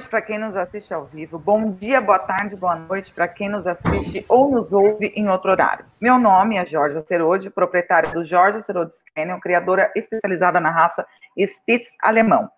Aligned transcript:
Noite 0.00 0.08
para 0.08 0.22
quem 0.22 0.38
nos 0.38 0.56
assiste 0.56 0.94
ao 0.94 1.04
vivo. 1.04 1.38
Bom 1.38 1.72
dia, 1.72 2.00
boa 2.00 2.18
tarde, 2.18 2.56
boa 2.56 2.74
noite 2.74 3.12
para 3.12 3.28
quem 3.28 3.50
nos 3.50 3.66
assiste 3.66 4.24
ou 4.30 4.50
nos 4.50 4.72
ouve 4.72 5.12
em 5.14 5.28
outro 5.28 5.50
horário. 5.50 5.84
Meu 6.00 6.18
nome 6.18 6.56
é 6.56 6.64
Jorge 6.64 7.02
Cerode, 7.06 7.50
proprietária 7.50 8.08
do 8.08 8.24
Jorge 8.24 8.62
Cerode 8.62 8.94
Canyon, 9.14 9.38
criadora 9.38 9.92
especializada 9.94 10.58
na 10.58 10.70
raça 10.70 11.06
Spitz 11.36 11.94
alemão. 12.00 12.50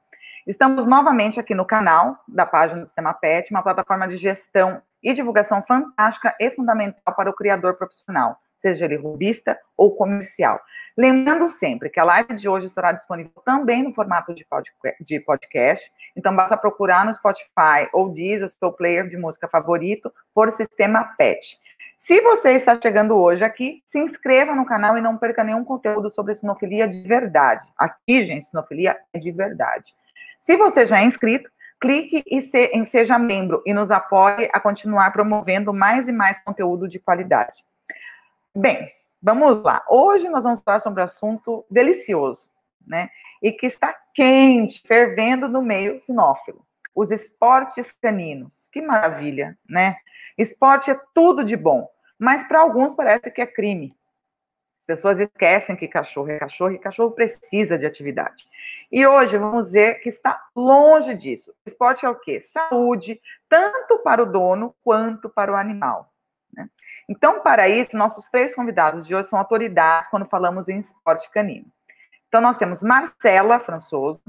Estamos 0.47 0.87
novamente 0.87 1.41
aqui 1.41 1.53
no 1.53 1.65
canal 1.65 2.17
da 2.29 2.47
página 2.47 2.83
do 2.83 2.87
Sistema 2.87 3.13
PET, 3.13 3.51
uma 3.51 3.63
plataforma 3.65 4.07
de 4.07 4.17
gestão 4.17 4.81
e 5.03 5.13
divulgação 5.13 5.65
fantástica 5.67 6.37
e 6.39 6.49
fundamental 6.49 7.13
para 7.17 7.29
o 7.29 7.35
criador 7.35 7.75
profissional, 7.75 8.37
seja 8.57 8.85
ele 8.85 8.95
rubista 8.95 9.59
ou 9.77 9.97
comercial. 9.97 10.61
Lembrando 10.97 11.49
sempre 11.49 11.89
que 11.89 11.99
a 11.99 12.05
live 12.05 12.35
de 12.35 12.49
hoje 12.49 12.67
estará 12.67 12.93
disponível 12.93 13.33
também 13.45 13.83
no 13.83 13.95
formato 13.95 14.35
de 14.35 15.21
podcast, 15.21 15.91
então 16.15 16.35
basta 16.35 16.57
procurar 16.57 17.07
no 17.07 17.15
Spotify 17.15 17.89
ou 17.93 18.11
Deezer, 18.11 18.51
seu 18.51 18.73
player 18.73 19.09
de 19.09 19.17
música 19.17 19.49
favorito, 19.49 20.13
por 20.35 20.53
Sistema 20.53 21.05
PET. 21.17 21.59
Se 21.99 22.21
você 22.21 22.53
está 22.53 22.79
chegando 22.83 23.17
hoje 23.17 23.45
aqui, 23.45 23.83
se 23.87 23.99
inscreva 23.99 24.55
no 24.55 24.67
canal 24.67 24.99
e 24.99 25.01
não 25.01 25.17
perca 25.17 25.45
nenhum 25.45 25.65
conteúdo 25.65 26.11
sobre 26.11 26.35
sinofilia 26.35 26.89
de 26.89 27.01
verdade. 27.07 27.67
Aqui, 27.79 28.25
gente, 28.25 28.47
sinofilia 28.47 28.99
é 29.13 29.19
de 29.19 29.31
verdade. 29.31 29.95
Se 30.41 30.57
você 30.57 30.85
já 30.85 31.01
é 31.01 31.05
inscrito, 31.05 31.49
clique 31.81 32.25
em 32.27 32.85
Seja 32.85 33.19
Membro 33.19 33.63
e 33.65 33.73
nos 33.73 33.91
apoie 33.91 34.51
a 34.53 34.59
continuar 34.59 35.13
promovendo 35.13 35.73
mais 35.73 36.09
e 36.09 36.13
mais 36.13 36.39
conteúdo 36.41 36.89
de 36.89 36.99
qualidade. 36.99 37.65
Bem, 38.55 38.91
Vamos 39.25 39.63
lá. 39.63 39.85
Hoje 39.89 40.29
nós 40.29 40.43
vamos 40.43 40.61
falar 40.61 40.81
sobre 40.81 41.01
um 41.01 41.05
assunto 41.05 41.65
delicioso, 41.71 42.51
né? 42.85 43.09
E 43.41 43.53
que 43.53 43.67
está 43.67 43.95
quente, 44.13 44.83
fervendo 44.85 45.47
no 45.47 45.63
meio 45.63 46.01
sinófilo. 46.01 46.67
Os 46.93 47.13
esportes 47.13 47.93
caninos. 47.93 48.69
Que 48.73 48.83
maravilha, 48.83 49.57
né? 49.69 49.97
Esporte 50.37 50.91
é 50.91 51.01
tudo 51.15 51.45
de 51.45 51.57
bom, 51.57 51.89
mas 52.19 52.43
para 52.49 52.59
alguns 52.59 52.95
parece 52.95 53.31
que 53.31 53.41
é 53.41 53.47
crime. 53.47 53.93
As 54.81 54.87
pessoas 54.87 55.21
esquecem 55.21 55.77
que 55.77 55.87
cachorro 55.87 56.29
é 56.29 56.41
cachorro 56.41 56.73
e 56.73 56.79
cachorro 56.79 57.13
precisa 57.13 57.79
de 57.79 57.87
atividade. 57.87 58.45
E 58.91 59.07
hoje 59.07 59.39
vamos 59.39 59.71
ver 59.71 60.01
que 60.01 60.09
está 60.09 60.43
longe 60.57 61.15
disso. 61.15 61.55
Esporte 61.65 62.05
é 62.05 62.09
o 62.09 62.19
quê? 62.19 62.41
Saúde, 62.41 63.21
tanto 63.49 63.99
para 64.01 64.21
o 64.21 64.27
dono 64.27 64.75
quanto 64.83 65.31
para 65.31 65.53
o 65.53 65.57
animal. 65.57 66.12
Então, 67.09 67.41
para 67.41 67.69
isso, 67.69 67.97
nossos 67.97 68.29
três 68.29 68.55
convidados 68.55 69.07
de 69.07 69.15
hoje 69.15 69.29
são 69.29 69.39
autoridades 69.39 70.09
quando 70.09 70.27
falamos 70.27 70.69
em 70.69 70.79
esporte 70.79 71.31
canino. 71.31 71.67
Então, 72.29 72.41
nós 72.41 72.57
temos 72.59 72.83
Marcela 72.83 73.61
Françoso, 73.61 74.23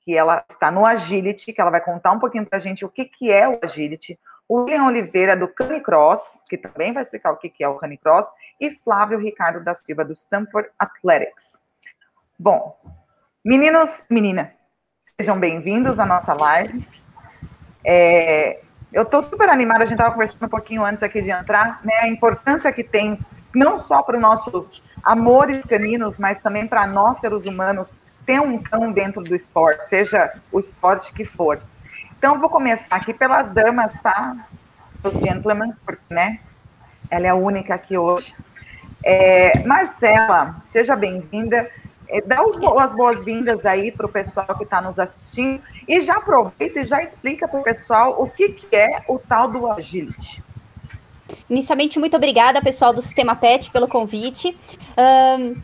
que 0.00 0.16
ela 0.16 0.44
está 0.50 0.70
no 0.70 0.86
Agility, 0.86 1.52
que 1.52 1.60
ela 1.60 1.70
vai 1.70 1.80
contar 1.80 2.12
um 2.12 2.18
pouquinho 2.18 2.46
para 2.46 2.58
a 2.58 2.60
gente 2.60 2.84
o 2.84 2.88
que, 2.88 3.04
que 3.04 3.30
é 3.30 3.48
o 3.48 3.58
Agility. 3.62 4.18
O 4.48 4.62
William 4.62 4.86
Oliveira, 4.86 5.36
do 5.36 5.48
Canicross, 5.48 6.42
que 6.48 6.58
também 6.58 6.92
vai 6.92 7.02
explicar 7.02 7.32
o 7.32 7.36
que, 7.36 7.48
que 7.48 7.62
é 7.62 7.68
o 7.68 7.76
Canicross. 7.76 8.26
E 8.60 8.70
Flávio 8.70 9.18
Ricardo 9.18 9.62
da 9.62 9.74
Silva, 9.74 10.04
do 10.04 10.12
Stanford 10.12 10.68
Athletics. 10.78 11.60
Bom, 12.38 12.76
meninos, 13.44 14.02
menina, 14.10 14.52
sejam 15.16 15.38
bem-vindos 15.38 16.00
à 16.00 16.06
nossa 16.06 16.34
live. 16.34 16.86
É, 17.84 18.60
eu 18.92 19.02
estou 19.02 19.22
super 19.22 19.48
animada, 19.48 19.84
a 19.84 19.86
gente 19.86 19.94
estava 19.94 20.12
conversando 20.12 20.44
um 20.44 20.48
pouquinho 20.48 20.84
antes 20.84 21.02
aqui 21.02 21.22
de 21.22 21.30
entrar, 21.30 21.80
né? 21.82 21.94
A 22.00 22.08
importância 22.08 22.70
que 22.70 22.84
tem, 22.84 23.18
não 23.54 23.78
só 23.78 24.02
para 24.02 24.16
os 24.16 24.22
nossos 24.22 24.82
amores 25.02 25.64
caninos, 25.64 26.18
mas 26.18 26.38
também 26.38 26.66
para 26.66 26.86
nós, 26.86 27.18
seres 27.18 27.44
humanos, 27.46 27.96
ter 28.26 28.40
um 28.40 28.58
cão 28.58 28.92
dentro 28.92 29.22
do 29.22 29.34
esporte, 29.34 29.84
seja 29.84 30.32
o 30.50 30.60
esporte 30.60 31.12
que 31.12 31.24
for. 31.24 31.60
Então, 32.18 32.38
vou 32.38 32.50
começar 32.50 32.94
aqui 32.94 33.12
pelas 33.12 33.50
damas, 33.50 33.92
tá? 34.02 34.36
Os 35.02 35.14
gentlemen, 35.14 35.70
porque, 35.84 36.02
né? 36.10 36.38
Ela 37.10 37.26
é 37.26 37.30
a 37.30 37.34
única 37.34 37.74
aqui 37.74 37.96
hoje. 37.96 38.34
É, 39.04 39.66
Marcela, 39.66 40.56
seja 40.68 40.94
bem-vinda. 40.94 41.68
É, 42.12 42.20
dá 42.20 42.42
as 42.78 42.92
boas-vindas 42.92 43.64
aí 43.64 43.90
para 43.90 44.04
o 44.04 44.08
pessoal 44.08 44.46
que 44.58 44.64
está 44.64 44.82
nos 44.82 44.98
assistindo 44.98 45.62
e 45.88 45.98
já 46.02 46.16
aproveita 46.16 46.80
e 46.80 46.84
já 46.84 47.02
explica 47.02 47.48
para 47.48 47.58
o 47.58 47.62
pessoal 47.62 48.22
o 48.22 48.28
que, 48.28 48.50
que 48.50 48.76
é 48.76 49.02
o 49.08 49.18
tal 49.18 49.50
do 49.50 49.66
Agility. 49.72 50.44
Inicialmente, 51.48 51.98
muito 51.98 52.14
obrigada, 52.14 52.60
pessoal 52.60 52.92
do 52.92 53.00
Sistema 53.00 53.34
PET, 53.34 53.70
pelo 53.70 53.88
convite. 53.88 54.54
Um, 55.38 55.56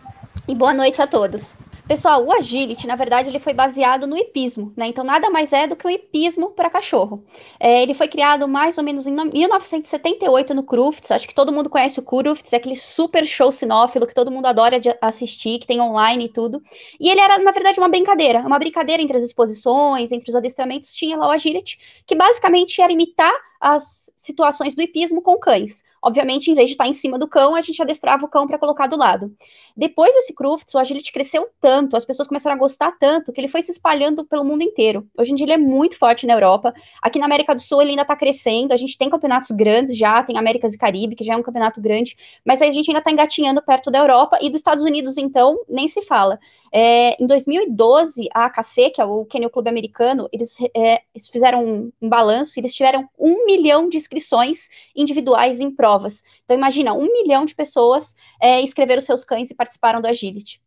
e 0.49 0.55
boa 0.55 0.73
noite 0.73 1.03
a 1.03 1.07
todos. 1.07 1.55
Pessoal, 1.89 2.23
o 2.23 2.31
agility, 2.31 2.87
na 2.87 2.97
verdade, 2.97 3.31
ele 3.31 3.39
foi 3.39 3.55
baseado 3.55 4.07
no 4.07 4.15
hipismo, 4.15 4.75
né? 4.77 4.89
Então, 4.89 5.03
nada 5.03 5.31
mais 5.31 5.55
é 5.55 5.67
do 5.67 5.75
que 5.75 5.87
o 5.87 5.91
hipismo 5.91 6.51
para 6.51 6.69
cachorro. 6.69 7.25
É, 7.59 7.83
ele 7.83 7.95
foi 7.95 8.09
criado 8.09 8.47
mais 8.47 8.77
ou 8.77 8.85
menos 8.85 9.07
em 9.07 9.11
1978 9.11 10.53
no 10.53 10.63
Crufts. 10.65 11.11
Acho 11.11 11.27
que 11.27 11.35
todo 11.35 11.51
mundo 11.51 11.71
conhece 11.71 11.99
o 11.99 12.03
Crufts, 12.03 12.53
é 12.53 12.57
aquele 12.57 12.77
super 12.77 13.25
show 13.25 13.51
sinófilo 13.51 14.07
que 14.07 14.15
todo 14.15 14.31
mundo 14.31 14.45
adora 14.45 14.79
assistir, 15.01 15.61
que 15.61 15.67
tem 15.67 15.81
online 15.81 16.27
e 16.27 16.29
tudo. 16.29 16.63
E 17.01 17.09
ele 17.09 17.23
era, 17.23 17.39
na 17.39 17.53
verdade, 17.53 17.81
uma 17.81 17.89
brincadeira. 17.89 18.41
Uma 18.41 18.59
brincadeira 18.59 19.03
entre 19.03 19.17
as 19.17 19.23
exposições, 19.23 20.13
entre 20.13 20.29
os 20.29 20.37
adestramentos. 20.37 20.93
Tinha 20.93 21.17
lá 21.17 21.27
o 21.27 21.31
agility, 21.31 21.79
que 22.07 22.15
basicamente 22.15 22.83
era 22.83 22.93
imitar 22.93 23.33
as 23.61 24.11
situações 24.17 24.75
do 24.75 24.83
hipismo 24.83 25.23
com 25.23 25.39
cães. 25.39 25.83
Obviamente, 26.03 26.51
em 26.51 26.55
vez 26.55 26.69
de 26.69 26.75
estar 26.75 26.87
em 26.87 26.93
cima 26.93 27.19
do 27.19 27.27
cão, 27.27 27.55
a 27.55 27.61
gente 27.61 27.81
adestrava 27.83 28.25
o 28.25 28.29
cão 28.29 28.47
para 28.47 28.59
colocar 28.59 28.87
do 28.87 28.97
lado. 28.97 29.35
Depois 29.77 30.13
desse 30.15 30.33
Crufts, 30.33 30.75
o 30.75 30.79
agility 30.79 31.13
cresceu 31.13 31.49
tanto, 31.61 31.97
as 31.97 32.05
pessoas 32.05 32.29
começaram 32.29 32.57
a 32.57 32.59
gostar 32.59 32.93
tanto, 32.99 33.33
que 33.33 33.41
ele 33.41 33.49
foi 33.49 33.63
se 33.63 33.73
espalhando 33.73 34.25
pelo 34.25 34.45
mundo 34.45 34.63
inteiro. 34.63 35.07
Hoje 35.17 35.33
em 35.33 35.35
dia 35.35 35.47
ele 35.47 35.53
é 35.53 35.59
muito 35.59 35.99
forte 35.99 36.27
na 36.27 36.35
Europa. 36.35 36.73
Aqui 37.03 37.19
na 37.19 37.27
América 37.27 37.55
do 37.55 37.63
Sul 37.63 37.83
ele 37.83 37.91
ainda 37.91 38.03
está 38.03 38.15
crescendo. 38.15 38.73
A 38.73 38.77
gente 38.77 38.97
tem 38.97 39.11
campeonatos 39.11 39.51
grandes 39.51 39.97
já, 39.97 40.23
tem 40.23 40.37
Américas 40.37 40.75
e 40.75 40.79
Caribe, 40.79 41.17
que 41.17 41.25
já 41.25 41.35
é 41.35 41.37
um 41.37 41.43
campeonato 41.43 41.81
grande, 41.81 42.17
mas 42.45 42.63
aí 42.63 42.69
a 42.69 42.73
gente 42.73 42.91
ainda 42.91 43.01
está 43.01 43.11
engatinhando 43.11 43.63
perto 43.63 43.91
da 43.91 43.99
Europa 43.99 44.39
e 44.41 44.51
dos 44.51 44.61
Estados 44.61 44.85
Unidos, 44.85 45.17
então, 45.17 45.59
nem 45.69 45.89
se 45.89 46.03
fala. 46.03 46.39
É, 46.73 47.21
em 47.23 47.27
2012, 47.27 48.29
a 48.35 48.47
AKC, 48.47 48.91
que 48.91 49.01
é 49.01 49.05
o 49.05 49.25
Kennel 49.25 49.51
Clube 49.51 49.69
Americano, 49.69 50.29
eles, 50.33 50.57
é, 50.77 51.03
eles 51.15 51.29
fizeram 51.29 51.65
um, 51.65 51.93
um 52.01 52.09
balanço 52.09 52.59
e 52.59 52.61
eles 52.61 52.75
tiveram 52.75 53.09
um 53.19 53.48
milhão 53.49 53.89
de 53.89 53.97
inscrições 53.97 54.69
individuais 54.95 55.59
em 55.59 55.71
provas. 55.71 56.23
Então, 56.45 56.55
imagina, 56.55 56.93
um 56.93 57.11
milhão 57.11 57.47
de 57.47 57.55
pessoas 57.55 58.15
é, 58.41 58.61
inscreveram 58.61 59.01
seus 59.01 59.25
cães 59.25 59.51
e 59.51 59.55
participaram 59.55 60.03
do 60.03 60.07
Agility. 60.07 60.61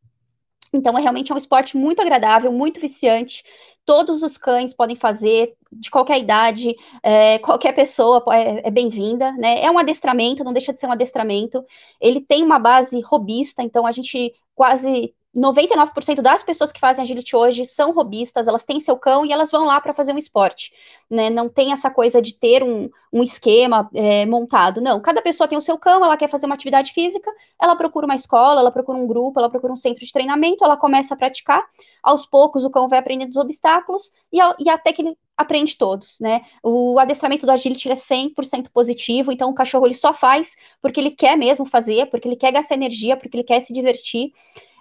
Então, 0.74 0.98
é 0.98 1.02
realmente 1.02 1.32
um 1.32 1.38
esporte 1.38 1.78
muito 1.78 2.02
agradável, 2.02 2.52
muito 2.52 2.80
viciante. 2.80 3.44
Todos 3.86 4.24
os 4.24 4.36
cães 4.38 4.74
podem 4.74 4.96
fazer, 4.96 5.54
de 5.72 5.92
qualquer 5.92 6.20
idade, 6.20 6.76
é, 7.04 7.38
qualquer 7.40 7.74
pessoa 7.74 8.24
é, 8.32 8.68
é 8.68 8.72
bem-vinda, 8.72 9.32
né? 9.34 9.62
É 9.62 9.70
um 9.70 9.78
adestramento, 9.78 10.44
não 10.44 10.54
deixa 10.54 10.74
de 10.74 10.80
ser 10.80 10.88
um 10.88 10.92
adestramento. 10.92 11.64
Ele 12.00 12.22
tem 12.22 12.44
uma 12.44 12.58
base 12.58 13.00
robista, 13.02 13.62
então 13.62 13.86
a 13.86 13.92
gente 13.92 14.34
quase 14.62 15.12
99% 15.36 16.22
das 16.22 16.44
pessoas 16.44 16.72
que 16.72 16.80
fazem 16.80 17.02
agility 17.02 17.36
hoje 17.36 17.66
são 17.66 17.92
robistas, 17.92 18.48
elas 18.48 18.64
têm 18.64 18.80
seu 18.80 18.96
cão 18.96 19.26
e 19.26 19.32
elas 19.32 19.50
vão 19.50 19.66
lá 19.66 19.82
para 19.82 19.92
fazer 19.92 20.14
um 20.14 20.20
esporte, 20.20 20.72
né? 21.10 21.32
Não 21.32 21.50
tem 21.50 21.74
essa 21.74 21.90
coisa 21.90 22.22
de 22.22 22.36
ter 22.36 22.62
um, 22.62 22.88
um 23.12 23.24
esquema 23.24 23.90
é, 23.92 24.24
montado, 24.28 24.80
não. 24.80 25.02
Cada 25.02 25.20
pessoa 25.20 25.48
tem 25.48 25.58
o 25.58 25.62
seu 25.62 25.80
cão, 25.80 26.06
ela 26.06 26.16
quer 26.16 26.30
fazer 26.30 26.46
uma 26.46 26.54
atividade 26.54 26.94
física, 26.94 27.32
ela 27.60 27.76
procura 27.76 28.06
uma 28.06 28.14
escola, 28.14 28.62
ela 28.62 28.72
procura 28.72 29.00
um 29.00 29.08
grupo, 29.08 29.40
ela 29.40 29.50
procura 29.50 29.74
um 29.74 29.78
centro 29.78 30.06
de 30.06 30.12
treinamento, 30.12 30.64
ela 30.64 30.78
começa 30.78 31.16
a 31.16 31.18
praticar, 31.18 31.66
aos 32.04 32.24
poucos 32.24 32.64
o 32.64 32.70
cão 32.70 32.88
vai 32.88 33.00
aprendendo 33.00 33.32
os 33.32 33.38
obstáculos 33.38 34.12
e, 34.32 34.38
e 34.60 34.70
até 34.70 34.94
que 34.94 35.02
ele 35.02 35.18
aprende 35.42 35.78
todos, 35.78 36.20
né? 36.20 36.42
O 36.64 36.98
adestramento 37.00 37.46
do 37.46 37.52
agility 37.52 37.90
é 37.90 37.96
100% 37.96 38.70
positivo, 38.72 39.32
então 39.32 39.50
o 39.50 39.54
cachorro 39.54 39.86
ele 39.86 39.94
só 39.94 40.14
faz 40.14 40.56
porque 40.82 41.00
ele 41.00 41.12
quer 41.12 41.38
mesmo 41.38 41.66
fazer, 41.66 42.08
porque 42.08 42.28
ele 42.28 42.36
quer 42.36 42.52
gastar 42.52 42.76
energia, 42.76 43.18
porque 43.18 43.36
ele 43.36 43.44
quer 43.44 43.60
se 43.60 43.74
divertir. 43.74 44.32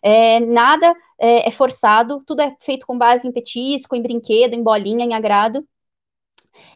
É, 0.02 0.40
nada 0.40 0.94
é, 1.18 1.48
é, 1.48 1.50
forçado, 1.50 2.22
tudo 2.26 2.40
é 2.40 2.56
feito 2.60 2.86
com 2.86 2.96
base 2.96 3.28
em 3.28 3.32
petisco, 3.32 3.94
em 3.94 4.02
brinquedo, 4.02 4.54
em 4.54 4.62
bolinha, 4.62 5.04
em 5.04 5.14
agrado. 5.14 5.66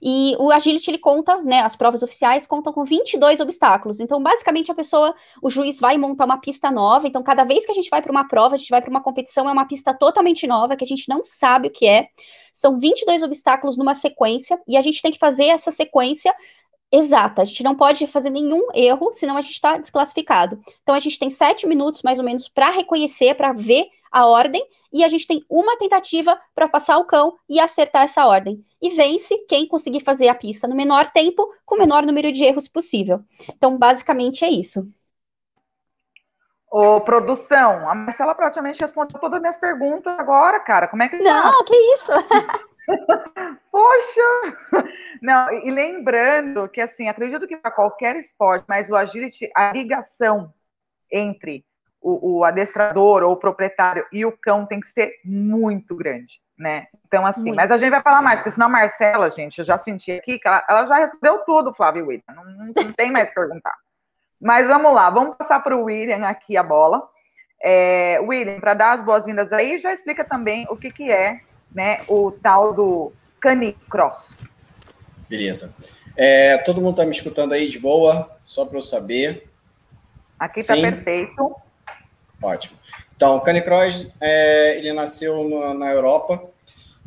E 0.01 0.37
o 0.39 0.51
Agility, 0.51 0.91
ele 0.91 0.99
conta, 0.99 1.43
né, 1.43 1.61
as 1.61 1.75
provas 1.77 2.03
oficiais 2.03 2.47
contam 2.47 2.73
com 2.73 2.85
22 2.85 3.41
obstáculos. 3.41 4.01
Então, 4.01 4.23
basicamente, 4.23 4.71
a 4.71 4.75
pessoa, 4.75 5.15
o 5.43 5.51
juiz 5.51 5.81
vai 5.81 5.97
montar 5.99 6.25
uma 6.25 6.39
pista 6.39 6.71
nova. 6.71 7.07
Então, 7.07 7.23
cada 7.23 7.45
vez 7.45 7.65
que 7.65 7.73
a 7.73 7.75
gente 7.75 7.91
vai 7.91 8.01
para 8.01 8.13
uma 8.13 8.29
prova, 8.29 8.55
a 8.55 8.59
gente 8.59 8.71
vai 8.71 8.81
para 8.81 8.91
uma 8.91 9.03
competição, 9.03 9.49
é 9.49 9.53
uma 9.53 9.67
pista 9.67 9.95
totalmente 9.95 10.47
nova, 10.47 10.77
que 10.77 10.85
a 10.85 10.87
gente 10.87 11.09
não 11.09 11.25
sabe 11.25 11.69
o 11.69 11.71
que 11.71 11.87
é. 11.87 12.09
São 12.53 12.79
22 12.79 13.23
obstáculos 13.23 13.77
numa 13.77 13.95
sequência, 13.95 14.61
e 14.69 14.77
a 14.77 14.83
gente 14.83 15.03
tem 15.03 15.13
que 15.13 15.19
fazer 15.19 15.47
essa 15.47 15.71
sequência 15.71 16.35
exata. 16.93 17.43
A 17.43 17.45
gente 17.45 17.63
não 17.63 17.75
pode 17.75 18.07
fazer 18.07 18.31
nenhum 18.31 18.69
erro, 18.75 19.13
senão 19.13 19.37
a 19.37 19.41
gente 19.41 19.55
está 19.55 19.77
desclassificado. 19.77 20.61
Então 20.83 20.95
a 20.95 21.01
gente 21.01 21.19
tem 21.19 21.31
sete 21.31 21.67
minutos 21.67 22.03
mais 22.03 22.19
ou 22.19 22.25
menos 22.25 22.49
para 22.49 22.71
reconhecer, 22.71 23.35
para 23.35 23.53
ver 23.53 23.87
a 24.13 24.27
ordem, 24.27 24.65
e 24.95 25.05
a 25.05 25.09
gente 25.09 25.27
tem 25.27 25.45
uma 25.51 25.77
tentativa 25.79 26.41
para 26.55 26.69
passar 26.69 26.99
o 26.99 27.05
cão 27.07 27.37
e 27.49 27.61
acertar 27.61 28.05
essa 28.05 28.27
ordem. 28.27 28.65
E 28.81 28.91
vence 28.91 29.37
quem 29.49 29.69
conseguir 29.69 30.01
fazer 30.01 30.29
a 30.29 30.35
pista 30.37 30.69
no 30.69 30.77
menor 30.77 31.11
tempo, 31.13 31.53
com 31.67 31.75
o 31.75 31.79
menor 31.79 32.07
número 32.07 32.33
de 32.33 32.45
erros 32.45 32.69
possível. 32.69 33.21
Então, 33.49 33.77
basicamente 33.79 34.45
é 34.45 34.51
isso. 34.51 34.89
Ô, 36.71 37.01
produção, 37.01 37.89
a 37.89 37.95
Marcela 37.95 38.35
praticamente 38.35 38.81
respondeu 38.81 39.21
todas 39.21 39.37
as 39.37 39.41
minhas 39.41 39.59
perguntas 39.59 40.19
agora, 40.19 40.59
cara. 40.61 40.89
Como 40.89 41.03
é 41.03 41.09
que 41.09 41.17
Não, 41.19 41.53
faz? 41.53 41.65
que 41.65 41.75
isso? 41.95 42.13
Poxa! 43.71 44.55
Não, 45.23 45.51
e 45.53 45.71
lembrando 45.71 46.69
que, 46.69 46.81
assim, 46.81 47.09
acredito 47.09 47.47
que 47.47 47.57
para 47.57 47.71
qualquer 47.71 48.17
esporte, 48.17 48.65
mas 48.69 48.91
o 48.91 48.97
agility, 48.97 49.51
a 49.55 49.73
ligação 49.73 50.53
entre 51.11 51.65
o, 52.05 52.39
o, 52.39 52.45
adestrador 52.45 53.23
ou 53.23 53.33
o 53.33 53.37
proprietário 53.37 54.07
e 54.13 54.27
o 54.27 54.33
cão 54.33 54.67
tem 54.67 54.79
que 54.79 54.89
ser 54.89 55.15
muito 55.25 55.97
grande, 55.97 56.39
né? 56.57 56.87
Então, 57.07 57.25
assim, 57.25 57.45
muito. 57.45 57.57
mas 57.57 57.71
a 57.71 57.79
gente 57.79 57.91
vai 57.91 58.03
falar 58.03 58.21
mais, 58.21 58.41
porque 58.41 58.51
senão 58.51 58.67
a 58.67 58.71
Marcela, 58.71 59.31
gente, 59.31 59.59
eu 59.59 59.65
já 59.65 59.79
senti 59.79 60.13
aqui 60.13 60.39
que 60.39 60.47
ela, 60.47 60.63
ela 60.69 60.87
já 60.87 60.99
respondeu 60.99 61.39
tudo, 61.39 61.73
Flávio 61.73 62.07
William, 62.07 62.23
não, 62.29 62.45
não, 62.45 62.93
tem 62.93 63.11
mais 63.11 63.31
que 63.31 63.35
perguntar. 63.35 63.75
Mas 64.39 64.67
vamos 64.67 64.93
lá, 64.93 65.09
vamos 65.09 65.35
passar 65.39 65.61
para 65.61 65.75
o 65.75 65.85
William 65.85 66.27
aqui 66.27 66.59
a 66.59 66.63
bola. 66.63 67.09
É, 67.63 68.21
William, 68.21 68.61
para 68.61 68.75
dar 68.75 68.93
as 68.99 69.03
boas-vindas 69.03 69.51
aí, 69.51 69.79
já 69.79 69.91
explica 69.91 70.23
também 70.23 70.67
o 70.69 70.77
que, 70.77 70.91
que 70.91 71.11
é 71.11 71.41
né, 71.75 72.03
o 72.07 72.31
tal 72.31 72.75
do 72.75 73.13
canicross. 73.41 74.55
Beleza. 75.27 75.75
É, 76.15 76.59
todo 76.59 76.83
mundo 76.83 76.91
está 76.91 77.05
me 77.07 77.13
escutando 77.13 77.55
aí 77.55 77.67
de 77.67 77.79
boa, 77.79 78.39
só 78.43 78.67
para 78.67 78.77
eu 78.77 78.83
saber. 78.83 79.49
Aqui 80.39 80.61
está 80.61 80.75
perfeito. 80.75 81.64
Ótimo. 82.45 82.77
Então, 83.17 83.37
o 83.37 83.41
canicross, 83.41 84.09
é, 84.21 84.77
ele 84.77 84.93
nasceu 84.93 85.49
no, 85.49 85.73
na 85.73 85.91
Europa 85.91 86.45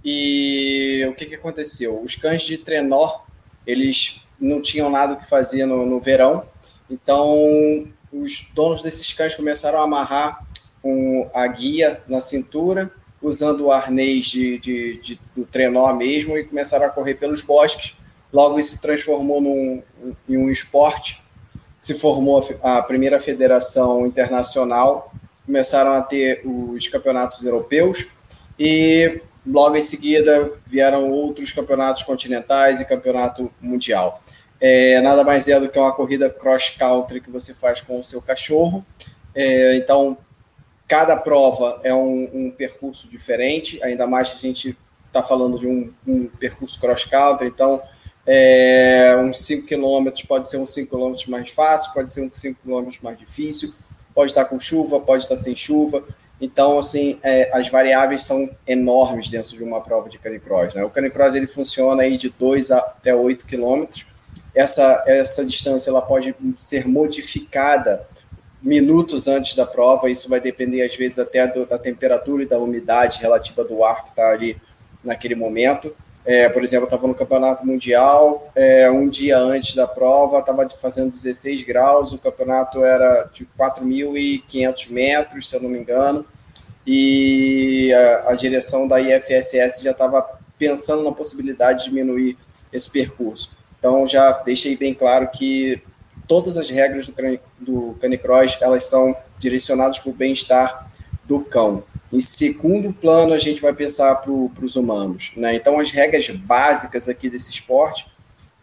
e 0.03 1.05
o 1.07 1.13
que, 1.13 1.27
que 1.27 1.35
aconteceu? 1.35 2.01
Os 2.01 2.15
cães 2.15 2.41
de 2.41 2.57
trenó, 2.57 3.19
eles 3.65 4.21
não 4.39 4.59
tinham 4.59 4.89
nada 4.89 5.15
que 5.15 5.29
fazer 5.29 5.67
no, 5.67 5.85
no 5.85 5.99
verão, 5.99 6.43
então 6.89 7.87
os 8.11 8.49
donos 8.55 8.81
desses 8.81 9.13
cães 9.13 9.35
começaram 9.35 9.79
a 9.79 9.83
amarrar 9.83 10.43
com 10.81 11.29
a 11.33 11.45
guia 11.47 12.01
na 12.07 12.19
cintura, 12.19 12.91
usando 13.21 13.65
o 13.65 13.71
arnês 13.71 14.25
de, 14.25 14.57
de, 14.57 15.01
de, 15.01 15.19
do 15.35 15.45
trenó 15.45 15.93
mesmo 15.93 16.35
e 16.35 16.45
começaram 16.45 16.85
a 16.85 16.89
correr 16.89 17.15
pelos 17.15 17.41
bosques. 17.41 17.95
Logo 18.33 18.59
isso 18.59 18.71
se 18.71 18.81
transformou 18.81 19.39
num, 19.39 19.83
em 20.27 20.37
um 20.37 20.49
esporte, 20.49 21.21
se 21.77 21.93
formou 21.93 22.43
a, 22.63 22.77
a 22.77 22.83
primeira 22.83 23.19
federação 23.19 24.05
internacional, 24.07 25.11
começaram 25.47 25.93
a 25.93 26.01
ter 26.03 26.41
os 26.45 26.87
campeonatos 26.87 27.43
europeus 27.43 28.11
e 28.59 29.19
logo 29.43 29.75
em 29.75 29.81
seguida 29.81 30.51
vieram 30.67 31.09
outros 31.09 31.51
campeonatos 31.51 32.03
continentais 32.03 32.79
e 32.81 32.85
campeonato 32.85 33.51
mundial. 33.59 34.21
É, 34.61 35.01
nada 35.01 35.23
mais 35.23 35.47
é 35.47 35.59
do 35.59 35.69
que 35.69 35.79
uma 35.79 35.91
corrida 35.91 36.29
cross 36.29 36.69
country 36.69 37.19
que 37.21 37.31
você 37.31 37.55
faz 37.55 37.81
com 37.81 37.99
o 37.99 38.03
seu 38.03 38.21
cachorro. 38.21 38.85
É, 39.33 39.75
então, 39.75 40.17
Cada 40.87 41.17
prova 41.17 41.81
é 41.83 41.93
um, 41.93 42.29
um 42.33 42.51
percurso 42.51 43.09
diferente, 43.09 43.83
ainda 43.83 44.07
mais 44.07 44.31
que 44.31 44.37
a 44.37 44.39
gente 44.39 44.77
está 45.07 45.21
falando 45.21 45.59
de 45.59 45.67
um, 45.67 45.93
um 46.07 46.27
percurso 46.27 46.79
cross-country, 46.79 47.47
então 47.47 47.81
é, 48.25 49.13
uns 49.19 49.39
5 49.41 49.67
km 49.67 50.09
pode 50.25 50.47
ser 50.47 50.57
uns 50.57 50.73
5 50.73 50.95
km 50.95 51.13
mais 51.29 51.51
fácil, 51.51 51.93
pode 51.93 52.13
ser 52.13 52.21
uns 52.21 52.39
5 52.39 52.61
km 52.63 52.89
mais 53.01 53.19
difícil, 53.19 53.73
pode 54.17 54.31
estar 54.31 54.45
com 54.45 54.59
chuva, 54.59 54.99
pode 54.99 55.21
estar 55.21 55.35
sem 55.35 55.55
chuva. 55.55 56.03
Então, 56.41 56.79
assim, 56.79 57.19
é, 57.21 57.51
as 57.53 57.69
variáveis 57.69 58.23
são 58.23 58.49
enormes 58.65 59.29
dentro 59.29 59.55
de 59.55 59.63
uma 59.63 59.79
prova 59.79 60.09
de 60.09 60.17
canicross. 60.17 60.73
Né? 60.73 60.83
O 60.83 60.89
canicross 60.89 61.35
ele 61.35 61.45
funciona 61.45 62.01
aí 62.01 62.17
de 62.17 62.31
2 62.31 62.71
até 62.71 63.13
8 63.13 63.45
quilômetros. 63.45 64.07
Essa, 64.55 65.03
essa 65.05 65.45
distância 65.45 65.91
ela 65.91 66.01
pode 66.01 66.33
ser 66.57 66.87
modificada 66.87 68.07
minutos 68.59 69.27
antes 69.27 69.53
da 69.53 69.67
prova. 69.67 70.09
Isso 70.09 70.27
vai 70.27 70.41
depender, 70.41 70.81
às 70.81 70.95
vezes, 70.95 71.19
até 71.19 71.45
do, 71.45 71.63
da 71.67 71.77
temperatura 71.77 72.41
e 72.41 72.47
da 72.47 72.57
umidade 72.57 73.21
relativa 73.21 73.63
do 73.63 73.83
ar 73.83 74.03
que 74.03 74.09
está 74.09 74.31
ali 74.31 74.57
naquele 75.03 75.35
momento. 75.35 75.95
É, 76.27 76.49
por 76.49 76.61
exemplo, 76.61 76.83
estava 76.83 77.07
no 77.07 77.15
Campeonato 77.15 77.65
Mundial, 77.65 78.51
é, 78.53 78.91
um 78.91 79.07
dia 79.07 79.37
antes 79.37 79.73
da 79.73 79.87
prova, 79.87 80.39
estava 80.39 80.67
fazendo 80.71 81.09
16 81.09 81.63
graus, 81.63 82.11
o 82.11 82.17
campeonato 82.17 82.83
era 82.83 83.29
de 83.31 83.47
4.500 83.57 84.91
metros, 84.91 85.49
se 85.49 85.55
eu 85.55 85.61
não 85.61 85.69
me 85.69 85.79
engano, 85.79 86.25
e 86.85 87.93
a, 87.93 88.31
a 88.31 88.35
direção 88.35 88.89
da 88.89 88.99
IFSS 88.99 89.81
já 89.81 89.91
estava 89.91 90.21
pensando 90.59 91.01
na 91.01 91.13
possibilidade 91.13 91.85
de 91.85 91.89
diminuir 91.91 92.37
esse 92.73 92.91
percurso. 92.91 93.49
Então, 93.79 94.05
já 94.05 94.33
deixei 94.43 94.75
bem 94.75 94.93
claro 94.93 95.29
que 95.29 95.81
todas 96.27 96.57
as 96.57 96.69
regras 96.69 97.07
do, 97.07 97.39
do 97.57 97.97
Canicross, 98.01 98.57
elas 98.59 98.83
são 98.83 99.15
direcionadas 99.39 99.97
para 99.97 100.09
o 100.09 100.13
bem-estar 100.13 100.91
do 101.23 101.39
cão. 101.39 101.83
Em 102.11 102.21
segundo 102.21 102.93
plano, 102.93 103.33
a 103.33 103.39
gente 103.39 103.61
vai 103.61 103.73
pensar 103.73 104.15
para 104.15 104.31
os 104.31 104.75
humanos. 104.75 105.31
Né? 105.35 105.55
Então, 105.55 105.79
as 105.79 105.91
regras 105.91 106.29
básicas 106.29 107.09
aqui 107.09 107.29
desse 107.29 107.51
esporte 107.51 108.07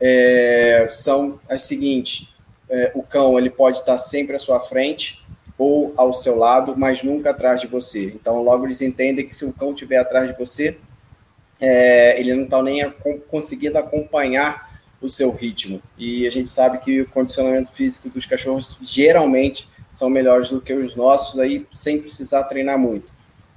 é, 0.00 0.86
são 0.88 1.38
as 1.48 1.62
seguintes. 1.64 2.28
É, 2.68 2.92
o 2.94 3.02
cão 3.02 3.38
ele 3.38 3.50
pode 3.50 3.78
estar 3.78 3.98
sempre 3.98 4.36
à 4.36 4.38
sua 4.38 4.60
frente 4.60 5.22
ou 5.58 5.92
ao 5.96 6.12
seu 6.12 6.36
lado, 6.36 6.74
mas 6.76 7.02
nunca 7.02 7.30
atrás 7.30 7.60
de 7.60 7.66
você. 7.66 8.06
Então, 8.06 8.42
logo 8.42 8.64
eles 8.64 8.80
entendem 8.80 9.26
que 9.26 9.34
se 9.34 9.44
o 9.44 9.52
cão 9.52 9.72
estiver 9.72 9.98
atrás 9.98 10.28
de 10.28 10.36
você, 10.38 10.78
é, 11.60 12.18
ele 12.18 12.34
não 12.34 12.44
está 12.44 12.62
nem 12.62 12.92
conseguindo 13.28 13.78
acompanhar 13.78 14.72
o 15.00 15.08
seu 15.08 15.30
ritmo. 15.30 15.82
E 15.98 16.26
a 16.26 16.30
gente 16.30 16.50
sabe 16.50 16.78
que 16.78 17.02
o 17.02 17.08
condicionamento 17.08 17.70
físico 17.72 18.08
dos 18.08 18.26
cachorros 18.26 18.78
geralmente 18.82 19.68
são 19.92 20.08
melhores 20.08 20.48
do 20.48 20.60
que 20.60 20.72
os 20.72 20.96
nossos, 20.96 21.38
aí 21.38 21.66
sem 21.72 22.00
precisar 22.00 22.44
treinar 22.44 22.78
muito. 22.78 23.13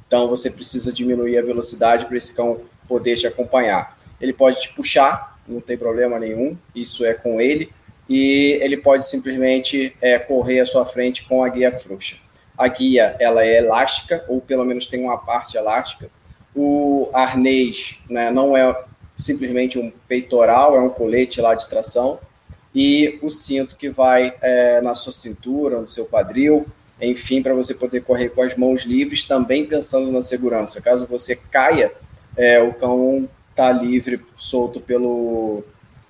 Então 0.07 0.27
você 0.27 0.49
precisa 0.49 0.91
diminuir 0.91 1.37
a 1.37 1.41
velocidade 1.41 2.05
para 2.05 2.17
esse 2.17 2.35
cão 2.35 2.61
poder 2.87 3.17
te 3.17 3.27
acompanhar. 3.27 3.97
Ele 4.19 4.33
pode 4.33 4.61
te 4.61 4.73
puxar, 4.73 5.37
não 5.47 5.61
tem 5.61 5.77
problema 5.77 6.17
nenhum, 6.17 6.57
isso 6.73 7.05
é 7.05 7.13
com 7.13 7.39
ele, 7.39 7.71
e 8.09 8.57
ele 8.61 8.77
pode 8.77 9.05
simplesmente 9.05 9.95
é, 10.01 10.17
correr 10.17 10.61
à 10.61 10.65
sua 10.65 10.85
frente 10.85 11.25
com 11.25 11.43
a 11.43 11.49
guia 11.49 11.71
frouxa. 11.71 12.17
A 12.57 12.67
guia 12.67 13.15
ela 13.19 13.45
é 13.45 13.57
elástica, 13.57 14.23
ou 14.27 14.41
pelo 14.41 14.65
menos 14.65 14.87
tem 14.87 15.01
uma 15.01 15.17
parte 15.17 15.57
elástica. 15.57 16.09
O 16.55 17.09
arnês 17.13 17.99
né, 18.09 18.31
não 18.31 18.55
é 18.55 18.83
simplesmente 19.15 19.77
um 19.77 19.91
peitoral, 20.07 20.75
é 20.75 20.81
um 20.81 20.89
colete 20.89 21.41
lá 21.41 21.53
de 21.53 21.67
tração, 21.67 22.19
e 22.73 23.19
o 23.21 23.29
cinto 23.29 23.75
que 23.75 23.89
vai 23.89 24.33
é, 24.41 24.81
na 24.81 24.93
sua 24.93 25.11
cintura, 25.11 25.81
no 25.81 25.87
seu 25.87 26.05
quadril, 26.05 26.65
enfim, 27.01 27.41
para 27.41 27.53
você 27.53 27.73
poder 27.73 28.01
correr 28.01 28.29
com 28.29 28.41
as 28.41 28.55
mãos 28.55 28.83
livres, 28.83 29.25
também 29.25 29.65
pensando 29.65 30.11
na 30.11 30.21
segurança. 30.21 30.81
Caso 30.81 31.05
você 31.05 31.35
caia, 31.35 31.91
é, 32.35 32.61
o 32.61 32.73
cão 32.73 33.29
está 33.51 33.71
livre, 33.71 34.21
solto 34.35 34.79
pelo, 34.79 35.63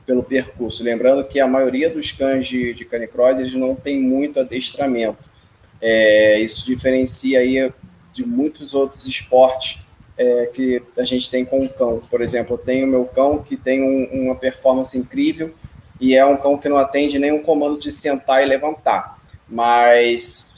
pelo 0.05 0.23
percurso. 0.23 0.83
Lembrando 0.83 1.23
que 1.23 1.39
a 1.39 1.47
maioria 1.47 1.89
dos 1.89 2.11
cães 2.11 2.47
de, 2.47 2.73
de 2.73 2.85
canicross, 2.85 3.39
eles 3.39 3.53
não 3.53 3.75
tem 3.75 4.01
muito 4.01 4.39
adestramento. 4.39 5.29
É, 5.81 6.39
isso 6.39 6.65
diferencia 6.65 7.39
aí 7.39 7.71
de 8.13 8.25
muitos 8.25 8.73
outros 8.73 9.05
esportes 9.05 9.87
é, 10.17 10.47
que 10.47 10.81
a 10.97 11.03
gente 11.03 11.29
tem 11.29 11.45
com 11.45 11.63
o 11.63 11.69
cão. 11.69 11.99
Por 12.09 12.21
exemplo, 12.21 12.55
eu 12.55 12.57
tenho 12.57 12.87
meu 12.87 13.05
cão 13.05 13.43
que 13.43 13.55
tem 13.55 13.83
um, 13.83 14.23
uma 14.23 14.35
performance 14.35 14.97
incrível 14.97 15.53
e 15.99 16.15
é 16.15 16.25
um 16.25 16.37
cão 16.37 16.57
que 16.57 16.67
não 16.67 16.77
atende 16.77 17.19
nenhum 17.19 17.41
comando 17.41 17.77
de 17.77 17.91
sentar 17.91 18.41
e 18.43 18.45
levantar, 18.45 19.19
mas 19.47 20.56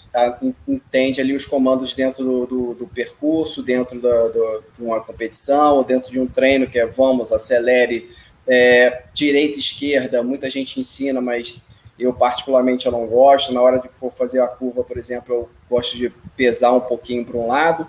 entende 0.68 1.22
ali 1.22 1.36
os 1.36 1.46
comandos 1.46 1.94
dentro 1.94 2.24
do, 2.24 2.46
do, 2.46 2.74
do 2.74 2.88
percurso, 2.88 3.62
dentro 3.62 4.00
da, 4.02 4.28
do, 4.28 4.64
de 4.76 4.84
uma 4.84 5.00
competição, 5.02 5.84
dentro 5.84 6.12
de 6.12 6.20
um 6.20 6.28
treino 6.28 6.68
que 6.68 6.80
é 6.80 6.86
vamos, 6.86 7.32
acelere, 7.32 8.10
é, 8.48 9.04
direita, 9.14 9.60
esquerda, 9.60 10.24
muita 10.24 10.50
gente 10.50 10.80
ensina, 10.80 11.22
mas 11.22 11.62
eu 11.98 12.14
particularmente 12.14 12.86
eu 12.86 12.92
não 12.92 13.06
gosto. 13.06 13.54
Na 13.54 13.62
hora 13.62 13.80
de 13.80 13.90
for 13.90 14.12
fazer 14.12 14.42
a 14.42 14.48
curva, 14.48 14.84
por 14.84 14.98
exemplo, 14.98 15.36
eu 15.36 15.50
gosto 15.70 15.98
de 15.98 16.12
pesar 16.36 16.72
um 16.72 16.80
pouquinho 16.80 17.24
para 17.26 17.38
um 17.38 17.48
lado 17.48 17.88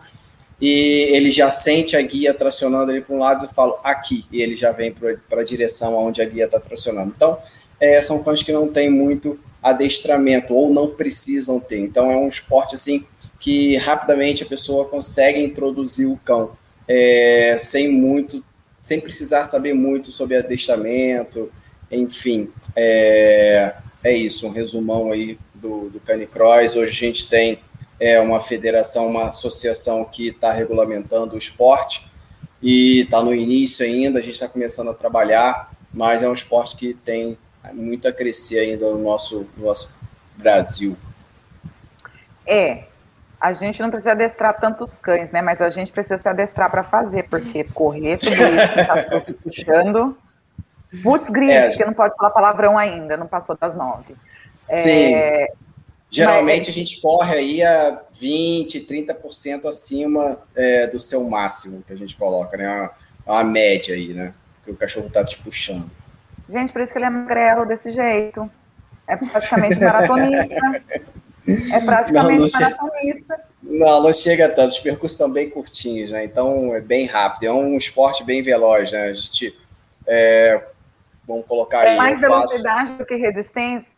e 0.61 1.09
ele 1.13 1.31
já 1.31 1.51
sente 1.51 1.97
a 1.97 2.03
guia 2.03 2.35
tracionando 2.35 2.93
ele 2.93 3.01
para 3.01 3.15
um 3.15 3.19
lado 3.19 3.47
e 3.47 3.55
falo 3.55 3.79
aqui, 3.83 4.27
e 4.31 4.43
ele 4.43 4.55
já 4.55 4.71
vem 4.71 4.93
para 4.93 5.41
a 5.41 5.45
direção 5.45 5.95
onde 5.95 6.21
a 6.21 6.25
guia 6.27 6.45
está 6.45 6.61
tracionando. 6.61 7.15
Então, 7.17 7.39
é, 7.81 8.01
são 8.03 8.23
cães 8.23 8.43
que 8.43 8.53
não 8.53 8.69
têm 8.69 8.91
muito 8.91 9.41
adestramento 9.63 10.55
ou 10.55 10.73
não 10.73 10.89
precisam 10.89 11.61
ter. 11.61 11.81
Então, 11.81 12.11
é 12.11 12.17
um 12.17 12.29
esporte 12.29 12.75
assim 12.75 13.05
que 13.39 13.77
rapidamente 13.77 14.43
a 14.43 14.47
pessoa 14.47 14.85
consegue 14.85 15.43
introduzir 15.43 16.07
o 16.07 16.17
cão 16.19 16.53
é, 16.87 17.57
sem 17.59 17.91
muito, 17.91 18.45
sem 18.83 19.01
precisar 19.01 19.45
saber 19.45 19.75
muito 19.75 20.11
sobre 20.11 20.37
adestramento, 20.37 21.51
enfim, 21.91 22.51
é, 22.77 23.75
é 24.03 24.15
isso, 24.15 24.47
um 24.47 24.51
resumão 24.51 25.11
aí 25.11 25.39
do, 25.55 25.89
do 25.91 26.01
Canicross. 26.01 26.77
Hoje 26.77 26.93
a 26.93 27.07
gente 27.07 27.29
tem 27.29 27.59
é 28.01 28.19
uma 28.19 28.41
federação, 28.41 29.07
uma 29.07 29.29
associação 29.29 30.05
que 30.07 30.29
está 30.29 30.51
regulamentando 30.51 31.35
o 31.35 31.39
esporte 31.39 32.07
e 32.63 33.01
está 33.01 33.23
no 33.23 33.35
início 33.35 33.85
ainda, 33.85 34.19
a 34.19 34.23
gente 34.23 34.35
está 34.35 34.49
começando 34.49 34.89
a 34.89 34.95
trabalhar, 34.95 35.71
mas 35.93 36.23
é 36.23 36.29
um 36.29 36.33
esporte 36.33 36.77
que 36.77 36.95
tem 36.95 37.37
muito 37.73 38.09
a 38.09 38.13
crescer 38.13 38.61
ainda 38.61 38.91
no 38.91 38.99
nosso, 38.99 39.47
no 39.57 39.67
nosso 39.67 39.97
Brasil. 40.37 40.97
É, 42.47 42.85
A 43.41 43.53
gente 43.53 43.81
não 43.81 43.91
precisa 43.91 44.13
adestrar 44.13 44.61
tantos 44.61 44.99
cães, 44.99 45.31
né? 45.31 45.41
Mas 45.41 45.63
a 45.63 45.71
gente 45.71 45.91
precisa 45.93 46.19
se 46.19 46.29
adestrar 46.29 46.71
para 46.71 46.85
fazer, 46.85 47.25
porque 47.25 47.65
correr 47.65 48.19
tudo 48.19 48.33
isso, 48.33 48.75
tá 48.87 49.33
puxando. 49.43 50.19
Putz, 51.03 51.31
gris, 51.31 51.51
é, 51.51 51.69
que 51.71 51.85
não 51.85 51.95
pode 51.95 52.15
falar 52.17 52.31
palavrão 52.31 52.77
ainda, 52.77 53.17
não 53.17 53.27
passou 53.27 53.57
das 53.57 53.75
nove. 53.77 54.15
Sim. 54.17 55.15
É, 55.15 55.53
Geralmente 56.11 56.67
mas... 56.67 56.69
a 56.69 56.73
gente 56.73 57.01
corre 57.01 57.35
aí 57.35 57.63
a 57.63 58.03
20, 58.19 58.81
30% 58.81 59.67
acima 59.67 60.43
é, 60.57 60.89
do 60.89 60.99
seu 60.99 61.29
máximo 61.31 61.83
que 61.87 61.93
a 61.93 61.97
gente 61.97 62.17
coloca, 62.17 62.57
né? 62.57 62.91
A, 63.25 63.45
média 63.45 63.95
aí, 63.95 64.13
né? 64.13 64.35
Que 64.65 64.73
o 64.73 64.77
cachorro 64.77 65.09
tá 65.09 65.23
te 65.23 65.39
puxando. 65.39 65.89
Gente, 66.51 66.73
por 66.73 66.83
isso 66.83 66.93
que 66.93 66.99
ele 66.99 67.07
é 67.07 67.11
magrelo 67.11 67.65
desse 67.65 67.93
jeito. 67.93 68.51
É 69.07 69.17
praticamente 69.17 69.79
maratonista. 69.81 70.83
É 71.73 71.81
praticamente 71.81 72.53
não, 72.53 72.61
não 72.61 72.61
maratonista. 72.61 73.41
Não, 73.63 74.03
não 74.03 74.13
chega 74.13 74.49
tanto. 74.49 74.71
Os 74.71 74.81
percursos 74.81 75.17
são 75.17 75.33
bem 75.33 75.49
curtinhos, 75.49 76.11
né? 76.13 76.25
Então 76.25 76.75
é 76.75 76.81
bem 76.81 77.07
rápido. 77.07 77.45
É 77.47 77.53
um 77.53 77.77
esporte 77.77 78.25
bem 78.25 78.43
veloz, 78.43 78.91
né? 78.93 79.05
A 79.05 79.13
gente. 79.13 79.57
É... 80.07 80.63
Vamos 81.27 81.47
colocar 81.47 81.85
é 81.85 81.91
aí. 81.91 81.97
mais 81.97 82.21
velocidade 82.21 82.89
faço... 82.89 82.99
do 82.99 83.07
que 83.07 83.15
resistência? 83.15 83.97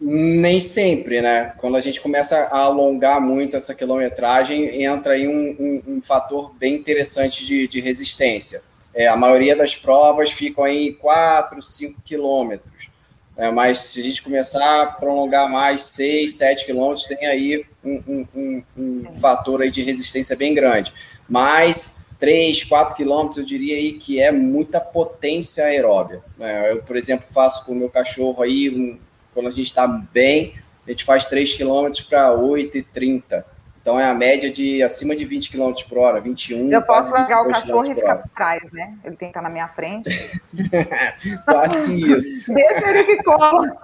Nem 0.00 0.60
sempre, 0.60 1.20
né? 1.20 1.52
Quando 1.58 1.76
a 1.76 1.80
gente 1.80 2.00
começa 2.00 2.36
a 2.36 2.58
alongar 2.58 3.20
muito 3.20 3.56
essa 3.56 3.74
quilometragem, 3.74 4.82
entra 4.82 5.14
aí 5.14 5.28
um, 5.28 5.56
um, 5.58 5.96
um 5.96 6.02
fator 6.02 6.54
bem 6.54 6.74
interessante 6.74 7.44
de, 7.44 7.68
de 7.68 7.80
resistência. 7.80 8.62
É, 8.94 9.08
a 9.08 9.16
maioria 9.16 9.56
das 9.56 9.74
provas 9.74 10.30
ficam 10.30 10.64
aí 10.64 10.92
4, 10.94 11.60
5 11.60 12.00
quilômetros. 12.04 12.88
É, 13.36 13.50
mas 13.50 13.78
se 13.78 14.00
a 14.00 14.02
gente 14.04 14.22
começar 14.22 14.82
a 14.82 14.86
prolongar 14.86 15.50
mais 15.50 15.82
6, 15.82 16.36
7 16.36 16.66
quilômetros, 16.66 17.06
tem 17.06 17.26
aí 17.26 17.66
um, 17.84 18.26
um, 18.34 18.62
um 18.76 19.14
fator 19.14 19.62
aí 19.62 19.70
de 19.70 19.82
resistência 19.82 20.36
bem 20.36 20.54
grande. 20.54 20.92
Mas 21.28 22.04
3, 22.20 22.62
4 22.64 22.94
quilômetros, 22.94 23.38
eu 23.38 23.44
diria 23.44 23.76
aí 23.76 23.94
que 23.94 24.20
é 24.20 24.30
muita 24.30 24.80
potência 24.80 25.64
aeróbia. 25.64 26.22
É, 26.38 26.72
eu, 26.72 26.82
por 26.82 26.96
exemplo, 26.96 27.26
faço 27.30 27.66
com 27.66 27.72
o 27.72 27.76
meu 27.76 27.90
cachorro 27.90 28.42
aí 28.42 28.70
um, 28.70 28.98
quando 29.32 29.48
a 29.48 29.50
gente 29.50 29.66
está 29.66 29.86
bem, 29.86 30.54
a 30.86 30.90
gente 30.90 31.04
faz 31.04 31.26
3 31.26 31.54
km 31.54 31.90
para 32.08 32.30
8,30. 32.36 33.44
Então 33.84 34.00
é 34.00 34.06
a 34.06 34.14
média 34.14 34.50
de 34.50 34.82
acima 34.82 35.14
de 35.14 35.26
20 35.26 35.50
km 35.50 35.70
por 35.86 35.98
hora, 35.98 36.18
21. 36.18 36.72
Eu 36.72 36.80
posso 36.80 37.12
largar 37.12 37.42
o 37.42 37.48
cachorro 37.48 37.84
e 37.84 37.94
ficar 37.94 38.16
por 38.16 38.30
trás, 38.30 38.62
né? 38.72 38.96
Ele 39.04 39.14
tem 39.14 39.28
que 39.28 39.32
estar 39.32 39.42
na 39.42 39.50
minha 39.50 39.68
frente. 39.68 40.08
quase 41.44 42.02
isso. 42.10 42.54
Deixa 42.54 42.88
ele 42.88 43.04
que 43.04 43.22
cola. 43.22 43.76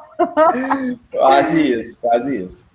quase 1.12 1.78
isso, 1.78 2.00
quase 2.00 2.42
isso. 2.42 2.71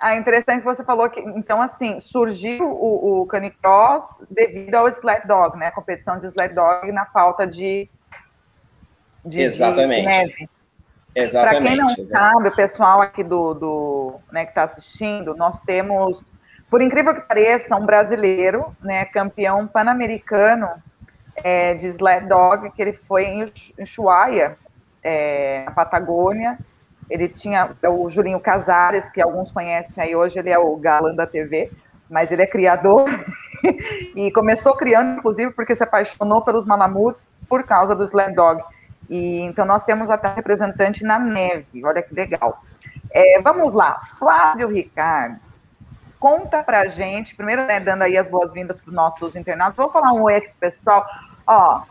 Ah, 0.00 0.14
interessante 0.14 0.60
que 0.60 0.64
você 0.64 0.84
falou 0.84 1.10
que, 1.10 1.18
então, 1.20 1.60
assim, 1.60 1.98
surgiu 1.98 2.64
o, 2.64 3.22
o 3.22 3.26
canicross 3.26 4.22
devido 4.30 4.76
ao 4.76 4.86
sled 4.86 5.26
dog, 5.26 5.58
né? 5.58 5.66
A 5.66 5.72
competição 5.72 6.16
de 6.16 6.28
sled 6.28 6.54
dog 6.54 6.92
na 6.92 7.06
falta 7.06 7.44
de, 7.44 7.90
de, 9.24 9.40
Exatamente. 9.40 10.02
de 10.02 10.06
neve. 10.06 10.48
Exatamente. 11.12 11.60
Para 11.60 11.68
quem 11.68 11.76
não 11.76 11.86
exatamente. 11.86 12.08
sabe, 12.08 12.48
o 12.48 12.54
pessoal 12.54 13.00
aqui 13.00 13.24
do, 13.24 13.52
do 13.52 14.14
né, 14.30 14.44
que 14.44 14.52
está 14.52 14.62
assistindo, 14.62 15.34
nós 15.34 15.58
temos, 15.60 16.22
por 16.72 16.80
incrível 16.80 17.14
que 17.14 17.20
pareça, 17.20 17.76
um 17.76 17.84
brasileiro, 17.84 18.74
né, 18.80 19.04
campeão 19.04 19.66
pan-americano 19.66 20.70
é, 21.44 21.74
de 21.74 21.86
sled 21.88 22.26
dog, 22.26 22.70
que 22.70 22.80
ele 22.80 22.94
foi 22.94 23.26
em 23.26 23.44
Ushuaia, 23.78 24.56
é, 25.02 25.64
na 25.66 25.72
Patagônia. 25.72 26.58
Ele 27.10 27.28
tinha 27.28 27.72
o 27.90 28.08
Julinho 28.08 28.40
Casares, 28.40 29.10
que 29.10 29.20
alguns 29.20 29.52
conhecem 29.52 29.92
aí 30.02 30.16
hoje, 30.16 30.38
ele 30.38 30.48
é 30.48 30.58
o 30.58 30.74
galã 30.76 31.14
da 31.14 31.26
TV, 31.26 31.70
mas 32.08 32.32
ele 32.32 32.40
é 32.40 32.46
criador 32.46 33.04
e 34.16 34.30
começou 34.30 34.74
criando, 34.74 35.18
inclusive, 35.18 35.50
porque 35.50 35.76
se 35.76 35.84
apaixonou 35.84 36.40
pelos 36.40 36.64
malamutes 36.64 37.36
por 37.50 37.64
causa 37.64 37.94
do 37.94 38.04
sled 38.04 38.34
dog. 38.34 38.62
E, 39.10 39.40
então, 39.42 39.66
nós 39.66 39.84
temos 39.84 40.08
até 40.08 40.32
representante 40.32 41.04
na 41.04 41.18
neve, 41.18 41.84
olha 41.84 42.00
que 42.00 42.14
legal. 42.14 42.62
É, 43.10 43.42
vamos 43.42 43.74
lá, 43.74 44.00
Flávio 44.18 44.68
Ricardo, 44.68 45.51
conta 46.22 46.62
pra 46.62 46.84
gente, 46.84 47.34
primeiro 47.34 47.66
né, 47.66 47.80
dando 47.80 48.02
aí 48.02 48.16
as 48.16 48.28
boas-vindas 48.28 48.80
para 48.80 48.90
os 48.90 48.94
nossos 48.94 49.34
internados, 49.34 49.76
vou 49.76 49.90
falar 49.90 50.12
um 50.12 50.22
oi 50.22 50.36
aqui 50.36 50.46
pro 50.50 50.56
pessoal. 50.60 51.04
Ó, 51.44 51.82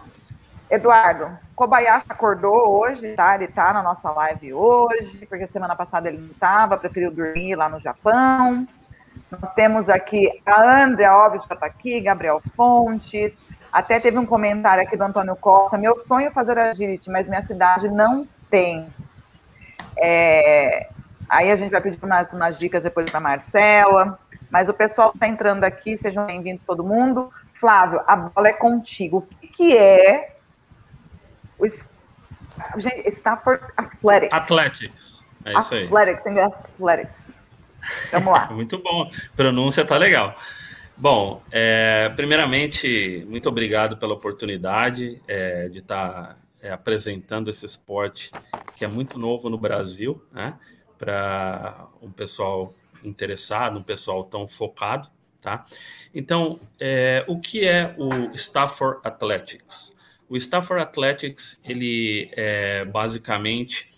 Eduardo, 0.70 1.38
Kobayashi 1.54 2.06
acordou 2.08 2.80
hoje, 2.80 3.12
tá? 3.12 3.36
Ele 3.36 3.50
tá 3.50 3.74
na 3.74 3.84
nossa 3.84 4.10
live 4.10 4.54
hoje, 4.54 5.26
porque 5.26 5.46
semana 5.46 5.76
passada 5.76 6.08
ele 6.08 6.18
não 6.18 6.28
estava, 6.28 6.78
preferiu 6.78 7.12
dormir 7.12 7.56
lá 7.56 7.68
no 7.68 7.82
Japão. 7.82 8.66
Nós 9.30 9.54
temos 9.54 9.90
aqui 9.90 10.42
a 10.46 10.86
Andrea, 10.86 11.14
óbvio, 11.14 11.44
já 11.46 11.54
está 11.54 11.66
aqui, 11.66 12.00
Gabriel 12.00 12.42
Fontes, 12.56 13.38
até 13.70 14.00
teve 14.00 14.18
um 14.18 14.26
comentário 14.26 14.82
aqui 14.82 14.96
do 14.96 15.04
Antônio 15.04 15.36
Costa. 15.36 15.78
Meu 15.78 15.98
sonho 15.98 16.28
é 16.28 16.32
fazer 16.32 16.58
agility, 16.58 17.12
mas 17.12 17.28
minha 17.28 17.42
cidade 17.42 17.90
não 17.90 18.26
tem. 18.50 18.88
É, 19.98 20.88
aí 21.32 21.50
a 21.50 21.56
gente 21.56 21.72
vai 21.72 21.82
pedir 21.82 21.98
umas, 22.04 22.34
umas 22.34 22.60
dicas 22.60 22.84
depois 22.84 23.10
para 23.10 23.22
Marcela. 23.22 24.20
Mas 24.50 24.68
o 24.68 24.74
pessoal 24.74 25.12
está 25.14 25.28
entrando 25.28 25.64
aqui, 25.64 25.96
sejam 25.96 26.26
bem-vindos 26.26 26.62
todo 26.66 26.84
mundo. 26.84 27.32
Flávio, 27.54 28.02
a 28.06 28.18
bola 28.18 28.50
é 28.50 28.54
contigo. 28.54 29.26
O 29.42 29.48
que, 29.48 29.78
é 29.78 30.36
o 31.58 32.80
gente, 32.80 33.08
Stafford 33.08 33.64
Athletics? 33.78 34.34
Athletics, 34.34 35.24
é 35.46 35.58
isso 35.58 35.74
aí. 35.74 35.86
Athletics, 35.86 36.26
Athletics. 36.38 37.40
Vamos 38.12 38.34
lá. 38.34 38.48
Muito 38.52 38.78
bom. 38.80 39.10
Pronúncia 39.36 39.86
tá 39.86 39.98
legal. 39.98 40.36
Bom, 40.98 41.42
é, 41.50 42.10
primeiramente, 42.10 43.26
muito 43.28 43.50
obrigado 43.50 43.98
pela 43.98 44.14
oportunidade 44.14 45.20
é, 45.28 45.68
de 45.68 45.80
estar 45.80 46.12
tá, 46.12 46.36
é, 46.62 46.72
apresentando 46.72 47.50
esse 47.50 47.66
esporte 47.66 48.30
que 48.76 48.86
é 48.86 48.88
muito 48.88 49.18
novo 49.18 49.50
no 49.50 49.58
Brasil, 49.58 50.24
né? 50.32 50.54
Para 51.02 51.88
um 52.00 52.12
pessoal 52.12 52.76
interessado, 53.04 53.80
um 53.80 53.84
pessoal 53.84 54.24
tão 54.24 54.48
focado, 54.48 55.10
tá? 55.42 55.66
Então, 56.14 56.60
é, 56.80 57.26
o 57.28 57.40
que 57.40 57.66
é 57.66 57.96
o 57.98 58.32
Stafford 58.36 59.00
Athletics? 59.04 59.92
O 60.30 60.38
Stafford 60.38 60.84
Athletics, 60.84 61.60
ele 61.66 62.30
é 62.34 62.86
basicamente 62.86 63.90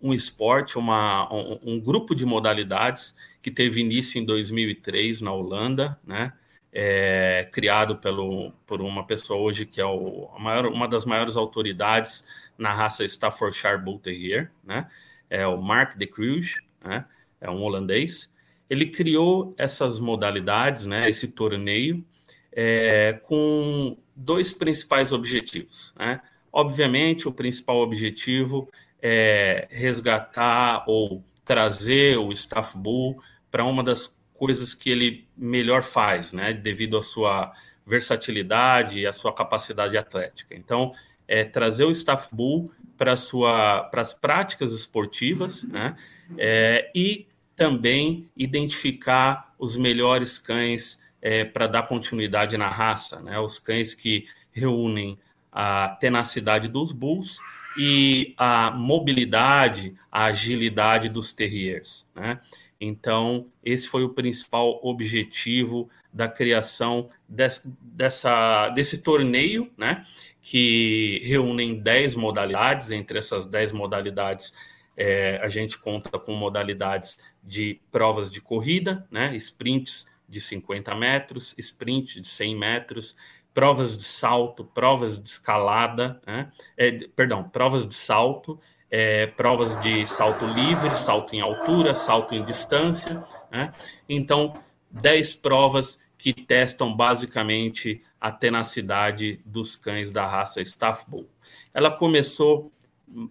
um 0.00 0.12
esporte, 0.12 0.78
uma, 0.78 1.28
um, 1.34 1.58
um 1.64 1.80
grupo 1.80 2.14
de 2.14 2.24
modalidades 2.24 3.12
que 3.42 3.50
teve 3.50 3.80
início 3.80 4.20
em 4.20 4.24
2003 4.24 5.20
na 5.20 5.32
Holanda, 5.32 5.98
né? 6.06 6.32
É, 6.72 7.48
criado 7.52 7.96
pelo, 7.96 8.52
por 8.66 8.80
uma 8.80 9.06
pessoa 9.06 9.38
hoje 9.38 9.64
que 9.64 9.80
é 9.80 9.84
o, 9.84 10.28
maior, 10.38 10.66
uma 10.66 10.88
das 10.88 11.04
maiores 11.04 11.36
autoridades 11.36 12.24
na 12.56 12.72
raça 12.72 13.04
Staffordshire 13.04 13.78
Bull 13.78 13.98
Terrier, 13.98 14.50
né? 14.64 14.88
É 15.34 15.46
o 15.46 15.60
Mark 15.60 15.96
de 15.96 16.06
Cruz, 16.06 16.54
né? 16.84 17.04
É 17.40 17.50
um 17.50 17.62
holandês. 17.62 18.32
Ele 18.68 18.86
criou 18.86 19.54
essas 19.58 20.00
modalidades, 20.00 20.86
né? 20.86 21.08
Esse 21.08 21.28
torneio 21.28 22.04
é, 22.52 23.20
com 23.24 23.96
dois 24.14 24.52
principais 24.52 25.12
objetivos, 25.12 25.92
né? 25.98 26.20
Obviamente, 26.52 27.26
o 27.26 27.32
principal 27.32 27.78
objetivo 27.78 28.68
é 29.02 29.66
resgatar 29.70 30.84
ou 30.86 31.24
trazer 31.44 32.16
o 32.16 32.32
Staff 32.32 32.78
Bull 32.78 33.20
para 33.50 33.64
uma 33.64 33.82
das 33.82 34.16
coisas 34.32 34.74
que 34.74 34.90
ele 34.90 35.28
melhor 35.36 35.82
faz, 35.82 36.32
né, 36.32 36.52
devido 36.52 36.96
à 36.96 37.02
sua 37.02 37.52
versatilidade 37.86 38.98
e 39.00 39.06
à 39.06 39.12
sua 39.12 39.32
capacidade 39.32 39.96
atlética. 39.96 40.54
Então, 40.54 40.92
é 41.26 41.44
trazer 41.44 41.84
o 41.84 41.90
staff 41.90 42.28
bull 42.34 42.70
para 42.96 43.16
sua 43.16 43.90
as 43.92 44.14
práticas 44.14 44.72
esportivas, 44.72 45.62
né, 45.62 45.96
é, 46.38 46.90
e 46.94 47.26
também 47.56 48.28
identificar 48.36 49.54
os 49.58 49.76
melhores 49.76 50.38
cães 50.38 51.00
é, 51.22 51.44
para 51.44 51.66
dar 51.66 51.84
continuidade 51.84 52.56
na 52.56 52.68
raça, 52.68 53.20
né, 53.20 53.38
os 53.38 53.58
cães 53.58 53.94
que 53.94 54.26
reúnem 54.52 55.18
a 55.52 55.88
tenacidade 56.00 56.68
dos 56.68 56.92
bulls 56.92 57.38
e 57.76 58.34
a 58.36 58.70
mobilidade, 58.70 59.94
a 60.10 60.24
agilidade 60.26 61.08
dos 61.08 61.32
terriers, 61.32 62.06
né? 62.14 62.40
Então, 62.80 63.46
esse 63.64 63.88
foi 63.88 64.04
o 64.04 64.10
principal 64.10 64.78
objetivo 64.82 65.88
da 66.14 66.28
criação 66.28 67.08
desse, 67.28 67.60
dessa, 67.82 68.68
desse 68.68 68.98
torneio, 68.98 69.68
né? 69.76 70.02
Que 70.40 71.20
reúne 71.24 71.74
10 71.74 72.14
modalidades. 72.14 72.92
Entre 72.92 73.18
essas 73.18 73.46
10 73.46 73.72
modalidades, 73.72 74.52
é, 74.96 75.40
a 75.42 75.48
gente 75.48 75.76
conta 75.76 76.16
com 76.16 76.32
modalidades 76.32 77.18
de 77.42 77.80
provas 77.90 78.30
de 78.30 78.40
corrida, 78.40 79.04
né? 79.10 79.34
Sprints 79.36 80.06
de 80.28 80.40
50 80.40 80.94
metros, 80.94 81.52
sprint 81.58 82.20
de 82.20 82.28
100 82.28 82.56
metros, 82.56 83.16
provas 83.52 83.96
de 83.96 84.04
salto, 84.04 84.64
provas 84.64 85.20
de 85.20 85.28
escalada, 85.28 86.20
né? 86.24 86.52
É, 86.76 86.92
perdão, 86.92 87.42
provas 87.42 87.84
de 87.84 87.94
salto, 87.94 88.60
é, 88.88 89.26
provas 89.26 89.80
de 89.82 90.06
salto 90.06 90.46
livre, 90.46 90.96
salto 90.96 91.34
em 91.34 91.40
altura, 91.40 91.92
salto 91.92 92.36
em 92.36 92.44
distância. 92.44 93.24
Né? 93.50 93.72
Então, 94.08 94.54
10 94.88 95.34
provas 95.34 95.98
que 96.24 96.32
testam 96.32 96.96
basicamente 96.96 98.02
a 98.18 98.32
tenacidade 98.32 99.42
dos 99.44 99.76
cães 99.76 100.10
da 100.10 100.26
raça 100.26 100.62
Staff 100.62 101.04
Bull. 101.06 101.28
Ela 101.74 101.90
começou 101.90 102.72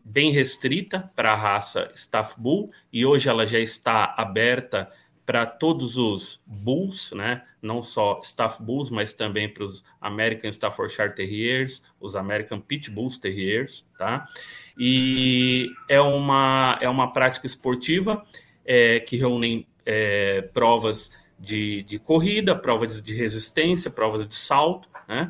bem 0.06 0.30
restrita 0.30 1.12
para 1.16 1.32
a 1.32 1.36
raça 1.36 1.92
Staff 1.96 2.40
Bull 2.40 2.72
e 2.92 3.04
hoje 3.04 3.28
ela 3.28 3.48
já 3.48 3.58
está 3.58 4.14
aberta 4.16 4.92
para 5.26 5.44
todos 5.44 5.98
os 5.98 6.40
Bulls, 6.46 7.12
né? 7.14 7.42
não 7.60 7.82
só 7.82 8.22
Staff 8.24 8.62
Bulls, 8.62 8.92
mas 8.92 9.12
também 9.12 9.50
para 9.50 9.64
os 9.64 9.84
American 10.00 10.52
Staffordshire 10.52 11.16
Terriers, 11.16 11.82
os 12.00 12.16
American 12.16 12.60
Pit 12.60 12.92
Bulls 12.92 13.18
Terriers, 13.18 13.88
tá? 13.98 14.28
E 14.78 15.68
é 15.90 16.00
uma, 16.00 16.78
é 16.80 16.88
uma 16.88 17.12
prática 17.12 17.48
esportiva 17.48 18.24
é, 18.64 19.00
que 19.00 19.18
reúne 19.18 19.68
é, 19.84 20.44
provas 20.54 21.23
de, 21.44 21.84
de 21.84 22.00
corrida, 22.00 22.56
provas 22.56 23.02
de 23.02 23.14
resistência, 23.14 23.92
provas 23.92 24.26
de 24.26 24.34
salto, 24.34 24.88
né? 25.08 25.30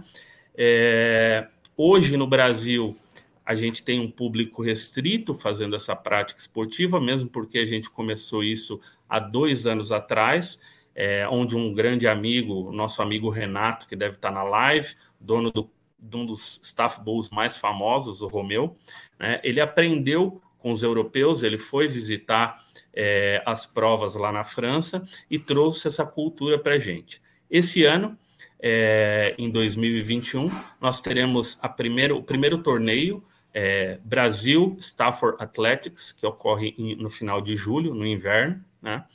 É, 0.56 1.48
hoje 1.76 2.16
no 2.16 2.28
Brasil 2.28 2.96
a 3.44 3.56
gente 3.56 3.84
tem 3.84 4.00
um 4.00 4.10
público 4.10 4.62
restrito 4.62 5.34
fazendo 5.34 5.76
essa 5.76 5.96
prática 5.96 6.40
esportiva, 6.40 7.02
mesmo 7.02 7.30
porque 7.30 7.58
a 7.58 7.66
gente 7.66 7.90
começou 7.90 8.44
isso 8.44 8.80
há 9.10 9.20
dois 9.20 9.66
anos 9.66 9.92
atrás, 9.92 10.62
é, 10.96 11.28
onde 11.28 11.58
um 11.58 11.74
grande 11.74 12.08
amigo, 12.08 12.72
nosso 12.72 13.02
amigo 13.02 13.30
Renato, 13.30 13.88
que 13.88 13.96
deve 13.96 14.16
estar 14.16 14.32
na 14.32 14.44
live, 14.44 14.96
dono 15.20 15.52
do, 15.52 15.70
de 16.00 16.16
um 16.16 16.26
dos 16.28 16.60
staff 16.62 17.04
bulls 17.04 17.32
mais 17.32 17.58
famosos, 17.58 18.22
o 18.22 18.28
Romeu, 18.28 18.78
né, 19.20 19.42
ele 19.44 19.60
aprendeu 19.60 20.40
com 20.60 20.72
os 20.72 20.84
europeus, 20.84 21.42
ele 21.42 21.58
foi 21.58 21.88
visitar 21.88 22.64
é, 22.94 23.42
as 23.46 23.66
provas 23.66 24.16
lá 24.16 24.32
na 24.32 24.44
França 24.44 25.04
e 25.30 25.40
trouxe 25.40 25.88
essa 25.88 26.06
cultura 26.06 26.60
para 26.60 26.76
a 26.76 26.80
gente. 26.80 27.22
Esse 27.50 27.84
ano, 27.84 28.18
é, 28.60 29.36
em 29.38 29.50
2021, 29.50 30.50
nós 30.80 31.02
teremos 31.02 31.58
a 31.62 31.68
primeiro, 31.68 32.18
o 32.18 32.24
primeiro 32.24 32.60
torneio 32.60 33.24
é, 33.54 34.00
Brasil 34.04 34.76
Stafford 34.80 35.38
Athletics, 35.40 36.12
que 36.12 36.26
ocorre 36.26 36.74
em, 36.78 36.96
no 36.96 37.10
final 37.10 37.42
de 37.42 37.56
julho, 37.56 37.94
no 37.94 38.06
inverno, 38.06 38.64
né? 38.82 39.06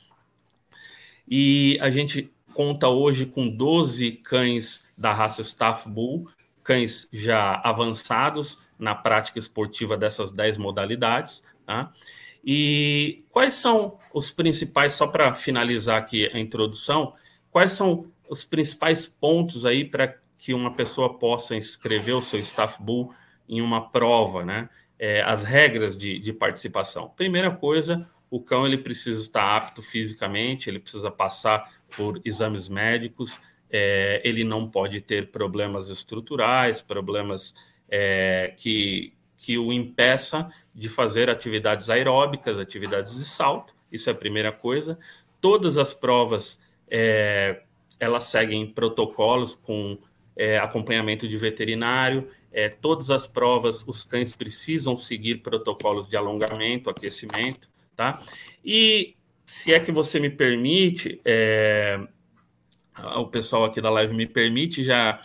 E 1.27 1.77
a 1.81 1.89
gente 1.89 2.31
conta 2.53 2.87
hoje 2.87 3.25
com 3.25 3.49
12 3.49 4.13
cães 4.13 4.83
da 4.97 5.13
raça 5.13 5.41
Staff 5.41 5.87
Bull, 5.87 6.27
cães 6.63 7.07
já 7.11 7.61
avançados 7.63 8.57
na 8.79 8.95
prática 8.95 9.37
esportiva 9.37 9.97
dessas 9.97 10.31
10 10.31 10.57
modalidades, 10.57 11.43
tá? 11.65 11.91
E 12.43 13.25
quais 13.31 13.53
são 13.55 13.97
os 14.13 14.31
principais, 14.31 14.93
só 14.93 15.07
para 15.07 15.33
finalizar 15.33 15.97
aqui 15.97 16.29
a 16.33 16.39
introdução, 16.39 17.13
quais 17.51 17.71
são 17.73 18.11
os 18.29 18.43
principais 18.43 19.07
pontos 19.07 19.65
aí 19.65 19.83
para 19.83 20.15
que 20.37 20.53
uma 20.53 20.73
pessoa 20.73 21.17
possa 21.17 21.55
inscrever 21.55 22.15
o 22.15 22.21
seu 22.21 22.39
Staff 22.39 22.81
Bull 22.81 23.13
em 23.47 23.61
uma 23.61 23.89
prova, 23.89 24.45
né? 24.45 24.69
É, 24.97 25.21
as 25.21 25.43
regras 25.43 25.97
de, 25.97 26.19
de 26.19 26.31
participação. 26.33 27.09
Primeira 27.15 27.51
coisa, 27.51 28.07
o 28.29 28.39
cão 28.41 28.65
ele 28.65 28.77
precisa 28.77 29.21
estar 29.21 29.57
apto 29.57 29.81
fisicamente, 29.81 30.69
ele 30.69 30.79
precisa 30.79 31.09
passar 31.09 31.69
por 31.95 32.21
exames 32.23 32.69
médicos, 32.69 33.39
é, 33.69 34.21
ele 34.23 34.43
não 34.43 34.69
pode 34.69 35.01
ter 35.01 35.31
problemas 35.31 35.89
estruturais, 35.89 36.81
problemas 36.81 37.53
é, 37.89 38.53
que, 38.57 39.13
que 39.39 39.57
o 39.57 39.73
impeça 39.73 40.49
de 40.73 40.89
fazer 40.89 41.29
atividades 41.29 41.89
aeróbicas, 41.89 42.59
atividades 42.59 43.15
de 43.15 43.25
salto. 43.25 43.73
Isso 43.91 44.09
é 44.09 44.13
a 44.13 44.15
primeira 44.15 44.51
coisa. 44.51 44.99
Todas 45.41 45.77
as 45.77 45.93
provas 45.93 46.59
é, 46.89 47.63
elas 47.99 48.25
seguem 48.25 48.67
protocolos 48.67 49.55
com 49.55 49.97
é, 50.35 50.57
acompanhamento 50.57 51.27
de 51.27 51.37
veterinário 51.37 52.29
é, 52.51 52.69
todas 52.69 53.09
as 53.09 53.27
provas, 53.27 53.83
os 53.87 54.03
cães 54.03 54.35
precisam 54.35 54.97
seguir 54.97 55.37
protocolos 55.37 56.09
de 56.09 56.17
alongamento, 56.17 56.89
aquecimento, 56.89 57.69
tá? 57.95 58.21
E 58.63 59.15
se 59.45 59.73
é 59.73 59.79
que 59.79 59.91
você 59.91 60.19
me 60.19 60.29
permite, 60.29 61.21
é, 61.23 61.99
o 63.15 63.27
pessoal 63.27 63.65
aqui 63.65 63.79
da 63.79 63.89
live 63.89 64.13
me 64.13 64.25
permite 64.25 64.83
já 64.83 65.19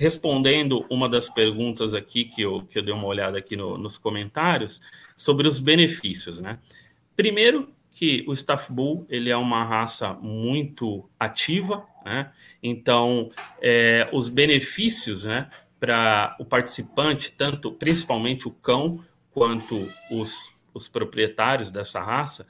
respondendo 0.00 0.86
uma 0.88 1.08
das 1.08 1.28
perguntas 1.28 1.92
aqui 1.92 2.24
que 2.24 2.40
eu, 2.40 2.62
que 2.62 2.78
eu 2.78 2.82
dei 2.82 2.94
uma 2.94 3.06
olhada 3.06 3.38
aqui 3.38 3.54
no, 3.54 3.76
nos 3.76 3.98
comentários 3.98 4.80
sobre 5.14 5.46
os 5.46 5.58
benefícios, 5.60 6.40
né? 6.40 6.58
Primeiro 7.14 7.68
que 7.92 8.24
o 8.26 8.32
Staff 8.32 8.72
Bull 8.72 9.06
ele 9.10 9.28
é 9.28 9.36
uma 9.36 9.62
raça 9.62 10.14
muito 10.14 11.06
ativa, 11.18 11.84
né? 12.04 12.32
Então 12.62 13.28
é, 13.60 14.08
os 14.10 14.30
benefícios, 14.30 15.24
né? 15.24 15.50
para 15.80 16.36
o 16.38 16.44
participante, 16.44 17.32
tanto 17.32 17.72
principalmente 17.72 18.46
o 18.46 18.50
cão 18.50 19.02
quanto 19.32 19.88
os, 20.10 20.54
os 20.74 20.88
proprietários 20.88 21.70
dessa 21.70 22.00
raça, 22.00 22.46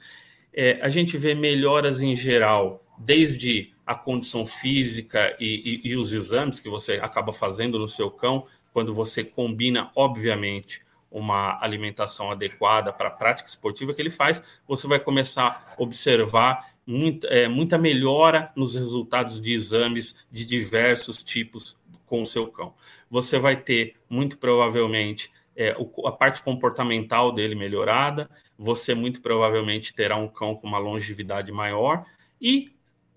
é, 0.53 0.79
a 0.81 0.89
gente 0.89 1.17
vê 1.17 1.33
melhoras 1.33 2.01
em 2.01 2.13
geral, 2.13 2.80
desde 3.05 3.73
a 3.85 3.95
condição 3.95 4.45
física 4.45 5.35
e, 5.39 5.81
e, 5.83 5.89
e, 5.89 5.95
os 5.95 6.13
exames 6.13 6.59
que 6.59 6.69
você 6.69 6.93
acaba 6.93 7.33
fazendo 7.33 7.77
no 7.79 7.87
seu 7.87 8.09
cão, 8.09 8.43
quando 8.71 8.93
você 8.93 9.23
combina, 9.23 9.91
obviamente, 9.95 10.81
uma 11.09 11.61
alimentação 11.61 12.31
adequada 12.31 12.93
para 12.93 13.09
a 13.09 13.11
prática 13.11 13.49
esportiva 13.49 13.93
que 13.93 14.01
ele 14.01 14.09
faz, 14.09 14.41
você 14.65 14.87
vai 14.87 14.99
começar 14.99 15.75
a 15.77 15.81
observar 15.81 16.71
muita, 16.87 17.27
é, 17.27 17.47
muita 17.47 17.77
melhora 17.77 18.51
nos 18.55 18.75
resultados 18.75 19.41
de 19.41 19.51
exames 19.51 20.25
de 20.31 20.45
diversos 20.45 21.21
tipos 21.21 21.77
com 22.05 22.21
o 22.21 22.25
seu 22.25 22.47
cão. 22.47 22.73
Você 23.09 23.37
vai 23.37 23.57
ter, 23.57 23.95
muito 24.09 24.37
provavelmente, 24.37 25.29
é, 25.55 25.75
a 26.05 26.11
parte 26.11 26.41
comportamental 26.41 27.33
dele 27.33 27.55
melhorada, 27.55 28.29
você 28.57 28.95
muito 28.95 29.21
provavelmente 29.21 29.93
terá 29.93 30.15
um 30.15 30.27
cão 30.27 30.55
com 30.55 30.67
uma 30.67 30.77
longevidade 30.77 31.51
maior 31.51 32.05
e 32.39 32.71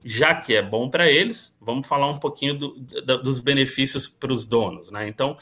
já 0.04 0.34
que 0.34 0.54
é 0.54 0.60
bom 0.60 0.90
para 0.90 1.10
eles, 1.10 1.56
vamos 1.58 1.86
falar 1.86 2.10
um 2.10 2.18
pouquinho 2.18 2.54
do, 2.54 2.74
do, 2.78 3.22
dos 3.22 3.40
benefícios 3.40 4.06
para 4.06 4.32
os 4.32 4.44
donos, 4.44 4.90
né? 4.90 5.08
Então, 5.08 5.36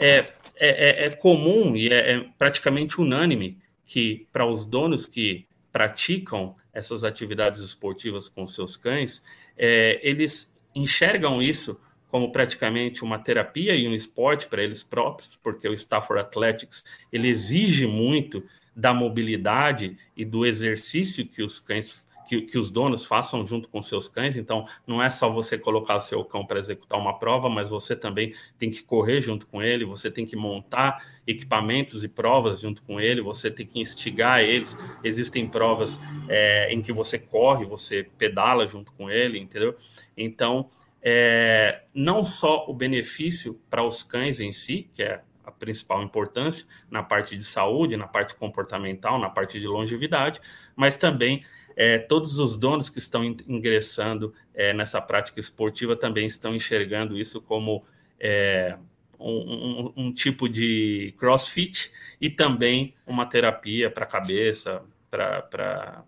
é, 0.00 0.32
é, 0.56 1.04
é, 1.04 1.06
é 1.06 1.10
comum 1.10 1.76
e 1.76 1.88
é, 1.88 2.12
é 2.12 2.28
praticamente 2.38 3.00
unânime 3.00 3.58
que 3.84 4.26
para 4.32 4.46
os 4.46 4.64
donos 4.64 5.06
que 5.06 5.46
praticam 5.70 6.54
essas 6.72 7.04
atividades 7.04 7.60
esportivas 7.60 8.28
com 8.28 8.46
seus 8.46 8.76
cães, 8.76 9.22
é, 9.56 10.00
eles 10.02 10.54
enxergam 10.74 11.42
isso 11.42 11.78
como 12.08 12.32
praticamente 12.32 13.04
uma 13.04 13.18
terapia 13.18 13.74
e 13.74 13.86
um 13.86 13.94
esporte 13.94 14.46
para 14.46 14.62
eles 14.62 14.82
próprios, 14.82 15.36
porque 15.36 15.68
o 15.68 15.74
Stafford 15.74 16.22
Athletics 16.22 16.84
ele 17.12 17.28
exige 17.28 17.86
muito 17.86 18.42
da 18.74 18.94
mobilidade 18.94 19.98
e 20.16 20.24
do 20.24 20.46
exercício 20.46 21.26
que 21.26 21.42
os 21.42 21.60
cães 21.60 22.06
que, 22.28 22.42
que, 22.42 22.58
os 22.58 22.70
donos 22.70 23.06
façam 23.06 23.44
junto 23.46 23.68
com 23.68 23.82
seus 23.82 24.06
cães. 24.06 24.36
Então, 24.36 24.64
não 24.86 25.02
é 25.02 25.08
só 25.08 25.30
você 25.30 25.56
colocar 25.56 25.96
o 25.96 26.00
seu 26.00 26.22
cão 26.24 26.44
para 26.44 26.58
executar 26.58 26.98
uma 26.98 27.18
prova, 27.18 27.48
mas 27.48 27.70
você 27.70 27.96
também 27.96 28.34
tem 28.58 28.70
que 28.70 28.82
correr 28.82 29.20
junto 29.22 29.46
com 29.46 29.62
ele, 29.62 29.84
você 29.84 30.10
tem 30.10 30.26
que 30.26 30.36
montar 30.36 31.02
equipamentos 31.26 32.04
e 32.04 32.08
provas 32.08 32.60
junto 32.60 32.82
com 32.82 33.00
ele, 33.00 33.22
você 33.22 33.50
tem 33.50 33.66
que 33.66 33.80
instigar 33.80 34.40
eles. 34.40 34.76
Existem 35.02 35.48
provas 35.48 35.98
é, 36.28 36.72
em 36.72 36.82
que 36.82 36.92
você 36.92 37.18
corre, 37.18 37.64
você 37.64 38.06
pedala 38.18 38.68
junto 38.68 38.92
com 38.92 39.10
ele, 39.10 39.38
entendeu? 39.38 39.74
Então, 40.16 40.68
é, 41.02 41.84
não 41.94 42.24
só 42.24 42.66
o 42.68 42.74
benefício 42.74 43.58
para 43.70 43.82
os 43.82 44.02
cães 44.02 44.40
em 44.40 44.52
si, 44.52 44.90
que 44.92 45.02
é 45.02 45.22
a 45.44 45.50
principal 45.50 46.02
importância 46.02 46.66
na 46.90 47.02
parte 47.02 47.36
de 47.36 47.44
saúde, 47.44 47.96
na 47.96 48.06
parte 48.06 48.34
comportamental, 48.34 49.18
na 49.18 49.30
parte 49.30 49.58
de 49.58 49.66
longevidade, 49.66 50.40
mas 50.76 50.98
também 50.98 51.42
é, 51.78 51.96
todos 51.96 52.40
os 52.40 52.56
donos 52.56 52.90
que 52.90 52.98
estão 52.98 53.24
ingressando 53.24 54.34
é, 54.52 54.74
nessa 54.74 55.00
prática 55.00 55.38
esportiva 55.38 55.94
também 55.94 56.26
estão 56.26 56.52
enxergando 56.52 57.16
isso 57.16 57.40
como 57.40 57.84
é, 58.18 58.76
um, 59.16 59.92
um, 59.96 60.06
um, 60.06 60.12
tipo 60.12 60.48
de 60.48 61.14
crossfit 61.16 61.92
e 62.20 62.28
também 62.28 62.96
uma 63.06 63.24
terapia 63.26 63.88
para 63.88 64.02
a 64.02 64.08
cabeça, 64.08 64.82
para 65.08 66.02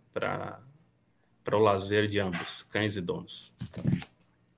o 1.53 1.59
lazer 1.59 2.09
de 2.09 2.19
ambos, 2.19 2.65
cães 2.65 2.97
e 2.97 3.01
donos. 3.01 3.55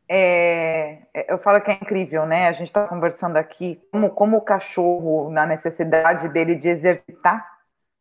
É, 0.08 0.96
é, 1.12 1.30
eu 1.30 1.38
falo 1.38 1.60
que 1.60 1.70
é 1.70 1.74
incrível, 1.74 2.24
né? 2.24 2.48
A 2.48 2.52
gente 2.52 2.68
está 2.68 2.86
conversando 2.86 3.36
aqui 3.36 3.78
como, 3.90 4.08
como 4.08 4.38
o 4.38 4.42
cachorro, 4.42 5.30
na 5.30 5.44
necessidade 5.44 6.30
dele 6.30 6.54
de 6.54 6.70
exercitar. 6.70 7.46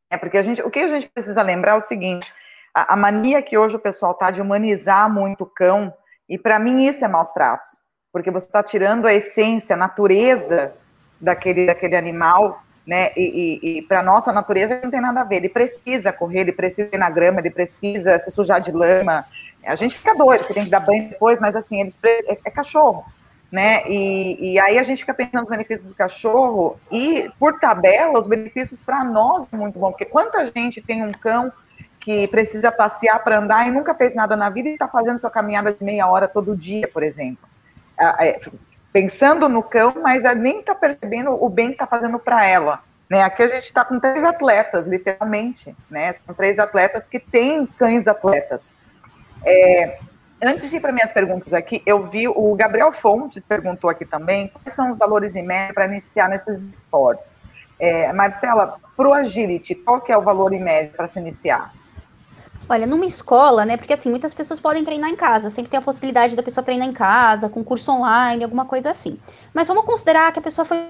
É 0.10 0.18
porque 0.18 0.38
a 0.38 0.44
gente, 0.44 0.62
o 0.62 0.70
que 0.70 0.80
a 0.80 0.88
gente 0.88 1.10
precisa 1.10 1.42
lembrar 1.42 1.74
é 1.74 1.76
o 1.76 1.82
seguinte: 1.82 2.34
a, 2.74 2.94
a 2.94 2.98
mania 2.98 3.42
que 3.42 3.58
hoje 3.58 3.76
o 3.76 3.80
pessoal 3.80 4.12
está 4.12 4.32
de 4.32 4.42
humanizar 4.42 5.12
muito 5.12 5.44
o 5.44 5.48
cão, 5.48 5.94
e 6.28 6.38
para 6.38 6.60
mim 6.60 6.88
isso 6.88 7.04
é 7.04 7.08
maus 7.08 7.32
tratos, 7.32 7.68
porque 8.12 8.32
você 8.32 8.46
está 8.46 8.64
tirando 8.64 9.06
a 9.06 9.14
essência, 9.14 9.74
a 9.74 9.78
natureza 9.78 10.74
daquele, 11.20 11.66
daquele 11.66 11.96
animal 11.96 12.62
né? 12.86 13.12
E, 13.16 13.60
e, 13.62 13.78
e 13.78 13.82
para 13.84 14.02
nossa 14.02 14.32
natureza 14.32 14.80
não 14.84 14.92
tem 14.92 15.02
nada 15.02 15.22
a 15.22 15.24
ver. 15.24 15.38
Ele 15.38 15.50
precisa 15.50 16.12
correr, 16.12 16.42
ele 16.42 16.52
precisa 16.52 16.90
ir 16.94 16.98
na 16.98 17.10
grama, 17.10 17.40
ele 17.40 17.50
precisa 17.50 18.20
se 18.20 18.32
sujar 18.32 18.60
de 18.60 18.72
lama. 18.72 19.24
A 19.64 19.76
gente 19.76 19.98
fica 19.98 20.16
doido, 20.16 20.46
que 20.46 20.54
tem 20.54 20.64
que 20.64 20.70
dar 20.70 20.80
banho 20.80 21.10
depois, 21.10 21.40
mas 21.40 21.56
assim, 21.56 21.82
eles 21.82 21.98
é, 22.04 22.38
é 22.46 22.50
cachorro, 22.50 23.06
né? 23.52 23.84
E, 23.88 24.54
e 24.54 24.60
aí 24.60 24.80
a 24.80 24.84
gente 24.84 25.00
fica 25.00 25.14
pensando 25.14 25.42
nos 25.42 25.50
benefícios 25.50 25.88
do 25.88 25.96
cachorro 25.96 26.80
e, 26.92 27.30
por 27.40 27.60
tabela, 27.60 28.20
os 28.20 28.28
benefícios 28.28 28.82
para 28.82 29.04
nós 29.04 29.46
é 29.52 29.56
muito 29.56 29.78
bom, 29.78 29.92
porque 29.92 30.06
quanta 30.06 30.46
gente 30.48 30.82
tem 30.82 31.04
um 31.04 31.12
cão 31.12 31.52
que 32.02 32.28
precisa 32.28 32.72
passear 32.72 33.24
para 33.24 33.38
andar 33.38 33.68
e 33.68 33.72
nunca 33.72 33.94
fez 33.94 34.16
nada 34.16 34.36
na 34.36 34.50
vida 34.50 34.70
e 34.70 34.74
está 34.74 34.88
fazendo 34.88 35.20
sua 35.20 35.30
caminhada 35.30 35.72
de 35.72 35.84
meia 35.84 36.08
hora 36.08 36.28
todo 36.28 36.58
dia, 36.58 36.88
por 36.88 37.04
exemplo. 37.04 37.48
É, 38.20 38.42
pensando 38.92 39.48
no 39.48 39.62
cão, 39.62 39.94
mas 40.02 40.24
nem 40.36 40.60
está 40.60 40.74
percebendo 40.74 41.32
o 41.32 41.48
bem 41.48 41.68
que 41.68 41.74
está 41.74 41.86
fazendo 41.86 42.18
para 42.18 42.44
ela. 42.46 42.80
Né? 43.08 43.22
Aqui 43.22 43.44
a 43.44 43.48
gente 43.48 43.66
está 43.66 43.86
com 43.86 44.00
três 44.00 44.24
atletas, 44.24 44.88
literalmente. 44.88 45.76
Né? 45.90 46.14
São 46.14 46.34
três 46.34 46.58
atletas 46.58 47.08
que 47.08 47.20
têm 47.20 47.68
cães 47.68 48.08
atletas. 48.08 48.68
É, 49.46 50.00
antes 50.42 50.70
de 50.70 50.78
ir 50.78 50.80
para 50.80 50.92
minhas 50.92 51.12
perguntas 51.12 51.54
aqui, 51.54 51.84
eu 51.86 52.04
vi 52.08 52.28
o 52.28 52.56
Gabriel 52.56 52.92
Fontes 52.92 53.46
perguntou 53.46 53.90
aqui 53.90 54.06
também 54.06 54.48
quais 54.48 54.76
são 54.76 54.92
os 54.92 54.98
valores 54.98 55.36
em 55.36 55.44
média 55.44 55.74
para 55.74 55.86
iniciar 55.86 56.28
nesses 56.28 56.64
esportes. 56.64 57.32
É, 57.80 58.12
Marcela, 58.14 58.78
para 58.98 59.08
o 59.08 59.14
agility, 59.14 59.76
qual 59.76 60.02
que 60.02 60.12
é 60.12 60.18
o 60.18 60.22
valor 60.22 60.54
em 60.54 60.62
média 60.62 60.92
para 60.96 61.08
se 61.08 61.20
iniciar? 61.20 61.72
Olha, 62.72 62.88
numa 62.88 63.06
escola, 63.06 63.66
né? 63.66 63.76
Porque 63.76 63.92
assim, 63.92 64.10
muitas 64.10 64.34
pessoas 64.34 64.58
podem 64.58 64.86
treinar 64.86 65.10
em 65.10 65.16
casa, 65.18 65.50
sempre 65.50 65.70
tem 65.70 65.78
a 65.78 65.82
possibilidade 65.82 66.38
da 66.38 66.42
pessoa 66.42 66.64
treinar 66.64 66.88
em 66.88 66.94
casa, 66.94 67.50
com 67.50 67.62
curso 67.66 67.92
online, 67.92 68.46
alguma 68.46 68.64
coisa 68.64 68.92
assim. 68.92 69.20
Mas 69.54 69.68
vamos 69.68 69.84
considerar 69.84 70.32
que 70.32 70.40
a 70.40 70.42
pessoa 70.42 70.64
foi 70.64 70.88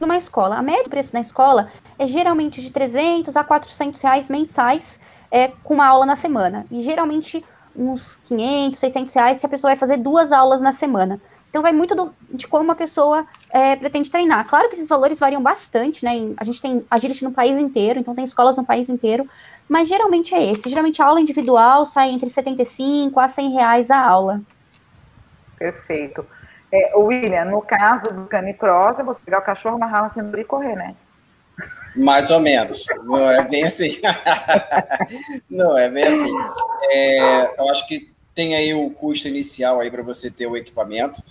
numa 0.00 0.16
escola. 0.16 0.56
A 0.56 0.62
média 0.62 0.88
preço 0.88 1.14
na 1.14 1.20
escola 1.20 1.68
é 1.96 2.08
geralmente 2.08 2.60
de 2.60 2.72
300 2.72 3.36
a 3.36 3.44
400 3.44 4.02
reais 4.02 4.28
mensais 4.28 4.98
é, 5.30 5.46
com 5.62 5.74
uma 5.74 5.86
aula 5.86 6.04
na 6.04 6.16
semana. 6.16 6.66
E 6.68 6.80
geralmente 6.80 7.44
uns 7.76 8.16
500, 8.24 8.80
600 8.80 9.14
reais 9.14 9.38
se 9.38 9.46
a 9.46 9.48
pessoa 9.48 9.70
vai 9.70 9.78
fazer 9.78 9.98
duas 9.98 10.32
aulas 10.32 10.60
na 10.60 10.72
semana. 10.72 11.20
Então 11.52 11.60
vai 11.60 11.70
muito 11.70 11.94
do, 11.94 12.14
de 12.30 12.48
como 12.48 12.64
uma 12.64 12.74
pessoa 12.74 13.26
é, 13.50 13.76
pretende 13.76 14.10
treinar. 14.10 14.48
Claro 14.48 14.70
que 14.70 14.74
esses 14.74 14.88
valores 14.88 15.20
variam 15.20 15.42
bastante, 15.42 16.02
né? 16.02 16.32
A 16.38 16.44
gente 16.44 16.62
tem 16.62 16.82
agility 16.90 17.22
no 17.22 17.30
país 17.30 17.58
inteiro, 17.58 18.00
então 18.00 18.14
tem 18.14 18.24
escolas 18.24 18.56
no 18.56 18.64
país 18.64 18.88
inteiro, 18.88 19.28
mas 19.68 19.86
geralmente 19.86 20.34
é 20.34 20.50
esse. 20.50 20.70
Geralmente 20.70 21.02
a 21.02 21.04
aula 21.04 21.20
individual 21.20 21.84
sai 21.84 22.08
entre 22.08 22.30
75 22.30 23.20
a 23.20 23.28
100 23.28 23.50
reais 23.50 23.90
a 23.90 24.00
aula. 24.00 24.40
Perfeito. 25.58 26.24
É, 26.72 26.96
William, 26.96 27.44
no 27.44 27.60
caso 27.60 28.10
do 28.10 28.24
canicross, 28.24 28.98
é 28.98 29.02
você 29.02 29.20
pegar 29.22 29.40
o 29.40 29.42
cachorro, 29.42 29.76
amarrar 29.76 30.04
na 30.04 30.08
cintura 30.08 30.40
e 30.40 30.44
correr, 30.44 30.74
né? 30.74 30.96
Mais 31.94 32.30
ou 32.30 32.40
menos. 32.40 32.86
Não 33.04 33.30
é 33.30 33.46
bem 33.46 33.64
assim. 33.64 34.00
Não 35.50 35.76
é 35.76 35.90
bem 35.90 36.04
assim. 36.04 36.34
É, 36.90 37.60
eu 37.60 37.68
acho 37.68 37.86
que 37.86 38.10
tem 38.34 38.56
aí 38.56 38.72
o 38.72 38.90
custo 38.90 39.28
inicial 39.28 39.80
aí 39.80 39.90
para 39.90 40.02
você 40.02 40.30
ter 40.30 40.46
o 40.46 40.56
equipamento, 40.56 41.22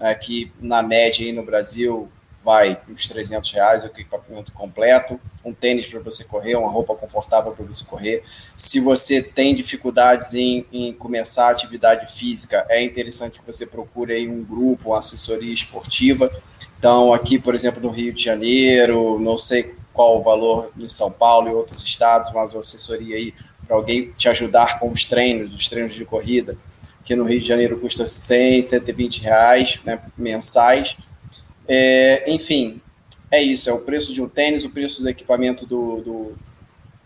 é, 0.00 0.14
que 0.14 0.50
na 0.60 0.82
média 0.82 1.24
aí 1.24 1.32
no 1.32 1.44
Brasil 1.44 2.08
vai 2.42 2.80
uns 2.88 3.06
300 3.06 3.52
reais, 3.52 3.84
o 3.84 3.88
equipamento 3.88 4.50
completo, 4.52 5.20
um 5.44 5.52
tênis 5.52 5.86
para 5.86 6.00
você 6.00 6.24
correr, 6.24 6.56
uma 6.56 6.70
roupa 6.70 6.94
confortável 6.94 7.52
para 7.52 7.66
você 7.66 7.84
correr. 7.84 8.22
Se 8.56 8.80
você 8.80 9.22
tem 9.22 9.54
dificuldades 9.54 10.32
em, 10.32 10.64
em, 10.72 10.92
começar 10.92 11.48
a 11.48 11.50
atividade 11.50 12.10
física, 12.10 12.64
é 12.70 12.82
interessante 12.82 13.38
que 13.38 13.46
você 13.46 13.66
procure 13.66 14.14
aí 14.14 14.26
um 14.26 14.42
grupo, 14.42 14.90
uma 14.90 14.98
assessoria 14.98 15.52
esportiva. 15.52 16.32
Então, 16.78 17.12
aqui, 17.12 17.38
por 17.38 17.54
exemplo, 17.54 17.82
no 17.82 17.90
Rio 17.90 18.12
de 18.12 18.24
Janeiro, 18.24 19.18
não 19.20 19.36
sei 19.36 19.74
qual 19.92 20.18
o 20.18 20.22
valor 20.22 20.72
em 20.78 20.88
São 20.88 21.12
Paulo 21.12 21.50
e 21.50 21.52
outros 21.52 21.84
estados, 21.84 22.32
mas 22.32 22.52
uma 22.52 22.60
assessoria 22.60 23.16
aí 23.16 23.34
para 23.66 23.76
alguém 23.76 24.12
te 24.16 24.28
ajudar 24.30 24.78
com 24.78 24.90
os 24.90 25.04
treinos, 25.04 25.54
os 25.54 25.68
treinos 25.68 25.94
de 25.94 26.06
corrida, 26.06 26.56
que 27.10 27.16
no 27.16 27.24
Rio 27.24 27.40
de 27.40 27.48
Janeiro 27.48 27.76
custa 27.80 28.06
100, 28.06 28.62
120 28.62 29.22
reais 29.22 29.80
né, 29.84 29.98
mensais 30.16 30.96
é, 31.66 32.24
enfim, 32.30 32.80
é 33.30 33.42
isso, 33.42 33.68
é 33.68 33.72
o 33.72 33.80
preço 33.80 34.14
de 34.14 34.22
um 34.22 34.28
tênis, 34.28 34.64
o 34.64 34.70
preço 34.70 35.02
do 35.02 35.08
equipamento 35.08 35.66
do, 35.66 36.00
do, 36.00 36.34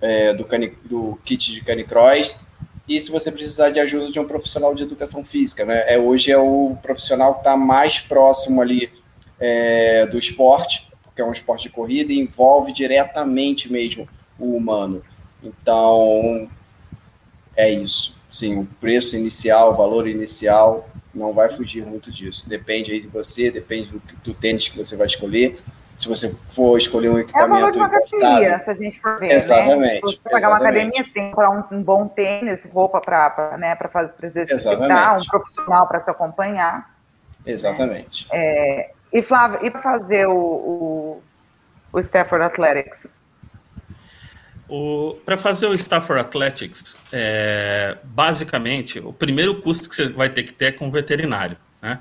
é, 0.01 0.35
do, 0.35 0.45
cani, 0.45 0.73
do 0.85 1.19
kit 1.25 1.53
de 1.53 1.63
canicross, 1.63 2.41
e 2.87 2.99
se 2.99 3.11
você 3.11 3.33
precisar 3.33 3.71
de 3.71 3.81
ajuda 3.81 4.11
de 4.11 4.21
um 4.21 4.27
profissional 4.27 4.75
de 4.75 4.83
educação 4.83 5.25
física, 5.25 5.65
né? 5.65 5.85
É, 5.87 5.99
hoje 5.99 6.31
é 6.31 6.39
o 6.39 6.77
profissional 6.83 7.35
que 7.35 7.41
está 7.41 7.57
mais 7.57 7.99
próximo 8.01 8.61
ali 8.61 8.91
é, 9.39 10.07
do 10.07 10.19
esporte, 10.19 10.87
porque 11.03 11.21
é 11.21 11.25
um 11.25 11.33
esporte 11.33 11.65
de 11.65 11.71
corrida 11.71 12.13
e 12.13 12.19
envolve 12.19 12.73
diretamente 12.73 13.73
mesmo 13.73 14.09
o 14.39 14.55
humano. 14.57 15.03
Então, 15.43 16.49
é 17.57 17.71
isso. 17.71 18.17
Sim, 18.35 18.59
o 18.59 18.67
preço 18.81 19.17
inicial, 19.17 19.71
o 19.71 19.75
valor 19.75 20.09
inicial 20.09 20.89
não 21.15 21.33
vai 21.33 21.49
fugir 21.49 21.87
muito 21.87 22.11
disso. 22.11 22.49
Depende 22.49 22.91
aí 22.91 23.01
de 23.01 23.07
você, 23.07 23.49
depende 23.49 23.91
do, 23.91 24.03
do 24.25 24.35
tênis 24.35 24.67
que 24.67 24.77
você 24.77 24.97
vai 24.97 25.07
escolher. 25.07 25.57
Se 25.97 26.09
você 26.09 26.37
for 26.49 26.77
escolher 26.77 27.11
um 27.11 27.19
equipamento. 27.21 27.79
É 27.79 27.81
uma 27.81 27.87
academia, 27.87 28.61
se 28.65 28.71
a 28.71 28.75
gente 28.75 29.01
for 29.01 29.21
ver. 29.21 29.31
Exatamente. 29.31 29.79
Né? 29.79 29.95
Se 29.95 30.01
você 30.01 30.29
pagar 30.29 30.49
uma 30.49 30.57
academia, 30.57 31.05
você 31.05 31.11
tem 31.11 31.23
que 31.27 31.31
comprar 31.31 31.51
um, 31.51 31.77
um 31.77 31.81
bom 31.81 32.09
tênis, 32.09 32.61
roupa 32.73 33.01
para 33.01 33.57
né, 33.57 33.79
fazer 33.93 34.13
exercitar, 34.25 35.17
um 35.17 35.25
profissional 35.25 35.87
para 35.87 36.01
te 36.01 36.11
acompanhar. 36.11 36.93
Exatamente. 37.47 38.27
Né? 38.33 38.37
É, 38.37 38.91
e 39.13 39.23
Flávio, 39.23 39.65
e 39.65 39.71
para 39.71 39.81
fazer 39.81 40.27
o, 40.27 40.35
o, 40.35 41.23
o 41.93 42.01
Stafford 42.01 42.47
Athletics? 42.47 43.15
Para 45.25 45.37
fazer 45.37 45.67
o 45.67 45.75
Stafford 45.75 46.21
Athletics, 46.21 46.97
é, 47.13 47.99
basicamente, 48.05 48.99
o 48.99 49.13
primeiro 49.13 49.61
custo 49.61 49.89
que 49.89 49.97
você 49.97 50.09
vai 50.09 50.29
ter 50.29 50.43
que 50.43 50.53
ter 50.53 50.67
é 50.67 50.73
com 50.73 50.89
o 50.89 50.91
veterinário, 50.91 51.57
né? 51.81 52.01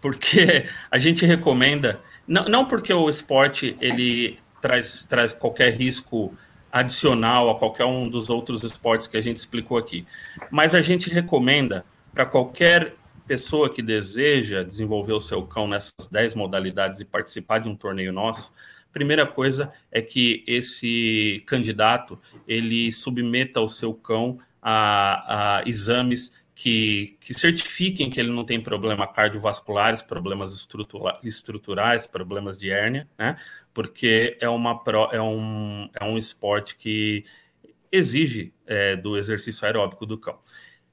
Porque 0.00 0.66
a 0.90 0.98
gente 0.98 1.24
recomenda, 1.26 2.00
não, 2.26 2.44
não 2.44 2.64
porque 2.64 2.92
o 2.92 3.08
esporte 3.08 3.76
ele 3.80 4.38
traz, 4.60 5.04
traz 5.08 5.32
qualquer 5.32 5.72
risco 5.72 6.36
adicional 6.70 7.50
a 7.50 7.58
qualquer 7.58 7.86
um 7.86 8.08
dos 8.08 8.28
outros 8.28 8.62
esportes 8.62 9.06
que 9.06 9.16
a 9.16 9.22
gente 9.22 9.38
explicou 9.38 9.78
aqui, 9.78 10.06
mas 10.50 10.74
a 10.74 10.82
gente 10.82 11.08
recomenda 11.08 11.84
para 12.12 12.26
qualquer 12.26 12.94
pessoa 13.26 13.68
que 13.68 13.82
deseja 13.82 14.62
desenvolver 14.62 15.12
o 15.12 15.20
seu 15.20 15.42
cão 15.42 15.66
nessas 15.66 16.06
10 16.10 16.34
modalidades 16.34 17.00
e 17.00 17.04
participar 17.04 17.58
de 17.58 17.68
um 17.68 17.74
torneio 17.74 18.12
nosso, 18.12 18.52
Primeira 18.96 19.26
coisa 19.26 19.70
é 19.92 20.00
que 20.00 20.42
esse 20.46 21.44
candidato 21.44 22.18
ele 22.48 22.90
submeta 22.90 23.60
o 23.60 23.68
seu 23.68 23.92
cão 23.92 24.38
a, 24.62 25.58
a 25.58 25.68
exames 25.68 26.42
que, 26.54 27.14
que, 27.20 27.34
certifiquem 27.34 28.08
que 28.08 28.18
ele 28.18 28.30
não 28.30 28.42
tem 28.42 28.58
problema 28.58 29.06
cardiovasculares, 29.06 30.00
problemas 30.00 30.54
estrutura, 30.54 31.20
estruturais, 31.22 32.06
problemas 32.06 32.56
de 32.56 32.70
hérnia, 32.70 33.06
né? 33.18 33.36
Porque 33.74 34.38
é, 34.40 34.48
uma, 34.48 34.82
é, 35.12 35.20
um, 35.20 35.90
é 35.92 36.02
um 36.02 36.16
esporte 36.16 36.74
que 36.74 37.22
exige 37.92 38.54
é, 38.66 38.96
do 38.96 39.18
exercício 39.18 39.66
aeróbico 39.66 40.06
do 40.06 40.16
cão. 40.16 40.38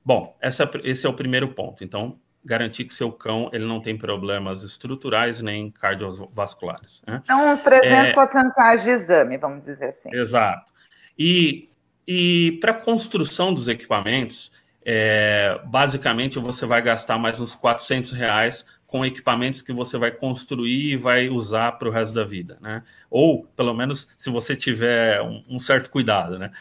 Bom, 0.03 0.37
essa, 0.41 0.69
esse 0.83 1.05
é 1.05 1.09
o 1.09 1.13
primeiro 1.13 1.53
ponto. 1.53 1.85
Então, 1.85 2.19
garantir 2.45 2.85
que 2.85 2.93
seu 2.93 3.11
cão 3.11 3.49
ele 3.53 3.65
não 3.65 3.79
tem 3.79 3.97
problemas 3.97 4.63
estruturais 4.63 5.41
nem 5.41 5.71
cardiovasculares. 5.71 7.01
Né? 7.07 7.21
Então, 7.23 7.53
uns 7.53 7.61
300, 7.61 8.09
é, 8.09 8.13
400 8.13 8.57
reais 8.57 8.83
de 8.83 8.89
exame, 8.89 9.37
vamos 9.37 9.63
dizer 9.63 9.85
assim. 9.85 10.09
Exato. 10.13 10.71
E, 11.17 11.69
e 12.07 12.57
para 12.59 12.71
a 12.71 12.75
construção 12.75 13.53
dos 13.53 13.67
equipamentos, 13.67 14.51
é, 14.85 15.59
basicamente 15.65 16.37
você 16.39 16.65
vai 16.65 16.81
gastar 16.81 17.17
mais 17.17 17.39
uns 17.39 17.55
400 17.55 18.11
reais 18.11 18.65
com 18.85 19.03
equipamentos 19.03 19.61
que 19.61 19.73
você 19.73 19.97
vai 19.97 20.11
construir 20.11 20.93
e 20.93 20.97
vai 20.97 21.27
usar 21.27 21.71
para 21.73 21.87
o 21.87 21.91
resto 21.91 22.13
da 22.13 22.23
vida, 22.23 22.59
né? 22.61 22.83
Ou, 23.09 23.43
pelo 23.55 23.73
menos, 23.73 24.07
se 24.15 24.29
você 24.29 24.55
tiver 24.55 25.19
um, 25.19 25.43
um 25.49 25.59
certo 25.59 25.89
cuidado, 25.89 26.37
né? 26.37 26.51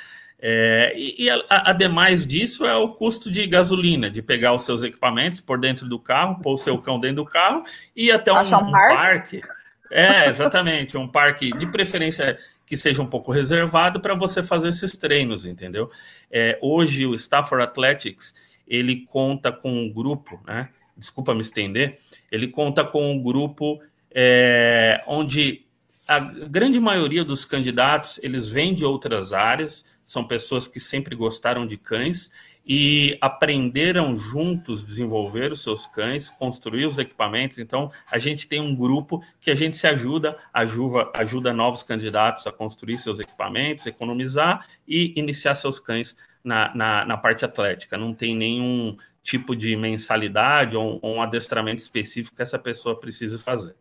É, 0.45 0.93
e, 0.97 1.27
e 1.27 1.31
a, 1.31 1.41
ademais 1.49 2.27
disso 2.27 2.67
é 2.67 2.75
o 2.75 2.89
custo 2.89 3.31
de 3.31 3.47
gasolina, 3.47 4.11
de 4.11 4.21
pegar 4.21 4.53
os 4.53 4.63
seus 4.63 4.83
equipamentos 4.83 5.41
por 5.41 5.57
dentro 5.57 5.89
do 5.89 6.01
carro, 6.01 6.41
pôr 6.43 6.55
o 6.55 6.59
seu 6.59 6.77
cão 6.79 6.99
dentro 6.99 7.17
do 7.17 7.25
carro 7.25 7.63
e 7.95 8.11
até 8.11 8.33
um, 8.33 8.41
um 8.41 8.73
parque. 8.73 9.41
É, 9.89 10.29
exatamente, 10.29 10.99
um 10.99 11.07
parque 11.07 11.57
de 11.57 11.67
preferência 11.67 12.37
que 12.67 12.77
seja 12.77 13.01
um 13.03 13.07
pouco 13.07 13.31
reservado 13.31 14.01
para 14.01 14.15
você 14.15 14.43
fazer 14.43 14.71
esses 14.71 14.97
treinos, 14.97 15.45
entendeu? 15.45 15.89
É, 16.29 16.59
hoje 16.61 17.07
o 17.07 17.15
Stafford 17.15 17.63
Athletics 17.63 18.35
ele 18.67 19.07
conta 19.07 19.53
com 19.53 19.71
um 19.71 19.93
grupo, 19.93 20.41
né? 20.45 20.71
Desculpa 20.97 21.35
me 21.35 21.43
estender, 21.43 21.99
ele 22.33 22.49
conta 22.49 22.83
com 22.83 23.13
um 23.13 23.23
grupo 23.23 23.81
é, 24.11 25.05
onde 25.07 25.67
a 26.09 26.19
grande 26.19 26.81
maioria 26.81 27.25
dos 27.25 27.45
candidatos 27.45 28.19
eles 28.23 28.49
vêm 28.49 28.75
de 28.75 28.85
outras 28.85 29.33
áreas, 29.33 29.85
são 30.13 30.25
pessoas 30.25 30.69
que 30.69 30.79
sempre 30.79 31.17
gostaram 31.17 31.67
de 31.67 31.77
cães 31.77 32.31
e 32.65 33.19
aprenderam 33.21 34.17
juntos 34.17 34.85
desenvolver 34.85 35.51
os 35.51 35.63
seus 35.63 35.87
cães, 35.87 36.31
construir 36.31 36.87
os 36.87 36.99
equipamentos. 36.99 37.59
Então, 37.59 37.91
a 38.11 38.19
gente 38.19 38.47
tem 38.47 38.61
um 38.61 38.77
grupo 38.77 39.25
que 39.41 39.51
a 39.51 39.55
gente 39.55 39.77
se 39.77 39.87
ajuda, 39.87 40.39
ajuda, 40.53 41.11
ajuda 41.15 41.53
novos 41.53 41.83
candidatos 41.83 42.47
a 42.47 42.53
construir 42.53 42.99
seus 42.99 43.19
equipamentos, 43.19 43.87
economizar 43.87 44.67
e 44.87 45.13
iniciar 45.17 45.55
seus 45.55 45.81
cães 45.81 46.17
na, 46.45 46.73
na, 46.75 47.05
na 47.05 47.17
parte 47.17 47.45
atlética. 47.45 47.97
Não 47.97 48.15
tem 48.15 48.37
nenhum 48.37 48.97
tipo 49.23 49.57
de 49.57 49.75
mensalidade 49.77 50.77
ou, 50.77 50.99
ou 51.03 51.17
um 51.17 51.23
adestramento 51.23 51.81
específico 51.81 52.37
que 52.37 52.43
essa 52.43 52.59
pessoa 52.59 52.99
precisa 52.99 53.39
fazer. 53.39 53.75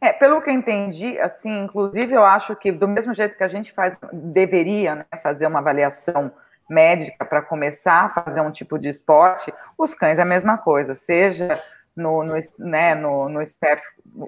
É, 0.00 0.12
pelo 0.12 0.40
que 0.42 0.50
eu 0.50 0.54
entendi, 0.54 1.18
assim, 1.18 1.64
inclusive 1.64 2.12
eu 2.12 2.24
acho 2.24 2.54
que 2.56 2.70
do 2.70 2.86
mesmo 2.86 3.14
jeito 3.14 3.36
que 3.36 3.44
a 3.44 3.48
gente 3.48 3.72
faz, 3.72 3.96
deveria 4.12 4.96
né, 4.96 5.04
fazer 5.22 5.46
uma 5.46 5.60
avaliação 5.60 6.30
médica 6.68 7.24
para 7.24 7.42
começar 7.42 8.04
a 8.04 8.08
fazer 8.08 8.40
um 8.40 8.50
tipo 8.50 8.78
de 8.78 8.88
esporte, 8.88 9.52
os 9.78 9.94
cães 9.94 10.18
é 10.18 10.22
a 10.22 10.26
mesma 10.26 10.58
coisa, 10.58 10.94
seja 10.94 11.60
no, 11.96 12.22
no, 12.22 12.34
né, 12.58 12.94
no, 12.94 13.28
no 13.28 13.44
Steph 13.44 13.82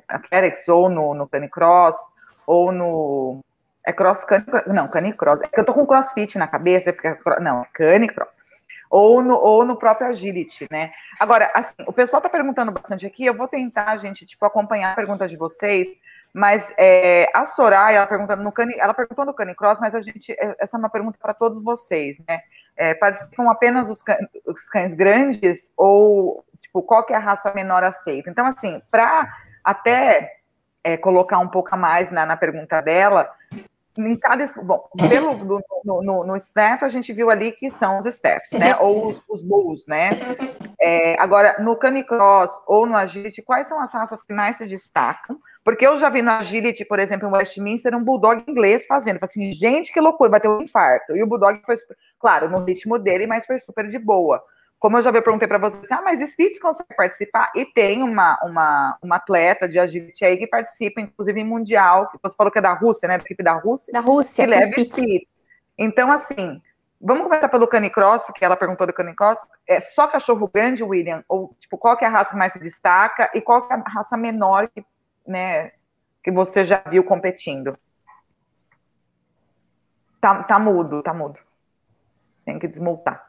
Athletics 0.08 0.68
ou 0.68 0.88
no, 0.88 1.14
no 1.14 1.28
Canicross 1.28 1.96
ou 2.46 2.70
no 2.72 3.40
é 3.84 3.92
cross 3.92 4.24
canicross, 4.24 4.66
não, 4.66 4.88
canicross, 4.88 5.40
é 5.42 5.46
que 5.46 5.60
eu 5.60 5.64
tô 5.64 5.72
com 5.72 5.86
crossfit 5.86 6.36
na 6.36 6.48
cabeça, 6.48 6.92
porque 6.92 7.16
não, 7.40 7.64
canicross 7.72 8.36
ou 8.90 9.22
no, 9.22 9.34
ou 9.34 9.64
no 9.64 9.76
próprio 9.76 10.08
Agility, 10.08 10.66
né? 10.70 10.92
Agora, 11.18 11.50
assim, 11.54 11.74
o 11.86 11.92
pessoal 11.92 12.18
está 12.18 12.28
perguntando 12.28 12.72
bastante 12.72 13.06
aqui, 13.06 13.24
eu 13.24 13.34
vou 13.34 13.48
tentar, 13.48 13.96
gente, 13.98 14.26
tipo, 14.26 14.44
acompanhar 14.44 14.92
a 14.92 14.96
pergunta 14.96 15.26
de 15.26 15.36
vocês, 15.36 15.88
mas 16.32 16.72
é, 16.76 17.30
a 17.34 17.44
Soraya, 17.44 17.96
ela, 17.96 18.06
pergunta 18.06 18.36
no 18.36 18.52
Cani, 18.52 18.74
ela 18.78 18.92
perguntou 18.92 19.24
no 19.24 19.32
Canicross, 19.32 19.80
mas 19.80 19.94
a 19.94 20.00
gente, 20.00 20.32
é, 20.32 20.54
essa 20.58 20.76
é 20.76 20.78
uma 20.78 20.90
pergunta 20.90 21.18
para 21.20 21.32
todos 21.32 21.62
vocês, 21.62 22.18
né? 22.28 22.42
É, 22.76 22.92
participam 22.92 23.50
apenas 23.50 23.88
os, 23.88 24.02
cães, 24.02 24.18
os 24.46 24.68
cães 24.68 24.92
grandes 24.92 25.72
ou, 25.76 26.44
tipo, 26.60 26.82
qual 26.82 27.04
que 27.04 27.14
é 27.14 27.16
a 27.16 27.20
raça 27.20 27.52
menor 27.54 27.82
aceita? 27.82 28.28
Então, 28.28 28.44
assim, 28.44 28.82
para 28.90 29.34
até 29.64 30.36
é, 30.84 30.96
colocar 30.96 31.38
um 31.38 31.48
pouco 31.48 31.70
a 31.72 31.76
mais 31.78 32.10
na, 32.10 32.26
na 32.26 32.36
pergunta 32.36 32.82
dela, 32.82 33.30
em 33.98 34.16
cada. 34.16 34.46
Bom, 34.62 34.88
pelo, 35.08 35.34
no, 35.84 36.02
no, 36.02 36.24
no, 36.24 36.36
staff, 36.36 36.84
a 36.84 36.88
gente 36.88 37.12
viu 37.12 37.30
ali 37.30 37.52
que 37.52 37.70
são 37.70 37.98
os 37.98 38.06
staffs, 38.06 38.52
né? 38.52 38.76
Ou 38.76 39.08
os, 39.08 39.22
os 39.28 39.42
bulls, 39.42 39.86
né? 39.86 40.10
É, 40.80 41.20
agora, 41.20 41.56
no 41.60 41.76
canicross 41.76 42.50
ou 42.66 42.86
no 42.86 42.96
agility, 42.96 43.42
quais 43.42 43.66
são 43.66 43.80
as 43.80 43.92
raças 43.92 44.22
que 44.22 44.32
mais 44.32 44.56
se 44.56 44.66
destacam? 44.66 45.38
Porque 45.64 45.86
eu 45.86 45.96
já 45.96 46.08
vi 46.08 46.22
no 46.22 46.30
agility, 46.30 46.84
por 46.84 46.98
exemplo, 46.98 47.28
em 47.28 47.32
Westminster, 47.32 47.94
um 47.94 48.04
bulldog 48.04 48.44
inglês 48.46 48.86
fazendo. 48.86 49.18
Assim, 49.22 49.50
gente, 49.50 49.92
que 49.92 50.00
loucura, 50.00 50.30
vai 50.30 50.40
ter 50.40 50.48
um 50.48 50.62
infarto. 50.62 51.16
E 51.16 51.22
o 51.22 51.26
bulldog 51.26 51.60
foi, 51.66 51.74
claro, 52.20 52.48
no 52.48 52.64
ritmo 52.64 52.98
dele, 52.98 53.26
mas 53.26 53.46
foi 53.46 53.58
super 53.58 53.86
de 53.88 53.98
boa. 53.98 54.42
Como 54.78 54.98
eu 54.98 55.02
já 55.02 55.10
perguntei 55.10 55.48
para 55.48 55.58
você, 55.58 55.78
assim, 55.78 55.94
ah, 55.94 56.02
mas 56.02 56.20
Spitz 56.20 56.58
consegue 56.58 56.94
participar? 56.94 57.50
E 57.54 57.64
tem 57.64 58.02
uma, 58.02 58.38
uma, 58.42 58.98
uma 59.02 59.16
atleta 59.16 59.66
de 59.66 59.78
agility 59.78 60.24
aí 60.24 60.36
que 60.36 60.46
participa, 60.46 61.00
inclusive, 61.00 61.40
em 61.40 61.44
Mundial, 61.44 62.08
que 62.10 62.18
você 62.22 62.36
falou 62.36 62.50
que 62.50 62.58
é 62.58 62.62
da 62.62 62.74
Rússia, 62.74 63.08
né? 63.08 63.16
Da 63.16 63.24
equipe 63.24 63.42
da 63.42 63.54
Rússia. 63.54 63.92
Da 63.92 64.00
Rússia, 64.00 64.44
que 64.44 64.50
leva 64.50 64.66
Spitz. 64.66 64.92
Spitz. 64.92 65.30
Então, 65.78 66.12
assim, 66.12 66.60
vamos 67.00 67.24
começar 67.24 67.48
pelo 67.48 67.66
canicross, 67.66 68.24
porque 68.24 68.44
ela 68.44 68.56
perguntou 68.56 68.86
do 68.86 68.92
canicross. 68.92 69.46
É 69.66 69.80
só 69.80 70.06
cachorro 70.06 70.48
grande, 70.52 70.84
William? 70.84 71.24
Ou, 71.26 71.54
tipo, 71.58 71.78
qual 71.78 71.96
que 71.96 72.04
é 72.04 72.08
a 72.08 72.10
raça 72.10 72.32
que 72.32 72.36
mais 72.36 72.52
se 72.52 72.58
destaca? 72.58 73.30
E 73.34 73.40
qual 73.40 73.66
que 73.66 73.72
é 73.72 73.76
a 73.76 73.82
raça 73.88 74.16
menor 74.16 74.68
que, 74.68 74.84
né, 75.26 75.72
que 76.22 76.30
você 76.30 76.64
já 76.64 76.82
viu 76.86 77.02
competindo? 77.02 77.78
Tá, 80.20 80.42
tá 80.42 80.58
mudo, 80.58 81.02
tá 81.02 81.14
mudo. 81.14 81.38
Tem 82.44 82.58
que 82.58 82.68
desmultar. 82.68 83.25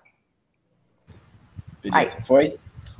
Beleza, 1.81 2.17
Aí. 2.19 2.25
foi? 2.25 2.57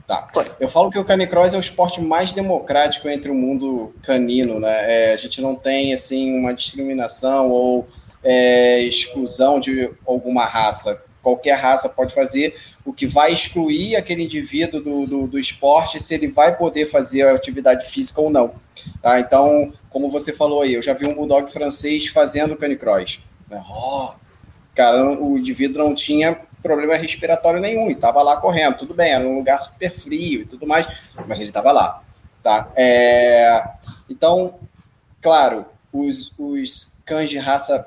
Tá. 0.07 0.29
Foi. 0.33 0.45
Eu 0.57 0.69
falo 0.69 0.89
que 0.89 0.97
o 0.97 1.03
canicross 1.03 1.53
é 1.53 1.57
o 1.57 1.59
esporte 1.59 2.01
mais 2.01 2.31
democrático 2.31 3.09
entre 3.09 3.29
o 3.29 3.35
mundo 3.35 3.93
canino, 4.01 4.57
né? 4.57 5.09
É, 5.09 5.13
a 5.13 5.17
gente 5.17 5.41
não 5.41 5.53
tem, 5.53 5.93
assim, 5.93 6.39
uma 6.39 6.53
discriminação 6.53 7.49
ou 7.49 7.85
é, 8.23 8.81
exclusão 8.83 9.59
de 9.59 9.89
alguma 10.05 10.45
raça. 10.45 11.03
Qualquer 11.21 11.55
raça 11.55 11.89
pode 11.89 12.13
fazer. 12.13 12.55
O 12.85 12.93
que 12.93 13.05
vai 13.05 13.33
excluir 13.33 13.97
aquele 13.97 14.23
indivíduo 14.23 14.81
do, 14.81 15.05
do, 15.05 15.27
do 15.27 15.37
esporte 15.37 15.99
se 16.01 16.13
ele 16.13 16.29
vai 16.29 16.55
poder 16.55 16.85
fazer 16.85 17.23
a 17.23 17.33
atividade 17.33 17.85
física 17.85 18.21
ou 18.21 18.29
não. 18.29 18.53
Tá? 19.01 19.19
Então, 19.19 19.73
como 19.89 20.09
você 20.09 20.31
falou 20.31 20.61
aí, 20.61 20.73
eu 20.73 20.81
já 20.81 20.93
vi 20.93 21.05
um 21.05 21.13
bulldog 21.13 21.51
francês 21.51 22.07
fazendo 22.07 22.55
canicross. 22.55 23.19
Oh, 23.51 24.11
cara, 24.73 25.19
o 25.19 25.37
indivíduo 25.37 25.83
não 25.83 25.93
tinha 25.93 26.46
problema 26.61 26.95
respiratório 26.95 27.59
nenhum, 27.59 27.89
e 27.89 27.93
estava 27.93 28.21
lá 28.21 28.37
correndo, 28.37 28.77
tudo 28.77 28.93
bem, 28.93 29.13
era 29.13 29.27
um 29.27 29.37
lugar 29.37 29.61
super 29.61 29.91
frio 29.91 30.41
e 30.41 30.45
tudo 30.45 30.67
mais, 30.67 31.13
mas 31.27 31.39
ele 31.39 31.49
estava 31.49 31.71
lá, 31.71 32.03
tá? 32.43 32.71
É, 32.75 33.63
então, 34.09 34.55
claro, 35.21 35.65
os, 35.91 36.33
os 36.37 36.97
cães 37.05 37.29
de 37.29 37.37
raça 37.37 37.85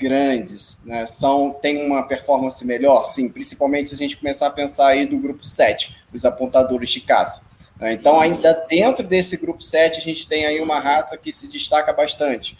grandes, 0.00 0.78
né, 0.84 1.06
são, 1.06 1.52
tem 1.52 1.86
uma 1.86 2.02
performance 2.02 2.66
melhor, 2.66 3.04
sim, 3.04 3.28
principalmente 3.28 3.90
se 3.90 3.94
a 3.94 3.98
gente 3.98 4.16
começar 4.16 4.46
a 4.46 4.50
pensar 4.50 4.88
aí 4.88 5.06
do 5.06 5.18
grupo 5.18 5.44
7, 5.44 6.04
os 6.12 6.24
apontadores 6.24 6.90
de 6.90 7.00
caça. 7.00 7.50
Né? 7.78 7.92
Então, 7.92 8.18
ainda 8.18 8.54
dentro 8.68 9.06
desse 9.06 9.36
grupo 9.36 9.62
7, 9.62 9.98
a 9.98 10.02
gente 10.02 10.26
tem 10.26 10.46
aí 10.46 10.60
uma 10.60 10.80
raça 10.80 11.18
que 11.18 11.32
se 11.32 11.48
destaca 11.48 11.92
bastante, 11.92 12.56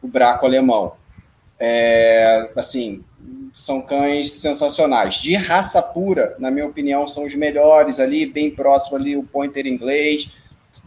o 0.00 0.06
braco 0.06 0.46
alemão. 0.46 0.92
É, 1.58 2.52
assim, 2.54 3.04
são 3.58 3.82
cães 3.82 4.30
sensacionais. 4.34 5.16
De 5.16 5.34
raça 5.34 5.82
pura, 5.82 6.36
na 6.38 6.48
minha 6.48 6.64
opinião, 6.64 7.08
são 7.08 7.26
os 7.26 7.34
melhores 7.34 7.98
ali, 7.98 8.24
bem 8.24 8.52
próximo 8.52 8.96
ali 8.96 9.16
o 9.16 9.24
pointer 9.24 9.66
inglês. 9.66 10.30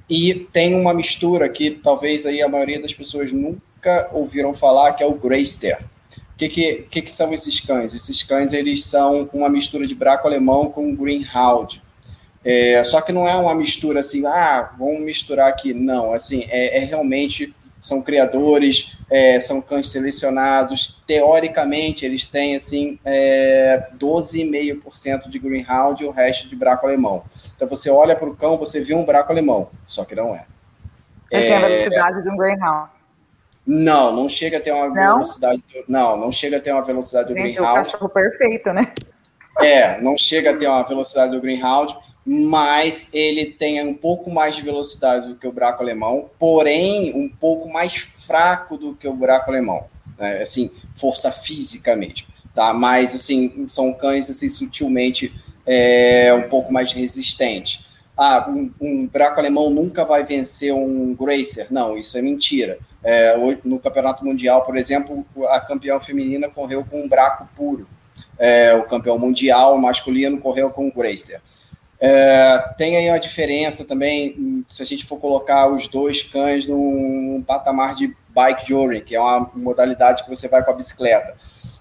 E 0.10 0.48
tem 0.54 0.74
uma 0.74 0.94
mistura 0.94 1.50
que 1.50 1.72
talvez 1.72 2.26
aí 2.26 2.42
a 2.42 2.48
maioria 2.48 2.82
das 2.82 2.94
pessoas 2.94 3.34
nunca 3.34 4.10
ouviram 4.14 4.54
falar, 4.54 4.94
que 4.94 5.04
é 5.04 5.06
o 5.06 5.16
Greyster. 5.16 5.84
O 6.34 6.38
que, 6.38 6.48
que, 6.48 6.74
que, 6.90 7.02
que 7.02 7.12
são 7.12 7.34
esses 7.34 7.60
cães? 7.60 7.94
Esses 7.94 8.24
cães 8.24 8.54
eles 8.54 8.86
são 8.86 9.30
uma 9.34 9.50
mistura 9.50 9.86
de 9.86 9.94
braco 9.94 10.26
alemão 10.26 10.72
com 10.72 10.96
greenhound. 10.96 11.84
É, 12.42 12.82
só 12.86 13.02
que 13.02 13.12
não 13.12 13.28
é 13.28 13.36
uma 13.36 13.54
mistura 13.54 14.00
assim, 14.00 14.26
ah, 14.26 14.72
vamos 14.80 15.02
misturar 15.02 15.50
aqui. 15.50 15.74
Não, 15.74 16.14
assim, 16.14 16.46
é, 16.48 16.78
é 16.78 16.86
realmente 16.86 17.54
são 17.82 18.02
criadores, 18.02 18.96
é, 19.10 19.42
são 19.42 19.62
cães 19.62 19.90
selecionados. 19.90 21.01
Teoricamente, 21.12 22.06
eles 22.06 22.26
têm 22.26 22.56
assim 22.56 22.98
é, 23.04 23.90
12,5% 23.98 25.28
de 25.28 25.40
greenhound 25.40 26.02
e 26.02 26.08
o 26.08 26.10
resto 26.10 26.48
de 26.48 26.56
braco 26.56 26.86
alemão. 26.86 27.22
Então 27.54 27.68
você 27.68 27.90
olha 27.90 28.16
para 28.16 28.30
o 28.30 28.34
cão, 28.34 28.58
você 28.58 28.80
vê 28.80 28.94
um 28.94 29.04
braco 29.04 29.30
alemão, 29.30 29.68
só 29.86 30.06
que 30.06 30.16
não 30.16 30.34
é. 30.34 30.46
Mas 31.30 31.42
é, 31.42 31.48
tem 31.48 31.54
a 31.54 31.68
velocidade 31.68 32.24
de 32.24 32.30
um 32.30 32.38
greyhound. 32.38 32.92
Não, 33.68 34.16
não 34.16 34.30
chega 34.30 34.58
a 34.58 34.62
ter 34.62 34.72
uma 34.72 34.88
não? 34.88 34.94
velocidade. 34.94 35.62
Não, 35.86 36.16
não 36.16 36.32
chega 36.32 36.56
a 36.56 36.60
ter 36.62 36.72
uma 36.72 36.82
velocidade 36.82 37.28
do 37.28 37.34
greenhound. 37.34 37.58
É 37.58 37.82
o 37.82 37.84
cachorro 37.84 38.08
perfeito, 38.08 38.72
né? 38.72 38.94
É, 39.60 40.00
não 40.00 40.18
chega 40.18 40.52
a 40.52 40.58
ter 40.58 40.68
uma 40.68 40.84
velocidade 40.84 41.34
do 41.34 41.42
greenhound 41.42 41.94
mas 42.24 43.12
ele 43.14 43.48
tem 43.48 43.84
um 43.86 43.96
pouco 43.96 44.30
mais 44.30 44.56
de 44.56 44.62
velocidade 44.62 45.28
do 45.28 45.36
que 45.36 45.48
o 45.48 45.52
buraco 45.52 45.82
alemão, 45.82 46.30
porém 46.38 47.12
um 47.16 47.28
pouco 47.28 47.72
mais 47.72 47.98
fraco 47.98 48.78
do 48.78 48.96
que 48.96 49.08
o 49.08 49.14
buraco 49.14 49.50
alemão, 49.50 49.88
né? 50.22 50.42
assim, 50.42 50.70
força 50.96 51.32
física 51.32 51.96
mesmo, 51.96 52.28
tá? 52.54 52.74
Mas 52.74 53.16
assim, 53.16 53.66
são 53.68 53.92
cães 53.94 54.30
assim 54.30 54.48
sutilmente 54.48 55.34
é, 55.66 56.34
um 56.34 56.48
pouco 56.48 56.72
mais 56.72 56.94
resistentes. 56.94 57.88
Ah, 58.16 58.48
um, 58.48 58.72
um 58.80 59.08
buraco 59.08 59.40
alemão 59.40 59.70
nunca 59.70 60.06
vai 60.06 60.24
vencer 60.24 60.74
um 60.74 61.16
Gracer. 61.16 61.68
Não, 61.72 61.98
isso 61.98 62.18
é 62.18 62.22
mentira. 62.22 62.78
É, 63.04 63.36
no 63.64 63.80
Campeonato 63.80 64.24
Mundial, 64.24 64.64
por 64.64 64.78
exemplo, 64.78 65.26
a 65.50 65.60
campeã 65.60 66.00
feminina 66.00 66.48
correu 66.48 66.86
com 66.88 67.02
um 67.02 67.10
braco 67.10 67.50
puro. 67.56 67.88
É, 68.38 68.74
o 68.76 68.84
campeão 68.84 69.18
mundial 69.18 69.78
masculino 69.78 70.40
correu 70.40 70.70
com 70.70 70.88
um 70.88 70.92
Gracer. 70.92 71.42
É, 72.04 72.74
tem 72.80 72.98
aí 72.98 73.08
uma 73.08 73.20
diferença 73.20 73.86
também, 73.86 74.66
se 74.68 74.82
a 74.82 74.86
gente 74.86 75.06
for 75.06 75.20
colocar 75.20 75.72
os 75.72 75.88
dois 75.88 76.24
cães 76.24 76.66
num 76.66 77.44
patamar 77.46 77.94
de 77.94 78.16
bike 78.30 78.68
journey, 78.68 79.02
que 79.02 79.16
é 79.16 79.22
uma 79.22 79.52
modalidade 79.54 80.24
que 80.24 80.30
você 80.30 80.48
vai 80.48 80.66
com 80.66 80.72
a 80.72 80.74
bicicleta. 80.74 81.36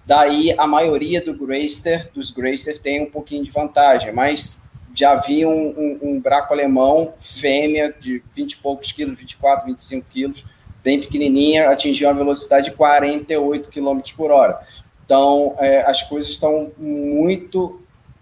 Daí 0.05 0.53
a 0.59 0.67
maioria 0.67 1.19
do 1.25 1.33
Greyster, 1.33 2.11
dos 2.13 2.29
Greyster 2.29 2.77
tem 2.77 3.01
um 3.01 3.09
pouquinho 3.09 3.43
de 3.43 3.49
vantagem, 3.49 4.13
mas 4.13 4.69
já 4.93 5.15
vi 5.15 5.43
um, 5.43 5.69
um, 5.69 5.99
um, 6.03 6.19
braco 6.19 6.53
alemão 6.53 7.13
fêmea 7.17 7.95
de 7.99 8.21
20 8.31 8.51
e 8.51 8.57
poucos 8.57 8.91
quilos, 8.91 9.17
24, 9.17 9.65
25 9.65 10.07
quilos, 10.07 10.45
bem 10.83 10.99
pequenininha, 10.99 11.69
atingiu 11.69 12.09
uma 12.09 12.13
velocidade 12.13 12.69
de 12.69 12.75
48 12.75 13.69
km 13.69 13.99
por 14.15 14.29
hora. 14.29 14.59
Então, 15.03 15.55
é, 15.57 15.81
as 15.89 16.03
coisas 16.03 16.29
estão 16.29 16.71
muito 16.77 17.81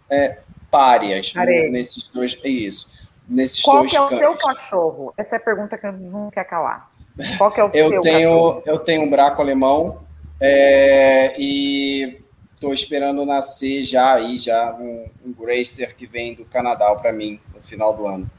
é, 0.09 0.37
párias 0.69 1.33
nesses 1.69 2.03
dois. 2.09 2.37
É 2.43 2.49
isso. 2.49 2.99
Nesses 3.27 3.61
Qual 3.61 3.79
dois 3.79 3.91
que 3.91 3.97
é 3.97 4.01
o 4.01 4.09
seu 4.09 4.35
cachorro? 4.35 5.13
Essa 5.17 5.35
é 5.35 5.37
a 5.37 5.41
pergunta 5.41 5.77
que 5.77 5.85
eu 5.85 5.93
não 5.93 6.31
quer 6.31 6.43
calar. 6.45 6.89
Qual 7.37 7.51
que 7.51 7.59
é 7.59 7.63
o 7.63 7.69
eu 7.73 7.89
seu 7.89 8.01
tenho, 8.01 8.29
cachorro? 8.29 8.63
Eu 8.65 8.79
tenho 8.79 9.03
um 9.03 9.09
braco 9.09 9.41
alemão 9.41 10.01
é, 10.39 11.35
e 11.37 12.21
tô 12.59 12.73
esperando 12.73 13.25
nascer 13.25 13.83
já 13.83 14.13
aí, 14.13 14.37
já 14.37 14.73
um, 14.73 15.05
um 15.25 15.33
que 15.95 16.07
vem 16.07 16.33
do 16.33 16.45
Canadá 16.45 16.93
para 16.95 17.11
mim 17.11 17.39
no 17.55 17.61
final 17.61 17.95
do 17.95 18.07
ano. 18.07 18.29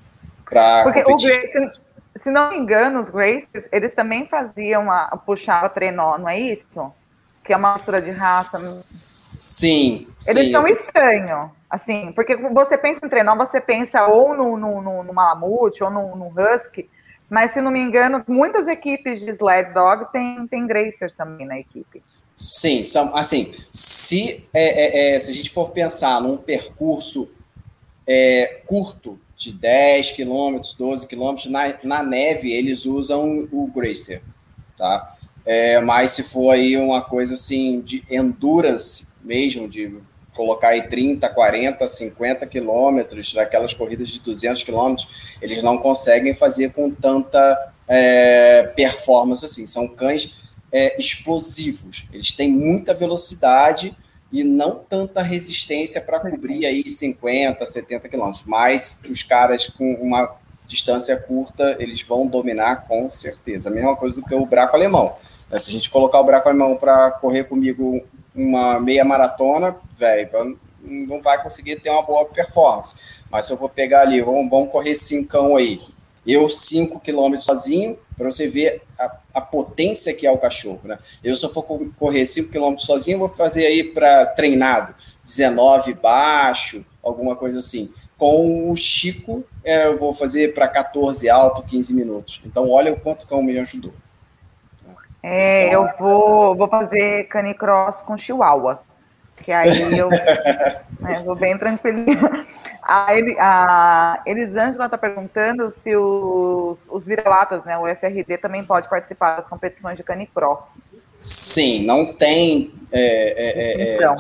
Porque 0.82 1.02
competir. 1.04 1.40
o 1.56 1.90
se 2.18 2.30
não 2.30 2.50
me 2.50 2.58
engano, 2.58 3.00
os 3.00 3.08
Gracers, 3.08 3.68
eles 3.70 3.94
também 3.94 4.26
faziam 4.26 4.90
a, 4.90 5.16
puxava 5.24 5.68
trenó, 5.68 6.18
não 6.18 6.28
é 6.28 6.38
isso? 6.38 6.92
Que 7.44 7.52
é 7.52 7.56
uma 7.56 7.74
mistura 7.74 8.00
de 8.00 8.10
raça. 8.10 8.58
Sim. 8.58 10.08
Eles 10.26 10.46
sim. 10.46 10.52
são 10.52 10.66
estranhos, 10.66 11.50
assim, 11.70 12.12
porque 12.12 12.36
você 12.36 12.76
pensa 12.76 13.04
em 13.04 13.08
trenó, 13.08 13.36
você 13.36 13.60
pensa 13.60 14.06
ou 14.06 14.34
no, 14.36 14.56
no, 14.56 14.82
no, 14.82 15.04
no 15.04 15.14
Malamute 15.14 15.84
ou 15.84 15.90
no, 15.90 16.16
no 16.16 16.26
Husky, 16.28 16.88
mas 17.28 17.52
se 17.52 17.60
não 17.60 17.70
me 17.70 17.78
engano, 17.78 18.24
muitas 18.26 18.66
equipes 18.66 19.20
de 19.20 19.30
sled 19.30 19.72
dog 19.72 20.10
tem, 20.12 20.46
tem 20.48 20.66
Gracers 20.66 21.14
também 21.14 21.46
na 21.46 21.60
equipe. 21.60 22.02
Sim, 22.34 22.82
são, 22.82 23.14
assim, 23.14 23.52
se, 23.70 24.44
é, 24.52 25.12
é, 25.12 25.14
é, 25.14 25.20
se 25.20 25.30
a 25.30 25.34
gente 25.34 25.50
for 25.50 25.70
pensar 25.70 26.20
num 26.20 26.36
percurso 26.36 27.30
é, 28.06 28.62
curto, 28.66 29.20
de 29.36 29.52
10 29.52 30.10
quilômetros, 30.10 30.74
12 30.74 31.06
quilômetros, 31.06 31.46
na, 31.46 31.74
na 31.82 32.02
neve 32.02 32.52
eles 32.52 32.84
usam 32.84 33.48
o 33.50 33.66
Gracer, 33.68 34.22
tá? 34.76 35.16
É, 35.46 35.80
mas 35.80 36.10
se 36.12 36.22
for 36.24 36.50
aí 36.50 36.76
uma 36.76 37.00
coisa 37.00 37.32
assim 37.32 37.80
de 37.80 38.04
endurance 38.10 39.14
mesmo, 39.22 39.66
de 39.66 39.96
colocar 40.34 40.68
aí 40.68 40.82
30, 40.82 41.28
40, 41.28 41.86
50 41.86 42.46
quilômetros, 42.46 43.32
daquelas 43.32 43.74
corridas 43.74 44.10
de 44.10 44.20
200 44.20 44.62
quilômetros, 44.62 45.36
eles 45.42 45.62
não 45.62 45.78
conseguem 45.78 46.34
fazer 46.34 46.72
com 46.72 46.90
tanta 46.90 47.72
é, 47.88 48.72
performance 48.76 49.44
assim. 49.44 49.66
São 49.66 49.88
cães 49.88 50.34
é, 50.72 51.00
explosivos, 51.00 52.06
eles 52.12 52.32
têm 52.32 52.50
muita 52.50 52.94
velocidade, 52.94 53.96
e 54.32 54.44
não 54.44 54.76
tanta 54.76 55.22
resistência 55.22 56.00
para 56.00 56.20
cobrir 56.20 56.64
aí 56.64 56.88
50, 56.88 57.66
70 57.66 58.08
quilômetros. 58.08 58.44
Mas 58.46 59.02
os 59.10 59.22
caras 59.22 59.66
com 59.66 59.94
uma 59.94 60.36
distância 60.66 61.16
curta, 61.16 61.76
eles 61.80 62.02
vão 62.02 62.26
dominar 62.26 62.86
com 62.86 63.10
certeza. 63.10 63.68
A 63.68 63.72
mesma 63.72 63.96
coisa 63.96 64.20
do 64.20 64.26
que 64.26 64.34
o 64.34 64.46
braco 64.46 64.76
alemão. 64.76 65.16
É, 65.50 65.58
se 65.58 65.68
a 65.70 65.72
gente 65.72 65.90
colocar 65.90 66.20
o 66.20 66.24
braco 66.24 66.48
alemão 66.48 66.76
para 66.76 67.10
correr 67.10 67.44
comigo 67.44 68.00
uma 68.34 68.80
meia 68.80 69.04
maratona, 69.04 69.76
velho, 69.94 70.58
não 70.82 71.20
vai 71.20 71.42
conseguir 71.42 71.76
ter 71.76 71.90
uma 71.90 72.02
boa 72.02 72.24
performance. 72.24 73.20
Mas 73.30 73.46
se 73.46 73.52
eu 73.52 73.56
vou 73.56 73.68
pegar 73.68 74.02
ali, 74.02 74.20
vamos, 74.20 74.50
vamos 74.50 74.70
correr 74.70 74.94
cincão 74.94 75.56
aí, 75.56 75.80
eu 76.26 76.48
5 76.48 77.00
quilômetros 77.00 77.46
sozinho, 77.46 77.98
para 78.16 78.30
você 78.30 78.46
ver 78.48 78.82
a, 78.98 79.16
a, 79.34 79.40
potência 79.40 80.14
que 80.14 80.26
é 80.26 80.30
o 80.30 80.38
cachorro. 80.38 80.80
Né? 80.84 80.98
Eu, 81.24 81.34
se 81.34 81.44
eu 81.44 81.50
for 81.50 81.62
correr 81.98 82.26
5 82.26 82.52
km 82.52 82.76
sozinho, 82.78 83.18
vou 83.18 83.28
fazer 83.28 83.64
aí 83.64 83.82
para 83.82 84.26
treinado, 84.26 84.94
19 85.24 85.94
baixo, 85.94 86.84
alguma 87.02 87.34
coisa 87.34 87.58
assim. 87.58 87.90
Com 88.18 88.70
o 88.70 88.76
Chico, 88.76 89.42
é, 89.64 89.86
eu 89.86 89.96
vou 89.96 90.12
fazer 90.12 90.52
para 90.52 90.68
14 90.68 91.30
alto, 91.30 91.62
15 91.62 91.94
minutos. 91.94 92.42
Então, 92.44 92.70
olha 92.70 92.92
o 92.92 93.00
quanto 93.00 93.22
o 93.22 93.26
cão 93.26 93.42
me 93.42 93.58
ajudou. 93.58 93.94
É, 95.22 95.74
eu 95.74 95.88
vou, 95.98 96.54
vou 96.54 96.68
fazer 96.68 97.24
canicross 97.24 98.00
com 98.00 98.16
chihuahua, 98.16 98.80
que 99.36 99.52
aí 99.52 99.98
eu 99.98 100.08
né, 101.00 101.22
vou 101.24 101.36
bem 101.36 101.58
tranquilinho. 101.58 102.46
A, 102.82 103.08
a 103.38 104.22
Elisângela 104.24 104.86
está 104.86 104.96
perguntando 104.96 105.70
se 105.70 105.94
os, 105.94 106.88
os 106.90 107.04
vira-latas, 107.04 107.64
né, 107.64 107.76
o 107.76 107.86
SRD, 107.86 108.38
também 108.38 108.64
pode 108.64 108.88
participar 108.88 109.36
das 109.36 109.46
competições 109.46 109.96
de 109.96 110.02
canicross. 110.02 110.82
Sim, 111.18 111.84
não 111.84 112.14
tem. 112.14 112.72
É, 112.90 113.00
é, 113.00 113.98
é, 113.98 114.02
é 114.02 114.14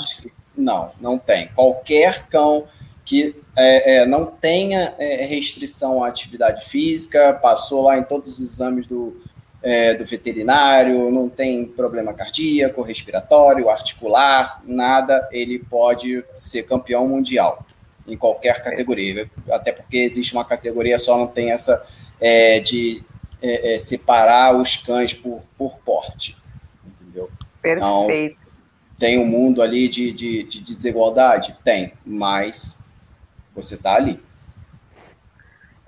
não, 0.56 0.92
não 1.00 1.18
tem. 1.18 1.48
Qualquer 1.48 2.26
cão 2.28 2.66
que 3.06 3.34
é, 3.56 3.96
é, 3.96 4.06
não 4.06 4.26
tenha 4.26 4.94
restrição 4.98 6.04
à 6.04 6.08
atividade 6.08 6.66
física, 6.66 7.32
passou 7.32 7.82
lá 7.82 7.98
em 7.98 8.04
todos 8.04 8.38
os 8.38 8.40
exames 8.40 8.86
do, 8.86 9.16
do 9.98 10.06
veterinário, 10.06 11.10
não 11.10 11.28
tem 11.28 11.66
problema 11.66 12.14
cardíaco, 12.14 12.80
respiratório, 12.80 13.68
articular, 13.68 14.62
nada, 14.64 15.28
ele 15.30 15.58
pode 15.58 16.24
ser 16.34 16.62
campeão 16.62 17.06
mundial 17.06 17.66
em 18.06 18.16
qualquer 18.16 18.62
categoria, 18.62 19.30
até 19.50 19.70
porque 19.70 19.98
existe 19.98 20.32
uma 20.32 20.44
categoria 20.44 20.98
só, 20.98 21.16
não 21.16 21.26
tem 21.26 21.52
essa 21.52 21.84
é, 22.20 22.58
de 22.60 23.02
é, 23.40 23.74
é, 23.74 23.78
separar 23.78 24.56
os 24.56 24.76
cães 24.76 25.14
por, 25.14 25.42
por 25.56 25.78
porte, 25.78 26.36
entendeu? 26.84 27.30
Então, 27.64 28.06
Perfeito. 28.06 28.36
Então, 28.36 28.50
tem 28.98 29.18
um 29.18 29.24
mundo 29.24 29.62
ali 29.62 29.88
de, 29.88 30.12
de, 30.12 30.42
de 30.42 30.60
desigualdade? 30.60 31.56
Tem, 31.64 31.94
mas 32.04 32.84
você 33.54 33.76
está 33.76 33.94
ali. 33.94 34.22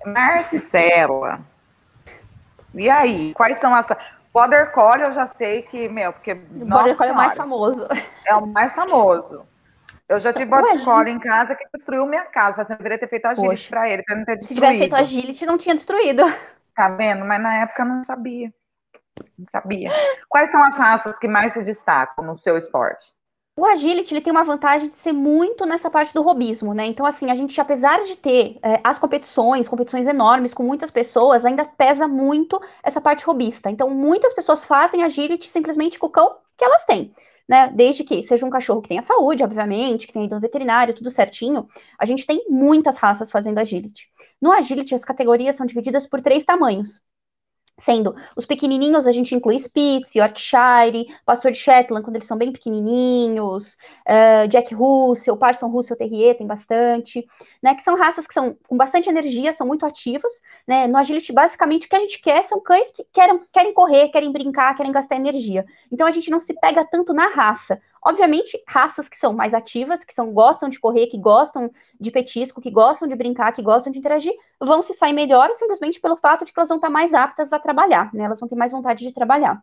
Marcela, 0.07 1.45
e 2.75 2.91
aí, 2.91 3.35
quais 3.35 3.59
são 3.59 3.75
as... 3.75 3.89
Border 4.33 4.73
Collie 4.73 5.03
eu 5.03 5.13
já 5.13 5.27
sei 5.27 5.63
que, 5.63 5.89
meu, 5.89 6.13
porque... 6.13 6.35
Border 6.35 6.97
Collie 6.97 7.11
é 7.11 7.15
o 7.15 7.17
mais 7.17 7.35
famoso. 7.35 7.89
É 8.27 8.35
o 8.35 8.47
mais 8.47 8.75
famoso. 8.75 9.47
Eu 10.09 10.21
já 10.21 10.31
tive 10.31 10.45
border 10.45 10.85
collie 10.85 11.11
em 11.11 11.19
casa 11.19 11.55
que 11.55 11.65
destruiu 11.73 12.05
minha 12.05 12.25
casa. 12.25 12.65
Você 12.65 12.77
deveria 12.77 12.99
ter 12.99 13.09
feito 13.09 13.25
agility 13.27 13.71
para 13.71 13.89
ele, 13.89 14.03
para 14.03 14.17
não 14.17 14.25
ter 14.27 14.37
destruído. 14.37 14.49
Se 14.49 14.55
tivesse 14.55 14.79
feito 14.79 14.95
agility, 14.95 15.47
não 15.47 15.57
tinha 15.57 15.75
destruído. 15.75 16.23
Tá 16.75 16.89
vendo? 16.89 17.25
Mas 17.25 17.41
na 17.41 17.63
época 17.63 17.83
eu 17.83 17.87
não 17.87 18.05
sabia. 18.05 18.53
Não 19.39 19.47
sabia. 19.51 19.91
Quais 20.29 20.51
são 20.51 20.63
as 20.63 20.77
raças 20.77 21.19
que 21.19 21.29
mais 21.29 21.55
se 21.55 21.63
destacam 21.63 22.25
no 22.25 22.37
seu 22.37 22.59
esporte? 22.59 23.13
O 23.55 23.67
agility 23.67 24.15
ele 24.15 24.23
tem 24.23 24.31
uma 24.31 24.45
vantagem 24.45 24.88
de 24.88 24.95
ser 24.95 25.12
muito 25.12 25.67
nessa 25.67 25.91
parte 25.91 26.15
do 26.15 26.23
robismo, 26.23 26.73
né? 26.73 26.87
Então, 26.87 27.05
assim, 27.05 27.31
a 27.31 27.35
gente, 27.35 27.61
apesar 27.61 28.03
de 28.03 28.17
ter 28.17 28.59
é, 28.62 28.81
as 28.83 28.99
competições, 28.99 29.69
competições 29.69 30.07
enormes 30.09 30.55
com 30.55 30.62
muitas 30.62 30.91
pessoas, 30.91 31.45
ainda 31.45 31.65
pesa 31.65 32.09
muito 32.09 32.61
essa 32.83 33.01
parte 33.01 33.25
robista. 33.27 33.71
Então, 33.71 33.91
muitas 33.91 34.33
pessoas 34.33 34.65
fazem 34.65 35.03
agility 35.03 35.49
simplesmente 35.49 35.99
com 35.99 36.07
o 36.07 36.11
cão 36.11 36.37
que 36.57 36.65
elas 36.65 36.85
têm 36.85 37.12
né? 37.49 37.69
Desde 37.69 38.05
que 38.05 38.23
seja 38.25 38.47
um 38.47 38.51
cachorro 38.51 38.81
que 38.81 38.88
tenha 38.88 39.03
saúde, 39.03 39.43
obviamente, 39.43 40.07
que 40.07 40.12
tenha 40.12 40.25
ido 40.25 40.35
no 40.35 40.41
veterinário, 40.41 40.95
tudo 40.95 41.11
certinho. 41.11 41.69
A 41.99 42.07
gente 42.07 42.27
tem 42.27 42.45
muitas 42.49 42.97
raças 42.97 43.31
fazendo 43.31 43.59
agility. 43.59 44.09
No 44.41 44.53
agility, 44.53 44.95
as 44.95 45.05
categorias 45.05 45.57
são 45.57 45.67
divididas 45.67 46.07
por 46.07 46.21
três 46.23 46.45
tamanhos. 46.45 47.03
Sendo 47.79 48.15
os 48.37 48.47
pequenininhos, 48.47 49.07
a 49.07 49.13
gente 49.13 49.35
inclui 49.35 49.57
Spitz, 49.57 50.15
Yorkshire, 50.15 51.07
Pastor 51.25 51.51
de 51.51 51.59
Shetland, 51.59 52.05
quando 52.05 52.17
eles 52.17 52.29
são 52.29 52.37
bem 52.37 52.53
pequenininhos, 52.53 53.77
uh, 54.07 54.47
Jack 54.49 54.75
Russell, 54.75 55.37
Parson 55.37 55.69
Russell 55.69 55.97
Terrier, 55.97 56.37
tem 56.37 56.47
bastante, 56.47 57.27
né, 57.62 57.75
que 57.75 57.83
são 57.83 57.96
raças 57.96 58.27
que 58.27 58.35
são 58.35 58.57
com 58.68 58.77
bastante 58.77 59.09
energia, 59.09 59.53
são 59.53 59.66
muito 59.66 59.87
ativas, 59.87 60.33
né, 60.66 60.87
no 60.87 60.98
Agility, 60.98 61.33
basicamente, 61.33 61.87
o 61.87 61.90
que 61.90 61.96
a 61.96 62.01
gente 62.01 62.20
quer 62.20 62.42
são 62.44 62.61
cães 62.61 62.90
que 62.90 63.05
querem, 63.12 63.40
querem 63.53 63.72
correr, 63.72 64.09
querem 64.09 64.33
brincar, 64.33 64.75
querem 64.75 64.92
gastar 64.92 65.16
energia. 65.16 65.64
Então, 65.90 66.07
a 66.07 66.11
gente 66.11 66.31
não 66.31 66.40
se 66.40 66.55
pega 66.59 66.85
tanto 66.85 67.14
na 67.14 67.29
raça, 67.29 67.81
Obviamente, 68.05 68.61
raças 68.66 69.09
que 69.09 69.16
são 69.16 69.33
mais 69.33 69.55
ativas, 69.55 70.03
que 70.03 70.12
são, 70.12 70.33
gostam 70.33 70.68
de 70.68 70.81
correr, 70.81 71.07
que 71.07 71.16
gostam 71.16 71.70
de 72.01 72.11
petisco, 72.11 72.61
que 72.61 72.68
gostam 72.68 73.07
de 73.07 73.14
brincar, 73.14 73.53
que 73.53 73.62
gostam 73.62 73.92
de 73.92 74.01
interagir, 74.01 74.33
vão 74.61 74.83
se 74.83 74.92
sair 74.92 75.12
melhor 75.12 75.48
simplesmente 75.55 76.01
pelo 76.01 76.16
fato 76.16 76.44
de 76.44 76.53
que 76.53 76.59
elas 76.59 76.68
vão 76.68 76.79
estar 76.79 76.90
mais 76.90 77.14
aptas 77.14 77.53
a 77.53 77.61
trabalhar, 77.61 78.12
né? 78.12 78.25
Elas 78.25 78.40
vão 78.40 78.48
ter 78.48 78.57
mais 78.57 78.72
vontade 78.72 79.07
de 79.07 79.14
trabalhar. 79.14 79.62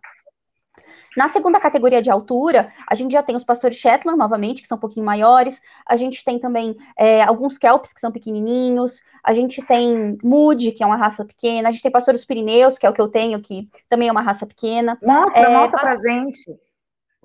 Na 1.16 1.30
segunda 1.30 1.60
categoria 1.60 2.02
de 2.02 2.10
altura, 2.10 2.72
a 2.88 2.96
gente 2.96 3.12
já 3.12 3.24
tem 3.24 3.36
os 3.36 3.44
pastores 3.44 3.78
Shetland, 3.78 4.18
novamente, 4.18 4.62
que 4.62 4.68
são 4.68 4.78
um 4.78 4.82
pouquinho 4.82 5.06
maiores. 5.06 5.62
A 5.86 5.96
gente 5.96 6.24
tem 6.24 6.40
também 6.40 6.78
é, 6.98 7.22
alguns 7.24 7.58
Kelps, 7.58 7.94
que 7.94 8.00
são 8.00 8.12
pequenininhos. 8.12 9.02
A 9.24 9.34
gente 9.34 9.62
tem 9.62 10.18
Mood, 10.24 10.72
que 10.72 10.84
é 10.84 10.86
uma 10.86 10.98
raça 10.98 11.26
pequena. 11.26 11.70
A 11.70 11.72
gente 11.72 11.84
tem 11.84 11.92
pastores 11.92 12.26
Pirineus, 12.26 12.78
que 12.78 12.86
é 12.86 12.90
o 12.90 12.94
que 12.94 13.02
eu 13.02 13.08
tenho, 13.10 13.42
que 13.42 13.70
também 13.90 14.08
é 14.08 14.12
uma 14.12 14.22
raça 14.22 14.46
pequena. 14.46 14.98
Mostra, 15.02 15.42
é, 15.42 15.54
mostra 15.54 15.80
pra 15.80 15.96
gente. 15.96 16.58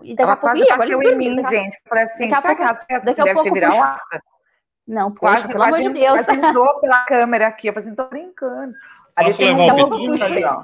E 0.03 0.15
daqui 0.15 0.23
ela 0.23 0.33
a 0.33 0.37
pouco, 0.37 0.57
quase 0.57 0.73
agora 0.73 1.13
em 1.13 1.17
mim, 1.17 1.37
daqui, 1.37 1.57
gente. 1.57 1.79
Falei 1.89 2.05
assim, 2.05 2.29
daqui 2.29 2.35
a 2.35 2.43
pouco, 2.43 2.63
daqui 2.65 3.21
a 3.21 3.25
deve 3.25 3.35
pouco, 3.35 3.43
ser 3.43 3.53
virar 3.53 3.75
lata. 3.75 4.23
Não, 4.87 5.11
poxa, 5.11 5.33
quase, 5.33 5.47
pelo 5.49 5.59
quase, 5.59 5.75
amor 5.75 5.83
de 5.83 6.01
Deus. 6.01 6.25
Quase 6.25 6.41
entrou 6.41 6.81
pela 6.81 7.05
câmera 7.07 7.47
aqui. 7.47 7.69
Eu 7.69 7.73
falei 7.73 7.89
assim, 7.89 7.97
tô 7.97 8.07
brincando. 8.07 8.75
Aí 9.17 9.27
Posso 9.27 9.43
levar 9.43 9.75
o 9.75 9.91
pituco? 9.91 10.25
Ali, 10.25 10.45
ó. 10.45 10.63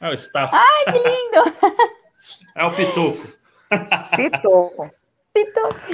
É 0.00 0.08
o 0.08 0.14
staff. 0.14 0.54
Ai, 0.54 0.84
que 0.92 0.98
lindo! 0.98 1.94
é 2.56 2.64
o 2.64 2.74
pituco. 2.74 3.40
Pituco. 4.16 5.00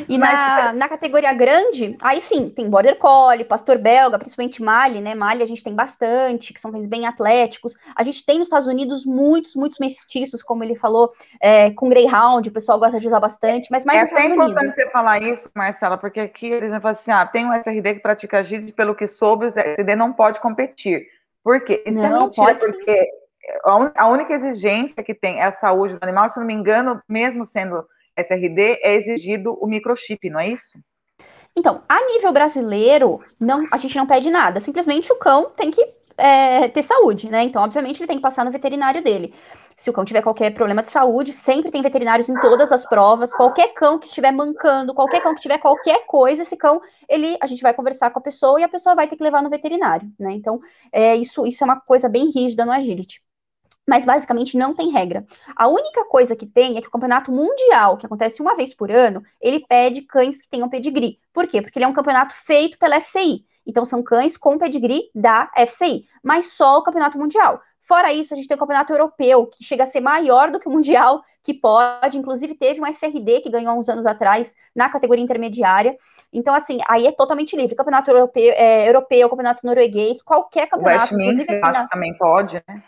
E 0.08 0.16
na, 0.16 0.72
na 0.72 0.88
categoria 0.88 1.32
grande, 1.34 1.94
aí 2.00 2.22
sim, 2.22 2.48
tem 2.48 2.70
Border 2.70 2.96
Collie, 2.96 3.44
Pastor 3.44 3.76
Belga, 3.76 4.18
principalmente 4.18 4.62
Mali, 4.62 5.00
né? 5.00 5.14
Mali 5.14 5.42
a 5.42 5.46
gente 5.46 5.62
tem 5.62 5.74
bastante, 5.74 6.54
que 6.54 6.60
são 6.60 6.72
cães 6.72 6.86
bem 6.86 7.06
atléticos. 7.06 7.76
A 7.94 8.02
gente 8.02 8.24
tem 8.24 8.38
nos 8.38 8.46
Estados 8.46 8.66
Unidos 8.66 9.04
muitos, 9.04 9.54
muitos 9.54 9.78
mestiços, 9.78 10.42
como 10.42 10.64
ele 10.64 10.74
falou, 10.74 11.12
é, 11.38 11.70
com 11.72 11.88
Greyhound, 11.88 12.48
o 12.48 12.52
pessoal 12.52 12.78
gosta 12.78 12.98
de 12.98 13.06
usar 13.06 13.20
bastante, 13.20 13.68
mas 13.70 13.84
mais 13.84 14.10
É 14.10 14.14
até 14.14 14.26
importante 14.26 14.74
você 14.74 14.88
falar 14.88 15.20
isso, 15.20 15.50
Marcela, 15.54 15.98
porque 15.98 16.20
aqui 16.20 16.46
eles 16.46 16.70
vão 16.70 16.80
falar 16.80 16.92
assim, 16.92 17.10
ah, 17.10 17.26
tem 17.26 17.44
um 17.44 17.52
SRD 17.52 17.94
que 17.94 18.00
pratica 18.00 18.42
GID, 18.42 18.72
pelo 18.72 18.94
que 18.94 19.06
soube, 19.06 19.44
o 19.44 19.48
SRD 19.48 19.94
não 19.94 20.14
pode 20.14 20.40
competir. 20.40 21.06
Por 21.44 21.60
quê? 21.62 21.82
Isso 21.86 21.98
é 21.98 22.08
não, 22.08 22.22
é 22.22 22.24
mentira, 22.24 22.58
a 23.94 24.08
única 24.08 24.32
exigência 24.32 25.02
que 25.02 25.14
tem 25.14 25.38
é 25.38 25.44
a 25.44 25.52
saúde 25.52 25.94
do 25.94 26.02
animal, 26.02 26.28
se 26.28 26.38
não 26.38 26.46
me 26.46 26.54
engano, 26.54 27.00
mesmo 27.08 27.44
sendo 27.44 27.84
SRD 28.16 28.80
é 28.82 28.94
exigido 28.94 29.56
o 29.60 29.66
microchip, 29.66 30.30
não 30.30 30.40
é 30.40 30.48
isso? 30.48 30.78
Então, 31.56 31.82
a 31.88 32.04
nível 32.06 32.32
brasileiro, 32.32 33.20
não, 33.40 33.66
a 33.70 33.76
gente 33.78 33.96
não 33.96 34.06
pede 34.06 34.30
nada. 34.30 34.60
Simplesmente 34.60 35.10
o 35.10 35.16
cão 35.16 35.50
tem 35.56 35.70
que 35.70 35.82
é, 36.18 36.68
ter 36.68 36.82
saúde, 36.82 37.30
né? 37.30 37.42
Então, 37.42 37.62
obviamente, 37.62 38.00
ele 38.00 38.06
tem 38.06 38.16
que 38.16 38.22
passar 38.22 38.44
no 38.44 38.50
veterinário 38.50 39.02
dele. 39.02 39.34
Se 39.74 39.88
o 39.88 39.92
cão 39.92 40.04
tiver 40.04 40.22
qualquer 40.22 40.52
problema 40.52 40.82
de 40.82 40.90
saúde, 40.90 41.32
sempre 41.32 41.70
tem 41.70 41.82
veterinários 41.82 42.28
em 42.28 42.40
todas 42.40 42.72
as 42.72 42.86
provas. 42.86 43.34
Qualquer 43.34 43.68
cão 43.74 43.98
que 43.98 44.06
estiver 44.06 44.32
mancando, 44.32 44.94
qualquer 44.94 45.22
cão 45.22 45.34
que 45.34 45.40
tiver 45.40 45.58
qualquer 45.58 46.06
coisa, 46.06 46.42
esse 46.42 46.56
cão, 46.56 46.80
ele, 47.08 47.36
a 47.40 47.46
gente 47.46 47.62
vai 47.62 47.74
conversar 47.74 48.10
com 48.10 48.18
a 48.18 48.22
pessoa 48.22 48.60
e 48.60 48.64
a 48.64 48.68
pessoa 48.68 48.94
vai 48.94 49.08
ter 49.08 49.16
que 49.16 49.22
levar 49.22 49.42
no 49.42 49.50
veterinário, 49.50 50.10
né? 50.18 50.32
Então, 50.32 50.60
é, 50.92 51.16
isso, 51.16 51.46
isso 51.46 51.62
é 51.62 51.66
uma 51.66 51.80
coisa 51.80 52.08
bem 52.08 52.30
rígida 52.30 52.64
no 52.64 52.72
agility 52.72 53.25
mas 53.86 54.04
basicamente 54.04 54.56
não 54.56 54.74
tem 54.74 54.90
regra. 54.90 55.24
A 55.54 55.68
única 55.68 56.04
coisa 56.06 56.34
que 56.34 56.46
tem 56.46 56.76
é 56.76 56.80
que 56.80 56.88
o 56.88 56.90
campeonato 56.90 57.30
mundial, 57.30 57.96
que 57.96 58.06
acontece 58.06 58.42
uma 58.42 58.56
vez 58.56 58.74
por 58.74 58.90
ano, 58.90 59.22
ele 59.40 59.60
pede 59.60 60.02
cães 60.02 60.42
que 60.42 60.48
tenham 60.48 60.68
pedigree. 60.68 61.18
Por 61.32 61.46
quê? 61.46 61.62
Porque 61.62 61.78
ele 61.78 61.84
é 61.84 61.88
um 61.88 61.92
campeonato 61.92 62.34
feito 62.34 62.78
pela 62.78 63.00
FCI. 63.00 63.44
Então, 63.66 63.84
são 63.84 64.02
cães 64.02 64.36
com 64.36 64.58
pedigree 64.58 65.10
da 65.14 65.50
FCI, 65.56 66.06
mas 66.22 66.52
só 66.52 66.78
o 66.78 66.82
campeonato 66.82 67.18
mundial. 67.18 67.60
Fora 67.82 68.12
isso, 68.12 68.32
a 68.34 68.36
gente 68.36 68.48
tem 68.48 68.56
o 68.56 68.60
campeonato 68.60 68.92
europeu, 68.92 69.46
que 69.46 69.62
chega 69.62 69.84
a 69.84 69.86
ser 69.86 70.00
maior 70.00 70.50
do 70.50 70.58
que 70.58 70.68
o 70.68 70.72
mundial, 70.72 71.22
que 71.42 71.54
pode, 71.54 72.18
inclusive 72.18 72.54
teve 72.54 72.80
um 72.80 72.86
SRD 72.86 73.40
que 73.40 73.50
ganhou 73.50 73.70
há 73.70 73.74
uns 73.74 73.88
anos 73.88 74.06
atrás 74.06 74.56
na 74.74 74.88
categoria 74.88 75.22
intermediária. 75.22 75.96
Então, 76.32 76.52
assim, 76.52 76.78
aí 76.88 77.06
é 77.06 77.12
totalmente 77.12 77.56
livre. 77.56 77.76
Campeonato 77.76 78.10
europeu, 78.10 78.52
é, 78.56 78.88
europeu 78.88 79.28
campeonato 79.28 79.64
norueguês, 79.64 80.20
qualquer 80.20 80.68
campeonato. 80.68 81.14
O 81.14 81.18
Westminster, 81.18 81.64
acho 81.64 81.82
que 81.84 81.90
também 81.90 82.18
pode, 82.18 82.60
né? 82.66 82.82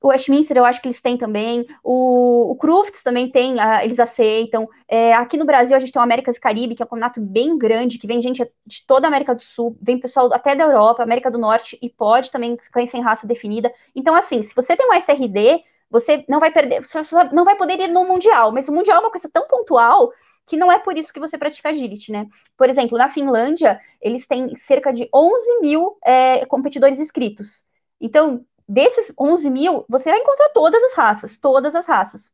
O 0.00 0.08
Westminster 0.08 0.56
eu 0.56 0.64
acho 0.64 0.80
que 0.80 0.88
eles 0.88 1.00
têm 1.00 1.16
também. 1.16 1.66
O, 1.82 2.50
o 2.52 2.56
Crufts 2.56 3.02
também 3.02 3.30
tem, 3.30 3.54
uh, 3.54 3.80
eles 3.82 3.98
aceitam. 3.98 4.68
É, 4.88 5.14
aqui 5.14 5.36
no 5.36 5.44
Brasil 5.44 5.76
a 5.76 5.80
gente 5.80 5.92
tem 5.92 6.00
o 6.00 6.02
Américas 6.02 6.38
Caribe, 6.38 6.74
que 6.74 6.82
é 6.82 6.84
um 6.84 6.88
campeonato 6.88 7.20
bem 7.20 7.56
grande, 7.56 7.98
que 7.98 8.06
vem 8.06 8.20
gente 8.20 8.44
de 8.66 8.86
toda 8.86 9.06
a 9.06 9.08
América 9.08 9.34
do 9.34 9.42
Sul, 9.42 9.76
vem 9.80 9.98
pessoal 9.98 10.32
até 10.32 10.54
da 10.54 10.64
Europa, 10.64 11.02
América 11.02 11.30
do 11.30 11.38
Norte, 11.38 11.78
e 11.80 11.88
pode 11.88 12.30
também 12.30 12.56
cães 12.70 12.90
sem 12.90 13.02
raça 13.02 13.26
definida. 13.26 13.72
Então, 13.94 14.14
assim, 14.14 14.42
se 14.42 14.54
você 14.54 14.76
tem 14.76 14.88
um 14.88 14.94
SRD, 14.94 15.64
você 15.90 16.24
não 16.28 16.40
vai 16.40 16.50
perder, 16.50 16.84
você 16.84 17.00
não 17.32 17.44
vai 17.44 17.56
poder 17.56 17.80
ir 17.80 17.88
no 17.88 18.04
Mundial, 18.04 18.52
mas 18.52 18.68
o 18.68 18.72
Mundial 18.72 18.98
é 18.98 19.00
uma 19.00 19.10
coisa 19.10 19.30
tão 19.32 19.46
pontual 19.46 20.12
que 20.46 20.56
não 20.56 20.70
é 20.70 20.78
por 20.78 20.96
isso 20.96 21.12
que 21.12 21.18
você 21.18 21.36
pratica 21.36 21.70
agility, 21.70 22.12
né? 22.12 22.26
Por 22.56 22.68
exemplo, 22.70 22.96
na 22.96 23.08
Finlândia, 23.08 23.80
eles 24.00 24.26
têm 24.26 24.54
cerca 24.56 24.92
de 24.92 25.08
11 25.12 25.60
mil 25.60 25.98
é, 26.04 26.46
competidores 26.46 27.00
inscritos. 27.00 27.64
Então, 28.00 28.44
desses 28.68 29.12
11 29.18 29.50
mil, 29.50 29.84
você 29.88 30.10
vai 30.10 30.18
encontrar 30.18 30.48
todas 30.50 30.82
as 30.82 30.94
raças, 30.94 31.36
todas 31.36 31.74
as 31.74 31.86
raças. 31.86 32.30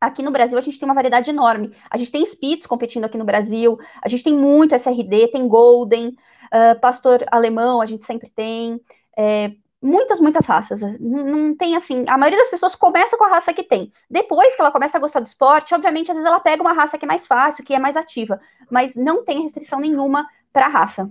Aqui 0.00 0.22
no 0.22 0.30
Brasil, 0.30 0.56
a 0.56 0.60
gente 0.60 0.78
tem 0.78 0.88
uma 0.88 0.94
variedade 0.94 1.28
enorme. 1.28 1.74
A 1.90 1.96
gente 1.96 2.12
tem 2.12 2.24
Spitz 2.24 2.66
competindo 2.66 3.04
aqui 3.04 3.18
no 3.18 3.24
Brasil, 3.24 3.78
a 4.00 4.08
gente 4.08 4.22
tem 4.22 4.32
muito 4.36 4.74
SRD, 4.74 5.28
tem 5.28 5.48
Golden, 5.48 6.08
uh, 6.08 6.80
Pastor 6.80 7.24
Alemão, 7.30 7.80
a 7.80 7.86
gente 7.86 8.04
sempre 8.04 8.30
tem. 8.30 8.80
É, 9.16 9.52
muitas, 9.82 10.20
muitas 10.20 10.46
raças. 10.46 10.80
Não, 11.00 11.24
não, 11.24 11.56
tem 11.56 11.76
assim. 11.76 12.04
A 12.08 12.16
maioria 12.16 12.38
das 12.38 12.48
pessoas 12.48 12.74
começa 12.74 13.16
com 13.16 13.24
a 13.24 13.28
raça 13.28 13.52
que 13.52 13.62
tem. 13.62 13.92
Depois 14.10 14.54
que 14.54 14.60
ela 14.60 14.70
começa 14.70 14.98
a 14.98 15.00
gostar 15.00 15.20
do 15.20 15.26
esporte, 15.26 15.74
obviamente, 15.74 16.10
às 16.10 16.16
vezes 16.16 16.28
ela 16.28 16.40
pega 16.40 16.62
uma 16.62 16.72
raça 16.72 16.98
que 16.98 17.04
é 17.04 17.08
mais 17.08 17.26
fácil, 17.26 17.64
que 17.64 17.74
é 17.74 17.78
mais 17.78 17.96
ativa. 17.96 18.40
Mas 18.70 18.94
não 18.94 19.24
tem 19.24 19.42
restrição 19.42 19.80
nenhuma 19.80 20.28
para 20.52 20.66
a 20.66 20.68
raça. 20.68 21.10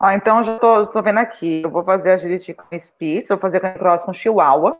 Ó, 0.00 0.10
então, 0.10 0.42
já 0.42 0.58
tô, 0.58 0.86
tô 0.86 1.02
vendo 1.02 1.18
aqui. 1.18 1.62
Eu 1.62 1.70
vou 1.70 1.84
fazer 1.84 2.10
agility 2.10 2.54
com 2.54 2.78
Spitz, 2.78 3.28
vou 3.28 3.38
fazer 3.38 3.60
cross 3.78 4.02
com 4.02 4.12
Chihuahua. 4.12 4.78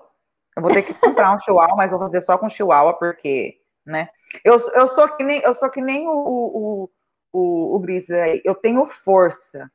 Eu 0.57 0.62
vou 0.62 0.70
ter 0.70 0.82
que 0.82 0.95
comprar 0.95 1.34
um 1.34 1.38
Chihuahua, 1.38 1.76
mas 1.76 1.90
vou 1.90 2.01
fazer 2.01 2.20
só 2.20 2.36
com 2.36 2.49
Chihuahua, 2.49 2.95
porque, 2.95 3.59
né? 3.86 4.09
Eu, 4.45 4.59
eu, 4.74 4.88
sou, 4.88 5.09
que 5.09 5.22
nem, 5.22 5.40
eu 5.40 5.55
sou 5.55 5.70
que 5.70 5.80
nem 5.80 6.07
o, 6.09 6.12
o, 6.12 6.90
o, 7.32 7.76
o 7.76 7.78
Gris 7.78 8.11
aí. 8.11 8.43
Eu 8.45 8.55
tenho 8.55 8.86
força. 8.86 9.70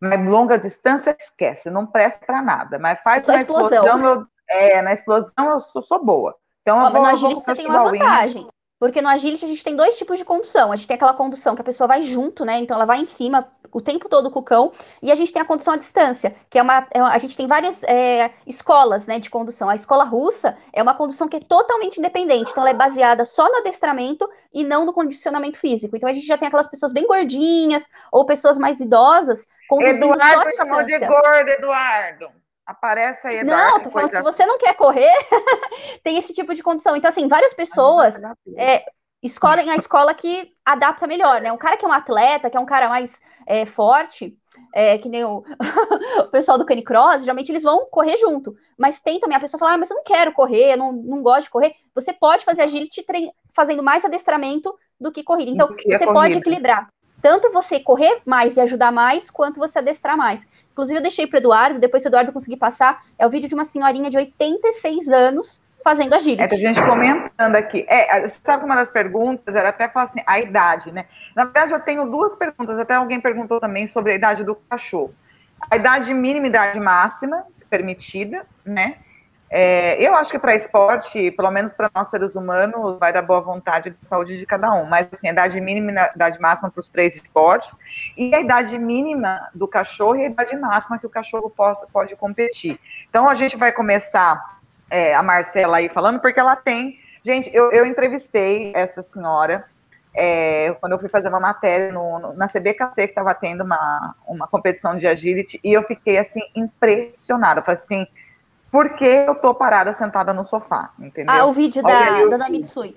Mas 0.00 0.24
longa 0.26 0.58
distância, 0.58 1.16
esquece. 1.18 1.70
Não 1.70 1.86
presta 1.86 2.24
para 2.24 2.42
nada. 2.42 2.78
Mas 2.78 3.00
faz 3.02 3.28
uma 3.28 3.40
explosão. 3.40 3.84
explosão 3.84 4.04
eu, 4.04 4.26
é, 4.48 4.82
na 4.82 4.92
explosão 4.92 5.50
eu 5.50 5.60
sou, 5.60 5.82
sou 5.82 6.04
boa. 6.04 6.34
Então, 6.62 6.78
Ó, 6.78 6.86
eu 6.86 6.92
vou, 6.92 7.02
no 7.02 7.06
agility 7.08 7.40
você 7.40 7.54
tem 7.54 7.66
uma 7.66 7.84
vantagem. 7.84 8.48
Porque 8.78 9.00
no 9.00 9.08
agility 9.08 9.44
a 9.44 9.48
gente 9.48 9.64
tem 9.64 9.76
dois 9.76 9.96
tipos 9.96 10.18
de 10.18 10.24
condução. 10.24 10.72
A 10.72 10.76
gente 10.76 10.88
tem 10.88 10.96
aquela 10.96 11.14
condução 11.14 11.54
que 11.54 11.60
a 11.60 11.64
pessoa 11.64 11.86
vai 11.86 12.02
junto, 12.02 12.44
né? 12.44 12.58
Então 12.58 12.76
ela 12.76 12.84
vai 12.84 12.98
em 13.00 13.06
cima 13.06 13.48
o 13.74 13.80
tempo 13.80 14.08
todo 14.08 14.30
com 14.30 14.38
o 14.38 14.42
cão, 14.42 14.72
e 15.02 15.10
a 15.10 15.16
gente 15.16 15.32
tem 15.32 15.42
a 15.42 15.44
condução 15.44 15.74
à 15.74 15.76
distância, 15.76 16.36
que 16.48 16.58
é 16.58 16.62
uma. 16.62 16.86
É 16.92 17.00
uma 17.00 17.10
a 17.10 17.18
gente 17.18 17.36
tem 17.36 17.48
várias 17.48 17.82
é, 17.82 18.30
escolas 18.46 19.04
né, 19.04 19.18
de 19.18 19.28
condução. 19.28 19.68
A 19.68 19.74
escola 19.74 20.04
russa 20.04 20.56
é 20.72 20.80
uma 20.80 20.94
condução 20.94 21.28
que 21.28 21.36
é 21.36 21.40
totalmente 21.40 21.98
independente, 21.98 22.52
então 22.52 22.62
ela 22.62 22.70
é 22.70 22.74
baseada 22.74 23.24
só 23.24 23.48
no 23.50 23.58
adestramento 23.58 24.30
e 24.52 24.62
não 24.62 24.86
no 24.86 24.92
condicionamento 24.92 25.58
físico. 25.58 25.96
Então 25.96 26.08
a 26.08 26.12
gente 26.12 26.26
já 26.26 26.38
tem 26.38 26.46
aquelas 26.46 26.68
pessoas 26.68 26.92
bem 26.92 27.04
gordinhas 27.04 27.84
ou 28.12 28.24
pessoas 28.24 28.56
mais 28.58 28.78
idosas 28.78 29.48
conduzindo 29.68 30.12
Eduardo 30.12 30.56
chamou 30.56 30.84
de 30.84 30.98
gordo, 30.98 31.48
Eduardo. 31.48 32.43
Aparece 32.66 33.26
aí. 33.26 33.44
Não, 33.44 33.80
tô 33.80 33.90
falando, 33.90 34.10
se 34.10 34.22
você 34.22 34.46
não 34.46 34.58
quer 34.58 34.74
correr, 34.74 35.12
tem 36.02 36.16
esse 36.16 36.32
tipo 36.32 36.54
de 36.54 36.62
condição. 36.62 36.96
Então, 36.96 37.08
assim, 37.08 37.28
várias 37.28 37.52
pessoas 37.52 38.20
é, 38.56 38.84
escolhem 39.22 39.70
a 39.70 39.76
escola 39.76 40.14
que 40.14 40.52
adapta 40.64 41.06
melhor, 41.06 41.40
né? 41.40 41.52
Um 41.52 41.58
cara 41.58 41.76
que 41.76 41.84
é 41.84 41.88
um 41.88 41.92
atleta, 41.92 42.48
que 42.48 42.56
é 42.56 42.60
um 42.60 42.66
cara 42.66 42.88
mais 42.88 43.20
é, 43.46 43.66
forte, 43.66 44.34
é, 44.74 44.96
que 44.98 45.08
nem 45.08 45.24
o, 45.24 45.44
o, 46.20 46.30
pessoal 46.30 46.56
do 46.56 46.64
Canicross, 46.64 47.20
geralmente 47.20 47.50
eles 47.50 47.62
vão 47.62 47.86
correr 47.90 48.16
junto. 48.16 48.54
Mas 48.78 48.98
tem 49.00 49.20
também 49.20 49.36
a 49.36 49.40
pessoa 49.40 49.58
falar, 49.58 49.74
ah, 49.74 49.78
mas 49.78 49.90
eu 49.90 49.96
não 49.96 50.04
quero 50.04 50.32
correr, 50.32 50.72
eu 50.72 50.78
não, 50.78 50.92
não 50.92 51.22
gosto 51.22 51.44
de 51.44 51.50
correr. 51.50 51.74
Você 51.94 52.12
pode 52.12 52.44
fazer 52.44 52.62
agility 52.62 53.04
fazendo 53.54 53.82
mais 53.82 54.04
adestramento 54.04 54.74
do 54.98 55.12
que 55.12 55.22
corrida. 55.22 55.50
Então, 55.50 55.74
que 55.74 55.96
você 55.96 56.06
pode 56.06 56.38
equilibrar. 56.38 56.88
Tanto 57.20 57.50
você 57.50 57.80
correr 57.80 58.20
mais 58.26 58.56
e 58.56 58.60
ajudar 58.60 58.92
mais, 58.92 59.30
quanto 59.30 59.58
você 59.58 59.78
adestrar 59.78 60.16
mais. 60.16 60.46
Inclusive, 60.74 60.98
eu 60.98 61.02
deixei 61.02 61.24
para 61.24 61.38
Eduardo, 61.38 61.78
depois 61.78 62.02
se 62.02 62.08
o 62.08 62.10
Eduardo 62.10 62.32
conseguir 62.32 62.56
passar, 62.56 63.04
é 63.16 63.24
o 63.24 63.30
vídeo 63.30 63.48
de 63.48 63.54
uma 63.54 63.64
senhorinha 63.64 64.10
de 64.10 64.16
86 64.16 65.08
anos 65.08 65.62
fazendo 65.84 66.14
agility. 66.14 66.42
É, 66.42 66.48
tem 66.48 66.58
gente 66.58 66.82
comentando 66.82 67.54
aqui. 67.54 67.86
É, 67.88 68.26
sabe 68.28 68.58
que 68.58 68.64
uma 68.64 68.74
das 68.74 68.90
perguntas 68.90 69.54
era 69.54 69.68
até 69.68 69.88
falar 69.88 70.06
assim, 70.06 70.20
a 70.26 70.40
idade, 70.40 70.90
né? 70.90 71.04
Na 71.36 71.44
verdade, 71.44 71.74
eu 71.74 71.80
tenho 71.80 72.10
duas 72.10 72.34
perguntas. 72.34 72.76
Até 72.76 72.94
alguém 72.94 73.20
perguntou 73.20 73.60
também 73.60 73.86
sobre 73.86 74.10
a 74.10 74.14
idade 74.16 74.42
do 74.42 74.56
cachorro. 74.56 75.14
A 75.70 75.76
idade 75.76 76.12
mínima 76.12 76.46
e 76.46 76.48
idade 76.48 76.80
máxima 76.80 77.44
permitida, 77.70 78.44
né? 78.64 78.96
É, 79.56 80.02
eu 80.04 80.16
acho 80.16 80.30
que 80.32 80.38
para 80.38 80.56
esporte, 80.56 81.30
pelo 81.30 81.48
menos 81.48 81.76
para 81.76 81.88
nós 81.94 82.08
seres 82.08 82.34
humanos, 82.34 82.98
vai 82.98 83.12
dar 83.12 83.22
boa 83.22 83.40
vontade 83.40 83.94
e 84.02 84.08
saúde 84.08 84.36
de 84.36 84.44
cada 84.44 84.72
um. 84.72 84.84
Mas 84.84 85.06
assim, 85.12 85.28
a 85.28 85.30
idade 85.30 85.60
mínima 85.60 85.92
e 85.92 85.96
a 85.96 86.10
idade 86.12 86.40
máxima 86.40 86.72
para 86.72 86.80
os 86.80 86.88
três 86.88 87.14
esportes, 87.14 87.76
e 88.16 88.34
a 88.34 88.40
idade 88.40 88.76
mínima 88.76 89.48
do 89.54 89.68
cachorro 89.68 90.16
e 90.16 90.24
a 90.24 90.26
idade 90.26 90.56
máxima 90.56 90.98
que 90.98 91.06
o 91.06 91.08
cachorro 91.08 91.48
possa, 91.48 91.86
pode 91.86 92.16
competir. 92.16 92.80
Então 93.08 93.28
a 93.28 93.36
gente 93.36 93.56
vai 93.56 93.70
começar 93.70 94.58
é, 94.90 95.14
a 95.14 95.22
Marcela 95.22 95.76
aí 95.76 95.88
falando, 95.88 96.18
porque 96.18 96.40
ela 96.40 96.56
tem. 96.56 96.98
Gente, 97.22 97.48
eu, 97.54 97.70
eu 97.70 97.86
entrevistei 97.86 98.72
essa 98.74 99.02
senhora 99.02 99.66
é, 100.12 100.74
quando 100.80 100.94
eu 100.94 100.98
fui 100.98 101.08
fazer 101.08 101.28
uma 101.28 101.38
matéria 101.38 101.92
no, 101.92 102.18
no, 102.18 102.32
na 102.32 102.48
CBKC, 102.48 103.06
que 103.06 103.12
estava 103.12 103.32
tendo 103.32 103.62
uma, 103.62 104.16
uma 104.26 104.48
competição 104.48 104.96
de 104.96 105.06
agility, 105.06 105.60
e 105.62 105.72
eu 105.72 105.84
fiquei 105.84 106.18
assim, 106.18 106.40
impressionada. 106.56 107.62
falei 107.62 107.80
assim, 107.80 108.06
por 108.74 108.96
que 108.96 109.04
eu 109.04 109.36
tô 109.36 109.54
parada 109.54 109.94
sentada 109.94 110.34
no 110.34 110.44
sofá? 110.44 110.90
Entendeu? 110.98 111.32
Ah, 111.32 111.44
o 111.44 111.52
vídeo 111.52 111.80
Olha 111.84 112.28
da, 112.28 112.38
da 112.38 112.48
Mitsui. 112.48 112.96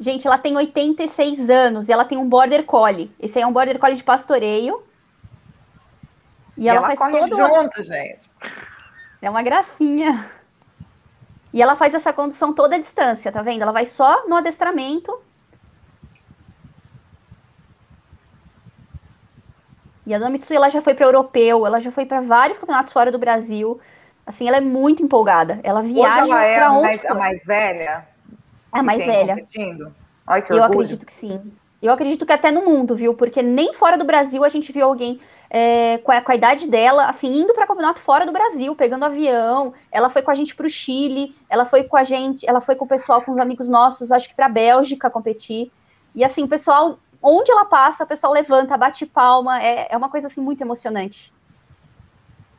Gente, 0.00 0.26
ela 0.26 0.36
tem 0.36 0.56
86 0.56 1.48
anos 1.48 1.88
e 1.88 1.92
ela 1.92 2.04
tem 2.04 2.18
um 2.18 2.28
border 2.28 2.64
collie. 2.64 3.08
Esse 3.20 3.38
aí 3.38 3.44
é 3.44 3.46
um 3.46 3.52
border 3.52 3.78
collie 3.78 3.96
de 3.96 4.02
pastoreio. 4.02 4.82
E, 6.56 6.64
e 6.64 6.68
ela, 6.68 6.78
ela, 6.78 6.86
faz 6.88 6.98
corre 6.98 7.16
todo 7.16 7.36
junto, 7.36 7.84
gente. 7.84 8.28
É 9.22 9.30
uma 9.30 9.40
gracinha. 9.40 10.28
E 11.52 11.62
ela 11.62 11.76
faz 11.76 11.94
essa 11.94 12.12
condução 12.12 12.52
toda 12.52 12.74
à 12.74 12.80
distância, 12.80 13.30
tá 13.30 13.40
vendo? 13.40 13.62
Ela 13.62 13.70
vai 13.70 13.86
só 13.86 14.26
no 14.26 14.34
adestramento. 14.34 15.16
E 20.04 20.12
a 20.12 20.28
Mitsui, 20.28 20.56
ela 20.56 20.70
já 20.70 20.80
foi 20.80 20.94
para 20.94 21.06
europeu, 21.06 21.64
ela 21.64 21.78
já 21.78 21.92
foi 21.92 22.04
para 22.04 22.20
vários 22.20 22.58
campeonatos 22.58 22.92
fora 22.92 23.12
do 23.12 23.18
Brasil. 23.20 23.80
Assim, 24.28 24.46
ela 24.46 24.58
é 24.58 24.60
muito 24.60 25.02
empolgada. 25.02 25.58
Ela 25.62 25.80
viaja 25.80 26.24
Hoje 26.24 26.32
ela 26.32 26.44
é 26.44 26.60
a 26.60 26.70
mais, 26.70 27.04
a 27.06 27.14
mais 27.14 27.44
velha? 27.46 28.06
A 28.70 28.82
mais 28.82 29.02
velha. 29.02 29.36
Competindo? 29.36 29.94
Ai, 30.26 30.42
que 30.42 30.52
Eu 30.52 30.62
acredito 30.62 31.06
que 31.06 31.12
sim. 31.14 31.50
Eu 31.80 31.90
acredito 31.90 32.26
que 32.26 32.32
até 32.32 32.50
no 32.50 32.62
mundo, 32.62 32.94
viu? 32.94 33.14
Porque 33.14 33.40
nem 33.40 33.72
fora 33.72 33.96
do 33.96 34.04
Brasil 34.04 34.44
a 34.44 34.50
gente 34.50 34.70
viu 34.70 34.84
alguém 34.84 35.18
é, 35.48 35.96
com, 36.04 36.12
a, 36.12 36.20
com, 36.20 36.30
a, 36.30 36.34
idade 36.34 36.68
dela, 36.68 37.08
assim, 37.08 37.40
indo 37.40 37.54
para 37.54 37.66
campeonato 37.66 38.00
fora 38.00 38.26
do 38.26 38.32
Brasil, 38.32 38.76
pegando 38.76 39.06
avião. 39.06 39.72
Ela 39.90 40.10
foi 40.10 40.20
com 40.20 40.30
a 40.30 40.34
gente 40.34 40.54
para 40.54 40.66
o 40.66 40.70
Chile, 40.70 41.34
ela 41.48 41.64
foi 41.64 41.84
com 41.84 41.96
a 41.96 42.04
gente, 42.04 42.46
ela 42.46 42.60
foi 42.60 42.76
com 42.76 42.84
o 42.84 42.88
pessoal, 42.88 43.22
com 43.22 43.32
os 43.32 43.38
amigos 43.38 43.66
nossos, 43.66 44.12
acho 44.12 44.28
que 44.28 44.34
para 44.34 44.44
a 44.44 44.50
Bélgica 44.50 45.08
competir. 45.08 45.72
E 46.14 46.22
assim, 46.22 46.44
o 46.44 46.48
pessoal, 46.48 46.98
onde 47.22 47.50
ela 47.50 47.64
passa, 47.64 48.04
o 48.04 48.06
pessoal 48.06 48.34
levanta, 48.34 48.76
bate 48.76 49.06
palma, 49.06 49.62
é, 49.62 49.88
é 49.90 49.96
uma 49.96 50.10
coisa 50.10 50.26
assim 50.26 50.42
muito 50.42 50.60
emocionante. 50.60 51.32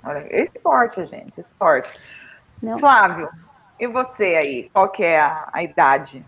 Olha, 0.03 0.27
esporte, 0.43 1.05
gente, 1.05 1.39
esporte. 1.39 1.89
Não. 2.61 2.79
Flávio, 2.79 3.29
e 3.79 3.87
você 3.87 4.35
aí? 4.35 4.69
Qual 4.73 4.89
que 4.89 5.03
é 5.03 5.19
a, 5.19 5.49
a 5.51 5.63
idade? 5.63 6.25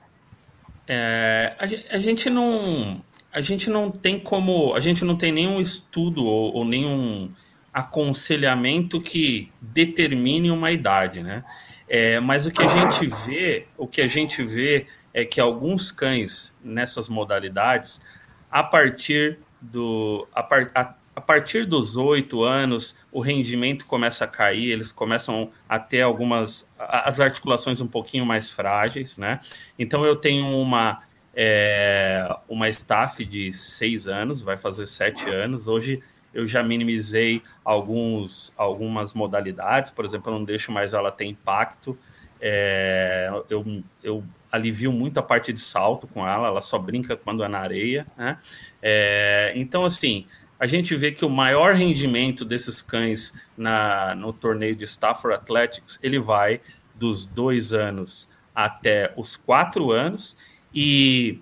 é, 0.94 1.56
a, 1.58 1.96
a, 1.96 1.98
gente 1.98 2.30
não 2.30 3.02
a 3.32 3.40
gente 3.40 3.70
não 3.70 3.90
tem 3.90 4.20
como 4.20 4.74
a 4.74 4.80
gente 4.82 5.06
não 5.06 5.16
tem 5.16 5.32
nenhum 5.32 5.62
estudo 5.62 6.26
ou, 6.26 6.54
ou 6.54 6.66
nenhum 6.66 7.32
aconselhamento 7.74 9.00
que 9.00 9.50
determine 9.62 10.52
uma 10.52 10.70
idade, 10.70 11.24
né? 11.24 11.46
É, 11.88 12.20
mas 12.20 12.46
o 12.46 12.52
que 12.52 12.62
a 12.62 12.68
gente 12.68 13.06
vê, 13.26 13.68
o 13.78 13.88
que 13.88 14.02
a 14.02 14.08
gente 14.08 14.44
vê 14.44 14.86
é 15.14 15.24
que 15.24 15.40
alguns 15.40 15.92
cães 15.92 16.54
nessas 16.62 17.08
modalidades, 17.08 18.02
a 18.50 18.62
partir 18.62 19.40
do 19.62 20.28
a, 20.36 20.42
a, 20.76 20.94
a 21.16 21.20
partir 21.20 21.66
dos 21.66 21.98
oito 21.98 22.44
anos, 22.44 22.96
o 23.12 23.20
rendimento 23.20 23.86
começa 23.86 24.24
a 24.24 24.28
cair, 24.28 24.72
eles 24.72 24.92
começam 24.92 25.50
a 25.68 25.78
ter 25.78 26.02
algumas 26.02 26.66
as 26.78 27.20
articulações 27.20 27.82
um 27.82 27.88
pouquinho 27.88 28.26
mais 28.26 28.50
frágeis, 28.50 29.18
né? 29.18 29.40
Então 29.78 30.06
eu 30.06 30.16
tenho 30.16 30.48
uma 30.48 31.04
é, 31.34 32.28
uma 32.48 32.70
staff 32.70 33.24
de 33.26 33.52
seis 33.54 34.08
anos, 34.08 34.42
vai 34.42 34.58
fazer 34.58 34.88
sete 34.88 35.30
anos. 35.30 35.68
Hoje 35.68 36.02
eu 36.34 36.48
já 36.48 36.64
minimizei 36.64 37.42
alguns, 37.64 38.54
algumas 38.56 39.14
modalidades, 39.14 39.92
por 39.92 40.06
exemplo, 40.06 40.32
eu 40.32 40.40
não 40.40 40.46
deixo 40.46 40.72
mais 40.72 40.94
ela 40.94 41.12
ter 41.12 41.26
impacto. 41.26 41.98
É, 42.40 43.30
eu, 43.50 43.84
eu 44.02 44.24
alivio 44.52 44.92
muito 44.92 45.18
a 45.20 45.24
parte 45.24 45.54
de 45.54 45.62
salto 45.62 46.08
com 46.08 46.28
ela, 46.28 46.48
ela 46.48 46.62
só 46.62 46.78
brinca 46.78 47.16
quando 47.16 47.44
é 47.44 47.48
na 47.48 47.60
areia. 47.60 48.08
Né? 48.18 48.38
É, 48.82 49.54
então, 49.56 49.86
assim, 49.86 50.26
a 50.62 50.68
gente 50.68 50.96
vê 50.96 51.12
que 51.12 51.26
o 51.26 51.30
maior 51.30 51.74
rendimento 51.74 52.46
desses 52.46 52.84
cães 52.84 53.34
na, 53.58 54.14
no 54.14 54.32
torneio 54.32 54.76
de 54.76 54.86
Stafford 54.86 55.36
Athletics, 55.36 55.98
ele 56.04 56.20
vai 56.20 56.62
dos 56.94 57.26
dois 57.26 57.74
anos 57.74 58.30
até 58.54 59.12
os 59.18 59.36
quatro 59.36 59.92
anos, 59.92 60.38
e 60.72 61.42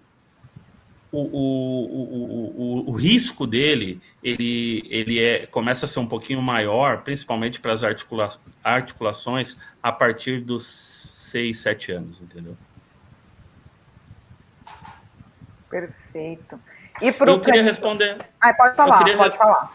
o, 1.12 1.20
o, 1.20 2.86
o, 2.86 2.92
o, 2.92 2.96
risco 2.96 3.46
dele 3.46 4.02
ele, 4.24 4.88
ele 4.90 5.20
é, 5.20 5.46
começa 5.48 5.86
a 5.86 5.90
ser 5.90 6.00
um 6.00 6.08
pouquinho 6.08 6.42
maior, 6.42 7.02
principalmente 7.04 7.60
para 7.60 7.74
as 7.74 7.84
articula, 7.84 8.30
articulações, 8.64 9.58
a 9.84 9.92
partir 9.92 10.40
dos 10.40 10.66
6, 10.66 11.58
7 11.58 11.92
anos, 11.92 12.22
entendeu? 12.22 12.56
Perfeito. 15.70 16.58
E 17.02 17.12
pro 17.12 17.32
eu 17.32 17.40
queria 17.40 17.64
responder. 17.64 18.18
Ah, 18.40 18.54
pode 18.54 18.76
falar, 18.76 18.98
queria... 19.00 19.18
pode 19.18 19.38
falar. 19.38 19.72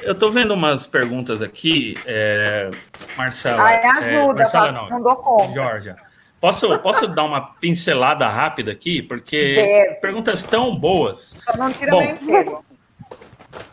Eu 0.00 0.12
estou 0.12 0.30
vendo 0.30 0.54
umas 0.54 0.86
perguntas 0.86 1.42
aqui, 1.42 1.96
é... 2.06 2.70
Marcela. 3.16 3.64
Ah, 3.64 3.72
é 3.72 3.86
ajuda, 3.86 4.42
é, 4.42 4.44
Marcela, 4.44 4.72
não, 4.72 4.88
não 4.88 5.02
dou 5.02 5.16
conta. 5.16 5.52
Georgia. 5.52 5.96
Posso, 6.40 6.76
posso 6.80 7.06
dar 7.06 7.22
uma 7.22 7.40
pincelada 7.40 8.26
rápida 8.28 8.72
aqui? 8.72 9.00
Porque 9.00 9.54
Deve. 9.54 9.94
perguntas 10.00 10.42
tão 10.42 10.74
boas. 10.74 11.36
Só 11.44 11.56
não 11.56 11.72
tira 11.72 11.92
Bom, 11.92 12.02
emprego. 12.02 12.64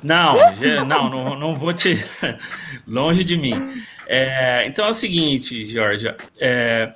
Não, 0.03 0.35
não, 0.85 1.09
não, 1.09 1.35
não 1.35 1.55
vou 1.55 1.73
te. 1.73 2.05
Longe 2.87 3.23
de 3.23 3.37
mim. 3.37 3.83
É, 4.07 4.65
então 4.67 4.85
é 4.85 4.89
o 4.89 4.93
seguinte, 4.93 5.65
Georgia. 5.65 6.15
É, 6.39 6.93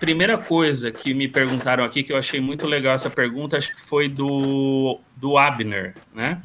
primeira 0.00 0.38
coisa 0.38 0.90
que 0.90 1.12
me 1.12 1.28
perguntaram 1.28 1.84
aqui, 1.84 2.02
que 2.02 2.12
eu 2.12 2.16
achei 2.16 2.40
muito 2.40 2.66
legal 2.66 2.94
essa 2.94 3.10
pergunta, 3.10 3.58
acho 3.58 3.74
que 3.74 3.80
foi 3.80 4.08
do, 4.08 4.98
do 5.14 5.36
Abner, 5.36 5.94
né? 6.12 6.42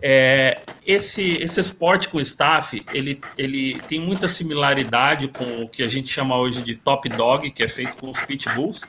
É, 0.00 0.60
esse, 0.86 1.38
esse 1.38 1.58
esporte 1.58 2.08
com 2.08 2.20
staff, 2.20 2.84
ele, 2.92 3.20
ele 3.36 3.80
tem 3.88 4.00
muita 4.00 4.28
similaridade 4.28 5.28
com 5.28 5.62
o 5.62 5.68
que 5.68 5.82
a 5.82 5.88
gente 5.88 6.08
chama 6.08 6.36
hoje 6.36 6.62
de 6.62 6.74
top 6.74 7.08
dog, 7.08 7.50
que 7.50 7.62
é 7.62 7.68
feito 7.68 7.96
com 7.96 8.10
os 8.10 8.20
pitbulls, 8.20 8.82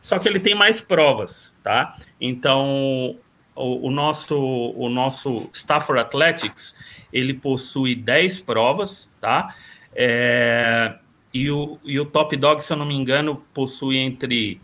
só 0.00 0.18
que 0.18 0.28
ele 0.28 0.40
tem 0.40 0.54
mais 0.54 0.80
provas, 0.80 1.52
tá? 1.62 1.96
Então, 2.20 3.18
o, 3.54 3.88
o 3.88 3.90
nosso, 3.90 4.38
o 4.38 4.88
nosso 4.88 5.50
Stafford 5.52 6.00
Athletics, 6.00 6.74
ele 7.12 7.34
possui 7.34 7.94
10 7.94 8.40
provas, 8.40 9.10
tá? 9.20 9.54
É, 9.94 10.94
e, 11.34 11.50
o, 11.50 11.80
e 11.84 11.98
o 11.98 12.06
Top 12.06 12.34
Dog, 12.36 12.62
se 12.62 12.72
eu 12.72 12.76
não 12.76 12.86
me 12.86 12.94
engano, 12.94 13.44
possui 13.52 13.98
entre 13.98 14.60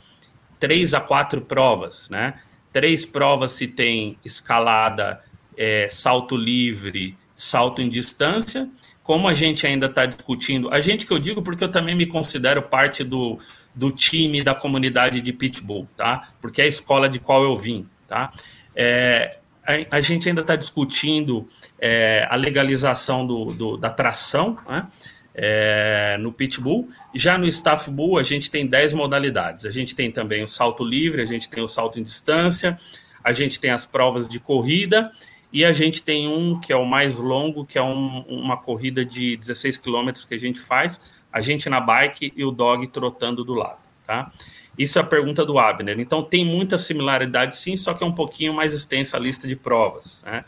3 0.61 0.95
a 0.95 1.01
4 1.01 1.41
provas, 1.41 2.09
né? 2.09 2.35
Três 2.73 3.05
provas 3.05 3.51
se 3.51 3.66
tem 3.66 4.16
escalada 4.25 5.21
é, 5.57 5.89
salto 5.91 6.37
livre, 6.37 7.18
salto 7.35 7.83
em 7.83 7.89
distância. 7.89 8.68
Como 9.03 9.27
a 9.27 9.35
gente 9.35 9.66
ainda 9.66 9.87
está 9.87 10.07
discutindo, 10.07 10.73
a 10.73 10.79
gente 10.79 11.05
que 11.05 11.12
eu 11.12 11.18
digo 11.18 11.43
porque 11.43 11.64
eu 11.64 11.73
também 11.73 11.97
me 11.97 12.07
considero 12.07 12.62
parte 12.62 13.03
do, 13.03 13.41
do 13.75 13.91
time 13.91 14.45
da 14.45 14.55
comunidade 14.55 15.21
de 15.21 15.33
pitbull, 15.33 15.89
tá? 15.97 16.29
Porque 16.41 16.62
é 16.62 16.66
a 16.66 16.68
escola 16.68 17.09
de 17.09 17.18
qual 17.18 17.43
eu 17.43 17.57
vim, 17.57 17.89
tá? 18.07 18.31
É, 18.77 19.39
a, 19.66 19.97
a, 19.97 20.01
gente 20.01 20.29
ainda 20.29 20.43
está 20.43 20.55
discutindo 20.55 21.49
é, 21.81 22.29
a 22.31 22.37
legalização 22.37 23.27
do, 23.27 23.47
do, 23.47 23.77
da 23.77 23.91
tração 23.91 24.57
né? 24.68 24.87
É, 25.35 26.16
no 26.18 26.33
pitbull. 26.33 26.89
Já 27.14 27.39
no 27.39 27.47
staff 27.47 27.91
bull, 27.91 28.18
a 28.18 28.22
gente 28.22 28.51
tem 28.51 28.66
10 28.66 28.93
modalidades. 28.93 29.64
A 29.64 29.70
gente 29.70 29.95
tem 29.95 30.11
também 30.11 30.43
o 30.43 30.49
salto 30.49 30.85
livre, 30.85 31.22
a 31.22 31.24
gente 31.24 31.49
tem 31.49 31.62
o 31.62 31.68
salto 31.68 31.99
em 31.99 32.03
distância, 32.03 32.76
a 33.22 33.33
gente 33.33 33.61
tem 33.61 33.70
as 33.70 33.87
provas 33.87 34.28
de 34.28 34.41
corrida 34.41 35.11
e 35.53 35.64
a 35.64 35.72
gente 35.72 36.03
tem 36.03 36.28
um 36.28 36.59
que 36.59 36.72
é 36.72 36.76
o 36.76 36.85
mais 36.85 37.16
longo, 37.16 37.64
que 37.64 37.78
é 37.78 37.83
um, 37.83 38.20
uma 38.28 38.57
corrida 38.57 39.05
de 39.05 39.37
16 39.37 39.78
quilômetros 39.78 40.24
que 40.24 40.35
a 40.35 40.39
gente 40.39 40.61
faz, 40.61 41.01
a 41.33 41.41
gente 41.41 41.68
na 41.68 41.81
bike 41.81 42.33
e 42.37 42.45
o 42.45 42.51
dog 42.51 42.87
trotando 42.89 43.45
do 43.45 43.55
lado, 43.55 43.78
tá? 44.07 44.31
Isso 44.78 44.99
é 44.99 45.03
a 45.03 45.05
pergunta 45.05 45.45
do 45.45 45.59
Abner. 45.59 45.99
Então 45.99 46.22
tem 46.22 46.45
muita 46.45 46.78
similaridade 46.78 47.57
sim, 47.57 47.76
só 47.76 47.93
que 47.93 48.03
é 48.03 48.07
um 48.07 48.14
pouquinho 48.14 48.55
mais 48.55 48.72
extensa 48.72 49.16
a 49.16 49.20
lista 49.20 49.47
de 49.47 49.57
provas, 49.57 50.22
né? 50.24 50.45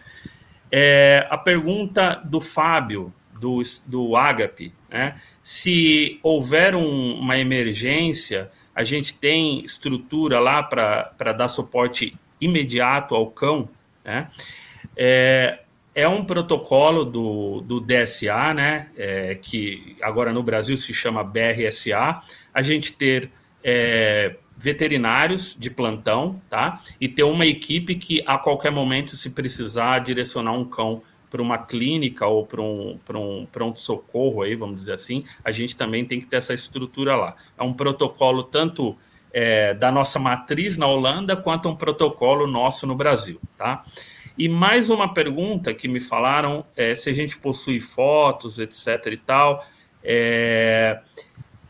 É, 0.71 1.27
a 1.29 1.37
pergunta 1.37 2.23
do 2.25 2.41
Fábio, 2.41 3.13
do, 3.43 3.61
do 3.87 4.17
Agape, 4.17 4.73
né? 4.89 5.21
Se 5.43 6.21
houver 6.23 6.77
um, 6.77 7.15
uma 7.15 7.37
emergência, 7.37 8.49
a 8.73 8.85
gente 8.85 9.15
tem 9.15 9.65
estrutura 9.65 10.39
lá 10.39 10.63
para 10.63 11.33
dar 11.33 11.49
suporte 11.49 12.17
imediato 12.41 13.17
ao 13.17 13.27
cão, 13.27 13.69
né? 14.05 14.29
É, 14.97 15.59
é 15.93 16.07
um 16.07 16.25
protocolo 16.25 17.05
do, 17.05 17.61
do 17.63 17.81
DSA, 17.81 18.55
né, 18.55 18.89
é, 18.97 19.35
que 19.35 19.97
agora 20.01 20.33
no 20.33 20.43
Brasil 20.43 20.77
se 20.77 20.95
chama 20.95 21.23
BRSA, 21.23 22.19
a 22.53 22.63
gente 22.63 22.95
ter 22.95 23.31
é, 23.63 24.37
veterinários 24.57 25.55
de 25.59 25.69
plantão, 25.69 26.41
tá? 26.49 26.81
E 27.01 27.09
ter 27.09 27.25
uma 27.25 27.45
equipe 27.45 27.95
que 27.95 28.23
a 28.27 28.39
qualquer 28.39 28.71
momento, 28.71 29.17
se 29.17 29.31
precisar 29.31 29.99
direcionar 29.99 30.53
um 30.53 30.65
cão 30.65 31.03
para 31.33 31.41
uma 31.41 31.57
clínica 31.57 32.27
ou 32.27 32.45
para 32.45 32.61
um, 32.61 32.99
um 33.15 33.47
pronto-socorro, 33.51 34.43
aí, 34.43 34.55
vamos 34.55 34.77
dizer 34.77 34.93
assim, 34.93 35.25
a 35.43 35.51
gente 35.51 35.75
também 35.75 36.05
tem 36.05 36.21
que 36.21 36.27
ter 36.27 36.37
essa 36.37 36.53
estrutura 36.53 37.17
lá. 37.17 37.35
É 37.57 37.63
um 37.63 37.73
protocolo 37.73 38.43
tanto 38.43 38.95
é, 39.33 39.73
da 39.73 39.91
nossa 39.91 40.19
matriz 40.19 40.77
na 40.77 40.87
Holanda 40.87 41.35
quanto 41.35 41.71
um 41.71 41.75
protocolo 41.75 42.47
nosso 42.47 42.87
no 42.87 42.95
Brasil, 42.95 43.41
tá? 43.57 43.83
E 44.37 44.47
mais 44.47 44.91
uma 44.91 45.15
pergunta 45.15 45.73
que 45.73 45.89
me 45.89 46.01
falaram 46.01 46.67
é 46.77 46.95
se 46.95 47.09
a 47.09 47.15
gente 47.15 47.39
possui 47.39 47.81
fotos, 47.81 48.59
etc. 48.59 49.07
e 49.07 49.17
tal. 49.17 49.65
É, 50.05 51.01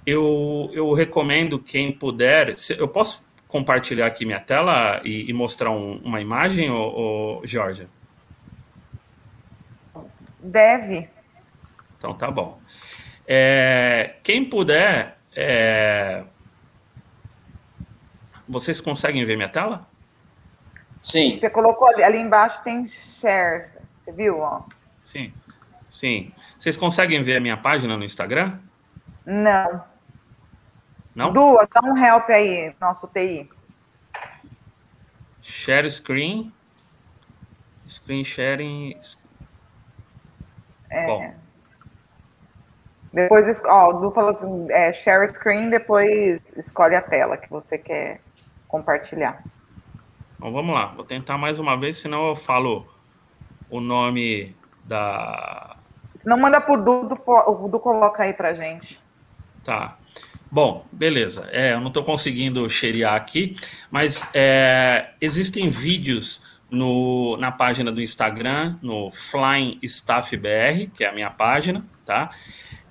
eu, 0.04 0.70
eu 0.72 0.92
recomendo 0.92 1.56
quem 1.56 1.92
puder. 1.92 2.56
Eu 2.76 2.88
posso 2.88 3.24
compartilhar 3.46 4.06
aqui 4.06 4.24
minha 4.24 4.40
tela 4.40 5.00
e, 5.04 5.30
e 5.30 5.32
mostrar 5.32 5.70
um, 5.70 6.00
uma 6.02 6.20
imagem, 6.20 6.68
ô, 6.68 7.42
Georgia? 7.44 7.88
Deve. 10.42 11.08
Então 11.96 12.14
tá 12.14 12.30
bom. 12.30 12.60
É, 13.26 14.16
quem 14.22 14.44
puder. 14.44 15.18
É, 15.34 16.24
vocês 18.48 18.80
conseguem 18.80 19.24
ver 19.24 19.36
minha 19.36 19.48
tela? 19.48 19.86
Sim. 21.00 21.38
Você 21.38 21.48
colocou 21.48 21.88
ali, 21.88 22.02
ali 22.02 22.18
embaixo 22.18 22.62
tem 22.62 22.86
share. 22.86 23.70
Você 24.04 24.12
viu? 24.12 24.40
Ó? 24.40 24.62
Sim. 25.06 25.32
Sim. 25.90 26.32
Vocês 26.58 26.76
conseguem 26.76 27.22
ver 27.22 27.36
a 27.36 27.40
minha 27.40 27.56
página 27.56 27.96
no 27.96 28.04
Instagram? 28.04 28.58
Não. 29.24 29.84
Não? 31.14 31.32
Duas, 31.32 31.68
dá 31.68 31.80
um 31.82 31.96
help 31.96 32.28
aí, 32.30 32.74
nosso 32.80 33.06
TI. 33.08 33.48
Share 35.40 35.90
screen. 35.90 36.52
Screen 37.88 38.24
sharing. 38.24 38.96
É. 40.92 41.06
Bom. 41.06 41.34
Depois, 43.12 43.62
ó, 43.64 43.90
o 43.90 44.00
Du 44.00 44.10
falou 44.10 44.30
assim, 44.30 44.66
é, 44.70 44.92
share 44.92 45.26
screen, 45.28 45.68
depois 45.68 46.40
escolhe 46.56 46.94
a 46.94 47.02
tela 47.02 47.36
que 47.36 47.48
você 47.50 47.76
quer 47.76 48.20
compartilhar. 48.68 49.42
Então 50.36 50.52
vamos 50.52 50.74
lá, 50.74 50.86
vou 50.86 51.04
tentar 51.04 51.36
mais 51.36 51.58
uma 51.58 51.76
vez, 51.76 51.98
senão 51.98 52.28
eu 52.28 52.36
falo 52.36 52.86
o 53.68 53.80
nome 53.80 54.56
da. 54.84 55.76
Não 56.24 56.38
manda 56.38 56.60
por 56.60 56.78
Du, 56.78 57.06
o 57.26 57.68
Du 57.68 57.78
coloca 57.78 58.22
aí 58.22 58.32
pra 58.32 58.54
gente. 58.54 59.00
Tá. 59.64 59.96
Bom, 60.50 60.84
beleza. 60.92 61.48
É, 61.50 61.72
eu 61.72 61.80
não 61.80 61.88
estou 61.88 62.04
conseguindo 62.04 62.68
xeriar 62.68 63.14
aqui, 63.14 63.56
mas 63.90 64.22
é, 64.34 65.10
existem 65.20 65.70
vídeos 65.70 66.41
no, 66.72 67.36
na 67.36 67.52
página 67.52 67.92
do 67.92 68.00
Instagram, 68.00 68.78
no 68.80 69.10
Flying 69.10 69.78
Staff 69.82 70.34
BR, 70.38 70.90
que 70.94 71.04
é 71.04 71.08
a 71.08 71.12
minha 71.12 71.30
página, 71.30 71.84
tá? 72.06 72.30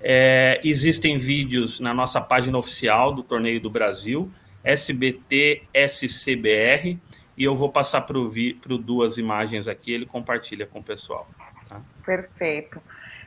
É, 0.00 0.60
existem 0.62 1.18
vídeos 1.18 1.80
na 1.80 1.92
nossa 1.92 2.20
página 2.20 2.56
oficial 2.56 3.12
do 3.12 3.24
Torneio 3.24 3.60
do 3.60 3.68
Brasil, 3.68 4.30
SBT 4.62 5.64
SCBR, 5.74 6.96
e 7.36 7.44
eu 7.44 7.56
vou 7.56 7.70
passar 7.70 8.02
para 8.02 8.16
o 8.16 8.78
duas 8.78 9.18
imagens 9.18 9.66
aqui, 9.66 9.92
ele 9.92 10.06
compartilha 10.06 10.64
com 10.64 10.78
o 10.78 10.82
pessoal. 10.82 11.28
Tá? 11.68 11.80
Perfeito. 12.04 12.80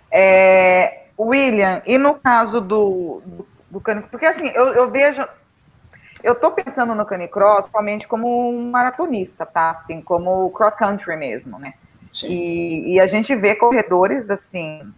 É, 0.10 1.08
William, 1.20 1.82
e 1.86 1.98
no 1.98 2.14
caso 2.16 2.62
do, 2.62 3.22
do, 3.26 3.48
do 3.72 3.82
canicross, 3.82 4.12
porque 4.12 4.26
assim, 4.26 4.48
eu, 4.48 4.68
eu 4.70 4.90
vejo, 4.90 5.28
eu 6.26 6.34
estou 6.34 6.52
pensando 6.52 6.96
no 6.96 7.06
canicross 7.06 7.68
somente 7.72 8.08
como 8.08 8.50
um 8.50 8.72
maratonista, 8.72 9.46
tá? 9.46 9.70
Assim, 9.70 10.02
como 10.02 10.50
cross 10.50 10.74
country 10.74 11.16
mesmo, 11.16 11.60
né? 11.60 11.76
E, 12.24 12.94
e, 12.94 13.00
a 13.00 13.06
gente 13.06 13.36
vê 13.36 13.54
corredores 13.56 14.30
assim 14.30 14.92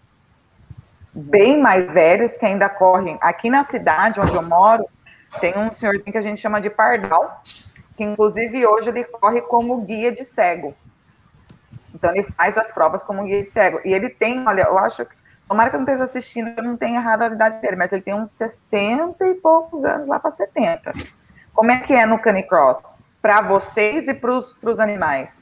bem 1.13 1.59
mais 1.59 1.91
velhos 1.91 2.37
que 2.37 2.45
ainda 2.45 2.69
correm. 2.69 3.17
Aqui 3.19 3.49
na 3.49 3.65
cidade 3.65 4.21
onde 4.21 4.35
eu 4.35 4.41
moro, 4.41 4.85
tem 5.41 5.57
um 5.57 5.69
senhorzinho 5.69 6.11
que 6.11 6.17
a 6.17 6.21
gente 6.21 6.39
chama 6.39 6.61
de 6.61 6.69
Pardal, 6.69 7.41
que 7.97 8.03
inclusive 8.03 8.65
hoje 8.65 8.89
ele 8.89 9.03
corre 9.03 9.41
como 9.41 9.81
guia 9.81 10.11
de 10.11 10.23
cego. 10.23 10.73
Então 11.93 12.11
ele 12.11 12.23
faz 12.23 12.57
as 12.57 12.71
provas 12.71 13.03
como 13.03 13.25
guia 13.25 13.41
de 13.41 13.49
cego. 13.49 13.81
E 13.83 13.93
ele 13.93 14.09
tem, 14.09 14.47
olha, 14.47 14.61
eu 14.61 14.77
acho 14.77 15.05
que 15.05 15.15
Tomara 15.47 15.69
que 15.69 15.77
eu 15.77 15.79
não 15.79 15.85
esteja 15.85 16.03
assistindo, 16.03 16.49
eu 16.57 16.63
não 16.63 16.75
tenha 16.75 16.99
errado 16.99 17.21
a 17.21 17.27
idade 17.27 17.61
dele, 17.61 17.77
mas 17.77 17.91
ele 17.93 18.01
tem 18.01 18.13
uns 18.13 18.31
60 18.31 19.25
e 19.25 19.35
poucos 19.35 19.85
anos, 19.85 20.07
lá 20.07 20.19
para 20.19 20.29
70. 20.29 20.91
Como 21.57 21.71
é 21.71 21.79
que 21.79 21.91
é 21.91 22.05
no 22.05 22.19
Canicross? 22.19 22.77
Para 23.19 23.41
vocês 23.41 24.07
e 24.07 24.13
para 24.13 24.31
os 24.31 24.79
animais? 24.79 25.39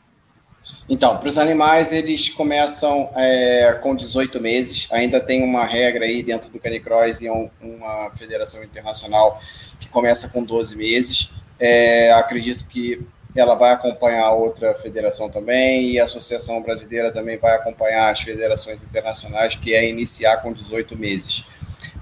Então, 0.87 1.17
para 1.17 1.27
os 1.27 1.37
animais, 1.37 1.91
eles 1.91 2.29
começam 2.29 3.11
é, 3.17 3.77
com 3.83 3.93
18 3.93 4.39
meses. 4.39 4.87
Ainda 4.91 5.19
tem 5.19 5.43
uma 5.43 5.65
regra 5.65 6.05
aí 6.05 6.23
dentro 6.23 6.49
do 6.49 6.57
Canicross 6.57 7.19
e 7.19 7.29
um, 7.29 7.49
uma 7.59 8.09
federação 8.11 8.63
internacional 8.63 9.37
que 9.77 9.89
começa 9.89 10.29
com 10.29 10.41
12 10.41 10.77
meses. 10.77 11.33
É, 11.59 12.13
acredito 12.13 12.65
que 12.65 13.05
ela 13.35 13.55
vai 13.55 13.73
acompanhar 13.73 14.31
outra 14.31 14.73
federação 14.73 15.29
também, 15.29 15.91
e 15.91 15.99
a 15.99 16.05
Associação 16.05 16.61
Brasileira 16.61 17.11
também 17.11 17.37
vai 17.37 17.55
acompanhar 17.55 18.09
as 18.09 18.21
federações 18.21 18.85
internacionais, 18.85 19.57
que 19.57 19.73
é 19.73 19.89
iniciar 19.89 20.37
com 20.37 20.53
18 20.53 20.97
meses. 20.97 21.43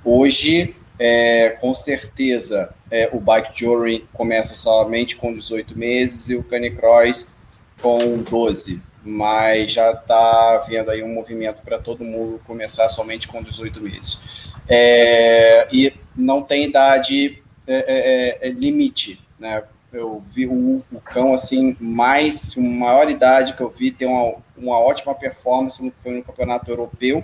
Hoje, 0.06 0.76
é, 1.00 1.58
com 1.60 1.74
certeza, 1.74 2.76
é, 2.94 3.10
o 3.12 3.20
Bike 3.20 3.60
Jury 3.60 4.08
começa 4.14 4.54
somente 4.54 5.16
com 5.16 5.34
18 5.34 5.76
meses 5.76 6.30
e 6.30 6.36
o 6.36 6.44
Canicross 6.44 7.32
com 7.82 8.20
12, 8.20 8.84
mas 9.04 9.72
já 9.72 9.94
está 9.94 10.58
havendo 10.58 10.92
aí 10.92 11.02
um 11.02 11.12
movimento 11.12 11.64
para 11.64 11.80
todo 11.80 12.04
mundo 12.04 12.40
começar 12.46 12.88
somente 12.90 13.28
com 13.28 13.42
18 13.42 13.82
meses. 13.82 14.54
É, 14.70 15.68
e 15.74 15.92
não 16.16 16.44
tem 16.44 16.66
idade 16.66 17.42
é, 17.66 18.38
é, 18.44 18.48
é, 18.48 18.52
limite, 18.52 19.20
né? 19.40 19.64
eu 19.92 20.20
vi 20.20 20.46
o, 20.46 20.84
o 20.92 21.02
cão 21.02 21.34
assim, 21.34 21.76
mais, 21.80 22.56
maior 22.56 23.10
idade 23.10 23.54
que 23.54 23.62
eu 23.62 23.70
vi, 23.72 23.90
ter 23.90 24.06
uma, 24.06 24.36
uma 24.56 24.78
ótima 24.78 25.16
performance, 25.16 25.94
foi 26.00 26.12
no 26.12 26.24
campeonato 26.24 26.70
europeu, 26.70 27.24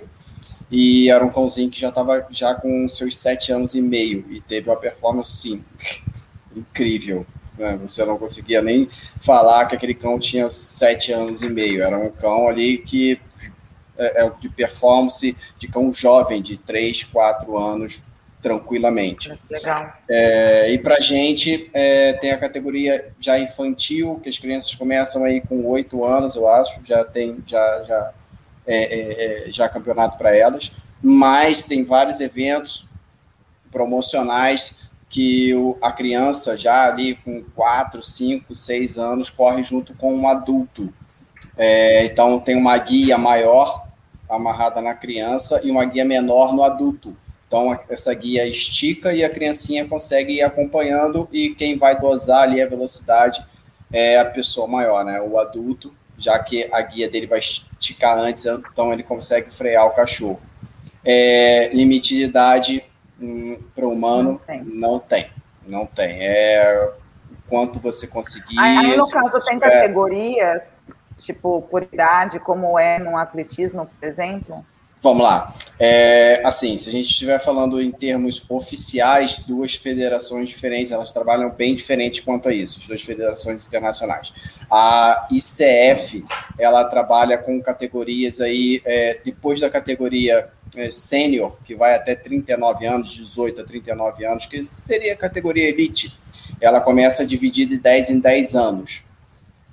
e 0.70 1.10
era 1.10 1.24
um 1.24 1.30
cãozinho 1.30 1.70
que 1.70 1.80
já 1.80 1.88
estava 1.88 2.26
já 2.30 2.54
com 2.54 2.88
seus 2.88 3.16
sete 3.18 3.52
anos 3.52 3.74
e 3.74 3.82
meio, 3.82 4.24
e 4.30 4.40
teve 4.40 4.70
uma 4.70 4.76
performance, 4.76 5.36
sim, 5.36 5.64
incrível. 6.54 7.26
Né? 7.58 7.78
Você 7.82 8.04
não 8.04 8.16
conseguia 8.16 8.62
nem 8.62 8.88
falar 9.20 9.66
que 9.66 9.74
aquele 9.74 9.94
cão 9.94 10.18
tinha 10.18 10.48
sete 10.48 11.12
anos 11.12 11.42
e 11.42 11.50
meio, 11.50 11.82
era 11.82 11.98
um 11.98 12.10
cão 12.10 12.48
ali 12.48 12.78
que 12.78 13.20
é, 13.98 14.24
é 14.24 14.30
de 14.40 14.48
performance 14.48 15.36
de 15.58 15.68
cão 15.68 15.90
jovem, 15.92 16.40
de 16.40 16.56
três, 16.56 17.02
quatro 17.02 17.58
anos, 17.58 18.02
tranquilamente. 18.40 19.38
Legal. 19.50 19.92
É, 20.08 20.72
e 20.72 20.78
para 20.78 20.96
a 20.96 21.00
gente 21.00 21.70
é, 21.74 22.14
tem 22.14 22.30
a 22.30 22.38
categoria 22.38 23.12
já 23.20 23.38
infantil, 23.38 24.18
que 24.22 24.28
as 24.28 24.38
crianças 24.38 24.74
começam 24.74 25.24
aí 25.24 25.40
com 25.40 25.66
oito 25.66 26.04
anos, 26.04 26.34
eu 26.36 26.48
acho, 26.48 26.80
já 26.84 27.04
tem 27.04 27.38
já 27.46 27.84
já 27.86 28.12
é, 28.72 29.46
é, 29.46 29.48
é 29.48 29.52
já 29.52 29.68
campeonato 29.68 30.16
para 30.16 30.34
elas, 30.36 30.72
mas 31.02 31.64
tem 31.64 31.84
vários 31.84 32.20
eventos 32.20 32.86
promocionais 33.70 34.80
que 35.08 35.54
o, 35.54 35.76
a 35.82 35.90
criança 35.90 36.56
já 36.56 36.86
ali 36.86 37.16
com 37.16 37.42
quatro, 37.54 38.02
cinco, 38.02 38.54
seis 38.54 38.96
anos 38.96 39.28
corre 39.28 39.62
junto 39.64 39.94
com 39.94 40.14
um 40.14 40.28
adulto. 40.28 40.92
É, 41.56 42.04
então 42.04 42.38
tem 42.38 42.56
uma 42.56 42.78
guia 42.78 43.18
maior 43.18 43.86
amarrada 44.28 44.80
na 44.80 44.94
criança 44.94 45.60
e 45.64 45.70
uma 45.70 45.84
guia 45.84 46.04
menor 46.04 46.54
no 46.54 46.62
adulto. 46.62 47.16
Então, 47.50 47.76
essa 47.88 48.14
guia 48.14 48.46
estica 48.46 49.12
e 49.12 49.24
a 49.24 49.28
criancinha 49.28 49.84
consegue 49.84 50.34
ir 50.34 50.42
acompanhando, 50.42 51.28
e 51.32 51.50
quem 51.50 51.76
vai 51.76 51.98
dosar 51.98 52.44
ali 52.44 52.62
a 52.62 52.66
velocidade 52.68 53.44
é 53.92 54.20
a 54.20 54.24
pessoa 54.24 54.68
maior, 54.68 55.04
né? 55.04 55.20
O 55.20 55.36
adulto, 55.36 55.92
já 56.20 56.38
que 56.38 56.68
a 56.70 56.80
guia 56.82 57.08
dele 57.08 57.26
vai 57.26 57.38
esticar 57.38 58.16
antes, 58.16 58.44
então 58.44 58.92
ele 58.92 59.02
consegue 59.02 59.50
frear 59.52 59.86
o 59.86 59.90
cachorro. 59.90 60.40
É, 61.04 61.70
limite 61.72 62.14
de 62.14 62.24
idade 62.24 62.84
hum, 63.20 63.58
para 63.74 63.86
o 63.86 63.92
humano 63.92 64.32
não 64.32 64.38
tem. 64.38 64.64
não 64.64 64.98
tem. 65.00 65.30
Não 65.66 65.86
tem. 65.86 66.16
É 66.20 66.92
quanto 67.50 67.80
você 67.80 68.06
conseguir. 68.06 68.58
Aí, 68.58 68.96
no 68.96 69.08
caso, 69.08 69.44
tem 69.44 69.58
tiver... 69.58 69.70
categorias, 69.70 70.82
tipo, 71.18 71.62
por 71.62 71.82
idade, 71.82 72.38
como 72.38 72.78
é 72.78 72.98
no 72.98 73.16
atletismo, 73.16 73.86
por 73.98 74.08
exemplo? 74.08 74.64
Vamos 75.02 75.22
lá. 75.22 75.54
É, 75.78 76.42
assim, 76.44 76.76
se 76.76 76.90
a 76.90 76.92
gente 76.92 77.08
estiver 77.08 77.38
falando 77.38 77.80
em 77.80 77.90
termos 77.90 78.44
oficiais, 78.50 79.38
duas 79.38 79.74
federações 79.74 80.46
diferentes, 80.46 80.92
elas 80.92 81.10
trabalham 81.10 81.48
bem 81.50 81.74
diferente 81.74 82.20
quanto 82.20 82.50
a 82.50 82.52
isso, 82.52 82.80
as 82.80 82.86
duas 82.86 83.02
federações 83.02 83.66
internacionais. 83.66 84.60
A 84.70 85.26
ICF, 85.30 86.22
ela 86.58 86.84
trabalha 86.84 87.38
com 87.38 87.62
categorias 87.62 88.42
aí, 88.42 88.82
é, 88.84 89.18
depois 89.24 89.58
da 89.58 89.70
categoria 89.70 90.50
é, 90.76 90.90
sênior, 90.90 91.58
que 91.62 91.74
vai 91.74 91.94
até 91.94 92.14
39 92.14 92.86
anos, 92.86 93.14
18 93.14 93.62
a 93.62 93.64
39 93.64 94.26
anos, 94.26 94.44
que 94.44 94.62
seria 94.62 95.14
a 95.14 95.16
categoria 95.16 95.66
elite, 95.66 96.12
ela 96.60 96.78
começa 96.78 97.26
dividida 97.26 97.74
de 97.74 97.80
10 97.80 98.10
em 98.10 98.20
10 98.20 98.54
anos. 98.54 99.02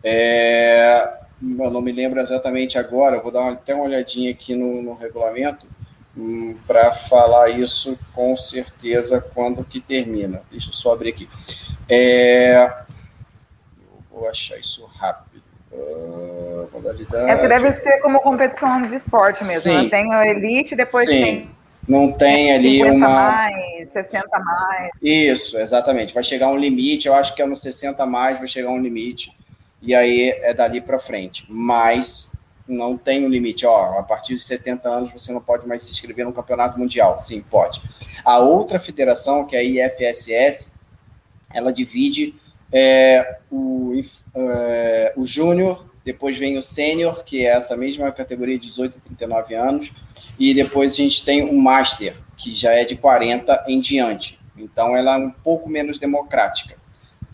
É, 0.01 1.16
eu 1.41 1.71
não 1.71 1.81
me 1.81 1.91
lembro 1.91 2.19
exatamente 2.19 2.77
agora, 2.77 3.19
vou 3.19 3.31
dar 3.31 3.51
até 3.51 3.73
uma 3.73 3.85
olhadinha 3.85 4.31
aqui 4.31 4.55
no, 4.55 4.81
no 4.81 4.93
regulamento 4.93 5.67
hum, 6.17 6.55
para 6.65 6.91
falar 6.91 7.49
isso 7.49 7.97
com 8.13 8.35
certeza 8.35 9.21
quando 9.33 9.63
que 9.63 9.79
termina. 9.79 10.41
Deixa 10.51 10.69
eu 10.69 10.73
só 10.73 10.93
abrir 10.93 11.09
aqui. 11.09 11.29
É, 11.87 12.75
vou 14.11 14.27
achar 14.27 14.57
isso 14.57 14.85
rápido. 14.85 15.27
Uh, 15.71 16.67
modalidade. 16.73 17.29
É 17.29 17.37
que 17.37 17.47
deve 17.47 17.71
ser 17.73 17.99
como 17.99 18.19
competição 18.21 18.81
de 18.81 18.95
esporte 18.95 19.45
mesmo. 19.45 19.73
Né? 19.73 19.83
Sim. 19.83 19.89
Tem 19.89 20.13
a 20.13 20.25
elite, 20.25 20.75
depois 20.75 21.05
Sim. 21.05 21.21
tem 21.21 21.57
não 21.87 22.11
tem 22.11 22.53
ali 22.53 22.79
50 22.79 22.95
uma. 22.95 23.07
mais, 23.07 23.89
60 23.93 24.39
mais. 24.39 24.91
Isso, 25.01 25.57
exatamente. 25.57 26.13
Vai 26.13 26.23
chegar 26.23 26.49
um 26.49 26.57
limite, 26.57 27.07
eu 27.07 27.13
acho 27.13 27.33
que 27.33 27.41
é 27.41 27.45
no 27.45 27.55
60 27.55 28.05
mais, 28.05 28.39
vai 28.39 28.47
chegar 28.47 28.69
um 28.69 28.81
limite 28.81 29.31
e 29.87 29.95
aí 29.95 30.31
é 30.41 30.53
dali 30.53 30.81
para 30.81 30.99
frente. 30.99 31.45
Mas 31.47 32.43
não 32.67 32.97
tem 32.97 33.25
um 33.25 33.29
limite, 33.29 33.65
ó, 33.65 33.97
a 33.97 34.03
partir 34.03 34.35
de 34.35 34.41
70 34.41 34.89
anos 34.89 35.11
você 35.13 35.31
não 35.31 35.39
pode 35.39 35.65
mais 35.65 35.83
se 35.83 35.93
inscrever 35.93 36.25
no 36.25 36.33
campeonato 36.33 36.77
mundial. 36.77 37.21
Sim, 37.21 37.41
pode. 37.41 37.81
A 38.25 38.37
outra 38.39 38.81
federação, 38.81 39.45
que 39.45 39.55
é 39.55 39.59
a 39.59 39.87
IFSS, 39.87 40.81
ela 41.53 41.71
divide 41.71 42.35
é, 42.69 43.37
o, 43.49 43.93
é, 44.35 45.13
o 45.15 45.25
júnior, 45.25 45.85
depois 46.03 46.37
vem 46.37 46.57
o 46.57 46.61
sênior, 46.61 47.23
que 47.23 47.45
é 47.45 47.51
essa 47.51 47.77
mesma 47.77 48.11
categoria 48.11 48.59
de 48.59 48.67
18 48.67 48.97
a 48.97 49.01
39 49.01 49.55
anos, 49.55 49.91
e 50.37 50.53
depois 50.53 50.93
a 50.93 50.97
gente 50.97 51.23
tem 51.23 51.43
o 51.43 51.57
master, 51.57 52.13
que 52.35 52.53
já 52.53 52.73
é 52.73 52.83
de 52.83 52.97
40 52.97 53.63
em 53.69 53.79
diante. 53.79 54.37
Então 54.57 54.97
ela 54.97 55.15
é 55.15 55.17
um 55.17 55.31
pouco 55.31 55.69
menos 55.69 55.97
democrática. 55.97 56.76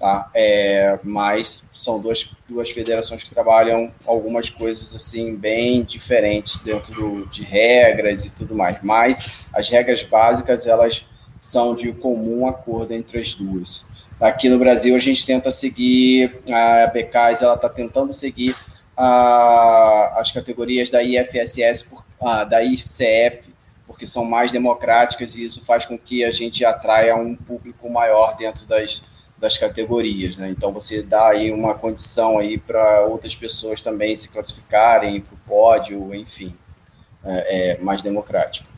Tá? 0.04 0.30
É, 0.36 0.99
mas 1.01 1.72
são 1.74 2.01
duas, 2.01 2.30
duas 2.49 2.72
federações 2.72 3.24
que 3.24 3.30
trabalham 3.30 3.89
algumas 4.06 4.49
coisas 4.49 4.93
assim 4.93 5.34
bem 5.34 5.82
diferentes 5.82 6.58
dentro 6.58 6.93
do, 6.93 7.26
de 7.28 7.41
regras 7.41 8.26
e 8.26 8.32
tudo 8.32 8.54
mais. 8.54 8.80
Mas 8.84 9.47
as 9.54 9.70
regras 9.70 10.04
básicas 10.04 10.68
elas 10.68 11.08
são 11.39 11.74
de 11.74 11.93
comum 11.93 12.45
acordo 12.45 12.93
entre 12.93 13.18
as 13.18 13.34
duas. 13.34 13.86
Aqui 14.20 14.49
no 14.49 14.60
Brasil 14.60 14.93
a 14.93 14.99
gente 14.99 15.26
tenta 15.26 15.49
seguir 15.51 16.38
a 16.51 16.88
BKS, 16.88 17.41
ela 17.41 17.56
está 17.56 17.70
tentando 17.70 18.12
seguir 18.12 18.54
a, 18.97 20.16
as 20.20 20.34
categorias 20.34 20.89
da 20.89 21.01
IFSS, 21.01 21.84
por, 21.84 22.04
a, 22.22 22.43
da 22.43 22.62
ICF, 22.62 23.54
porque 23.88 24.06
são 24.06 24.26
mais 24.26 24.51
democráticas 24.51 25.38
e 25.38 25.45
isso 25.45 25.64
faz 25.64 25.86
com 25.86 25.97
que 25.97 26.26
a 26.26 26.32
gente 26.32 26.66
atraia 26.66 27.16
um 27.16 27.38
público 27.38 27.89
maior 27.89 28.36
dentro 28.36 28.66
das, 28.66 29.01
das 29.38 29.57
categorias, 29.57 30.38
né? 30.38 30.49
Então 30.49 30.71
você 30.71 31.03
dá 31.03 31.29
aí 31.29 31.51
uma 31.51 31.73
condição 31.73 32.38
aí 32.38 32.57
para 32.57 33.01
outras 33.01 33.36
pessoas 33.36 33.81
também 33.81 34.15
se 34.15 34.29
classificarem 34.29 35.21
para 35.21 35.34
o 35.34 35.38
pódio, 35.39 36.15
enfim, 36.15 36.55
é, 37.23 37.71
é 37.71 37.77
mais 37.79 38.01
democrático. 38.01 38.73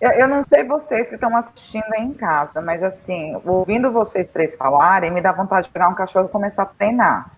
Eu, 0.00 0.10
eu, 0.10 0.28
não 0.28 0.44
sei 0.44 0.62
vocês 0.64 1.08
que 1.08 1.14
estão 1.14 1.34
assistindo 1.34 1.86
aí 1.94 2.02
em 2.02 2.12
casa, 2.12 2.60
mas 2.60 2.82
assim, 2.82 3.40
ouvindo 3.44 3.90
vocês 3.90 4.28
três 4.28 4.54
falarem, 4.54 5.10
me 5.10 5.22
dá 5.22 5.32
vontade 5.32 5.66
de 5.66 5.72
pegar 5.72 5.88
um 5.88 5.94
cachorro 5.94 6.26
e 6.26 6.28
começar 6.28 6.64
a 6.64 6.66
treinar. 6.66 7.30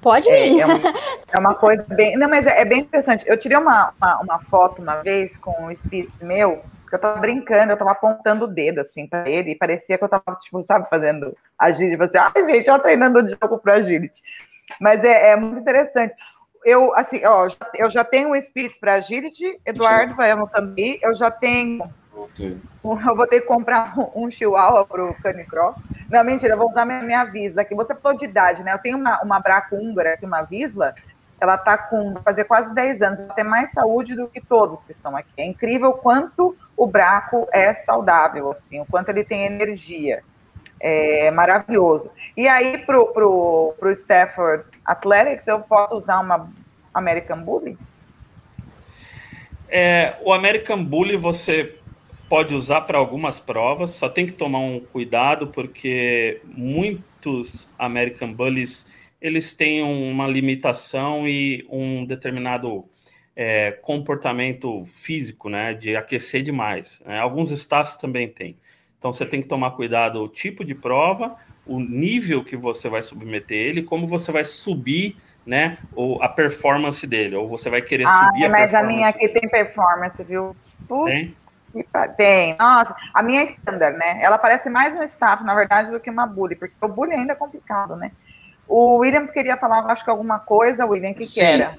Pode 0.00 0.28
vir. 0.30 0.58
É, 0.58 0.60
é, 0.60 0.66
uma, 0.66 0.74
é, 1.32 1.38
uma, 1.38 1.54
coisa 1.54 1.84
bem. 1.88 2.16
Não, 2.16 2.28
mas 2.28 2.46
é, 2.46 2.60
é, 2.60 2.64
bem 2.64 2.80
interessante. 2.80 3.24
Eu 3.26 3.36
tirei 3.38 3.56
uma, 3.56 3.92
uma, 4.00 4.20
uma, 4.20 4.38
foto 4.40 4.82
uma 4.82 4.96
vez 5.02 5.36
com 5.36 5.64
um 5.64 5.70
Spitz 5.70 6.20
meu, 6.20 6.62
eu 6.94 6.98
tava 6.98 7.20
brincando, 7.20 7.72
eu 7.72 7.76
tava 7.76 7.92
apontando 7.92 8.44
o 8.44 8.48
dedo 8.48 8.80
assim 8.80 9.06
para 9.06 9.28
ele, 9.28 9.50
e 9.50 9.56
parecia 9.56 9.98
que 9.98 10.04
eu 10.04 10.08
tava, 10.08 10.36
tipo, 10.40 10.62
sabe, 10.62 10.88
fazendo 10.88 11.36
agility. 11.58 11.96
Você, 11.96 12.18
ai, 12.18 12.32
gente, 12.34 12.68
eu 12.68 12.78
treinando 12.78 13.22
de 13.22 13.36
jogo 13.40 13.58
pro 13.58 13.72
agility. 13.72 14.22
Mas 14.80 15.04
é, 15.04 15.30
é 15.30 15.36
muito 15.36 15.58
interessante. 15.60 16.14
Eu, 16.64 16.94
assim, 16.94 17.24
ó, 17.24 17.46
eu 17.74 17.88
já 17.90 18.02
tenho 18.02 18.30
um 18.30 18.40
Spitz 18.40 18.78
para 18.78 18.94
agility, 18.94 19.58
Eduardo 19.64 20.14
vai 20.14 20.30
anotando 20.30 20.74
aí, 20.76 20.98
eu 21.02 21.14
já 21.14 21.30
tenho 21.30 21.82
eu 22.84 23.16
vou 23.16 23.26
ter 23.26 23.40
que 23.40 23.46
comprar 23.46 23.94
um 24.14 24.30
chihuahua 24.30 24.86
para 24.86 25.04
o 25.04 25.14
canicross. 25.22 25.76
Não, 26.10 26.24
mentira, 26.24 26.54
eu 26.54 26.58
vou 26.58 26.68
usar 26.68 26.84
minha, 26.84 27.02
minha 27.02 27.24
Visla, 27.24 27.64
que 27.64 27.74
você 27.74 27.94
falou 27.94 28.16
de 28.16 28.24
idade, 28.24 28.62
né? 28.62 28.72
Eu 28.72 28.78
tenho 28.78 28.96
uma, 28.96 29.20
uma 29.22 29.40
braco 29.40 29.76
húngara 29.76 30.14
aqui, 30.14 30.24
uma 30.24 30.42
Visla, 30.42 30.94
ela 31.40 31.56
está 31.56 31.76
com, 31.76 32.14
fazer 32.24 32.44
quase 32.44 32.74
10 32.74 33.02
anos, 33.02 33.18
ela 33.20 33.34
tem 33.34 33.44
mais 33.44 33.70
saúde 33.70 34.14
do 34.14 34.26
que 34.28 34.40
todos 34.40 34.82
que 34.84 34.92
estão 34.92 35.16
aqui. 35.16 35.30
É 35.36 35.44
incrível 35.44 35.90
o 35.90 35.94
quanto 35.94 36.56
o 36.76 36.86
braco 36.86 37.46
é 37.52 37.74
saudável, 37.74 38.50
assim, 38.50 38.80
o 38.80 38.86
quanto 38.86 39.10
ele 39.10 39.24
tem 39.24 39.44
energia. 39.44 40.22
É 40.78 41.30
maravilhoso. 41.30 42.10
E 42.36 42.46
aí, 42.46 42.78
pro, 42.78 43.06
pro, 43.06 43.74
pro 43.78 43.90
Stafford 43.92 44.64
Athletics, 44.84 45.46
eu 45.46 45.60
posso 45.60 45.96
usar 45.96 46.20
uma 46.20 46.50
American 46.92 47.42
Bully? 47.42 47.78
É, 49.68 50.16
o 50.22 50.32
American 50.32 50.84
Bully 50.84 51.16
você 51.16 51.78
pode 52.28 52.54
usar 52.54 52.82
para 52.82 52.98
algumas 52.98 53.40
provas, 53.40 53.92
só 53.92 54.08
tem 54.08 54.26
que 54.26 54.32
tomar 54.32 54.58
um 54.58 54.80
cuidado 54.80 55.48
porque 55.48 56.40
muitos 56.44 57.68
American 57.78 58.32
Bullies 58.32 58.86
eles 59.20 59.54
têm 59.54 59.82
uma 59.82 60.26
limitação 60.26 61.26
e 61.28 61.66
um 61.70 62.04
determinado 62.04 62.84
é, 63.34 63.72
comportamento 63.72 64.84
físico, 64.84 65.48
né, 65.48 65.74
de 65.74 65.96
aquecer 65.96 66.42
demais. 66.42 67.02
Né? 67.04 67.18
Alguns 67.18 67.50
staffs 67.50 67.96
também 67.96 68.28
têm. 68.28 68.58
Então 68.98 69.12
você 69.12 69.26
tem 69.26 69.42
que 69.42 69.48
tomar 69.48 69.72
cuidado 69.72 70.22
o 70.22 70.28
tipo 70.28 70.64
de 70.64 70.74
prova, 70.74 71.36
o 71.66 71.78
nível 71.80 72.42
que 72.42 72.56
você 72.56 72.88
vai 72.88 73.02
submeter 73.02 73.56
ele, 73.56 73.82
como 73.82 74.06
você 74.06 74.32
vai 74.32 74.44
subir, 74.44 75.16
né, 75.44 75.78
ou 75.94 76.20
a 76.22 76.28
performance 76.28 77.06
dele, 77.06 77.36
ou 77.36 77.48
você 77.48 77.70
vai 77.70 77.82
querer 77.82 78.06
ah, 78.06 78.08
subir 78.08 78.46
a 78.46 78.50
performance. 78.50 78.72
Mas 78.72 78.74
a 78.74 78.82
minha 78.82 79.08
aqui 79.08 79.28
tem 79.28 79.48
performance, 79.48 80.24
viu? 80.24 80.56
Putz. 80.88 81.12
Tem? 81.12 81.36
Tem. 82.16 82.56
Nossa, 82.58 82.96
a 83.12 83.22
minha 83.22 83.42
é 83.42 83.44
standard, 83.44 83.98
né? 83.98 84.18
Ela 84.22 84.38
parece 84.38 84.70
mais 84.70 84.96
um 84.96 85.02
staff, 85.02 85.44
na 85.44 85.54
verdade, 85.54 85.90
do 85.90 86.00
que 86.00 86.10
uma 86.10 86.26
bully, 86.26 86.56
porque 86.56 86.74
o 86.80 86.88
bully 86.88 87.12
ainda 87.12 87.34
é 87.34 87.36
complicado, 87.36 87.96
né? 87.96 88.12
O 88.68 88.96
William 88.96 89.26
queria 89.26 89.56
falar, 89.56 89.80
acho 89.90 90.04
que 90.04 90.10
alguma 90.10 90.38
coisa, 90.38 90.84
William, 90.84 91.14
que, 91.14 91.26
que 91.26 91.40
era? 91.40 91.78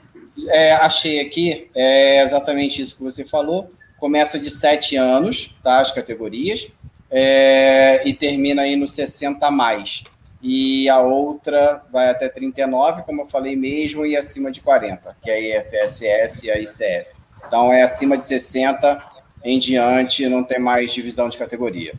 É, 0.49 0.73
achei 0.73 1.19
aqui, 1.19 1.69
é 1.75 2.21
exatamente 2.21 2.81
isso 2.81 2.97
que 2.97 3.03
você 3.03 3.25
falou. 3.25 3.69
Começa 3.99 4.39
de 4.39 4.49
7 4.49 4.95
anos, 4.95 5.57
tá? 5.63 5.79
As 5.79 5.91
categorias, 5.91 6.71
é, 7.09 8.07
e 8.07 8.13
termina 8.13 8.61
aí 8.61 8.75
no 8.75 8.87
60 8.87 9.49
mais. 9.49 10.03
E 10.41 10.87
a 10.87 11.01
outra 11.01 11.83
vai 11.91 12.09
até 12.09 12.29
39, 12.29 13.01
como 13.03 13.21
eu 13.21 13.25
falei 13.25 13.55
mesmo, 13.55 14.05
e 14.05 14.15
acima 14.15 14.51
de 14.51 14.61
40, 14.61 15.17
que 15.21 15.31
é 15.31 15.33
a 15.33 15.61
IFSS 15.61 16.43
e 16.43 16.51
a 16.51 16.59
ICF. 16.59 17.17
Então 17.45 17.73
é 17.73 17.81
acima 17.81 18.15
de 18.17 18.23
60 18.23 19.17
em 19.43 19.59
diante 19.59 20.27
não 20.27 20.43
tem 20.43 20.59
mais 20.59 20.93
divisão 20.93 21.29
de 21.29 21.37
categoria. 21.37 21.93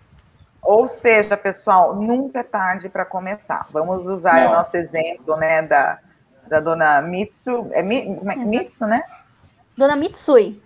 Ou 0.62 0.88
seja, 0.88 1.36
pessoal, 1.36 1.94
nunca 1.94 2.40
é 2.40 2.42
tarde 2.42 2.88
para 2.88 3.04
começar. 3.04 3.66
Vamos 3.70 4.06
usar 4.06 4.44
não. 4.44 4.50
o 4.50 4.54
nosso 4.54 4.76
exemplo, 4.76 5.36
né, 5.36 5.62
da, 5.62 5.98
da 6.46 6.60
dona 6.60 7.00
Mitsu, 7.00 7.68
é, 7.72 7.80
é 7.80 7.82
Mitsu, 7.82 8.86
né? 8.86 9.02
Dona 9.76 9.96
Mitsui. 9.96 10.60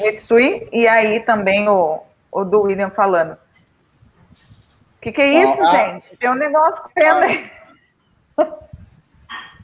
Mitsui, 0.00 0.68
e 0.72 0.86
aí 0.86 1.20
também 1.20 1.68
o, 1.68 2.00
o 2.30 2.44
do 2.44 2.62
William 2.62 2.90
falando. 2.90 3.32
O 3.32 5.00
que, 5.00 5.12
que 5.12 5.22
é 5.22 5.44
isso, 5.44 5.62
não, 5.62 5.72
gente? 5.72 6.16
Tem 6.16 6.30
um 6.30 6.34
negócio 6.34 6.82
pena 6.94 7.20
aí. 7.20 7.50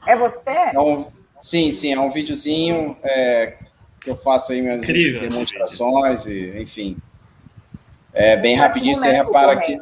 É 0.07 0.15
você? 0.15 0.49
É 0.49 0.79
um, 0.79 1.05
sim, 1.37 1.69
sim, 1.69 1.93
é 1.93 1.99
um 1.99 2.09
videozinho 2.09 2.93
é, 3.03 3.57
que 3.99 4.09
eu 4.09 4.15
faço 4.15 4.53
aí 4.53 4.61
minhas 4.61 4.79
Incrível, 4.79 5.19
demonstrações, 5.19 6.25
e, 6.25 6.61
enfim. 6.61 6.97
É 8.19 8.35
bem 8.35 8.55
rapidinho, 8.55 8.95
você 8.95 9.11
repara 9.11 9.55
que. 9.59 9.79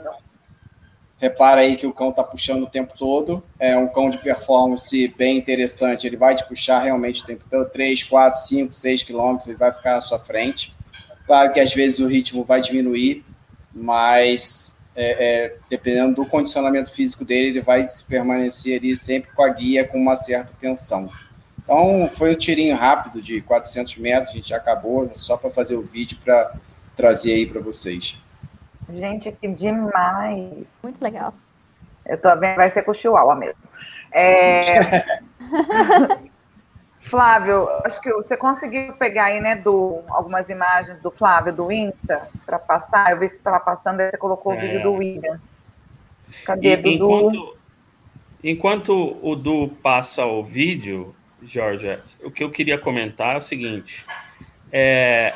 Repara 1.18 1.62
aí 1.62 1.78
que 1.78 1.88
o 1.88 1.94
cão 1.94 2.10
está 2.10 2.22
puxando 2.22 2.64
o 2.64 2.70
tempo 2.70 2.94
todo. 2.98 3.42
É 3.58 3.78
um 3.78 3.88
cão 3.88 4.10
de 4.10 4.18
performance 4.18 5.08
bem 5.18 5.38
interessante. 5.38 6.06
Ele 6.06 6.18
vai 6.18 6.36
te 6.36 6.46
puxar 6.46 6.80
realmente 6.80 7.24
o 7.24 7.26
tempo 7.26 7.46
todo, 7.50 7.70
3, 7.70 8.04
4, 8.04 8.42
5, 8.42 8.74
6 8.74 9.04
quilômetros, 9.04 9.48
ele 9.48 9.58
vai 9.58 9.72
ficar 9.72 9.94
na 9.94 10.02
sua 10.02 10.20
frente. 10.20 10.76
Claro 11.26 11.54
que 11.54 11.62
às 11.62 11.74
vezes 11.74 12.02
o 12.02 12.08
ritmo 12.08 12.44
vai 12.44 12.60
diminuir, 12.60 13.24
mas 13.74 14.78
é, 14.94 15.46
é, 15.46 15.56
dependendo 15.70 16.16
do 16.16 16.26
condicionamento 16.26 16.92
físico 16.92 17.24
dele, 17.24 17.48
ele 17.48 17.62
vai 17.62 17.86
permanecer 18.10 18.78
ali 18.78 18.94
sempre 18.98 19.32
com 19.32 19.44
a 19.44 19.50
guia 19.50 19.88
com 19.88 19.98
uma 19.98 20.18
certa 20.18 20.54
tensão. 20.60 21.10
Então, 21.64 22.10
foi 22.12 22.34
um 22.34 22.38
tirinho 22.38 22.76
rápido 22.76 23.22
de 23.22 23.42
400 23.42 23.96
metros, 23.98 24.32
a 24.32 24.36
gente 24.36 24.54
acabou, 24.54 25.10
só 25.14 25.38
para 25.38 25.50
fazer 25.50 25.76
o 25.76 25.82
vídeo 25.82 26.18
para 26.24 26.54
trazer 26.96 27.34
aí 27.34 27.46
para 27.46 27.62
vocês. 27.62 28.18
Gente, 28.90 29.32
que 29.32 29.48
demais! 29.48 30.74
Muito 30.84 31.02
legal. 31.02 31.34
Eu 32.06 32.18
tô 32.20 32.36
vendo, 32.38 32.58
vai 32.58 32.70
ser 32.70 32.84
com 32.84 32.92
o 32.92 32.94
Chihuahua 32.94 33.36
mesmo. 33.36 33.62
É... 34.12 34.62
Flávio, 36.98 37.70
acho 37.84 38.02
que 38.02 38.12
você 38.14 38.36
conseguiu 38.36 38.94
pegar 38.94 39.26
aí, 39.26 39.40
né, 39.40 39.56
do, 39.56 40.02
algumas 40.08 40.50
imagens 40.50 41.00
do 41.02 41.12
Flávio, 41.12 41.54
do 41.54 41.72
Insta, 41.72 42.28
para 42.46 42.58
passar. 42.58 43.12
Eu 43.12 43.20
vi 43.20 43.28
que 43.28 43.34
você 43.34 43.40
estava 43.40 43.60
passando, 43.60 44.00
aí 44.00 44.10
você 44.10 44.18
colocou 44.18 44.54
é... 44.54 44.58
o 44.58 44.60
vídeo 44.60 44.82
do 44.82 44.94
William. 44.94 45.40
Cadê, 46.44 46.74
e, 46.74 46.78
Dudu? 46.78 46.94
Enquanto, 46.94 47.58
enquanto 48.44 49.20
o 49.22 49.36
Du 49.36 49.68
passa 49.84 50.26
o 50.26 50.44
vídeo, 50.44 51.16
Georgia, 51.44 52.02
o 52.24 52.32
que 52.32 52.44
eu 52.44 52.50
queria 52.50 52.78
comentar 52.78 53.36
é 53.36 53.38
o 53.38 53.42
seguinte: 53.42 54.04
é, 54.72 55.32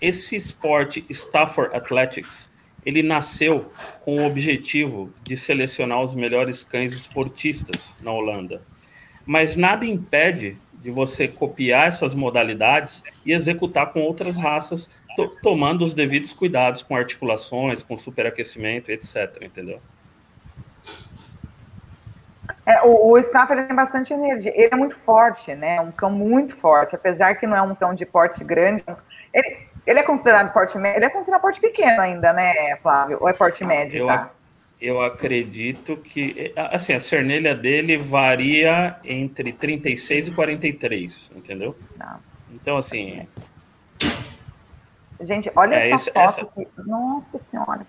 esse 0.00 0.36
esporte 0.36 1.04
Stafford 1.10 1.74
Athletics 1.76 2.48
ele 2.86 3.02
nasceu 3.02 3.70
com 4.04 4.16
o 4.16 4.24
objetivo 4.24 5.12
de 5.24 5.36
selecionar 5.36 6.00
os 6.00 6.14
melhores 6.14 6.62
cães 6.62 6.96
esportistas 6.96 7.92
na 8.00 8.12
Holanda, 8.12 8.62
mas 9.26 9.56
nada 9.56 9.84
impede 9.84 10.56
de 10.72 10.92
você 10.92 11.26
copiar 11.26 11.88
essas 11.88 12.14
modalidades 12.14 13.02
e 13.24 13.32
executar 13.32 13.92
com 13.92 14.00
outras 14.02 14.36
raças, 14.36 14.88
to 15.16 15.28
tomando 15.42 15.84
os 15.84 15.94
devidos 15.94 16.32
cuidados 16.32 16.84
com 16.84 16.94
articulações, 16.94 17.82
com 17.82 17.96
superaquecimento, 17.96 18.92
etc. 18.92 19.36
Entendeu? 19.42 19.80
É, 22.64 22.82
o, 22.82 23.12
o 23.12 23.18
Staff 23.18 23.52
ele 23.52 23.64
tem 23.64 23.74
bastante 23.74 24.12
energia. 24.12 24.52
Ele 24.54 24.68
é 24.72 24.76
muito 24.76 24.94
forte, 24.96 25.54
né? 25.56 25.80
Um 25.80 25.90
cão 25.90 26.10
muito 26.10 26.54
forte, 26.54 26.94
apesar 26.94 27.34
que 27.34 27.48
não 27.48 27.56
é 27.56 27.62
um 27.62 27.74
cão 27.74 27.92
de 27.92 28.06
porte 28.06 28.44
grande. 28.44 28.84
Ele, 29.34 29.65
ele 29.86 30.00
é 30.00 30.02
considerado 30.02 30.52
porte 30.52 30.76
médio. 30.76 30.98
Ele 30.98 31.04
é 31.04 31.10
considerado 31.10 31.40
porte 31.40 31.60
pequeno 31.60 32.00
ainda, 32.00 32.32
né, 32.32 32.76
Flávio? 32.82 33.18
Ou 33.20 33.28
é 33.28 33.32
porte 33.32 33.64
médio? 33.64 34.00
Eu, 34.00 34.06
tá? 34.06 34.30
eu 34.80 35.00
acredito 35.00 35.96
que. 35.96 36.52
Assim, 36.56 36.92
a 36.92 37.00
cernelha 37.00 37.54
dele 37.54 37.96
varia 37.96 38.96
entre 39.04 39.52
36 39.52 40.28
e 40.28 40.30
43, 40.32 41.32
entendeu? 41.36 41.76
Tá. 41.96 42.18
Então, 42.52 42.76
assim. 42.76 43.26
Gente, 45.20 45.50
olha 45.54 45.76
é, 45.76 45.90
essa 45.90 46.10
esse, 46.10 46.12
foto 46.12 46.28
essa... 46.28 46.40
aqui. 46.42 46.68
Nossa 46.84 47.40
Senhora. 47.50 47.86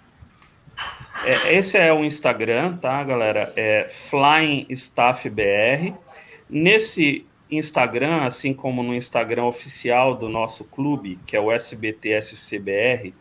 É, 1.26 1.56
esse 1.56 1.78
é 1.78 1.92
o 1.92 2.06
Instagram, 2.06 2.78
tá, 2.78 3.04
galera? 3.04 3.52
É 3.56 3.88
Flying 3.90 4.68
Staff 4.70 5.28
BR. 5.30 5.94
Nesse 6.50 7.27
Instagram, 7.50 8.24
assim 8.24 8.54
como 8.54 8.84
no 8.84 8.94
Instagram 8.94 9.46
oficial 9.46 10.16
do 10.16 10.30
nosso 10.30 10.64
clube, 10.64 11.20
que 11.26 11.36
é 11.36 11.40
o 11.40 11.52
SBTSCBR, 11.52 13.14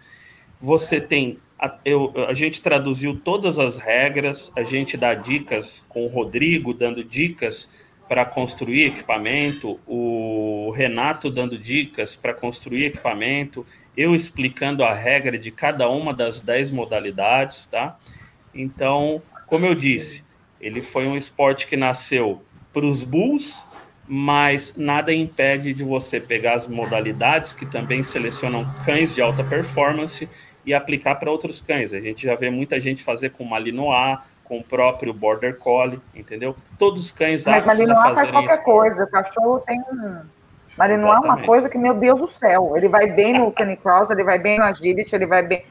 você 0.61 1.01
tem. 1.01 1.39
A, 1.59 1.79
eu, 1.85 2.12
a 2.29 2.35
gente 2.35 2.61
traduziu 2.61 3.18
todas 3.18 3.59
as 3.59 3.79
regras, 3.79 4.53
a 4.55 4.62
gente 4.62 4.97
dá 4.97 5.14
dicas 5.14 5.85
com 5.89 6.05
o 6.05 6.09
Rodrigo, 6.09 6.74
dando 6.74 7.03
dicas 7.03 7.70
para 8.09 8.24
construir 8.24 8.85
equipamento, 8.85 9.81
o 9.87 10.70
Renato 10.77 11.31
dando 11.31 11.59
dicas 11.59 12.14
para 12.14 12.33
construir 12.33 12.85
equipamento, 12.85 13.66
eu 13.97 14.14
explicando 14.14 14.85
a 14.85 14.93
regra 14.93 15.39
de 15.39 15.51
cada 15.51 15.89
uma 15.89 16.12
das 16.12 16.41
dez 16.41 16.70
modalidades, 16.70 17.66
tá? 17.66 17.99
Então, 18.55 19.22
como 19.47 19.66
eu 19.66 19.74
disse, 19.74 20.22
ele 20.61 20.81
foi 20.81 21.07
um 21.07 21.16
esporte 21.16 21.66
que 21.66 21.77
nasceu 21.77 22.43
para 22.72 22.85
os 22.85 23.03
bulls, 23.03 23.64
mas 24.09 24.75
nada 24.77 25.13
impede 25.13 25.75
de 25.75 25.83
você 25.83 26.21
pegar 26.21 26.55
as 26.55 26.69
modalidades 26.69 27.53
que 27.53 27.67
também 27.67 28.03
selecionam 28.03 28.65
cães 28.85 29.15
de 29.15 29.21
alta 29.21 29.43
performance 29.43 30.29
e 30.65 30.73
aplicar 30.73 31.17
para 31.17 31.31
outros 31.31 31.61
cães. 31.61 31.93
A 31.93 32.01
gente 32.01 32.25
já 32.25 32.35
vê 32.35 32.51
muita 32.51 32.79
gente 32.81 33.03
fazer 33.03 33.31
com 33.31 33.45
Malinois, 33.45 34.19
com 34.45 34.59
o 34.59 34.63
próprio 34.63 35.13
Border 35.13 35.57
Collie, 35.59 36.01
entendeu? 36.15 36.57
Todos 36.79 37.07
os 37.07 37.13
cães 37.13 37.45
Mas 37.45 37.65
Malinois 37.65 38.15
faz 38.15 38.31
qualquer 38.31 38.55
isso. 38.55 38.63
coisa, 38.63 39.05
o 39.05 39.11
cachorro 39.11 39.61
tem 39.61 39.83
Malinois 40.77 41.17
é 41.17 41.21
uma 41.21 41.43
coisa 41.43 41.69
que, 41.69 41.79
meu 41.79 41.95
Deus 41.95 42.21
do 42.21 42.29
céu, 42.29 42.75
ele 42.77 42.89
vai 42.89 43.11
bem 43.11 43.39
no 43.39 43.51
Canicross, 43.51 44.11
ele 44.11 44.23
vai 44.23 44.39
bem 44.39 44.59
no 44.59 44.65
Agility, 44.65 45.15
ele 45.15 45.27
vai 45.27 45.43
bem... 45.43 45.65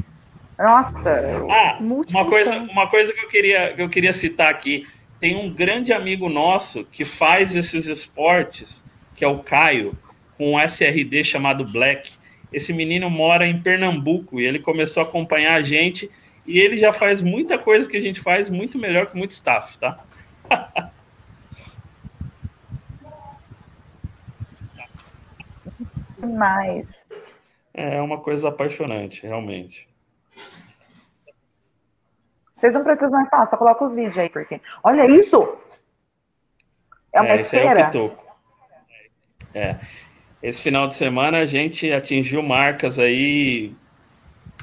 Nossa! 0.57 1.21
Ah, 1.49 1.77
uma 1.79 2.25
coisa, 2.25 2.55
uma 2.57 2.89
coisa 2.89 3.13
que 3.13 3.19
eu 3.19 3.29
queria, 3.29 3.73
que 3.73 3.81
eu 3.81 3.89
queria 3.89 4.13
citar 4.13 4.49
aqui, 4.49 4.87
tem 5.19 5.35
um 5.35 5.53
grande 5.53 5.93
amigo 5.93 6.29
nosso 6.29 6.83
que 6.85 7.05
faz 7.05 7.55
esses 7.55 7.87
esportes, 7.87 8.83
que 9.15 9.23
é 9.23 9.27
o 9.27 9.39
Caio, 9.39 9.97
com 10.37 10.53
um 10.53 10.59
SRD 10.59 11.23
chamado 11.23 11.65
Black. 11.65 12.11
Esse 12.51 12.73
menino 12.73 13.09
mora 13.09 13.47
em 13.47 13.61
Pernambuco 13.61 14.39
e 14.39 14.45
ele 14.45 14.59
começou 14.59 15.01
a 15.01 15.05
acompanhar 15.05 15.55
a 15.55 15.61
gente 15.61 16.09
e 16.45 16.59
ele 16.59 16.77
já 16.77 16.93
faz 16.93 17.23
muita 17.23 17.57
coisa 17.57 17.89
que 17.89 17.97
a 17.97 18.01
gente 18.01 18.19
faz 18.19 18.49
muito 18.49 18.77
melhor 18.77 19.07
que 19.07 19.17
muito 19.17 19.31
staff, 19.31 19.79
tá? 19.79 20.03
Demais. 26.19 27.05
É 27.73 28.01
uma 28.01 28.19
coisa 28.19 28.49
apaixonante, 28.49 29.23
realmente. 29.23 29.87
Vocês 32.65 32.73
não 32.73 32.83
precisam 32.83 33.11
mais 33.11 33.29
falar, 33.29 33.45
só 33.45 33.57
coloca 33.57 33.85
os 33.85 33.93
vídeos 33.93 34.17
aí, 34.17 34.27
porque. 34.27 34.59
Olha 34.83 35.05
isso! 35.05 35.55
É 37.13 37.21
uma 37.21 37.29
é, 37.29 37.41
esse 37.41 37.55
é 37.55 37.71
o 37.71 37.85
pitoco. 37.85 38.25
É. 39.53 39.75
Esse 40.41 40.61
final 40.61 40.87
de 40.87 40.95
semana 40.95 41.37
a 41.37 41.45
gente 41.45 41.91
atingiu 41.91 42.41
marcas 42.41 42.97
aí 42.97 43.75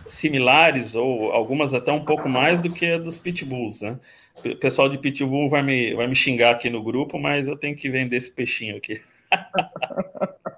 similares, 0.04 0.96
ou 0.96 1.30
algumas 1.30 1.74
até 1.74 1.92
um 1.92 2.04
pouco 2.04 2.28
mais 2.28 2.60
do 2.60 2.72
que 2.72 2.86
a 2.86 2.98
dos 2.98 3.18
pitbulls, 3.18 3.82
né? 3.82 4.00
O 4.44 4.56
pessoal 4.56 4.88
de 4.88 4.98
pitbull 4.98 5.48
vai 5.48 5.62
me, 5.62 5.94
vai 5.94 6.08
me 6.08 6.16
xingar 6.16 6.50
aqui 6.50 6.68
no 6.68 6.82
grupo, 6.82 7.20
mas 7.20 7.46
eu 7.46 7.56
tenho 7.56 7.76
que 7.76 7.88
vender 7.88 8.16
esse 8.16 8.32
peixinho 8.32 8.76
aqui. 8.76 8.96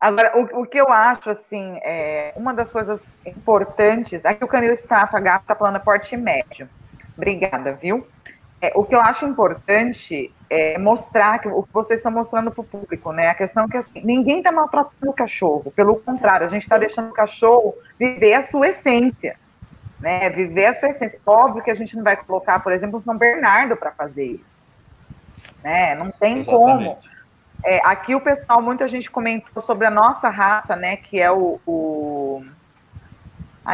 Agora, 0.00 0.36
o, 0.36 0.62
o, 0.62 0.66
que 0.66 0.78
eu 0.78 0.92
acho, 0.92 1.30
assim, 1.30 1.78
é, 1.82 2.32
uma 2.36 2.52
das 2.52 2.70
coisas 2.70 3.02
importantes, 3.24 4.26
aqui 4.26 4.44
o 4.44 4.48
Canil 4.48 4.72
Estafa, 4.72 5.18
Gato 5.18 5.42
está 5.42 5.54
falando 5.54 5.80
porte 5.80 6.16
médio. 6.16 6.68
Obrigada, 7.16 7.72
viu? 7.72 8.06
É, 8.60 8.72
o 8.74 8.84
que 8.84 8.94
eu 8.94 9.00
acho 9.00 9.24
importante 9.24 10.32
é 10.48 10.78
mostrar 10.78 11.38
que 11.38 11.48
o 11.48 11.62
que 11.62 11.72
vocês 11.72 12.00
estão 12.00 12.12
mostrando 12.12 12.50
para 12.50 12.60
o 12.60 12.64
público, 12.64 13.12
né? 13.12 13.28
A 13.28 13.34
questão 13.34 13.64
é 13.64 13.68
que 13.68 13.76
assim, 13.76 14.00
ninguém 14.04 14.38
está 14.38 14.52
maltratando 14.52 15.10
o 15.10 15.14
cachorro, 15.14 15.72
pelo 15.74 15.96
contrário, 15.96 16.46
a 16.46 16.50
gente 16.50 16.62
está 16.62 16.78
deixando 16.78 17.10
o 17.10 17.14
cachorro 17.14 17.74
viver 17.98 18.34
a 18.34 18.44
sua 18.44 18.68
essência, 18.68 19.36
né? 20.00 20.28
Viver 20.30 20.66
a 20.66 20.74
sua 20.74 20.90
essência. 20.90 21.18
Óbvio 21.26 21.62
que 21.62 21.70
a 21.70 21.74
gente 21.74 21.96
não 21.96 22.04
vai 22.04 22.16
colocar, 22.16 22.60
por 22.60 22.72
exemplo, 22.72 22.98
o 22.98 23.00
São 23.00 23.16
Bernardo 23.16 23.76
para 23.76 23.90
fazer 23.90 24.24
isso, 24.24 24.64
né? 25.62 25.94
Não 25.94 26.10
tem 26.10 26.38
Exatamente. 26.38 26.46
como. 26.50 26.98
É, 27.68 27.80
aqui 27.82 28.14
o 28.14 28.20
pessoal, 28.20 28.62
muita 28.62 28.86
gente 28.86 29.10
comentou 29.10 29.60
sobre 29.60 29.88
a 29.88 29.90
nossa 29.90 30.28
raça, 30.28 30.76
né? 30.76 30.96
Que 30.96 31.20
é 31.20 31.32
o, 31.32 31.58
o... 31.66 32.44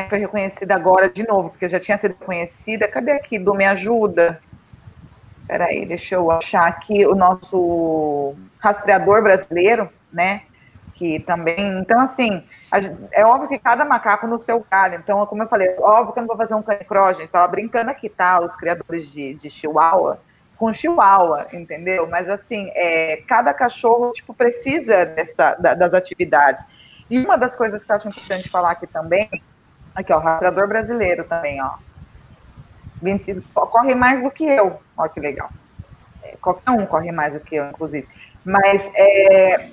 Foi 0.08 0.18
reconhecida 0.18 0.74
agora 0.74 1.10
de 1.10 1.28
novo, 1.28 1.50
porque 1.50 1.68
já 1.68 1.78
tinha 1.78 1.98
sido 1.98 2.14
conhecida. 2.14 2.88
Cadê 2.88 3.12
aqui? 3.12 3.38
Do 3.38 3.52
Me 3.52 3.66
Ajuda? 3.66 4.40
Peraí, 5.46 5.84
deixa 5.84 6.14
eu 6.14 6.30
achar 6.30 6.66
aqui 6.66 7.06
o 7.06 7.14
nosso 7.14 8.34
rastreador 8.58 9.22
brasileiro, 9.22 9.90
né? 10.10 10.44
Que 10.94 11.20
também. 11.20 11.78
Então, 11.78 12.00
assim, 12.00 12.42
é 13.12 13.26
óbvio 13.26 13.50
que 13.50 13.58
cada 13.58 13.84
macaco 13.84 14.26
no 14.26 14.40
seu 14.40 14.64
galho. 14.70 14.94
Então, 14.94 15.26
como 15.26 15.42
eu 15.42 15.48
falei, 15.48 15.76
óbvio 15.78 16.14
que 16.14 16.18
eu 16.18 16.22
não 16.22 16.28
vou 16.28 16.36
fazer 16.38 16.54
um 16.54 16.62
canicró, 16.62 17.12
gente. 17.12 17.26
Estava 17.26 17.46
brincando 17.46 17.90
aqui, 17.90 18.08
tá? 18.08 18.40
Os 18.40 18.56
criadores 18.56 19.06
de, 19.12 19.34
de 19.34 19.50
Chihuahua 19.50 20.18
com 20.62 20.72
Chihuahua, 20.72 21.48
entendeu? 21.52 22.06
Mas 22.08 22.28
assim, 22.28 22.70
é, 22.76 23.16
cada 23.26 23.52
cachorro 23.52 24.12
tipo 24.12 24.32
precisa 24.32 25.04
dessa 25.04 25.56
da, 25.56 25.74
das 25.74 25.92
atividades. 25.92 26.64
E 27.10 27.18
uma 27.18 27.36
das 27.36 27.56
coisas 27.56 27.82
que 27.82 27.90
eu 27.90 27.96
acho 27.96 28.08
importante 28.08 28.48
falar 28.48 28.70
aqui 28.70 28.86
também, 28.86 29.28
aqui 29.92 30.12
ó, 30.12 30.20
rastreador 30.20 30.68
brasileiro 30.68 31.24
também, 31.24 31.60
ó. 31.60 31.72
25, 33.02 33.42
corre 33.66 33.96
mais 33.96 34.22
do 34.22 34.30
que 34.30 34.44
eu. 34.44 34.80
Olha 34.96 35.08
que 35.08 35.18
legal. 35.18 35.50
É, 36.22 36.36
qualquer 36.40 36.70
um 36.70 36.86
corre 36.86 37.10
mais 37.10 37.32
do 37.32 37.40
que 37.40 37.56
eu, 37.56 37.68
inclusive. 37.68 38.06
Mas 38.44 38.88
é, 38.94 39.68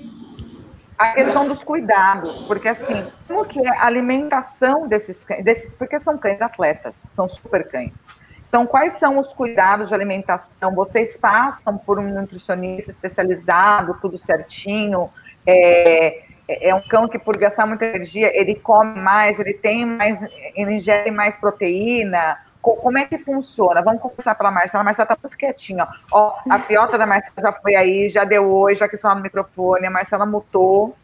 a 0.98 1.12
questão 1.12 1.48
dos 1.48 1.64
cuidados, 1.64 2.48
porque 2.48 2.68
assim, 2.68 3.06
como 3.28 3.46
que 3.46 3.60
é 3.60 3.78
a 3.78 3.86
alimentação 3.86 4.88
desses 4.88 5.24
desses, 5.44 5.72
porque 5.76 6.00
são 6.00 6.18
cães 6.18 6.42
atletas, 6.42 7.04
são 7.10 7.30
super 7.30 7.68
cães. 7.68 8.28
Então, 8.50 8.66
quais 8.66 8.94
são 8.94 9.20
os 9.20 9.32
cuidados 9.32 9.90
de 9.90 9.94
alimentação? 9.94 10.74
Vocês 10.74 11.16
passam 11.16 11.78
por 11.78 12.00
um 12.00 12.10
nutricionista 12.10 12.90
especializado, 12.90 13.98
tudo 14.02 14.18
certinho? 14.18 15.10
É, 15.46 16.24
é 16.48 16.74
um 16.74 16.82
cão 16.82 17.08
que, 17.08 17.20
por 17.20 17.38
gastar 17.38 17.68
muita 17.68 17.86
energia, 17.86 18.36
ele 18.36 18.56
come 18.56 19.00
mais, 19.00 19.40
ele 19.40 19.54
tem 19.54 19.86
mais, 19.86 20.20
ele 20.56 20.74
ingere 20.74 21.12
mais 21.12 21.38
proteína? 21.38 22.40
como 22.62 22.98
é 22.98 23.06
que 23.06 23.18
funciona? 23.18 23.82
Vamos 23.82 24.02
começar 24.02 24.36
pela 24.36 24.52
Marcela. 24.52 24.82
A 24.82 24.84
Marcela 24.84 25.06
está 25.06 25.18
muito 25.24 25.38
quietinha. 25.38 25.88
Ó, 26.12 26.36
a 26.50 26.60
fiota 26.60 26.98
da 26.98 27.06
Marcela 27.06 27.36
já 27.40 27.54
foi 27.54 27.76
aí, 27.76 28.10
já 28.10 28.26
deu 28.26 28.50
oi, 28.52 28.76
já 28.76 28.88
quis 28.88 29.00
falar 29.00 29.16
no 29.16 29.22
microfone. 29.22 29.88
A 29.88 29.92
Marcela 29.92 30.26
mutou. 30.26 30.96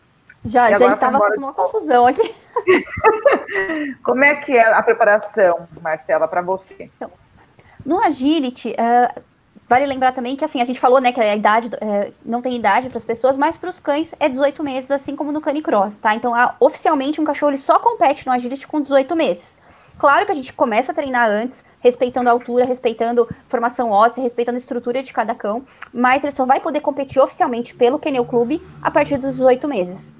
Já, 0.43 0.69
já 0.69 0.93
estava 0.93 1.17
fazendo 1.17 1.43
uma 1.43 1.53
confusão 1.53 2.05
aqui. 2.05 2.35
como 4.03 4.23
é 4.23 4.35
que 4.35 4.55
é 4.55 4.73
a 4.73 4.83
preparação, 4.83 5.67
Marcela, 5.81 6.27
para 6.27 6.41
você? 6.41 6.91
Então, 6.95 7.09
no 7.85 7.99
Agility, 7.99 8.69
uh, 8.71 9.21
vale 9.67 9.85
lembrar 9.85 10.11
também 10.11 10.35
que 10.35 10.43
assim, 10.43 10.61
a 10.61 10.65
gente 10.65 10.79
falou 10.79 10.99
né, 10.99 11.11
que 11.11 11.19
a 11.19 11.35
idade 11.35 11.67
uh, 11.67 12.13
não 12.25 12.41
tem 12.41 12.55
idade 12.55 12.89
para 12.89 12.97
as 12.97 13.05
pessoas, 13.05 13.37
mas 13.37 13.57
para 13.57 13.69
os 13.69 13.79
cães 13.79 14.13
é 14.19 14.27
18 14.27 14.63
meses, 14.63 14.91
assim 14.91 15.15
como 15.15 15.31
no 15.31 15.41
Canicross, 15.41 15.97
tá? 15.97 16.15
Então, 16.15 16.33
uh, 16.33 16.51
oficialmente, 16.59 17.21
um 17.21 17.23
cachorro 17.23 17.51
ele 17.51 17.57
só 17.57 17.79
compete 17.79 18.25
no 18.25 18.33
Agility 18.33 18.67
com 18.67 18.81
18 18.81 19.15
meses. 19.15 19.57
Claro 19.97 20.25
que 20.25 20.31
a 20.31 20.35
gente 20.35 20.51
começa 20.51 20.91
a 20.91 20.95
treinar 20.95 21.29
antes, 21.29 21.63
respeitando 21.79 22.27
a 22.27 22.31
altura, 22.31 22.65
respeitando 22.65 23.29
formação 23.47 23.91
óssea, 23.91 24.21
respeitando 24.21 24.57
a 24.57 24.59
estrutura 24.59 25.01
de 25.01 25.13
cada 25.13 25.33
cão, 25.33 25.63
mas 25.93 26.23
ele 26.23 26.33
só 26.33 26.45
vai 26.45 26.59
poder 26.59 26.81
competir 26.81 27.21
oficialmente 27.21 27.73
pelo 27.73 27.97
Kennel 27.97 28.25
Club 28.25 28.61
a 28.81 28.91
partir 28.91 29.17
dos 29.17 29.37
18 29.37 29.67
meses. 29.67 30.13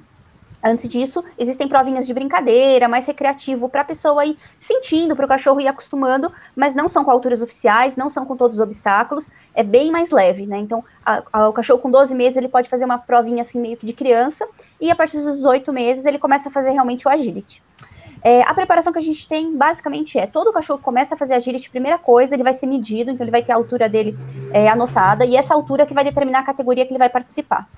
Antes 0.68 0.90
disso, 0.90 1.24
existem 1.38 1.68
provinhas 1.68 2.08
de 2.08 2.14
brincadeira, 2.14 2.88
mais 2.88 3.06
recreativo, 3.06 3.70
para 3.70 3.82
a 3.82 3.86
pessoa 3.86 4.26
ir 4.26 4.36
sentindo, 4.60 5.16
para 5.16 5.24
o 5.24 5.30
cachorro 5.30 5.62
ir 5.62 5.68
acostumando, 5.68 6.32
mas 6.56 6.74
não 6.74 6.88
são 6.88 7.06
com 7.06 7.12
alturas 7.12 7.44
oficiais, 7.44 7.96
não 7.96 8.10
são 8.10 8.26
com 8.26 8.36
todos 8.36 8.58
os 8.58 8.64
obstáculos, 8.64 9.30
é 9.54 9.62
bem 9.62 9.92
mais 9.92 10.10
leve, 10.10 10.48
né? 10.48 10.58
Então, 10.58 10.84
a, 11.06 11.22
a, 11.32 11.50
o 11.50 11.54
cachorro 11.54 11.78
com 11.78 11.92
12 11.92 12.16
meses, 12.16 12.36
ele 12.36 12.48
pode 12.48 12.68
fazer 12.68 12.84
uma 12.84 12.98
provinha 12.98 13.44
assim, 13.44 13.60
meio 13.60 13.78
que 13.78 13.86
de 13.86 13.94
criança, 13.94 14.44
e 14.82 14.90
a 14.90 14.96
partir 14.96 15.18
dos 15.18 15.36
18 15.36 15.72
meses, 15.72 16.04
ele 16.04 16.18
começa 16.18 16.50
a 16.50 16.52
fazer 16.52 16.72
realmente 16.72 17.08
o 17.08 17.12
agility. 17.12 17.62
É, 18.24 18.42
a 18.42 18.52
preparação 18.56 18.92
que 18.92 18.98
a 18.98 19.04
gente 19.04 19.28
tem, 19.28 19.56
basicamente, 19.56 20.18
é 20.18 20.26
todo 20.26 20.52
cachorro 20.52 20.80
começa 20.82 21.14
a 21.14 21.18
fazer 21.18 21.36
agility, 21.36 21.70
primeira 21.70 22.00
coisa, 22.00 22.34
ele 22.34 22.42
vai 22.42 22.54
ser 22.54 22.66
medido, 22.66 23.12
então 23.12 23.24
ele 23.24 23.30
vai 23.30 23.44
ter 23.44 23.52
a 23.52 23.56
altura 23.56 23.88
dele 23.88 24.18
é, 24.52 24.68
anotada, 24.68 25.28
e 25.28 25.36
essa 25.36 25.54
altura 25.54 25.86
que 25.86 25.94
vai 25.94 26.04
determinar 26.04 26.40
a 26.40 26.44
categoria 26.44 26.88
que 26.88 26.92
ele 26.92 26.98
vai 26.98 27.10
participar. 27.10 27.70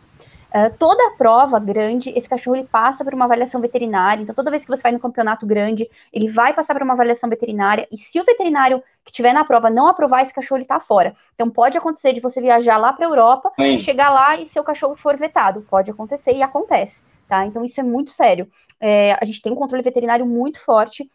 Uh, 0.48 0.74
toda 0.78 1.12
prova 1.18 1.60
grande, 1.60 2.10
esse 2.16 2.28
cachorro 2.28 2.56
ele 2.56 2.68
passa 2.68 3.04
por 3.04 3.14
uma 3.14 3.26
avaliação 3.26 3.60
veterinária. 3.60 4.24
Então, 4.24 4.34
toda 4.34 4.50
vez 4.50 4.64
que 4.64 4.70
você 4.70 4.82
vai 4.82 4.92
no 4.92 5.00
campeonato 5.00 5.46
grande, 5.46 5.90
ele 6.12 6.30
vai 6.30 6.54
passar 6.54 6.74
por 6.74 6.82
uma 6.84 6.94
avaliação 6.94 7.30
veterinária. 7.30 7.88
E 7.92 7.98
se 7.98 8.20
o 8.20 8.24
veterinário 8.24 8.82
que 9.04 9.12
tiver 9.12 9.34
na 9.34 9.44
prova 9.44 9.70
não 9.70 9.88
aprovar, 9.88 10.24
esse 10.24 10.34
cachorro 10.34 10.60
ele 10.60 10.66
tá 10.66 10.80
fora. 10.80 11.14
Então, 11.36 11.50
pode 11.50 11.78
acontecer 11.78 12.14
de 12.14 12.22
você 12.22 12.40
viajar 12.40 12.78
lá 12.78 12.94
para 12.94 13.06
a 13.06 13.10
Europa, 13.10 13.52
Sim. 13.60 13.80
chegar 13.80 14.10
lá 14.10 14.40
e 14.40 14.46
seu 14.46 14.64
cachorro 14.64 14.96
for 14.96 15.18
vetado. 15.18 15.62
Pode 15.70 15.92
acontecer 15.92 16.34
e 16.34 16.42
acontece, 16.42 17.04
tá? 17.28 17.46
Então, 17.46 17.64
isso 17.66 17.80
é 17.80 17.84
muito 17.84 18.12
sério. 18.12 18.48
É, 18.80 19.18
a 19.20 19.26
gente 19.26 19.42
tem 19.42 19.52
um 19.52 19.56
controle 19.56 19.84
veterinário 19.84 20.26
muito 20.26 20.64
forte. 20.64 21.10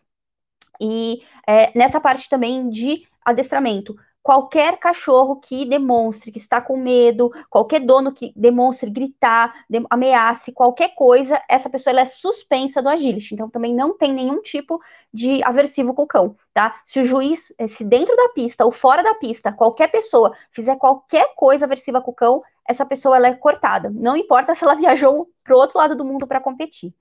E 0.81 1.23
é, 1.47 1.77
nessa 1.77 2.01
parte 2.01 2.29
também 2.29 2.69
de 2.69 3.07
adestramento 3.25 3.95
qualquer 4.23 4.79
cachorro 4.79 5.37
que 5.37 5.65
demonstre 5.65 6.31
que 6.31 6.39
está 6.39 6.61
com 6.61 6.77
medo, 6.77 7.31
qualquer 7.51 7.81
dono 7.81 8.13
que 8.13 8.33
demonstre 8.37 8.89
gritar, 8.89 9.65
de, 9.69 9.85
ameace, 9.91 10.53
qualquer 10.53 10.95
coisa, 10.95 11.43
essa 11.49 11.69
pessoa 11.69 12.01
é 12.01 12.05
suspensa 12.05 12.81
do 12.81 12.89
agility. 12.89 13.35
Então 13.35 13.51
também 13.51 13.75
não 13.75 13.97
tem 13.97 14.13
nenhum 14.13 14.41
tipo 14.41 14.81
de 15.13 15.43
aversivo 15.43 15.93
com 15.93 16.03
o 16.03 16.07
cão, 16.07 16.37
tá? 16.55 16.81
Se 16.85 17.01
o 17.01 17.05
juiz, 17.05 17.53
eh, 17.59 17.67
se 17.67 17.85
dentro 17.85 18.17
da 18.17 18.29
pista 18.29 18.65
ou 18.65 18.71
fora 18.71 19.03
da 19.03 19.15
pista, 19.15 19.53
qualquer 19.53 19.89
pessoa 19.91 20.33
fizer 20.53 20.77
qualquer 20.77 21.35
coisa 21.35 21.65
aversiva 21.65 22.01
com 22.01 22.13
o 22.13 22.15
cão, 22.15 22.43
essa 22.69 22.87
pessoa 22.87 23.17
ela 23.17 23.27
é 23.27 23.35
cortada. 23.35 23.91
Não 23.91 24.17
importa 24.17 24.55
se 24.55 24.65
ela 24.65 24.75
viajou 24.77 25.29
para 25.45 25.55
o 25.55 25.59
outro 25.59 25.79
lado 25.79 25.97
do 25.97 26.05
mundo 26.05 26.27
para 26.27 26.41
competir. 26.41 26.93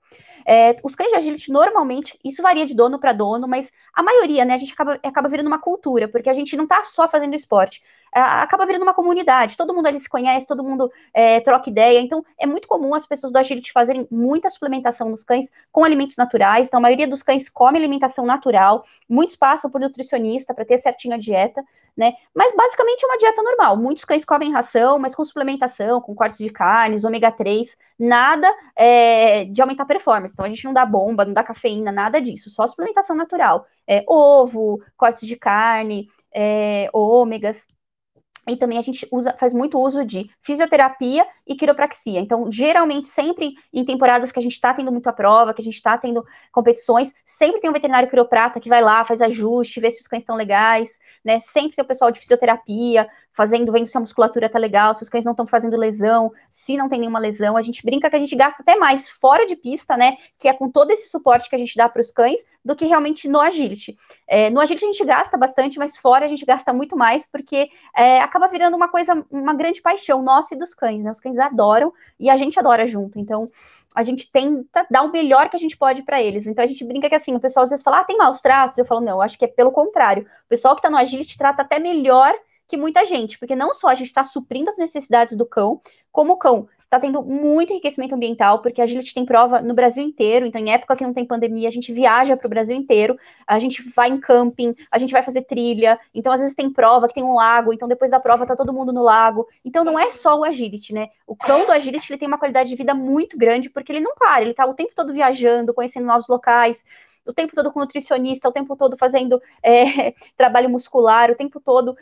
É, 0.46 0.76
os 0.82 0.94
cães 0.94 1.10
de 1.10 1.16
agility, 1.16 1.50
normalmente, 1.52 2.18
isso 2.24 2.42
varia 2.42 2.66
de 2.66 2.74
dono 2.74 2.98
para 2.98 3.12
dono, 3.12 3.46
mas 3.46 3.70
a 3.94 4.02
maioria, 4.02 4.44
né, 4.44 4.54
a 4.54 4.58
gente 4.58 4.72
acaba, 4.72 4.98
acaba 5.02 5.28
virando 5.28 5.46
uma 5.46 5.60
cultura, 5.60 6.08
porque 6.08 6.28
a 6.28 6.34
gente 6.34 6.56
não 6.56 6.64
está 6.64 6.82
só 6.82 7.08
fazendo 7.08 7.34
esporte, 7.34 7.82
é, 8.14 8.20
acaba 8.20 8.66
virando 8.66 8.82
uma 8.82 8.94
comunidade, 8.94 9.56
todo 9.56 9.74
mundo 9.74 9.86
ali 9.86 10.00
se 10.00 10.08
conhece, 10.08 10.46
todo 10.46 10.64
mundo 10.64 10.90
é, 11.14 11.40
troca 11.40 11.70
ideia, 11.70 12.00
então 12.00 12.24
é 12.38 12.46
muito 12.46 12.66
comum 12.66 12.94
as 12.94 13.06
pessoas 13.06 13.32
do 13.32 13.38
agility 13.38 13.72
fazerem 13.72 14.06
muita 14.10 14.50
suplementação 14.50 15.08
nos 15.08 15.22
cães 15.22 15.50
com 15.70 15.84
alimentos 15.84 16.16
naturais, 16.16 16.66
então 16.66 16.78
a 16.78 16.82
maioria 16.82 17.06
dos 17.06 17.22
cães 17.22 17.48
come 17.48 17.78
alimentação 17.78 18.26
natural, 18.26 18.84
muitos 19.08 19.36
passam 19.36 19.70
por 19.70 19.80
nutricionista 19.80 20.52
para 20.52 20.64
ter 20.64 20.78
certinho 20.78 21.14
a 21.14 21.18
dieta, 21.18 21.62
né, 21.96 22.14
mas 22.34 22.54
basicamente 22.56 23.04
é 23.04 23.06
uma 23.06 23.18
dieta 23.18 23.42
normal, 23.42 23.76
muitos 23.76 24.04
cães 24.04 24.24
comem 24.24 24.50
ração, 24.50 24.98
mas 24.98 25.14
com 25.14 25.24
suplementação, 25.24 26.00
com 26.00 26.14
cortes 26.14 26.38
de 26.38 26.50
carnes, 26.50 27.04
ômega 27.04 27.30
3, 27.30 27.76
nada 27.98 28.31
é, 28.76 29.44
de 29.44 29.60
aumentar 29.60 29.84
a 29.84 29.86
performance. 29.86 30.32
Então 30.32 30.44
a 30.44 30.48
gente 30.48 30.64
não 30.64 30.72
dá 30.72 30.84
bomba, 30.84 31.24
não 31.24 31.32
dá 31.32 31.42
cafeína, 31.42 31.92
nada 31.92 32.20
disso, 32.20 32.50
só 32.50 32.66
suplementação 32.66 33.16
natural. 33.16 33.66
É, 33.86 34.04
ovo, 34.06 34.82
cortes 34.96 35.26
de 35.26 35.36
carne, 35.36 36.08
é, 36.32 36.88
ômegas. 36.92 37.66
E 38.48 38.56
também 38.56 38.76
a 38.76 38.82
gente 38.82 39.06
usa, 39.12 39.32
faz 39.38 39.52
muito 39.52 39.78
uso 39.78 40.04
de 40.04 40.28
fisioterapia 40.42 41.24
e 41.46 41.54
quiropraxia. 41.54 42.18
Então, 42.18 42.50
geralmente, 42.50 43.06
sempre 43.06 43.54
em 43.72 43.84
temporadas 43.84 44.32
que 44.32 44.38
a 44.38 44.42
gente 44.42 44.52
está 44.52 44.74
tendo 44.74 44.90
muita 44.90 45.12
prova, 45.12 45.54
que 45.54 45.60
a 45.60 45.64
gente 45.64 45.76
está 45.76 45.96
tendo 45.96 46.24
competições, 46.50 47.12
sempre 47.24 47.60
tem 47.60 47.70
um 47.70 47.72
veterinário 47.72 48.10
quiroprata 48.10 48.58
que 48.58 48.68
vai 48.68 48.82
lá, 48.82 49.04
faz 49.04 49.22
ajuste, 49.22 49.80
vê 49.80 49.92
se 49.92 50.00
os 50.00 50.08
cães 50.08 50.22
estão 50.22 50.34
legais, 50.34 50.98
né? 51.24 51.38
Sempre 51.40 51.76
tem 51.76 51.84
o 51.84 51.88
pessoal 51.88 52.10
de 52.10 52.18
fisioterapia, 52.18 53.08
fazendo, 53.32 53.72
vendo 53.72 53.86
se 53.86 53.96
a 53.96 54.00
musculatura 54.00 54.48
tá 54.48 54.58
legal, 54.58 54.94
se 54.94 55.02
os 55.02 55.08
cães 55.08 55.24
não 55.24 55.32
estão 55.32 55.46
fazendo 55.46 55.76
lesão, 55.76 56.32
se 56.50 56.76
não 56.76 56.88
tem 56.88 57.00
nenhuma 57.00 57.18
lesão. 57.18 57.56
A 57.56 57.62
gente 57.62 57.84
brinca 57.84 58.10
que 58.10 58.16
a 58.16 58.18
gente 58.18 58.36
gasta 58.36 58.62
até 58.62 58.76
mais 58.76 59.08
fora 59.08 59.46
de 59.46 59.56
pista, 59.56 59.96
né? 59.96 60.16
Que 60.38 60.48
é 60.48 60.52
com 60.52 60.70
todo 60.70 60.90
esse 60.90 61.08
suporte 61.08 61.48
que 61.48 61.56
a 61.56 61.58
gente 61.58 61.76
dá 61.76 61.88
para 61.88 62.00
os 62.00 62.10
cães, 62.10 62.44
do 62.64 62.76
que 62.76 62.84
realmente 62.84 63.28
no 63.28 63.40
agility. 63.40 63.96
É, 64.28 64.50
no 64.50 64.60
agility 64.60 64.84
a 64.84 64.92
gente 64.92 65.04
gasta 65.04 65.36
bastante, 65.36 65.78
mas 65.78 65.96
fora 65.96 66.26
a 66.26 66.28
gente 66.28 66.44
gasta 66.44 66.72
muito 66.72 66.96
mais, 66.96 67.26
porque 67.26 67.70
é, 67.96 68.20
acaba 68.20 68.48
virando 68.48 68.76
uma 68.76 68.88
coisa, 68.88 69.24
uma 69.30 69.54
grande 69.54 69.80
paixão 69.80 70.22
nossa 70.22 70.54
e 70.54 70.58
dos 70.58 70.74
cães, 70.74 71.02
né? 71.02 71.10
Os 71.10 71.20
cães 71.20 71.38
adoram 71.38 71.92
e 72.20 72.28
a 72.28 72.36
gente 72.36 72.58
adora 72.58 72.86
junto. 72.86 73.18
Então, 73.18 73.50
a 73.94 74.02
gente 74.02 74.30
tenta 74.30 74.86
dar 74.90 75.02
o 75.02 75.10
melhor 75.10 75.48
que 75.48 75.56
a 75.56 75.58
gente 75.58 75.76
pode 75.76 76.02
para 76.02 76.22
eles. 76.22 76.46
Então 76.46 76.64
a 76.64 76.66
gente 76.66 76.84
brinca 76.84 77.08
que 77.08 77.14
assim, 77.14 77.34
o 77.34 77.40
pessoal 77.40 77.64
às 77.64 77.70
vezes 77.70 77.82
fala, 77.82 78.00
ah, 78.00 78.04
tem 78.04 78.16
maus 78.16 78.40
tratos. 78.40 78.78
Eu 78.78 78.84
falo, 78.84 79.00
não, 79.00 79.20
acho 79.20 79.38
que 79.38 79.44
é 79.44 79.48
pelo 79.48 79.70
contrário. 79.70 80.24
O 80.46 80.48
pessoal 80.48 80.74
que 80.74 80.80
está 80.80 80.90
no 80.90 80.96
agility 80.96 81.36
trata 81.36 81.62
até 81.62 81.78
melhor 81.78 82.34
que 82.72 82.76
muita 82.78 83.04
gente, 83.04 83.38
porque 83.38 83.54
não 83.54 83.74
só 83.74 83.88
a 83.88 83.94
gente 83.94 84.06
está 84.06 84.24
suprindo 84.24 84.70
as 84.70 84.78
necessidades 84.78 85.36
do 85.36 85.44
cão, 85.44 85.82
como 86.10 86.32
o 86.32 86.36
cão 86.38 86.66
está 86.84 86.98
tendo 86.98 87.22
muito 87.22 87.70
enriquecimento 87.70 88.14
ambiental, 88.14 88.62
porque 88.62 88.80
a 88.80 88.86
gente 88.86 89.12
tem 89.12 89.26
prova 89.26 89.60
no 89.60 89.74
Brasil 89.74 90.02
inteiro, 90.02 90.46
então 90.46 90.58
em 90.58 90.72
época 90.72 90.96
que 90.96 91.04
não 91.04 91.12
tem 91.12 91.26
pandemia, 91.26 91.68
a 91.68 91.70
gente 91.70 91.92
viaja 91.92 92.34
para 92.34 92.46
o 92.46 92.48
Brasil 92.48 92.74
inteiro, 92.74 93.14
a 93.46 93.58
gente 93.58 93.86
vai 93.90 94.08
em 94.08 94.18
camping, 94.18 94.74
a 94.90 94.98
gente 94.98 95.12
vai 95.12 95.22
fazer 95.22 95.42
trilha, 95.42 96.00
então 96.14 96.32
às 96.32 96.40
vezes 96.40 96.54
tem 96.54 96.72
prova 96.72 97.08
que 97.08 97.12
tem 97.14 97.22
um 97.22 97.34
lago, 97.34 97.74
então 97.74 97.86
depois 97.86 98.10
da 98.10 98.18
prova 98.18 98.46
tá 98.46 98.56
todo 98.56 98.72
mundo 98.72 98.90
no 98.90 99.02
lago, 99.02 99.46
então 99.62 99.84
não 99.84 99.98
é 99.98 100.10
só 100.10 100.38
o 100.38 100.42
agility, 100.42 100.94
né? 100.94 101.10
O 101.26 101.36
cão 101.36 101.66
do 101.66 101.72
agility 101.72 102.10
ele 102.10 102.18
tem 102.18 102.28
uma 102.28 102.38
qualidade 102.38 102.70
de 102.70 102.76
vida 102.76 102.94
muito 102.94 103.36
grande, 103.36 103.68
porque 103.68 103.92
ele 103.92 104.00
não 104.00 104.14
para, 104.14 104.40
ele 104.40 104.54
tá 104.54 104.64
o 104.64 104.72
tempo 104.72 104.92
todo 104.96 105.12
viajando, 105.12 105.74
conhecendo 105.74 106.06
novos 106.06 106.26
locais, 106.26 106.82
o 107.26 107.34
tempo 107.34 107.54
todo 107.54 107.70
com 107.70 107.80
nutricionista, 107.80 108.48
o 108.48 108.52
tempo 108.52 108.76
todo 108.76 108.96
fazendo 108.96 109.40
é, 109.62 110.14
trabalho 110.38 110.70
muscular, 110.70 111.30
o 111.30 111.34
tempo 111.34 111.60
todo 111.60 111.94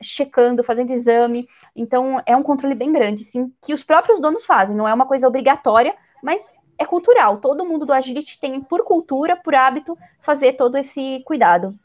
checando, 0.00 0.64
fazendo 0.64 0.92
exame. 0.92 1.48
Então, 1.74 2.22
é 2.26 2.36
um 2.36 2.42
controle 2.42 2.74
bem 2.74 2.92
grande, 2.92 3.24
sim, 3.24 3.52
que 3.60 3.72
os 3.72 3.82
próprios 3.82 4.20
donos 4.20 4.44
fazem. 4.44 4.76
Não 4.76 4.86
é 4.86 4.94
uma 4.94 5.06
coisa 5.06 5.26
obrigatória, 5.26 5.94
mas 6.22 6.54
é 6.78 6.84
cultural. 6.84 7.38
Todo 7.38 7.64
mundo 7.64 7.84
do 7.84 7.92
agility 7.92 8.38
tem, 8.38 8.60
por 8.60 8.84
cultura, 8.84 9.36
por 9.36 9.54
hábito, 9.54 9.96
fazer 10.20 10.54
todo 10.54 10.76
esse 10.76 11.22
cuidado. 11.24 11.78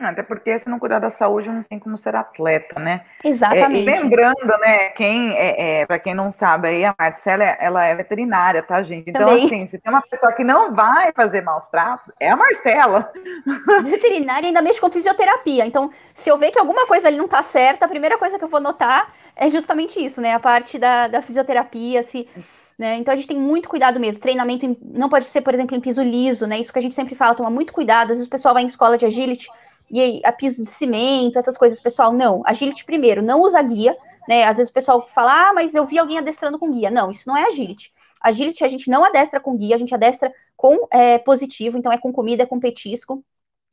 Até 0.00 0.22
porque 0.22 0.58
se 0.58 0.68
não 0.68 0.78
cuidar 0.78 0.98
da 0.98 1.08
saúde 1.08 1.48
não 1.48 1.62
tem 1.62 1.78
como 1.78 1.96
ser 1.96 2.14
atleta, 2.14 2.78
né? 2.78 3.02
Exatamente. 3.24 3.88
É, 3.88 4.00
lembrando, 4.00 4.58
né, 4.60 4.90
quem 4.90 5.34
é, 5.34 5.80
é 5.80 5.86
para 5.86 5.98
quem 5.98 6.14
não 6.14 6.30
sabe 6.30 6.68
aí, 6.68 6.84
a 6.84 6.94
Marcela 6.98 7.44
ela 7.44 7.84
é 7.84 7.94
veterinária, 7.94 8.62
tá, 8.62 8.82
gente? 8.82 9.08
Então, 9.08 9.26
Também. 9.26 9.46
assim, 9.46 9.66
se 9.66 9.78
tem 9.78 9.90
uma 9.90 10.02
pessoa 10.02 10.32
que 10.32 10.44
não 10.44 10.74
vai 10.74 11.12
fazer 11.12 11.40
maus 11.40 11.66
tratos, 11.68 12.12
é 12.20 12.28
a 12.28 12.36
Marcela. 12.36 13.10
Veterinária 13.84 14.48
ainda 14.48 14.60
mexe 14.60 14.80
com 14.80 14.90
fisioterapia. 14.90 15.64
Então, 15.64 15.90
se 16.16 16.30
eu 16.30 16.36
ver 16.36 16.50
que 16.50 16.58
alguma 16.58 16.86
coisa 16.86 17.08
ali 17.08 17.16
não 17.16 17.28
tá 17.28 17.42
certa, 17.42 17.86
a 17.86 17.88
primeira 17.88 18.18
coisa 18.18 18.38
que 18.38 18.44
eu 18.44 18.48
vou 18.48 18.60
notar 18.60 19.14
é 19.34 19.48
justamente 19.48 20.02
isso, 20.02 20.20
né? 20.20 20.34
A 20.34 20.40
parte 20.40 20.78
da, 20.78 21.08
da 21.08 21.22
fisioterapia, 21.22 22.02
se. 22.02 22.28
Né? 22.78 22.96
Então 22.96 23.14
a 23.14 23.16
gente 23.16 23.28
tem 23.28 23.38
muito 23.38 23.68
cuidado 23.70 23.98
mesmo. 23.98 24.20
Treinamento 24.20 24.66
em, 24.66 24.76
não 24.82 25.08
pode 25.08 25.24
ser, 25.24 25.40
por 25.40 25.54
exemplo, 25.54 25.74
em 25.74 25.80
piso 25.80 26.02
liso, 26.02 26.46
né? 26.46 26.58
Isso 26.58 26.70
que 26.70 26.78
a 26.78 26.82
gente 26.82 26.94
sempre 26.94 27.14
fala, 27.14 27.34
toma 27.34 27.48
muito 27.48 27.72
cuidado. 27.72 28.10
Às 28.10 28.18
vezes 28.18 28.26
o 28.26 28.30
pessoal 28.30 28.52
vai 28.52 28.62
em 28.62 28.66
escola 28.66 28.98
de 28.98 29.06
agility 29.06 29.48
e 29.90 30.00
aí, 30.00 30.20
a 30.24 30.32
piso 30.32 30.62
de 30.62 30.70
cimento, 30.70 31.38
essas 31.38 31.56
coisas, 31.56 31.80
pessoal, 31.80 32.12
não. 32.12 32.42
Agility 32.44 32.84
primeiro, 32.84 33.22
não 33.22 33.42
usa 33.42 33.62
guia, 33.62 33.96
né? 34.28 34.44
Às 34.44 34.56
vezes 34.56 34.70
o 34.70 34.74
pessoal 34.74 35.06
fala, 35.06 35.50
ah, 35.50 35.52
mas 35.54 35.74
eu 35.74 35.86
vi 35.86 35.98
alguém 35.98 36.18
adestrando 36.18 36.58
com 36.58 36.70
guia. 36.70 36.90
Não, 36.90 37.10
isso 37.10 37.28
não 37.28 37.36
é 37.36 37.44
agility. 37.44 37.92
Agility 38.20 38.64
a 38.64 38.68
gente 38.68 38.90
não 38.90 39.04
adestra 39.04 39.38
com 39.38 39.56
guia, 39.56 39.76
a 39.76 39.78
gente 39.78 39.94
adestra 39.94 40.32
com 40.56 40.88
é, 40.90 41.18
positivo, 41.18 41.78
então 41.78 41.92
é 41.92 41.98
com 41.98 42.12
comida, 42.12 42.42
é 42.42 42.46
com 42.46 42.58
petisco 42.58 43.24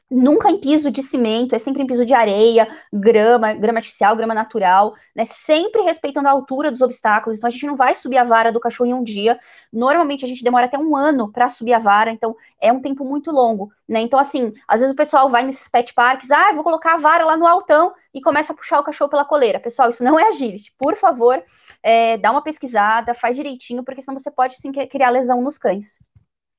nunca 0.09 0.49
em 0.49 0.59
piso 0.59 0.91
de 0.91 1.01
cimento, 1.01 1.55
é 1.55 1.59
sempre 1.59 1.81
em 1.81 1.87
piso 1.87 2.05
de 2.05 2.13
areia, 2.13 2.67
grama, 2.91 3.53
grama 3.53 3.79
artificial, 3.79 4.15
grama 4.15 4.33
natural, 4.33 4.93
né? 5.15 5.25
Sempre 5.25 5.81
respeitando 5.81 6.27
a 6.27 6.31
altura 6.31 6.71
dos 6.71 6.81
obstáculos. 6.81 7.37
Então 7.37 7.47
a 7.47 7.51
gente 7.51 7.65
não 7.65 7.75
vai 7.75 7.95
subir 7.95 8.17
a 8.17 8.23
vara 8.23 8.51
do 8.51 8.59
cachorro 8.59 8.89
em 8.89 8.93
um 8.93 9.03
dia. 9.03 9.39
Normalmente 9.71 10.23
a 10.23 10.27
gente 10.27 10.43
demora 10.43 10.67
até 10.67 10.77
um 10.77 10.95
ano 10.95 11.31
para 11.31 11.49
subir 11.49 11.73
a 11.73 11.79
vara, 11.79 12.11
então 12.11 12.35
é 12.61 12.71
um 12.71 12.79
tempo 12.79 13.03
muito 13.03 13.31
longo, 13.31 13.71
né? 13.87 14.01
Então 14.01 14.19
assim, 14.19 14.53
às 14.67 14.79
vezes 14.79 14.93
o 14.93 14.97
pessoal 14.97 15.29
vai 15.29 15.43
nesses 15.43 15.67
pet 15.67 15.93
parks, 15.93 16.29
ah, 16.31 16.53
vou 16.53 16.63
colocar 16.63 16.93
a 16.93 16.97
vara 16.97 17.25
lá 17.25 17.35
no 17.35 17.47
altão 17.47 17.93
e 18.13 18.21
começa 18.21 18.53
a 18.53 18.55
puxar 18.55 18.79
o 18.79 18.83
cachorro 18.83 19.09
pela 19.09 19.25
coleira. 19.25 19.59
Pessoal, 19.59 19.89
isso 19.89 20.03
não 20.03 20.19
é 20.19 20.27
agility. 20.27 20.73
Por 20.77 20.95
favor, 20.95 21.43
é, 21.81 22.17
dá 22.17 22.31
uma 22.31 22.43
pesquisada, 22.43 23.15
faz 23.15 23.35
direitinho, 23.35 23.83
porque 23.83 24.01
senão 24.01 24.17
você 24.17 24.29
pode 24.29 24.55
sim 24.55 24.71
criar 24.71 25.09
lesão 25.09 25.41
nos 25.41 25.57
cães. 25.57 25.97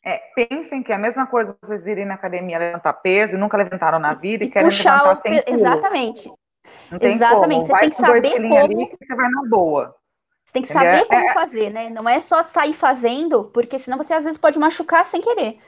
É, 0.05 0.21
pensem 0.35 0.83
que 0.83 0.93
é 0.93 0.95
a 0.95 0.99
mesma 0.99 1.27
coisa 1.27 1.57
vocês 1.63 1.87
irem 1.87 2.05
na 2.05 2.15
academia 2.15 2.59
levantar 2.59 2.93
peso 2.95 3.37
e 3.37 3.39
nunca 3.39 3.57
levantaram 3.57 3.99
na 3.99 4.13
vida 4.13 4.45
e, 4.45 4.49
e 4.49 4.51
querem 4.51 4.69
levantar 4.69 5.17
sem 5.17 5.43
peso. 5.43 5.57
Exatamente. 5.59 6.33
Não 6.91 6.99
Exatamente. 7.01 7.49
Como. 7.49 7.67
Você 7.67 7.73
vai 7.73 7.81
tem 7.81 7.91
que 7.91 7.97
saber 7.97 8.31
como. 8.33 8.59
Ali, 8.59 8.87
que 8.87 8.97
você 9.01 9.15
vai 9.15 9.29
na 9.31 9.43
boa. 9.49 9.97
Você 10.45 10.53
tem 10.53 10.63
que 10.63 10.73
Entendeu? 10.73 10.95
saber 10.95 11.07
como 11.07 11.31
é... 11.31 11.33
fazer, 11.33 11.71
né? 11.71 11.89
Não 11.89 12.09
é 12.09 12.21
só 12.21 12.43
sair 12.43 12.75
fazendo, 12.75 13.45
porque 13.45 13.79
senão 13.79 13.97
você 13.97 14.13
às 14.13 14.25
vezes 14.25 14.39
pode 14.39 14.59
machucar 14.59 15.05
sem 15.05 15.21
querer. 15.21 15.59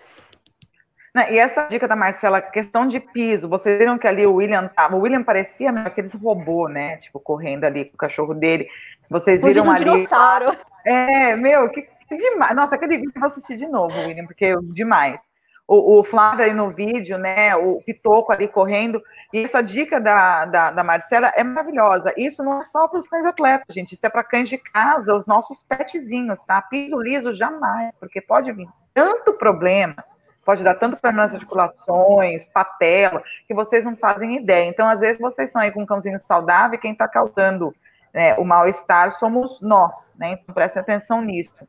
E 1.30 1.39
essa 1.39 1.62
dica 1.62 1.89
da 1.89 1.97
Marcela, 1.97 2.43
questão 2.43 2.87
de 2.87 3.01
piso, 3.01 3.49
vocês 3.49 3.78
viram 3.78 3.97
que 3.97 4.07
ali 4.07 4.26
o 4.26 4.34
William 4.34 4.68
tava, 4.68 4.97
o 4.97 5.01
William 5.01 5.22
parecia 5.22 5.70
aqueles 5.70 6.12
robô, 6.12 6.68
né? 6.68 6.99
Tipo, 6.99 7.18
correndo 7.18 7.64
ali 7.64 7.87
com 7.87 7.95
o 7.95 7.99
cachorro 7.99 8.34
dele. 8.34 8.68
Vocês 9.09 9.43
viram 9.43 9.64
um 9.64 9.70
ali. 9.70 9.78
dinossauro. 9.78 10.55
É, 10.84 11.34
meu, 11.34 11.70
que 11.70 11.89
Demais. 12.11 12.55
Nossa, 12.55 12.77
vídeo 12.77 13.11
eu 13.15 13.21
vou 13.21 13.27
assistir 13.27 13.57
de 13.57 13.67
novo, 13.67 13.99
William, 14.01 14.27
porque 14.27 14.55
demais. 14.73 15.21
O, 15.69 15.99
o 15.99 16.05
Flávio 16.05 16.45
aí 16.45 16.55
no 16.55 16.71
vídeo, 16.71 17.19
né? 17.19 17.57
O 17.57 17.83
Pitoco 17.83 18.33
ali 18.33 18.47
correndo. 18.47 19.03
E 19.33 19.43
essa 19.43 19.61
dica 19.61 20.01
da, 20.01 20.45
da, 20.45 20.71
da 20.71 20.85
Marcela 20.85 21.33
é 21.35 21.43
maravilhosa. 21.43 22.15
Isso 22.17 22.45
não 22.45 22.61
é 22.61 22.65
só 22.65 22.87
para 22.87 23.01
os 23.01 23.09
cães 23.09 23.27
atletas, 23.27 23.75
gente. 23.75 23.93
Isso 23.93 24.07
é 24.07 24.09
para 24.09 24.23
cães 24.23 24.49
de 24.49 24.59
casa, 24.59 25.15
os 25.15 25.27
nossos 25.27 25.65
petzinhos, 25.65 26.41
tá? 26.45 26.63
Piso 26.63 26.97
liso 27.01 27.33
jamais, 27.33 27.97
porque 27.97 28.21
pode 28.21 28.53
vir 28.53 28.69
tanto 28.95 29.33
problema, 29.33 29.97
pode 30.45 30.63
dar 30.63 30.77
tanto 30.77 31.01
problema 31.01 31.25
nas 31.25 31.35
articulações, 31.35 32.49
patela, 32.49 33.21
que 33.49 33.53
vocês 33.53 33.85
não 33.85 33.97
fazem 33.97 34.37
ideia. 34.37 34.69
Então, 34.69 34.89
às 34.89 35.01
vezes, 35.01 35.21
vocês 35.21 35.49
estão 35.49 35.61
aí 35.61 35.73
com 35.73 35.83
um 35.83 35.87
cãozinho 35.87 36.21
saudável 36.21 36.77
e 36.77 36.81
quem 36.81 36.93
está 36.93 37.09
causando 37.09 37.75
né, 38.15 38.37
o 38.37 38.45
mal-estar 38.45 39.13
somos 39.19 39.61
nós, 39.61 40.15
né? 40.17 40.39
Então, 40.41 40.55
prestem 40.55 40.81
atenção 40.81 41.21
nisso. 41.21 41.67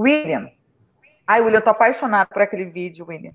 William. 0.00 0.50
Ai, 1.26 1.42
William, 1.42 1.58
eu 1.58 1.64
tô 1.64 1.70
apaixonado 1.70 2.28
por 2.28 2.40
aquele 2.40 2.64
vídeo, 2.64 3.04
William. 3.06 3.32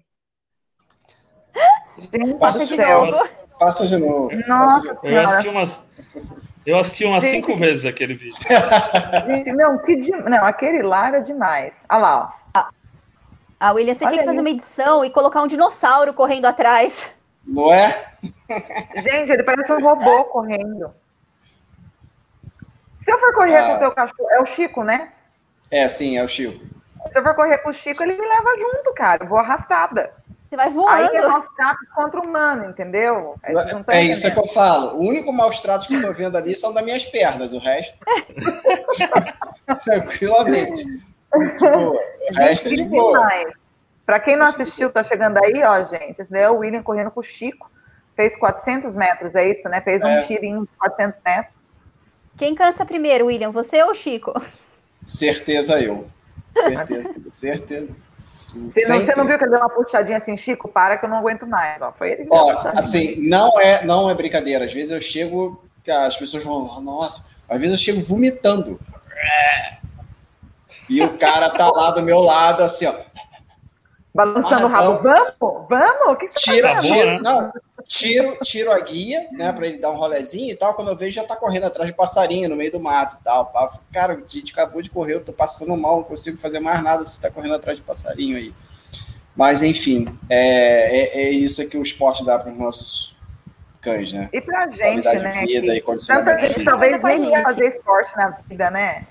Gente 1.95 2.33
passa 2.35 2.65
de 2.65 2.75
céu. 2.75 3.05
novo. 3.05 3.29
Passa 3.59 3.87
de 3.87 3.97
novo. 3.97 4.29
Nossa, 4.47 4.99
eu 5.03 5.21
assisti 5.21 5.47
umas, 5.47 5.81
eu 6.65 6.79
assisti 6.79 7.05
umas 7.05 7.23
Gente, 7.23 7.31
cinco 7.31 7.57
vezes 7.57 7.85
aquele 7.85 8.15
vídeo. 8.15 8.35
Gente, 9.27 9.53
não, 9.53 9.77
que 9.77 9.95
de, 9.95 10.11
não, 10.11 10.43
aquele 10.43 10.81
lá 10.81 11.07
era 11.07 11.19
demais. 11.19 11.81
Olha 11.89 11.99
lá, 11.99 12.39
ó. 12.53 12.65
Ah, 13.57 13.71
William, 13.71 13.93
você 13.93 14.03
Olha 14.03 14.09
tinha 14.09 14.23
que 14.23 14.27
fazer 14.27 14.41
uma 14.41 14.49
edição 14.49 15.05
e 15.05 15.09
colocar 15.09 15.41
um 15.41 15.47
dinossauro 15.47 16.13
correndo 16.13 16.45
atrás. 16.45 17.09
Não 17.45 17.71
é? 17.71 17.87
Gente, 18.97 19.31
ele 19.31 19.43
parece 19.43 19.71
um 19.71 19.79
robô 19.79 20.25
correndo. 20.25 20.93
Se 22.99 23.11
eu 23.11 23.19
for 23.19 23.33
correr 23.33 23.57
ah. 23.57 23.67
com 23.67 23.75
o 23.75 23.79
teu 23.79 23.91
cachorro, 23.91 24.29
é 24.31 24.41
o 24.41 24.45
Chico, 24.45 24.83
né? 24.83 25.13
É, 25.69 25.87
sim, 25.87 26.17
é 26.17 26.23
o 26.23 26.27
Chico. 26.27 26.63
Se 27.11 27.19
eu 27.19 27.23
for 27.23 27.35
correr 27.35 27.59
com 27.59 27.69
o 27.69 27.73
Chico, 27.73 28.03
ele 28.03 28.13
me 28.13 28.27
leva 28.27 28.55
junto, 28.57 28.93
cara. 28.93 29.23
Eu 29.23 29.27
vou 29.27 29.37
arrastada. 29.37 30.11
Você 30.49 30.55
vai 30.55 30.69
voando. 30.69 30.91
Aí 30.91 31.15
é 31.15 31.27
maus 31.27 31.45
tratos 31.55 31.87
contra 31.93 32.19
o 32.19 32.23
humano, 32.23 32.69
entendeu? 32.69 33.35
É, 33.43 33.97
é 33.97 34.03
isso 34.03 34.31
que 34.31 34.39
eu 34.39 34.47
falo. 34.47 34.97
O 34.97 35.01
único 35.01 35.31
maus 35.33 35.59
tratos 35.59 35.87
que 35.87 35.95
eu 35.95 36.01
tô 36.01 36.13
vendo 36.13 36.37
ali 36.37 36.55
são 36.55 36.73
das 36.73 36.83
minhas 36.83 37.05
pernas, 37.05 37.53
o 37.53 37.59
resto. 37.59 37.97
Tranquilamente. 39.83 40.83
de 40.83 41.59
boa. 41.59 42.01
Essa 42.37 42.69
é 42.69 42.75
de 42.75 42.83
boa. 42.83 43.27
Para 44.05 44.19
quem 44.19 44.35
não 44.35 44.45
assistiu, 44.45 44.91
tá 44.91 45.03
chegando 45.03 45.37
aí, 45.43 45.63
ó, 45.63 45.83
gente. 45.83 46.21
Esse 46.21 46.31
daí 46.31 46.43
é 46.43 46.49
o 46.49 46.57
William 46.57 46.83
correndo 46.83 47.11
com 47.11 47.19
o 47.19 47.23
Chico. 47.23 47.69
Fez 48.15 48.37
400 48.37 48.95
metros, 48.95 49.35
é 49.35 49.49
isso, 49.49 49.67
né? 49.67 49.81
Fez 49.81 50.01
um 50.01 50.07
é. 50.07 50.21
tirinho 50.21 50.61
de 50.61 50.69
400 50.77 51.19
metros. 51.25 51.55
Quem 52.37 52.55
cansa 52.55 52.85
primeiro, 52.85 53.25
William? 53.25 53.51
Você 53.51 53.81
ou 53.83 53.91
o 53.91 53.95
Chico? 53.95 54.33
Certeza 55.05 55.79
eu. 55.79 56.07
Certeza, 56.57 57.15
certeza. 57.29 57.89
Você 58.17 58.87
não, 58.87 58.99
você 58.99 59.15
não, 59.15 59.27
viu 59.27 59.37
que 59.37 59.43
ele 59.43 59.51
deu 59.51 59.59
uma 59.59 59.69
puxadinha 59.69 60.17
assim, 60.17 60.37
Chico, 60.37 60.69
para 60.69 60.97
que 60.97 61.05
eu 61.05 61.09
não 61.09 61.17
aguento 61.17 61.45
mais. 61.45 61.81
Ó, 61.81 61.91
foi 61.91 62.11
ele 62.11 62.27
Ó, 62.29 62.69
assim, 62.69 63.27
não 63.27 63.59
é, 63.59 63.83
não 63.83 64.09
é 64.09 64.13
brincadeira. 64.15 64.65
Às 64.65 64.73
vezes 64.73 64.91
eu 64.91 65.01
chego, 65.01 65.61
as 65.87 66.17
pessoas 66.17 66.43
vão, 66.43 66.81
nossa, 66.81 67.25
às 67.47 67.59
vezes 67.59 67.77
eu 67.77 67.83
chego 67.83 68.01
vomitando. 68.01 68.79
E 70.89 71.01
o 71.01 71.17
cara 71.17 71.49
tá 71.49 71.69
lá 71.69 71.91
do 71.91 72.01
meu 72.01 72.19
lado, 72.19 72.63
assim, 72.63 72.85
ó. 72.85 72.93
Balançando 74.15 74.67
o 74.67 74.69
rabo. 74.69 75.03
Vamos? 75.03 75.67
Vamos? 75.69 76.07
O 76.07 76.15
que 76.15 76.29
você 76.29 76.51
tira, 76.51 76.75
tá 76.75 76.79
tira, 76.79 77.15
né? 77.15 77.19
não, 77.21 77.51
tiro, 77.83 78.37
tiro 78.41 78.71
a 78.71 78.79
guia, 78.79 79.27
né, 79.33 79.51
para 79.51 79.67
ele 79.67 79.77
dar 79.77 79.91
um 79.91 79.97
rolezinho 79.97 80.53
e 80.53 80.55
tal. 80.55 80.73
Quando 80.73 80.87
eu 80.87 80.95
vejo, 80.95 81.17
já 81.17 81.25
tá 81.25 81.35
correndo 81.35 81.65
atrás 81.65 81.89
de 81.89 81.95
passarinho 81.95 82.47
no 82.47 82.55
meio 82.55 82.71
do 82.71 82.79
mato 82.79 83.17
e 83.19 83.23
tal. 83.25 83.51
Cara, 83.91 84.13
a 84.13 84.25
gente 84.25 84.53
acabou 84.53 84.81
de 84.81 84.89
correr, 84.89 85.15
eu 85.15 85.23
tô 85.23 85.33
passando 85.33 85.75
mal, 85.75 85.97
não 85.97 86.03
consigo 86.03 86.37
fazer 86.37 86.61
mais 86.61 86.81
nada, 86.81 87.05
você 87.05 87.21
tá 87.21 87.29
correndo 87.29 87.55
atrás 87.55 87.77
de 87.77 87.83
passarinho 87.83 88.37
aí. 88.37 88.53
Mas, 89.35 89.61
enfim, 89.61 90.07
é, 90.29 90.97
é, 90.97 91.23
é 91.23 91.29
isso 91.31 91.67
que 91.67 91.77
o 91.77 91.83
esporte 91.83 92.23
dá 92.23 92.39
para 92.39 92.53
os 92.53 92.57
nossos 92.57 93.17
cães, 93.81 94.13
né? 94.13 94.29
E 94.31 94.39
pra 94.39 94.69
gente, 94.69 95.03
né? 95.03 95.45
vida 95.45 95.73
que, 95.73 95.91
e 95.91 95.97
tanta 96.07 96.39
gente 96.39 96.63
talvez 96.63 97.03
nem 97.03 97.31
ia 97.31 97.43
fazer 97.43 97.67
esporte 97.67 98.15
na 98.15 98.29
vida, 98.47 98.71
né? 98.71 99.05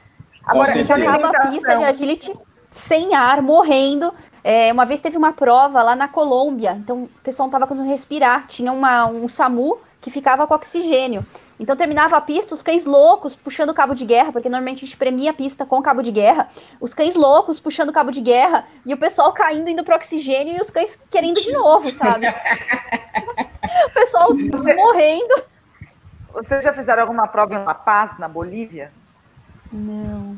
Agora, 0.46 0.70
a 0.70 0.72
gente 0.72 0.90
acaba 0.90 1.28
a 1.28 1.46
pista 1.48 1.76
de 1.76 1.84
agility 1.84 2.34
sem 2.88 3.14
ar, 3.14 3.42
morrendo. 3.42 4.14
É, 4.44 4.70
uma 4.70 4.84
vez 4.84 5.00
teve 5.00 5.16
uma 5.16 5.32
prova 5.32 5.82
lá 5.82 5.96
na 5.96 6.06
Colômbia, 6.06 6.72
então 6.72 7.04
o 7.04 7.08
pessoal 7.22 7.48
não 7.48 7.56
estava 7.56 7.66
conseguindo 7.66 7.90
respirar. 7.90 8.46
Tinha 8.46 8.70
uma, 8.70 9.06
um 9.06 9.26
SAMU 9.26 9.78
que 10.02 10.10
ficava 10.10 10.46
com 10.46 10.54
oxigênio. 10.54 11.24
Então 11.58 11.74
terminava 11.74 12.14
a 12.16 12.20
pista, 12.20 12.52
os 12.52 12.62
cães 12.62 12.84
loucos 12.84 13.34
puxando 13.34 13.72
cabo 13.72 13.94
de 13.94 14.04
guerra, 14.04 14.32
porque 14.32 14.50
normalmente 14.50 14.84
a 14.84 14.86
gente 14.86 14.98
premia 14.98 15.30
a 15.30 15.34
pista 15.34 15.64
com 15.64 15.80
cabo 15.80 16.02
de 16.02 16.10
guerra. 16.10 16.50
Os 16.78 16.92
cães 16.92 17.14
loucos 17.14 17.58
puxando 17.58 17.90
cabo 17.90 18.10
de 18.10 18.20
guerra 18.20 18.66
e 18.84 18.92
o 18.92 18.98
pessoal 18.98 19.32
caindo, 19.32 19.70
indo 19.70 19.82
pro 19.82 19.94
oxigênio 19.94 20.54
e 20.54 20.60
os 20.60 20.68
cães 20.68 20.98
querendo 21.10 21.40
de 21.40 21.50
novo, 21.50 21.86
sabe? 21.86 22.26
o 23.86 23.90
pessoal 23.94 24.28
morrendo. 24.76 25.42
Vocês 26.34 26.62
já 26.62 26.74
fizeram 26.74 27.02
alguma 27.02 27.26
prova 27.26 27.54
em 27.54 27.64
La 27.64 27.74
Paz, 27.74 28.18
na 28.18 28.28
Bolívia? 28.28 28.92
Não. 29.72 30.36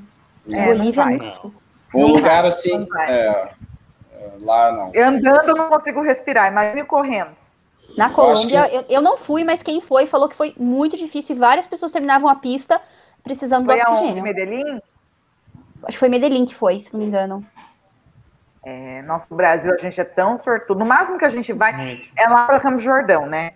É, 0.48 0.66
Bolívia 0.66 1.06
não. 1.06 1.16
não. 1.16 1.54
Um 1.94 2.06
lugar 2.08 2.44
assim. 2.44 2.86
É, 3.08 3.48
lá 4.40 4.72
não. 4.72 4.90
Eu 4.94 5.08
andando 5.08 5.48
eu 5.48 5.56
não 5.56 5.68
consigo 5.68 6.02
respirar, 6.02 6.50
imagine 6.50 6.84
correndo. 6.84 7.30
Na 7.96 8.10
Colômbia, 8.10 8.68
eu, 8.72 8.84
eu, 8.88 9.02
não 9.02 9.16
fui, 9.16 9.44
mas 9.44 9.62
quem 9.62 9.80
foi 9.80 10.06
falou 10.06 10.28
que 10.28 10.36
foi 10.36 10.54
muito 10.58 10.96
difícil 10.96 11.36
e 11.36 11.38
várias 11.38 11.66
pessoas 11.66 11.92
terminavam 11.92 12.28
a 12.28 12.34
pista 12.34 12.80
precisando 13.22 13.64
foi 13.64 13.80
do 13.80 13.80
oxigênio. 13.80 14.12
Foi 14.14 14.22
Medellín? 14.22 14.80
Acho 15.82 15.92
que 15.92 15.98
foi 15.98 16.08
Medellín 16.08 16.44
que 16.44 16.54
foi, 16.54 16.80
se 16.80 16.92
não 16.92 17.00
me 17.00 17.06
engano. 17.06 17.46
É, 18.64 19.00
nosso 19.02 19.32
Brasil, 19.34 19.72
a 19.72 19.78
gente 19.78 20.00
é 20.00 20.04
tão 20.04 20.36
sortudo. 20.38 20.80
No 20.80 20.86
máximo 20.86 21.18
que 21.18 21.24
a 21.24 21.28
gente 21.28 21.52
vai 21.52 21.72
muito. 21.76 22.08
é 22.16 22.28
lá 22.28 22.46
para 22.46 22.60
Campos 22.60 22.82
Jordão, 22.82 23.26
né? 23.26 23.52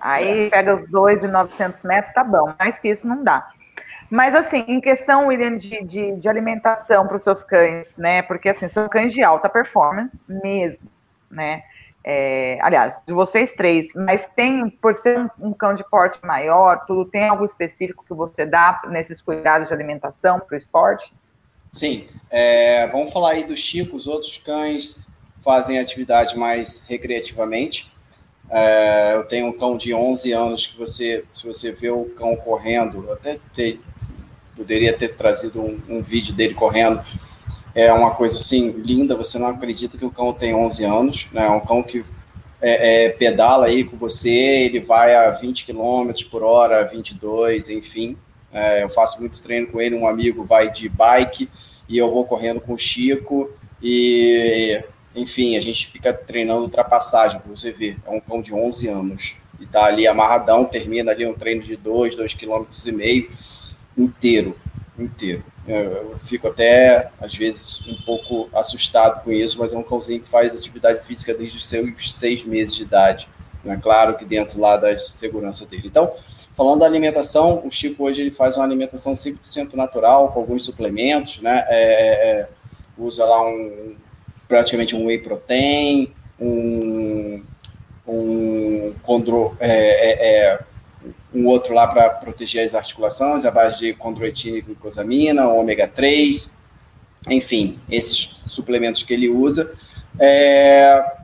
Aí 0.00 0.50
pega 0.50 0.74
os 0.74 0.84
2,900 0.90 1.82
metros, 1.84 2.12
tá 2.12 2.24
bom. 2.24 2.52
Mais 2.58 2.78
que 2.78 2.88
isso 2.88 3.06
não 3.06 3.22
dá. 3.22 3.48
Mas, 4.10 4.34
assim, 4.34 4.64
em 4.66 4.80
questão, 4.80 5.26
William, 5.26 5.56
de, 5.56 5.82
de, 5.84 6.12
de 6.16 6.28
alimentação 6.28 7.06
para 7.06 7.16
os 7.16 7.22
seus 7.22 7.42
cães, 7.42 7.96
né? 7.96 8.22
Porque, 8.22 8.48
assim, 8.48 8.68
são 8.68 8.88
cães 8.88 9.12
de 9.12 9.22
alta 9.22 9.48
performance 9.48 10.18
mesmo, 10.26 10.88
né? 11.30 11.62
É, 12.04 12.58
aliás, 12.62 12.98
de 13.06 13.12
vocês 13.12 13.52
três, 13.52 13.88
mas 13.94 14.26
tem, 14.34 14.70
por 14.70 14.94
ser 14.94 15.30
um, 15.38 15.52
cão 15.52 15.74
de 15.74 15.84
porte 15.84 16.18
maior, 16.24 16.86
tudo 16.86 17.04
tem 17.04 17.28
algo 17.28 17.44
específico 17.44 18.02
que 18.06 18.14
você 18.14 18.46
dá 18.46 18.80
nesses 18.88 19.20
cuidados 19.20 19.68
de 19.68 19.74
alimentação 19.74 20.40
para 20.40 20.54
o 20.54 20.56
esporte? 20.56 21.12
Sim, 21.70 22.08
é, 22.30 22.86
vamos 22.86 23.12
falar 23.12 23.32
aí 23.32 23.44
do 23.44 23.54
Chico, 23.54 23.94
os 23.94 24.06
outros 24.06 24.38
cães 24.38 25.12
fazem 25.42 25.78
atividade 25.78 26.38
mais 26.38 26.82
recreativamente. 26.88 27.92
É, 28.50 29.14
eu 29.14 29.24
tenho 29.24 29.46
um 29.48 29.52
cão 29.52 29.76
de 29.76 29.92
11 29.92 30.32
anos 30.32 30.66
que 30.66 30.78
você, 30.78 31.26
se 31.34 31.46
você 31.46 31.72
vê 31.72 31.90
o 31.90 32.06
cão 32.16 32.34
correndo, 32.36 33.12
até 33.12 33.38
ter, 33.54 33.80
poderia 34.58 34.92
ter 34.92 35.14
trazido 35.14 35.62
um, 35.62 35.78
um, 35.88 36.02
vídeo 36.02 36.34
dele 36.34 36.52
correndo. 36.52 37.00
É 37.72 37.92
uma 37.92 38.10
coisa 38.10 38.36
assim 38.36 38.72
linda, 38.72 39.14
você 39.14 39.38
não 39.38 39.46
acredita 39.46 39.96
que 39.96 40.04
o 40.04 40.10
cão 40.10 40.32
tem 40.32 40.52
11 40.52 40.84
anos, 40.84 41.26
né? 41.32 41.46
É 41.46 41.50
um 41.50 41.60
cão 41.60 41.80
que 41.80 42.04
é, 42.60 43.04
é, 43.04 43.08
pedala 43.10 43.66
aí 43.66 43.84
com 43.84 43.96
você, 43.96 44.30
ele 44.30 44.80
vai 44.80 45.14
a 45.14 45.30
20 45.30 45.64
km 45.64 46.10
por 46.28 46.42
hora, 46.42 46.84
22, 46.84 47.70
enfim. 47.70 48.16
É, 48.52 48.82
eu 48.82 48.88
faço 48.88 49.20
muito 49.20 49.40
treino 49.40 49.68
com 49.68 49.80
ele, 49.80 49.94
um 49.94 50.08
amigo 50.08 50.44
vai 50.44 50.72
de 50.72 50.88
bike 50.88 51.48
e 51.88 51.96
eu 51.96 52.10
vou 52.10 52.24
correndo 52.24 52.60
com 52.60 52.72
o 52.72 52.78
Chico 52.78 53.48
e 53.80 54.82
enfim, 55.14 55.56
a 55.56 55.60
gente 55.60 55.86
fica 55.86 56.12
treinando 56.12 56.62
ultrapassagem, 56.62 57.40
você 57.46 57.70
ver. 57.70 57.96
É 58.04 58.10
um 58.10 58.20
cão 58.20 58.42
de 58.42 58.52
11 58.52 58.88
anos 58.88 59.36
e 59.60 59.66
tá 59.66 59.84
ali 59.84 60.06
amarradão, 60.06 60.64
termina 60.64 61.12
ali 61.12 61.26
um 61.26 61.34
treino 61.34 61.62
de 61.62 61.76
2, 61.76 62.16
2,5 62.16 62.38
km 62.38 62.64
e 62.86 62.92
meio 62.92 63.30
inteiro, 63.98 64.56
inteiro. 64.98 65.44
Eu 65.66 66.16
fico 66.24 66.48
até, 66.48 67.10
às 67.20 67.34
vezes, 67.34 67.86
um 67.86 68.00
pouco 68.02 68.48
assustado 68.54 69.22
com 69.22 69.30
isso, 69.30 69.58
mas 69.58 69.74
é 69.74 69.76
um 69.76 69.82
cãozinho 69.82 70.20
que 70.20 70.28
faz 70.28 70.58
atividade 70.58 71.04
física 71.04 71.34
desde 71.34 71.58
os 71.58 71.68
seus 71.68 72.16
seis 72.16 72.42
meses 72.42 72.74
de 72.74 72.84
idade. 72.84 73.28
É 73.66 73.76
claro 73.76 74.16
que 74.16 74.24
dentro 74.24 74.58
lá 74.58 74.78
da 74.78 74.96
segurança 74.98 75.66
dele. 75.66 75.88
Então, 75.88 76.10
falando 76.56 76.80
da 76.80 76.86
alimentação, 76.86 77.66
o 77.66 77.70
Chico 77.70 78.04
hoje 78.04 78.22
ele 78.22 78.30
faz 78.30 78.56
uma 78.56 78.64
alimentação 78.64 79.12
100% 79.12 79.74
natural, 79.74 80.32
com 80.32 80.40
alguns 80.40 80.64
suplementos, 80.64 81.42
né? 81.42 81.64
É, 81.68 81.82
é, 81.82 82.30
é, 82.30 82.48
usa 82.96 83.26
lá 83.26 83.46
um, 83.46 83.94
praticamente 84.48 84.96
um 84.96 85.04
whey 85.04 85.18
protein, 85.18 86.12
um, 86.40 87.42
um 88.06 88.94
condro, 89.02 89.54
é, 89.60 89.70
é, 89.70 90.52
é 90.52 90.60
um 91.34 91.46
outro 91.46 91.74
lá 91.74 91.86
para 91.86 92.10
proteger 92.10 92.64
as 92.64 92.74
articulações, 92.74 93.44
a 93.44 93.50
base 93.50 93.80
de 93.80 93.94
condroitina 93.94 94.58
e 94.58 94.62
glucosamina, 94.62 95.48
ômega 95.48 95.86
3, 95.86 96.58
enfim, 97.28 97.78
esses 97.90 98.16
suplementos 98.16 99.02
que 99.02 99.12
ele 99.12 99.28
usa. 99.28 99.74
É, 100.18 101.18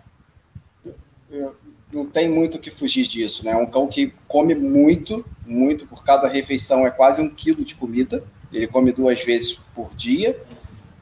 não 1.92 2.06
tem 2.06 2.28
muito 2.28 2.56
o 2.56 2.60
que 2.60 2.70
fugir 2.70 3.06
disso, 3.06 3.44
né? 3.44 3.52
É 3.52 3.56
um 3.56 3.66
cão 3.66 3.86
que 3.86 4.12
come 4.26 4.54
muito, 4.54 5.24
muito, 5.46 5.86
por 5.86 6.04
cada 6.04 6.28
refeição 6.28 6.86
é 6.86 6.90
quase 6.90 7.22
um 7.22 7.30
quilo 7.30 7.64
de 7.64 7.74
comida. 7.74 8.22
Ele 8.52 8.66
come 8.66 8.92
duas 8.92 9.22
vezes 9.24 9.52
por 9.74 9.94
dia 9.94 10.38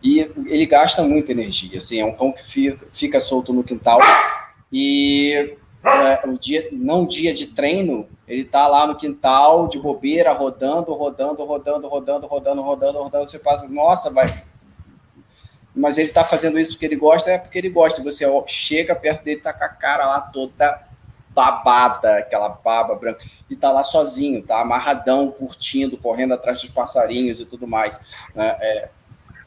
e 0.02 0.20
ele 0.46 0.66
gasta 0.66 1.02
muita 1.02 1.32
energia. 1.32 1.78
Assim, 1.78 2.00
é 2.00 2.04
um 2.04 2.14
cão 2.14 2.32
que 2.32 2.44
fica, 2.44 2.86
fica 2.92 3.20
solto 3.20 3.52
no 3.52 3.64
quintal 3.64 4.00
e 4.72 5.56
é, 5.84 6.28
o 6.28 6.38
dia, 6.38 6.68
não 6.72 7.06
dia 7.06 7.34
de 7.34 7.48
treino, 7.48 8.06
ele 8.32 8.44
tá 8.44 8.66
lá 8.66 8.86
no 8.86 8.96
quintal, 8.96 9.68
de 9.68 9.78
bobeira, 9.78 10.32
rodando, 10.32 10.90
rodando, 10.94 11.44
rodando, 11.44 11.86
rodando, 11.86 12.26
rodando, 12.26 12.62
rodando, 12.62 12.98
rodando. 12.98 13.28
Você 13.28 13.38
passa, 13.38 13.68
nossa, 13.68 14.10
vai. 14.10 14.24
Mas 15.76 15.98
ele 15.98 16.08
tá 16.08 16.24
fazendo 16.24 16.58
isso 16.58 16.72
porque 16.72 16.86
ele 16.86 16.96
gosta, 16.96 17.30
é 17.30 17.36
porque 17.36 17.58
ele 17.58 17.68
gosta. 17.68 18.02
Você 18.02 18.24
chega 18.46 18.96
perto 18.96 19.22
dele, 19.22 19.42
tá 19.42 19.52
com 19.52 19.64
a 19.64 19.68
cara 19.68 20.06
lá 20.06 20.20
toda 20.22 20.82
babada, 21.34 22.18
aquela 22.18 22.48
baba 22.48 22.94
branca, 22.94 23.24
e 23.50 23.56
tá 23.56 23.70
lá 23.70 23.84
sozinho, 23.84 24.42
tá 24.42 24.60
amarradão, 24.60 25.30
curtindo, 25.30 25.96
correndo 25.98 26.32
atrás 26.32 26.60
dos 26.60 26.70
passarinhos 26.70 27.40
e 27.40 27.46
tudo 27.46 27.66
mais. 27.66 28.14
Né? 28.34 28.56
É, 28.60 28.88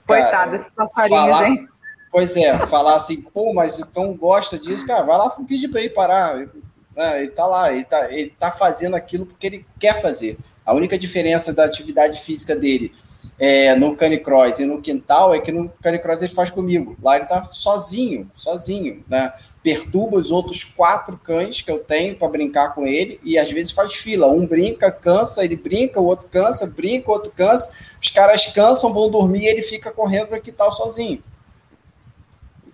Coitado 0.06 0.52
desses 0.52 0.72
passarinhos, 0.72 1.10
falar, 1.10 1.50
hein? 1.50 1.68
Pois 2.12 2.36
é, 2.38 2.56
falar 2.68 2.96
assim, 2.96 3.22
pô, 3.24 3.52
mas 3.54 3.80
o 3.80 3.88
cão 3.88 4.16
gosta 4.16 4.60
disso, 4.60 4.86
cara, 4.86 5.04
vai 5.04 5.18
lá 5.18 5.30
pedir 5.32 5.70
para 5.70 5.82
ele 5.82 5.90
parar. 5.90 6.48
É, 6.96 7.20
ele 7.24 7.32
tá 7.32 7.46
lá, 7.46 7.74
ele 7.74 7.84
tá, 7.84 8.12
ele 8.12 8.34
tá 8.40 8.52
fazendo 8.52 8.96
aquilo 8.96 9.26
porque 9.26 9.48
ele 9.48 9.66
quer 9.80 10.02
fazer. 10.02 10.38
A 10.66 10.74
única 10.74 10.98
diferença 10.98 11.54
da 11.54 11.66
atividade 11.66 12.22
física 12.22 12.56
dele 12.56 12.92
é, 13.38 13.76
no 13.76 13.96
canicross 13.96 14.60
e 14.60 14.66
no 14.66 14.82
quintal 14.82 15.34
é 15.36 15.40
que 15.40 15.52
no 15.52 15.70
canicross 15.82 16.22
ele 16.22 16.34
faz 16.34 16.50
comigo. 16.50 16.98
Lá 17.02 17.18
ele 17.18 17.26
tá 17.26 17.50
sozinho, 17.52 18.32
sozinho, 18.34 19.04
né? 19.10 19.34
Perturba 19.62 20.18
os 20.18 20.32
outros 20.32 20.64
quatro 20.64 21.18
cães 21.18 21.62
que 21.62 21.70
eu 21.70 21.80
tenho 21.80 22.16
para 22.16 22.28
brincar 22.28 22.74
com 22.74 22.88
ele 22.88 23.20
e 23.24 23.38
às 23.38 23.52
vezes 23.52 23.72
faz 23.74 23.96
fila. 23.96 24.28
Um 24.28 24.48
brinca, 24.48 24.92
cansa, 24.92 25.44
ele 25.44 25.56
brinca, 25.56 26.00
o 26.00 26.06
outro 26.06 26.30
cansa, 26.30 26.68
brinca, 26.68 27.10
o 27.10 27.14
outro 27.14 27.32
cansa. 27.36 27.98
Os 28.02 28.10
caras 28.10 28.46
cansam, 28.48 28.94
vão 28.94 29.10
dormir 29.10 29.44
e 29.44 29.48
ele 29.48 29.62
fica 29.62 29.92
correndo 29.92 30.28
para 30.28 30.40
quintal 30.40 30.72
sozinho. 30.72 31.22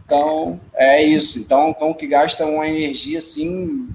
Então, 0.05 0.59
é 0.73 1.01
isso. 1.01 1.39
Então, 1.39 1.69
um 1.69 1.73
cão 1.73 1.93
que 1.93 2.05
gasta 2.05 2.45
uma 2.45 2.67
energia 2.67 3.17
assim 3.17 3.87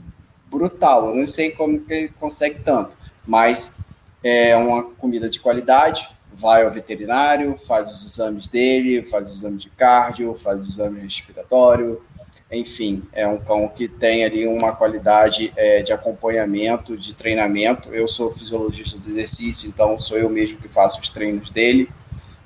brutal. 0.57 1.11
Eu 1.11 1.15
não 1.15 1.27
sei 1.27 1.51
como 1.51 1.81
que 1.81 1.93
ele 1.93 2.09
consegue 2.21 2.61
tanto, 2.61 2.97
mas 3.27 3.79
é 4.23 4.57
uma 4.57 4.83
comida 4.83 5.29
de 5.29 5.39
qualidade. 5.41 6.09
vai 6.39 6.65
ao 6.65 6.71
veterinário, 6.71 7.57
faz 7.67 7.91
os 7.91 8.05
exames 8.05 8.47
dele, 8.49 9.03
faz 9.07 9.29
os 9.31 9.39
exames 9.39 9.63
de 9.63 9.71
cardio, 9.71 10.35
faz 10.35 10.67
o 10.67 10.69
exame 10.69 11.01
respiratório, 11.01 12.03
enfim, 12.51 13.03
é 13.13 13.27
um 13.27 13.39
cão 13.39 13.69
que 13.69 13.89
tem 13.89 14.25
ali 14.25 14.47
uma 14.47 14.73
qualidade 14.73 15.53
é, 15.57 15.83
de 15.83 15.93
acompanhamento, 15.93 16.97
de 16.97 17.13
treinamento. 17.13 17.93
Eu 17.93 18.07
sou 18.07 18.31
fisiologista 18.31 18.99
do 18.99 19.09
exercício, 19.09 19.69
então 19.69 19.99
sou 19.99 20.17
eu 20.17 20.29
mesmo 20.29 20.59
que 20.59 20.69
faço 20.69 21.01
os 21.01 21.11
treinos 21.11 21.51
dele, 21.51 21.89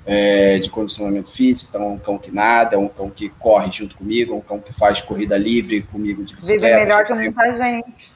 é, 0.05 0.59
de 0.59 0.69
condicionamento 0.69 1.29
físico. 1.31 1.69
Então, 1.69 1.83
é 1.83 1.93
um 1.93 1.97
cão 1.97 2.17
que 2.17 2.31
nada, 2.31 2.75
é 2.75 2.79
um 2.79 2.87
cão 2.87 3.09
que 3.09 3.29
corre 3.29 3.71
junto 3.71 3.95
comigo, 3.95 4.33
é 4.33 4.35
um 4.35 4.41
cão 4.41 4.59
que 4.59 4.73
faz 4.73 5.01
corrida 5.01 5.37
livre 5.37 5.81
comigo 5.83 6.23
de 6.23 6.35
bicicleta. 6.35 6.75
Vive 6.75 6.87
melhor 6.87 7.05
que 7.05 7.13
muita 7.13 7.57
gente. 7.57 8.11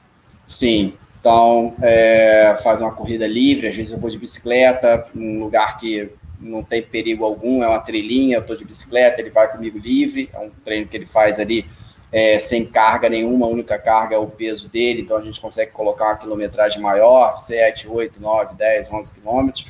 Sim, 0.47 0.93
então 1.19 1.75
é, 1.81 2.57
faz 2.61 2.81
uma 2.81 2.91
corrida 2.91 3.27
livre. 3.27 3.67
Às 3.67 3.75
vezes 3.75 3.91
eu 3.91 3.99
vou 3.99 4.09
de 4.09 4.17
bicicleta 4.17 5.07
num 5.13 5.39
lugar 5.39 5.77
que 5.77 6.09
não 6.39 6.63
tem 6.63 6.81
perigo 6.81 7.25
algum, 7.25 7.63
é 7.63 7.67
uma 7.67 7.79
trilhinha, 7.79 8.37
eu 8.37 8.41
estou 8.41 8.55
de 8.55 8.65
bicicleta, 8.65 9.21
ele 9.21 9.31
vai 9.31 9.51
comigo 9.51 9.79
livre, 9.79 10.29
é 10.33 10.39
um 10.39 10.51
treino 10.63 10.87
que 10.87 10.95
ele 10.95 11.05
faz 11.05 11.39
ali 11.39 11.65
é, 12.11 12.37
sem 12.37 12.65
carga 12.65 13.09
nenhuma, 13.09 13.45
a 13.45 13.49
única 13.49 13.79
carga 13.79 14.15
é 14.15 14.19
o 14.19 14.27
peso 14.27 14.69
dele, 14.69 15.01
então 15.01 15.17
a 15.17 15.21
gente 15.21 15.39
consegue 15.39 15.71
colocar 15.71 16.05
uma 16.05 16.17
quilometragem 16.17 16.81
maior, 16.81 17.35
7, 17.35 17.87
8, 17.87 18.21
9, 18.21 18.55
10, 18.55 18.91
11 18.91 19.13
quilômetros. 19.13 19.65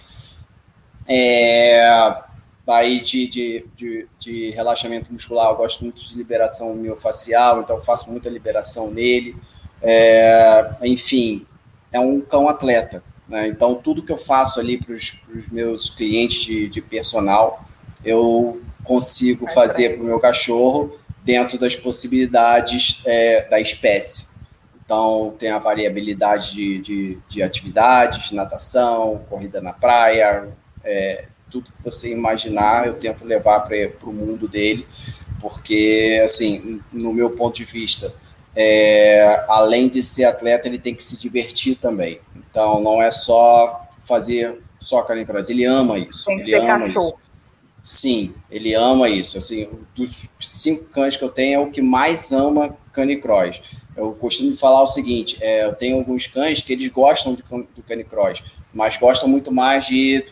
É, 1.08 2.16
aí 2.68 3.00
de, 3.02 3.28
de, 3.28 3.66
de, 3.76 4.08
de, 4.20 4.50
relaxamento 4.52 5.12
muscular, 5.12 5.50
eu 5.50 5.56
gosto 5.56 5.84
muito 5.84 6.04
de 6.04 6.18
liberação 6.18 6.74
miofacial, 6.74 7.62
então 7.62 7.80
faço 7.80 8.10
muita 8.12 8.30
liberação 8.30 8.90
nele. 8.90 9.36
É, 9.82 10.72
enfim, 10.84 11.46
é 11.92 12.00
um 12.00 12.22
cão 12.22 12.50
atleta. 12.50 13.04
Né? 13.28 13.48
Então, 13.48 13.76
tudo 13.76 14.04
que 14.04 14.12
eu 14.12 14.18
faço 14.18 14.60
ali 14.60 14.78
para 14.78 14.94
os 14.94 15.14
meus 15.52 15.90
clientes 15.90 16.42
de, 16.44 16.70
de 16.70 16.82
personal, 16.82 17.64
eu 18.04 18.62
consigo 18.84 19.48
fazer 19.52 19.96
para 19.96 20.04
o 20.04 20.06
meu 20.06 20.20
cachorro 20.20 20.98
dentro 21.24 21.58
das 21.58 21.76
possibilidades 21.76 23.02
é, 23.06 23.48
da 23.50 23.60
espécie. 23.60 24.28
Então, 24.84 25.34
tem 25.40 25.50
a 25.50 25.58
variabilidade 25.58 26.54
de, 26.54 26.78
de, 26.80 27.18
de 27.28 27.42
atividades, 27.42 28.32
natação, 28.32 29.26
corrida 29.28 29.60
na 29.60 29.74
praia, 29.74 30.56
é, 30.86 31.26
tudo 31.50 31.72
que 31.72 31.84
você 31.84 32.12
imaginar, 32.12 32.88
eu 32.88 32.94
tento 32.94 33.26
levar 33.26 33.62
para 33.62 33.90
o 34.04 34.14
mundo 34.14 34.48
dele, 34.48 34.88
porque, 35.42 36.22
assim, 36.24 36.82
no 36.92 37.14
meu 37.14 37.32
ponto 37.32 37.56
de 37.56 37.66
vista, 37.66 38.14
é, 38.56 39.44
além 39.50 39.90
de 39.90 40.02
ser 40.02 40.26
atleta, 40.26 40.68
ele 40.68 40.80
tem 40.80 40.96
que 40.96 41.04
se 41.04 41.18
divertir 41.18 41.76
também. 41.76 42.20
Então, 42.36 42.82
não 42.82 43.02
é 43.02 43.12
só 43.12 43.88
fazer 44.04 44.60
só 44.80 45.02
canicross, 45.02 45.50
ele 45.50 45.66
ama 45.66 45.98
isso. 45.98 46.30
Ele 46.32 46.56
ama 46.56 46.88
cachorro. 46.88 47.06
isso. 47.06 47.16
Sim, 47.84 48.34
ele 48.50 48.74
ama 48.74 49.10
isso. 49.10 49.38
Assim, 49.38 49.70
dos 49.96 50.30
cinco 50.40 50.86
cães 50.86 51.18
que 51.18 51.24
eu 51.24 51.30
tenho, 51.30 51.56
é 51.56 51.60
o 51.60 51.70
que 51.70 51.82
mais 51.82 52.32
ama 52.32 52.76
canicross. 52.94 53.62
Eu 53.96 54.14
costumo 54.14 54.56
falar 54.56 54.82
o 54.82 54.88
seguinte: 54.88 55.38
é, 55.42 55.66
eu 55.66 55.74
tenho 55.74 55.98
alguns 55.98 56.28
cães 56.28 56.62
que 56.62 56.74
eles 56.74 56.88
gostam 56.88 57.34
de, 57.34 57.44
do 57.44 57.84
canicross, 57.88 58.44
mas 58.74 58.98
gostam 58.98 59.28
muito 59.28 59.52
mais 59.52 59.88
de 59.88 60.24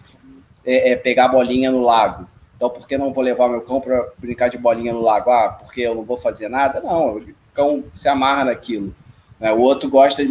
é, 0.66 0.92
é, 0.92 0.96
pegar 0.96 1.28
bolinha 1.28 1.72
no 1.72 1.80
lago. 1.80 2.28
Então, 2.56 2.70
por 2.70 2.88
que 2.88 2.98
não 2.98 3.12
vou 3.12 3.24
levar 3.24 3.50
meu 3.50 3.62
cão 3.62 3.82
para 3.82 4.08
brincar 4.18 4.50
de 4.50 4.58
bolinha 4.58 4.94
no 4.94 5.02
lago? 5.02 5.30
Ah, 5.30 5.50
porque 5.50 5.82
eu 5.82 5.96
não 5.96 6.04
vou 6.04 6.18
fazer 6.18 6.48
nada? 6.48 6.80
Não, 6.82 7.18
o 7.18 7.26
cão 7.54 7.84
se 7.92 8.08
amarra 8.08 8.46
naquilo. 8.46 8.96
Né? 9.40 9.52
O 9.52 9.60
outro 9.60 9.90
gosta 9.90 10.24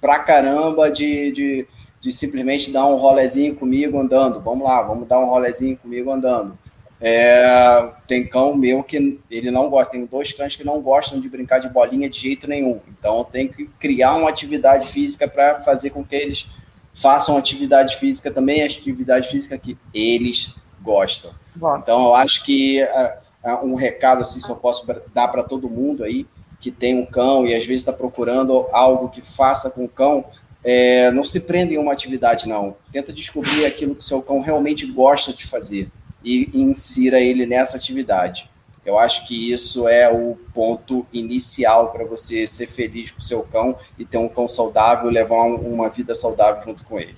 pra 0.00 0.18
caramba 0.18 0.90
de, 0.90 1.32
de, 1.32 1.66
de, 2.00 2.12
simplesmente 2.12 2.70
dar 2.70 2.86
um 2.86 2.96
rolezinho 2.96 3.54
comigo 3.54 3.98
andando. 3.98 4.40
Vamos 4.40 4.64
lá, 4.64 4.82
vamos 4.82 5.08
dar 5.08 5.20
um 5.20 5.26
rolezinho 5.26 5.76
comigo 5.76 6.10
andando. 6.10 6.58
É, 7.00 7.90
tem 8.06 8.24
cão 8.28 8.54
meu 8.54 8.84
que 8.84 9.18
ele 9.30 9.50
não 9.50 9.68
gosta, 9.68 9.92
tem 9.92 10.04
dois 10.04 10.32
cães 10.32 10.54
que 10.54 10.62
não 10.62 10.80
gostam 10.80 11.20
de 11.20 11.28
brincar 11.28 11.58
de 11.58 11.68
bolinha 11.68 12.08
de 12.08 12.18
jeito 12.18 12.46
nenhum. 12.46 12.80
Então 12.98 13.24
tem 13.24 13.48
que 13.48 13.64
criar 13.78 14.14
uma 14.14 14.28
atividade 14.28 14.86
física 14.88 15.26
para 15.26 15.60
fazer 15.60 15.90
com 15.90 16.04
que 16.04 16.14
eles 16.14 16.48
façam 16.94 17.36
atividade 17.36 17.96
física 17.96 18.30
também, 18.30 18.62
atividade 18.62 19.28
física 19.28 19.56
que 19.58 19.76
eles 19.94 20.54
gostam. 20.80 21.32
Bom. 21.54 21.76
Então 21.78 22.06
eu 22.06 22.14
acho 22.14 22.44
que 22.44 22.82
uh, 22.82 23.66
um 23.66 23.74
recado 23.74 24.22
assim, 24.22 24.40
se 24.40 24.50
eu 24.50 24.56
posso 24.56 24.86
dar 25.14 25.28
para 25.28 25.42
todo 25.42 25.68
mundo 25.68 26.04
aí, 26.04 26.26
que 26.60 26.70
tem 26.70 26.96
um 26.96 27.04
cão 27.04 27.46
e 27.46 27.54
às 27.54 27.66
vezes 27.66 27.82
está 27.82 27.92
procurando 27.92 28.66
algo 28.72 29.08
que 29.08 29.20
faça 29.20 29.70
com 29.70 29.84
o 29.84 29.88
cão, 29.88 30.24
é, 30.64 31.10
não 31.10 31.24
se 31.24 31.40
prenda 31.40 31.74
em 31.74 31.78
uma 31.78 31.92
atividade, 31.92 32.48
não. 32.48 32.76
Tenta 32.92 33.12
descobrir 33.12 33.66
aquilo 33.66 33.96
que 33.96 34.00
o 34.00 34.04
seu 34.04 34.22
cão 34.22 34.40
realmente 34.40 34.86
gosta 34.86 35.32
de 35.32 35.44
fazer 35.44 35.90
e 36.24 36.48
insira 36.54 37.20
ele 37.20 37.46
nessa 37.46 37.76
atividade. 37.76 38.48
Eu 38.84 38.98
acho 38.98 39.28
que 39.28 39.52
isso 39.52 39.86
é 39.86 40.10
o 40.12 40.36
ponto 40.52 41.06
inicial 41.12 41.92
para 41.92 42.04
você 42.04 42.46
ser 42.46 42.66
feliz 42.66 43.10
com 43.10 43.20
o 43.20 43.22
seu 43.22 43.42
cão 43.44 43.76
e 43.96 44.04
ter 44.04 44.18
um 44.18 44.28
cão 44.28 44.48
saudável, 44.48 45.08
levar 45.08 45.36
uma 45.36 45.88
vida 45.88 46.14
saudável 46.14 46.60
junto 46.62 46.84
com 46.84 46.98
ele. 46.98 47.16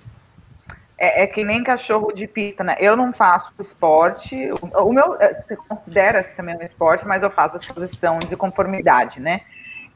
É, 0.97 1.23
é, 1.23 1.27
que 1.27 1.43
nem 1.43 1.65
cachorro 1.65 2.13
de 2.13 2.27
pista, 2.27 2.63
né? 2.63 2.77
Eu 2.79 2.97
não 2.97 3.13
faço 3.13 3.53
esporte. 3.59 4.51
O, 4.63 4.93
meu 4.93 5.17
se 5.47 5.57
considera 5.57 6.23
também 6.23 6.57
um 6.57 6.63
esporte, 6.63 7.07
mas 7.07 7.23
eu 7.23 7.31
faço 7.31 7.57
exposição 7.57 8.19
de 8.19 8.37
conformidade, 8.37 9.19
né? 9.19 9.41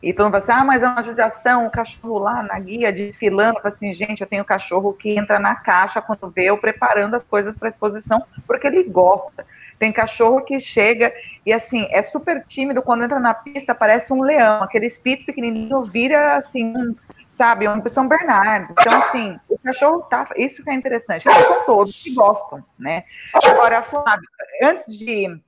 E 0.03 0.13
todo 0.13 0.27
mundo 0.27 0.33
fala 0.33 0.45
assim: 0.45 0.53
ah, 0.53 0.65
mas 0.65 0.83
é 0.83 0.87
uma 0.87 1.03
judiação, 1.03 1.67
o 1.67 1.71
cachorro 1.71 2.19
lá 2.19 2.43
na 2.43 2.59
guia 2.59 2.93
desfilando. 2.93 3.59
Eu 3.59 3.63
falo 3.63 3.75
assim, 3.75 3.95
gente, 3.95 4.21
eu 4.21 4.27
tenho 4.27 4.45
cachorro 4.45 4.93
que 4.93 5.17
entra 5.17 5.39
na 5.39 5.55
caixa 5.55 6.03
quando 6.03 6.31
vê 6.31 6.45
eu 6.45 6.59
preparando 6.59 7.15
as 7.15 7.23
coisas 7.23 7.57
para 7.57 7.69
exposição, 7.69 8.25
porque 8.47 8.67
ele 8.67 8.83
gosta. 8.83 9.47
Tem 9.79 9.93
cachorro 9.93 10.43
que 10.43 10.59
chega 10.59 11.13
e 11.47 11.53
assim, 11.53 11.87
é 11.91 12.03
super 12.03 12.45
tímido, 12.47 12.83
quando 12.83 13.05
entra 13.05 13.21
na 13.21 13.33
pista, 13.33 13.75
parece 13.75 14.13
um 14.13 14.23
leão, 14.23 14.63
aquele 14.63 14.87
spitz 14.87 15.25
pequenininho 15.25 15.83
vira 15.85 16.35
assim, 16.35 16.77
um 16.77 16.95
sabe? 17.39 17.69
Um 17.69 17.87
São 17.89 18.09
Bernardo. 18.09 18.75
Então, 18.79 18.99
assim, 18.99 19.39
o 19.49 19.59
cachorro 19.59 20.03
tá. 20.03 20.29
Isso 20.37 20.63
que 20.65 20.71
é 20.71 20.75
interessante. 20.75 21.23
São 21.23 21.65
todos 21.65 22.03
que 22.03 22.15
gostam, 22.15 22.65
né? 22.79 23.05
Agora, 23.45 23.83
Flávio, 23.83 24.29
antes 24.63 24.99
de. 24.99 25.41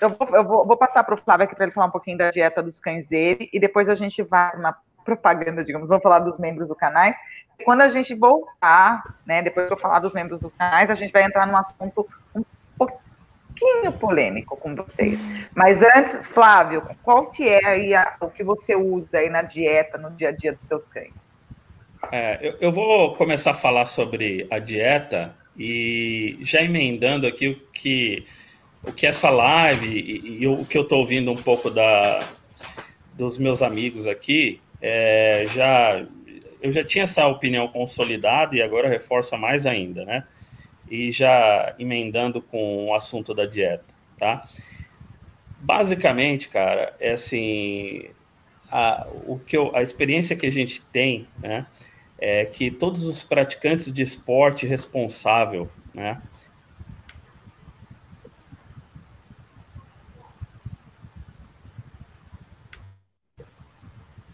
Eu 0.00 0.10
vou, 0.10 0.28
eu 0.32 0.44
vou, 0.44 0.66
vou 0.66 0.76
passar 0.76 1.04
para 1.04 1.14
o 1.14 1.18
Flávio 1.18 1.44
aqui 1.44 1.54
para 1.54 1.64
ele 1.64 1.72
falar 1.72 1.86
um 1.86 1.90
pouquinho 1.90 2.18
da 2.18 2.30
dieta 2.30 2.62
dos 2.62 2.78
cães 2.78 3.06
dele 3.06 3.48
e 3.50 3.58
depois 3.58 3.88
a 3.88 3.94
gente 3.94 4.22
vai 4.22 4.54
uma 4.54 4.76
propaganda, 5.04 5.64
digamos, 5.64 5.88
vamos 5.88 6.02
falar 6.02 6.18
dos 6.18 6.38
membros 6.38 6.68
do 6.68 6.74
canais. 6.74 7.16
Quando 7.64 7.80
a 7.80 7.88
gente 7.88 8.14
voltar, 8.14 9.02
né, 9.24 9.40
depois 9.40 9.68
que 9.68 9.72
eu 9.72 9.78
falar 9.78 10.00
dos 10.00 10.12
membros 10.12 10.42
dos 10.42 10.52
canais, 10.52 10.90
a 10.90 10.94
gente 10.94 11.12
vai 11.12 11.22
entrar 11.22 11.46
num 11.46 11.56
assunto 11.56 12.06
pouquinho 13.56 13.92
polêmico 13.92 14.56
com 14.56 14.74
vocês. 14.74 15.20
Mas 15.54 15.82
antes, 15.82 16.18
Flávio, 16.28 16.82
qual 17.02 17.30
que 17.30 17.48
é 17.48 17.96
a, 17.96 18.16
o 18.20 18.28
que 18.28 18.44
você 18.44 18.76
usa 18.76 19.18
aí 19.18 19.30
na 19.30 19.42
dieta, 19.42 19.98
no 19.98 20.10
dia 20.10 20.28
a 20.28 20.32
dia 20.32 20.52
dos 20.52 20.62
seus 20.62 20.86
cães? 20.86 21.12
É, 22.12 22.46
eu, 22.46 22.56
eu, 22.60 22.72
vou 22.72 23.14
começar 23.14 23.52
a 23.52 23.54
falar 23.54 23.86
sobre 23.86 24.46
a 24.50 24.58
dieta 24.58 25.34
e 25.58 26.38
já 26.42 26.62
emendando 26.62 27.26
aqui 27.26 27.48
o 27.48 27.56
que, 27.72 28.26
o 28.86 28.92
que 28.92 29.06
essa 29.06 29.30
live 29.30 29.88
e, 29.88 30.42
e 30.42 30.46
o 30.46 30.64
que 30.64 30.76
eu 30.76 30.82
estou 30.82 31.00
ouvindo 31.00 31.32
um 31.32 31.36
pouco 31.36 31.70
da, 31.70 32.20
dos 33.14 33.38
meus 33.38 33.62
amigos 33.62 34.06
aqui, 34.06 34.60
é, 34.80 35.46
já 35.48 36.06
eu 36.62 36.72
já 36.72 36.84
tinha 36.84 37.04
essa 37.04 37.26
opinião 37.26 37.68
consolidada 37.68 38.56
e 38.56 38.62
agora 38.62 38.88
reforça 38.88 39.36
mais 39.36 39.66
ainda, 39.66 40.04
né? 40.04 40.24
E 40.90 41.10
já 41.10 41.74
emendando 41.78 42.40
com 42.40 42.86
o 42.86 42.94
assunto 42.94 43.34
da 43.34 43.46
dieta, 43.46 43.84
tá? 44.18 44.48
Basicamente, 45.58 46.48
cara, 46.48 46.94
é 47.00 47.12
assim, 47.12 48.04
a, 48.70 49.06
o 49.26 49.38
que 49.38 49.56
eu, 49.56 49.74
a 49.74 49.82
experiência 49.82 50.36
que 50.36 50.46
a 50.46 50.52
gente 50.52 50.80
tem, 50.80 51.26
né? 51.38 51.66
é 52.18 52.44
que 52.46 52.70
todos 52.70 53.04
os 53.04 53.22
praticantes 53.22 53.92
de 53.92 54.02
esporte 54.02 54.66
responsável, 54.66 55.68
né, 55.92 56.20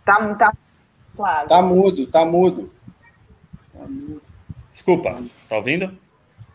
Tá, 0.04 0.34
tá, 0.34 0.52
claro. 1.14 1.48
tá 1.48 1.62
mudo, 1.62 2.06
tá 2.08 2.24
mudo. 2.24 2.72
Desculpa, 4.70 5.22
tá 5.48 5.56
ouvindo? 5.56 5.96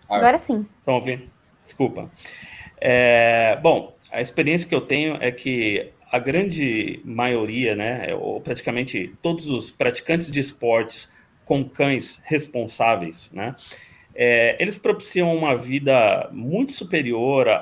Agora 0.09 0.37
sim. 0.37 0.65
Estão 0.79 0.95
ouvindo? 0.95 1.23
Desculpa. 1.63 2.09
É, 2.79 3.57
bom, 3.61 3.95
a 4.11 4.21
experiência 4.21 4.67
que 4.67 4.75
eu 4.75 4.81
tenho 4.81 5.17
é 5.19 5.31
que 5.31 5.91
a 6.11 6.19
grande 6.19 7.01
maioria, 7.03 7.75
né, 7.75 8.13
ou 8.15 8.39
praticamente 8.39 9.13
todos 9.21 9.49
os 9.49 9.69
praticantes 9.69 10.31
de 10.31 10.39
esportes 10.39 11.09
com 11.45 11.63
cães 11.63 12.19
responsáveis, 12.23 13.29
né? 13.33 13.55
É, 14.13 14.55
eles 14.59 14.77
propiciam 14.77 15.35
uma 15.35 15.55
vida 15.55 16.27
muito 16.31 16.71
superior 16.71 17.47
a, 17.47 17.55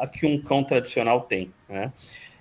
a 0.00 0.08
que 0.10 0.24
um 0.24 0.40
cão 0.40 0.64
tradicional 0.64 1.22
tem, 1.22 1.52
né? 1.68 1.92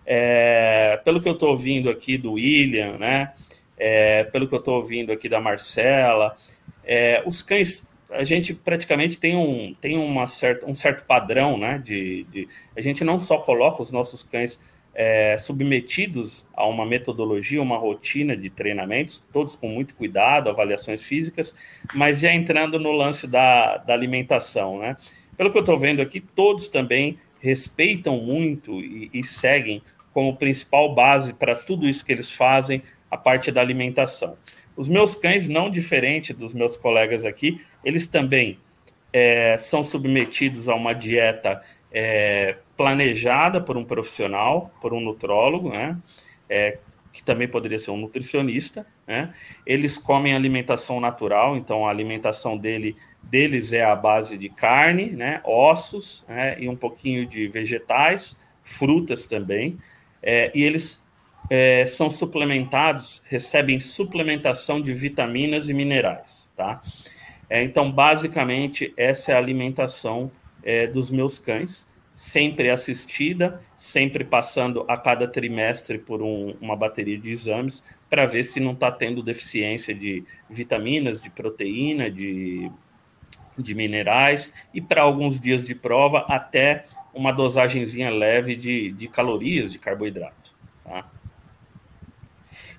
É, 0.06 0.98
pelo 1.04 1.22
que 1.22 1.28
eu 1.28 1.34
estou 1.34 1.50
ouvindo 1.50 1.90
aqui 1.90 2.18
do 2.18 2.34
William, 2.34 2.98
né? 2.98 3.34
É, 3.78 4.24
pelo 4.26 4.48
que 4.48 4.56
eu 4.56 4.60
estou 4.60 4.76
ouvindo 4.76 5.12
aqui 5.12 5.28
da 5.28 5.42
Marcela, 5.42 6.36
é, 6.84 7.22
os 7.26 7.42
cães 7.42 7.88
a 8.12 8.24
gente 8.24 8.54
praticamente 8.54 9.20
tem 9.20 9.36
um, 9.36 9.74
tem 9.80 9.98
uma 9.98 10.26
certa, 10.26 10.70
um 10.70 10.76
certo 10.76 11.06
padrão, 11.06 11.58
né? 11.58 11.82
De, 11.84 12.24
de, 12.32 12.48
a 12.76 12.82
gente 12.82 13.04
não 13.04 13.20
só 13.20 13.38
coloca 13.38 13.82
os 13.82 13.92
nossos 13.92 14.24
cães 14.24 14.60
é, 14.96 15.38
submetidos 15.38 16.48
a 16.54 16.66
uma 16.66 16.86
metodologia, 16.86 17.62
uma 17.62 17.78
rotina 17.78 18.36
de 18.36 18.50
treinamentos, 18.50 19.24
todos 19.32 19.56
com 19.56 19.68
muito 19.68 19.96
cuidado, 19.96 20.50
avaliações 20.50 21.06
físicas, 21.06 21.54
mas 21.94 22.20
já 22.20 22.34
entrando 22.34 22.80
no 22.80 22.92
lance 22.92 23.28
da, 23.28 23.78
da 23.78 23.94
alimentação, 23.94 24.80
né? 24.80 24.98
Pelo 25.38 25.52
que 25.52 25.58
eu 25.58 25.62
estou 25.62 25.78
vendo 25.78 26.02
aqui, 26.02 26.20
todos 26.20 26.68
também 26.68 27.18
respeitam 27.40 28.18
muito 28.18 28.82
e, 28.82 29.10
e 29.14 29.24
seguem 29.24 29.82
como 30.12 30.36
principal 30.36 30.94
base 30.94 31.34
para 31.34 31.56
tudo 31.56 31.88
isso 31.88 32.04
que 32.04 32.12
eles 32.12 32.32
fazem 32.32 32.82
a 33.10 33.18
parte 33.18 33.52
da 33.52 33.62
alimentação. 33.62 34.36
Os 34.76 34.88
meus 34.88 35.16
cães, 35.16 35.48
não 35.48 35.70
diferente 35.70 36.34
dos 36.34 36.54
meus 36.54 36.78
colegas 36.78 37.26
aqui, 37.26 37.62
eles 37.84 38.08
também 38.08 38.60
é, 39.12 39.58
são 39.58 39.84
submetidos 39.84 40.70
a 40.70 40.76
uma 40.76 40.94
dieta 40.94 41.62
é, 41.92 42.58
planejada 42.78 43.60
por 43.60 43.78
um 43.78 43.84
profissional, 43.84 44.72
por 44.82 44.94
um 44.94 45.00
nutrólogo, 45.00 45.70
né? 45.70 45.98
É, 46.50 46.78
que 47.12 47.24
também 47.24 47.48
poderia 47.48 47.80
ser 47.80 47.92
um 47.92 47.98
nutricionista, 47.98 48.86
né? 49.08 49.34
Eles 49.66 49.98
comem 49.98 50.36
alimentação 50.36 51.00
natural, 51.00 51.58
então 51.58 51.88
a 51.88 51.90
alimentação 51.90 52.58
dele, 52.58 52.96
deles 53.24 53.74
é 53.74 53.84
a 53.84 53.96
base 53.96 54.38
de 54.38 54.50
carne, 54.50 55.12
né? 55.12 55.42
Ossos, 55.44 56.24
né? 56.28 56.56
E 56.60 56.70
um 56.70 56.76
pouquinho 56.76 57.26
de 57.26 57.48
vegetais, 57.48 58.40
frutas 58.62 59.26
também, 59.26 59.78
é, 60.22 60.52
e 60.54 60.64
eles 60.64 61.04
é, 61.50 61.88
são 61.88 62.12
suplementados, 62.12 63.22
recebem 63.26 63.80
suplementação 63.80 64.80
de 64.80 64.94
vitaminas 64.94 65.70
e 65.70 65.74
minerais, 65.74 66.52
tá? 66.56 66.82
É, 67.50 67.64
então, 67.64 67.92
basicamente, 67.92 68.94
essa 68.96 69.32
é 69.32 69.36
a 69.36 69.38
alimentação 69.38 70.32
é, 70.64 70.86
dos 70.86 71.10
meus 71.10 71.40
cães, 71.40 71.88
sempre 72.14 72.70
assistida, 72.70 73.62
sempre 73.76 74.24
passando 74.24 74.86
a 74.88 74.98
cada 74.98 75.28
trimestre 75.28 75.98
por 75.98 76.22
um, 76.22 76.54
uma 76.62 76.76
bateria 76.76 77.18
de 77.18 77.32
exames 77.32 77.84
para 78.10 78.26
ver 78.26 78.44
se 78.44 78.60
não 78.60 78.74
está 78.74 78.92
tendo 78.92 79.24
deficiência 79.24 79.94
de 79.96 80.26
vitaminas, 80.50 81.22
de 81.22 81.30
proteína, 81.30 82.12
de, 82.12 82.70
de 83.58 83.74
minerais 83.74 84.54
e 84.74 84.82
para 84.82 85.02
alguns 85.02 85.40
dias 85.40 85.66
de 85.66 85.74
prova 85.74 86.26
até 86.28 86.86
uma 87.14 87.32
dosagemzinha 87.32 88.10
leve 88.10 88.56
de, 88.56 88.92
de 88.92 89.08
calorias, 89.08 89.72
de 89.72 89.80
carboidrato. 89.80 90.54
Tá? 90.84 91.10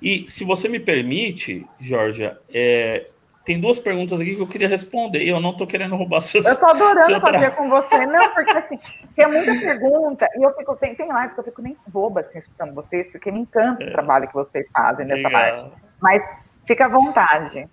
E 0.02 0.28
se 0.28 0.44
você 0.44 0.68
me 0.68 0.80
permite, 0.80 1.66
Georgia, 1.78 2.38
é, 2.52 3.10
tem 3.44 3.58
duas 3.58 3.78
perguntas 3.78 4.20
aqui 4.20 4.36
que 4.36 4.42
eu 4.42 4.46
queria 4.46 4.68
responder 4.68 5.22
e 5.22 5.28
eu 5.28 5.40
não 5.40 5.50
estou 5.50 5.66
querendo 5.66 5.96
roubar 5.96 6.20
seus. 6.20 6.44
Eu 6.44 6.52
estou 6.52 6.68
adorando 6.68 7.20
fazer 7.20 7.50
com 7.56 7.68
você, 7.68 8.06
não, 8.06 8.34
porque 8.34 8.50
assim, 8.50 8.78
tem 9.16 9.26
muita 9.26 9.52
pergunta 9.58 10.28
e 10.36 10.42
eu 10.42 10.54
fico, 10.56 10.76
tem, 10.76 10.94
tem 10.94 11.08
lives 11.10 11.34
que 11.34 11.40
eu 11.40 11.44
fico 11.44 11.62
nem 11.62 11.76
boba 11.86 12.20
assim 12.20 12.38
escutando 12.38 12.74
vocês, 12.74 13.10
porque 13.10 13.30
me 13.30 13.40
encanta 13.40 13.82
é. 13.82 13.88
o 13.88 13.92
trabalho 13.92 14.28
que 14.28 14.34
vocês 14.34 14.68
fazem 14.70 15.06
nessa 15.06 15.28
Legal. 15.28 15.32
parte. 15.32 15.66
Mas 16.00 16.22
fica 16.66 16.84
à 16.84 16.88
vontade. 16.88 17.68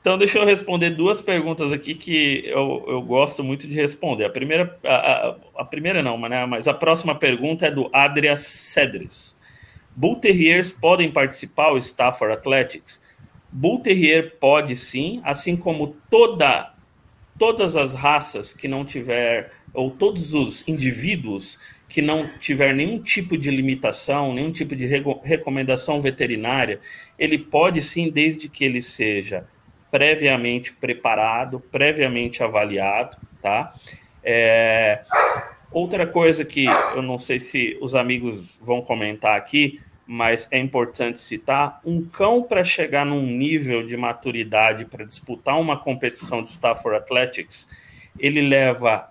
Então, 0.00 0.16
deixa 0.16 0.38
eu 0.38 0.46
responder 0.46 0.90
duas 0.90 1.20
perguntas 1.20 1.72
aqui 1.72 1.92
que 1.92 2.44
eu, 2.46 2.84
eu 2.86 3.02
gosto 3.02 3.42
muito 3.42 3.66
de 3.66 3.74
responder. 3.74 4.24
A 4.24 4.30
primeira, 4.30 4.78
a, 4.84 4.94
a, 4.94 5.36
a 5.56 5.64
primeira 5.64 6.00
não, 6.00 6.16
né, 6.16 6.46
mas 6.46 6.68
a 6.68 6.72
próxima 6.72 7.14
pergunta 7.14 7.66
é 7.66 7.70
do 7.72 7.90
Adria 7.92 8.36
Cedres. 8.36 9.36
Bull 9.96 10.16
Terriers 10.16 10.70
podem 10.70 11.10
participar 11.10 11.70
ao 11.70 11.78
Stafford 11.78 12.34
Athletics? 12.34 13.02
Bull 13.56 13.80
Terrier 13.80 14.36
pode 14.38 14.76
sim, 14.76 15.18
assim 15.24 15.56
como 15.56 15.96
toda, 16.10 16.74
todas 17.38 17.74
as 17.74 17.94
raças 17.94 18.52
que 18.52 18.68
não 18.68 18.84
tiver, 18.84 19.50
ou 19.72 19.90
todos 19.90 20.34
os 20.34 20.68
indivíduos 20.68 21.58
que 21.88 22.02
não 22.02 22.28
tiver 22.38 22.74
nenhum 22.74 23.00
tipo 23.00 23.34
de 23.38 23.50
limitação, 23.50 24.34
nenhum 24.34 24.52
tipo 24.52 24.76
de 24.76 24.86
recomendação 25.24 26.02
veterinária, 26.02 26.80
ele 27.18 27.38
pode 27.38 27.82
sim, 27.82 28.10
desde 28.10 28.46
que 28.46 28.62
ele 28.62 28.82
seja 28.82 29.46
previamente 29.90 30.74
preparado, 30.74 31.58
previamente 31.58 32.42
avaliado, 32.42 33.16
tá? 33.40 33.74
É... 34.22 35.02
Outra 35.72 36.06
coisa 36.06 36.44
que 36.44 36.66
eu 36.94 37.00
não 37.00 37.18
sei 37.18 37.40
se 37.40 37.78
os 37.80 37.94
amigos 37.94 38.60
vão 38.62 38.82
comentar 38.82 39.34
aqui, 39.34 39.80
mas 40.06 40.46
é 40.50 40.58
importante 40.58 41.20
citar: 41.20 41.80
um 41.84 42.02
cão 42.02 42.42
para 42.42 42.62
chegar 42.62 43.04
num 43.04 43.26
nível 43.26 43.84
de 43.84 43.96
maturidade 43.96 44.84
para 44.84 45.04
disputar 45.04 45.60
uma 45.60 45.76
competição 45.76 46.42
de 46.42 46.48
Stafford 46.50 46.98
Athletics, 46.98 47.68
ele 48.18 48.40
leva 48.40 49.10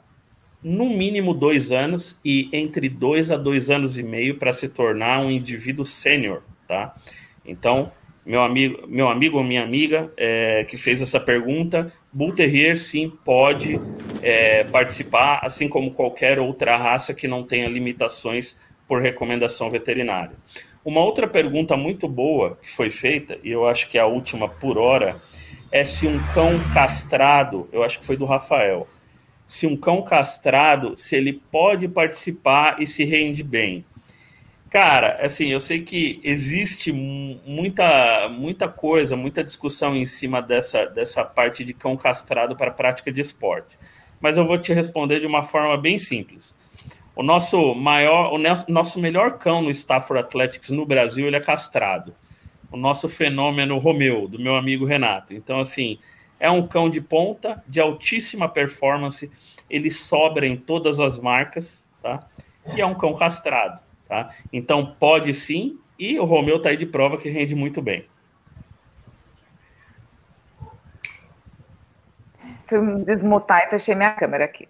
no 0.63 0.89
mínimo 0.89 1.33
dois 1.33 1.71
anos 1.71 2.19
e 2.23 2.49
entre 2.51 2.89
dois 2.89 3.31
a 3.31 3.37
dois 3.37 3.69
anos 3.69 3.97
e 3.97 4.03
meio 4.03 4.37
para 4.37 4.53
se 4.53 4.67
tornar 4.69 5.23
um 5.23 5.29
indivíduo 5.29 5.85
sênior, 5.85 6.41
tá? 6.67 6.95
Então, 7.45 7.91
meu 8.25 8.41
amigo, 8.41 8.87
meu 8.87 9.07
amigo 9.07 9.37
ou 9.37 9.43
minha 9.43 9.61
amiga 9.61 10.11
é, 10.17 10.63
que 10.63 10.77
fez 10.77 10.99
essa 10.99 11.19
pergunta, 11.19 11.93
Bull 12.11 12.33
Terrier 12.33 12.79
sim 12.79 13.13
pode 13.23 13.79
é, 14.23 14.63
participar, 14.63 15.41
assim 15.43 15.69
como 15.69 15.91
qualquer 15.91 16.39
outra 16.39 16.75
raça 16.75 17.13
que 17.13 17.27
não 17.27 17.43
tenha 17.43 17.69
limitações 17.69 18.57
por 18.87 18.99
recomendação 19.01 19.69
veterinária. 19.69 20.35
Uma 20.85 21.01
outra 21.01 21.27
pergunta 21.27 21.75
muito 21.75 22.07
boa 22.07 22.59
que 22.61 22.69
foi 22.69 22.91
feita, 22.91 23.39
e 23.43 23.49
eu 23.49 23.67
acho 23.67 23.89
que 23.89 23.97
é 23.97 24.01
a 24.01 24.05
última 24.05 24.47
por 24.47 24.77
hora, 24.77 25.19
é 25.71 25.83
se 25.83 26.05
um 26.05 26.19
cão 26.31 26.59
castrado, 26.71 27.67
eu 27.71 27.83
acho 27.83 27.99
que 27.99 28.05
foi 28.05 28.15
do 28.15 28.23
Rafael, 28.23 28.87
se 29.47 29.65
um 29.65 29.75
cão 29.75 30.03
castrado, 30.03 30.95
se 30.95 31.15
ele 31.15 31.41
pode 31.51 31.87
participar 31.87 32.79
e 32.79 32.85
se 32.85 33.03
rende 33.03 33.43
bem. 33.43 33.83
Cara, 34.69 35.25
assim, 35.25 35.47
eu 35.47 35.59
sei 35.59 35.81
que 35.81 36.19
existe 36.23 36.91
muita, 36.91 38.29
muita 38.29 38.67
coisa, 38.67 39.15
muita 39.15 39.43
discussão 39.43 39.95
em 39.95 40.05
cima 40.05 40.39
dessa, 40.39 40.85
dessa 40.85 41.25
parte 41.25 41.63
de 41.63 41.73
cão 41.73 41.97
castrado 41.97 42.55
para 42.55 42.69
prática 42.69 43.11
de 43.11 43.21
esporte. 43.21 43.75
Mas 44.21 44.37
eu 44.37 44.45
vou 44.45 44.59
te 44.59 44.71
responder 44.71 45.19
de 45.19 45.25
uma 45.25 45.41
forma 45.41 45.75
bem 45.77 45.97
simples. 45.97 46.53
O 47.15 47.23
nosso 47.23 47.73
maior, 47.73 48.33
o 48.33 48.71
nosso 48.71 48.99
melhor 48.99 49.37
cão 49.37 49.61
no 49.61 49.71
Stafford 49.71 50.25
Athletics 50.25 50.69
no 50.69 50.85
Brasil, 50.85 51.25
ele 51.25 51.37
é 51.37 51.39
castrado. 51.39 52.13
O 52.69 52.75
nosso 52.75 53.07
fenômeno 53.07 53.77
Romeu, 53.77 54.27
do 54.27 54.37
meu 54.37 54.55
amigo 54.55 54.85
Renato. 54.85 55.33
Então, 55.33 55.59
assim, 55.61 55.97
é 56.39 56.51
um 56.51 56.67
cão 56.67 56.89
de 56.89 56.99
ponta, 56.99 57.63
de 57.67 57.79
altíssima 57.79 58.49
performance, 58.49 59.31
ele 59.69 59.89
sobra 59.89 60.45
em 60.45 60.57
todas 60.57 60.99
as 60.99 61.17
marcas, 61.17 61.85
tá? 62.01 62.27
E 62.75 62.81
é 62.81 62.85
um 62.85 62.95
cão 62.95 63.13
castrado, 63.13 63.81
tá? 64.07 64.35
Então, 64.51 64.95
pode 64.99 65.33
sim, 65.33 65.79
e 65.97 66.19
o 66.19 66.25
Romeu 66.25 66.61
tá 66.61 66.69
aí 66.69 66.77
de 66.77 66.85
prova 66.85 67.17
que 67.17 67.29
rende 67.29 67.55
muito 67.55 67.81
bem. 67.81 68.05
Fui 72.67 72.79
desmutar 73.05 73.63
e 73.65 73.69
fechei 73.69 73.95
minha 73.95 74.11
câmera 74.11 74.43
aqui. 74.43 74.67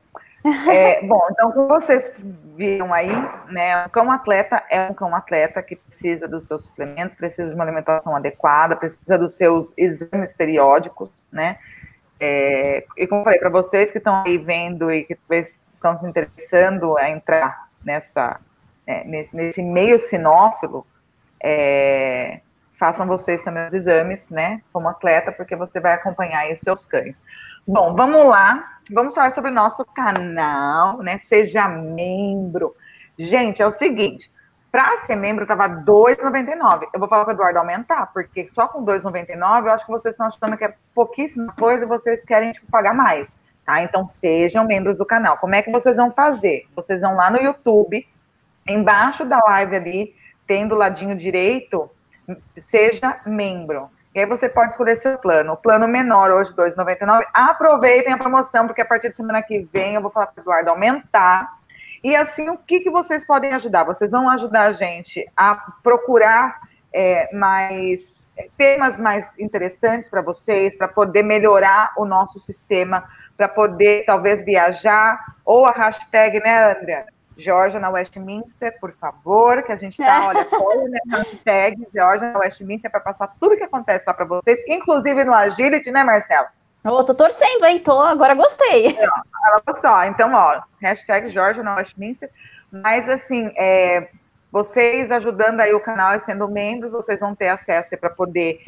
É, 0.69 1.01
bom, 1.05 1.27
então, 1.31 1.51
como 1.51 1.67
vocês 1.67 2.11
viram 2.55 2.93
aí, 2.93 3.11
né, 3.49 3.85
um 3.85 3.89
cão 3.89 4.11
atleta 4.11 4.63
é 4.69 4.89
um 4.89 4.93
cão 4.93 5.15
atleta 5.15 5.61
que 5.63 5.75
precisa 5.75 6.27
dos 6.27 6.45
seus 6.45 6.63
suplementos, 6.63 7.15
precisa 7.15 7.49
de 7.49 7.55
uma 7.55 7.63
alimentação 7.63 8.15
adequada, 8.15 8.75
precisa 8.75 9.17
dos 9.17 9.35
seus 9.35 9.73
exames 9.75 10.33
periódicos, 10.33 11.09
né? 11.31 11.57
É, 12.19 12.85
e 12.95 13.07
como 13.07 13.21
eu 13.21 13.25
falei 13.25 13.39
para 13.39 13.49
vocês 13.49 13.91
que 13.91 13.97
estão 13.97 14.23
aí 14.25 14.37
vendo 14.37 14.91
e 14.91 15.03
que 15.03 15.15
talvez 15.15 15.59
estão 15.73 15.97
se 15.97 16.05
interessando 16.05 16.97
a 16.97 17.09
entrar 17.09 17.67
nessa, 17.83 18.39
é, 18.85 19.03
nesse, 19.03 19.35
nesse, 19.35 19.61
meio 19.61 19.99
sinófilo, 19.99 20.85
é, 21.43 22.39
façam 22.79 23.05
vocês 23.05 23.43
também 23.43 23.65
os 23.65 23.73
exames, 23.73 24.29
né, 24.29 24.61
como 24.71 24.87
atleta, 24.87 25.31
porque 25.31 25.55
você 25.55 25.79
vai 25.79 25.93
acompanhar 25.93 26.41
aí 26.41 26.53
os 26.53 26.61
seus 26.61 26.85
cães. 26.85 27.21
Bom, 27.67 27.95
vamos 27.95 28.27
lá. 28.27 28.77
Vamos 28.91 29.15
falar 29.15 29.31
sobre 29.31 29.49
o 29.49 29.53
nosso 29.53 29.83
canal, 29.85 30.99
né? 30.99 31.17
Seja 31.17 31.67
membro. 31.67 32.75
Gente, 33.17 33.59
é 33.59 33.65
o 33.65 33.71
seguinte. 33.71 34.31
Para 34.71 34.97
ser 34.97 35.15
membro, 35.15 35.45
estava 35.45 35.65
R$ 35.65 35.83
2,99. 35.83 36.89
Eu 36.93 36.99
vou 36.99 37.09
falar 37.09 37.25
para 37.25 37.31
o 37.31 37.35
Eduardo 37.35 37.57
aumentar, 37.57 38.05
porque 38.13 38.47
só 38.49 38.67
com 38.67 38.85
R$ 38.85 38.99
2,99 38.99 39.65
eu 39.65 39.73
acho 39.73 39.85
que 39.85 39.91
vocês 39.91 40.13
estão 40.13 40.27
achando 40.27 40.55
que 40.55 40.65
é 40.65 40.75
pouquíssima 40.93 41.53
coisa 41.53 41.85
e 41.85 41.87
vocês 41.87 42.23
querem 42.23 42.51
tipo, 42.51 42.69
pagar 42.69 42.93
mais. 42.93 43.39
Tá? 43.65 43.81
Então 43.81 44.07
sejam 44.07 44.63
membros 44.67 44.99
do 44.99 45.05
canal. 45.05 45.37
Como 45.37 45.55
é 45.55 45.63
que 45.63 45.71
vocês 45.71 45.95
vão 45.95 46.11
fazer? 46.11 46.67
Vocês 46.75 47.01
vão 47.01 47.15
lá 47.15 47.31
no 47.31 47.41
YouTube, 47.41 48.07
embaixo 48.67 49.25
da 49.25 49.39
live 49.39 49.75
ali, 49.75 50.15
tem 50.45 50.67
do 50.67 50.75
ladinho 50.75 51.15
direito, 51.15 51.89
seja 52.59 53.19
membro. 53.25 53.89
E 54.15 54.19
aí 54.19 54.25
você 54.25 54.47
pode 54.47 54.71
escolher 54.71 54.95
seu 54.95 55.17
plano. 55.17 55.51
O 55.53 55.57
plano 55.57 55.85
menor, 55.89 56.31
hoje, 56.31 56.53
R$ 56.57 56.71
2,99. 56.71 57.25
Aproveitem 57.33 58.13
a 58.13 58.17
promoção, 58.17 58.65
porque 58.65 58.81
a 58.81 58.85
partir 58.85 59.09
de 59.09 59.15
semana 59.17 59.41
que 59.41 59.67
vem 59.73 59.95
eu 59.95 60.01
vou 60.01 60.09
falar 60.09 60.27
para 60.27 60.39
o 60.39 60.43
Eduardo 60.43 60.69
aumentar. 60.69 61.51
E 62.01 62.15
assim, 62.15 62.49
o 62.49 62.57
que, 62.57 62.79
que 62.79 62.89
vocês 62.89 63.25
podem 63.25 63.51
ajudar? 63.53 63.83
Vocês 63.83 64.11
vão 64.11 64.29
ajudar 64.29 64.67
a 64.67 64.71
gente 64.71 65.29
a 65.35 65.55
procurar 65.83 66.61
é, 66.93 67.29
mais 67.35 68.15
temas 68.57 68.99
mais 68.99 69.29
interessantes 69.37 70.09
para 70.09 70.21
vocês, 70.21 70.77
para 70.77 70.87
poder 70.87 71.23
melhorar 71.23 71.93
o 71.97 72.05
nosso 72.05 72.39
sistema, 72.39 73.03
para 73.35 73.47
poder 73.47 74.05
talvez 74.05 74.43
viajar, 74.43 75.19
ou 75.43 75.65
a 75.65 75.71
hashtag, 75.71 76.39
né, 76.39 76.71
André? 76.71 77.05
Georgia 77.37 77.79
na 77.79 77.89
Westminster, 77.89 78.79
por 78.79 78.91
favor, 78.93 79.63
que 79.63 79.71
a 79.71 79.75
gente 79.75 80.01
está, 80.01 80.27
olha, 80.27 80.41
apoia 80.51 80.89
né, 80.89 80.99
hashtag 81.09 81.87
Georgia 81.93 82.31
na 82.31 82.39
Westminster 82.39 82.89
para 82.89 82.99
passar 82.99 83.33
tudo 83.39 83.57
que 83.57 83.63
acontece 83.63 84.05
lá 84.07 84.13
para 84.13 84.25
vocês, 84.25 84.59
inclusive 84.67 85.23
no 85.23 85.33
Agility, 85.33 85.91
né, 85.91 86.03
Marcelo? 86.03 86.47
Eu 86.83 87.03
tô 87.03 87.15
torcendo, 87.15 87.65
hein? 87.65 87.79
Tô, 87.79 87.99
agora 87.99 88.35
gostei. 88.35 88.95
ela 88.97 89.61
gostou. 89.65 90.03
Então, 90.03 90.31
ó, 90.33 90.61
hashtag 90.79 91.29
Georgia 91.29 91.63
na 91.63 91.75
Westminster. 91.75 92.29
Mas, 92.71 93.09
assim, 93.09 93.51
é, 93.57 94.09
vocês 94.51 95.09
ajudando 95.11 95.61
aí 95.61 95.73
o 95.73 95.79
canal 95.79 96.15
e 96.15 96.19
sendo 96.19 96.47
membros, 96.47 96.91
vocês 96.91 97.19
vão 97.19 97.33
ter 97.33 97.47
acesso 97.47 97.97
para 97.97 98.09
poder 98.09 98.61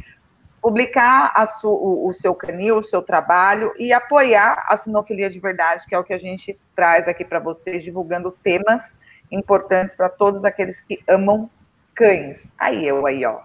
publicar 0.61 1.31
su, 1.47 1.69
o, 1.69 2.09
o, 2.09 2.13
seu 2.13 2.33
canil, 2.33 2.77
o 2.77 2.83
seu 2.83 3.01
trabalho 3.01 3.73
e 3.77 3.93
apoiar 3.93 4.65
a 4.67 4.75
sinofilia 4.77 5.29
de 5.29 5.39
verdade, 5.39 5.85
que 5.87 5.95
é 5.95 5.99
o 5.99 6.03
que 6.03 6.13
a 6.13 6.17
gente 6.17 6.59
traz 6.75 7.07
aqui 7.07 7.23
para 7.23 7.39
vocês, 7.39 7.83
divulgando 7.83 8.31
temas 8.43 8.97
importantes 9.31 9.95
para 9.95 10.09
todos 10.09 10.43
aqueles 10.43 10.81
que 10.81 11.01
amam 11.07 11.49
cães. 11.95 12.53
Aí 12.57 12.87
eu 12.87 13.05
aí, 13.05 13.25
ó. 13.25 13.41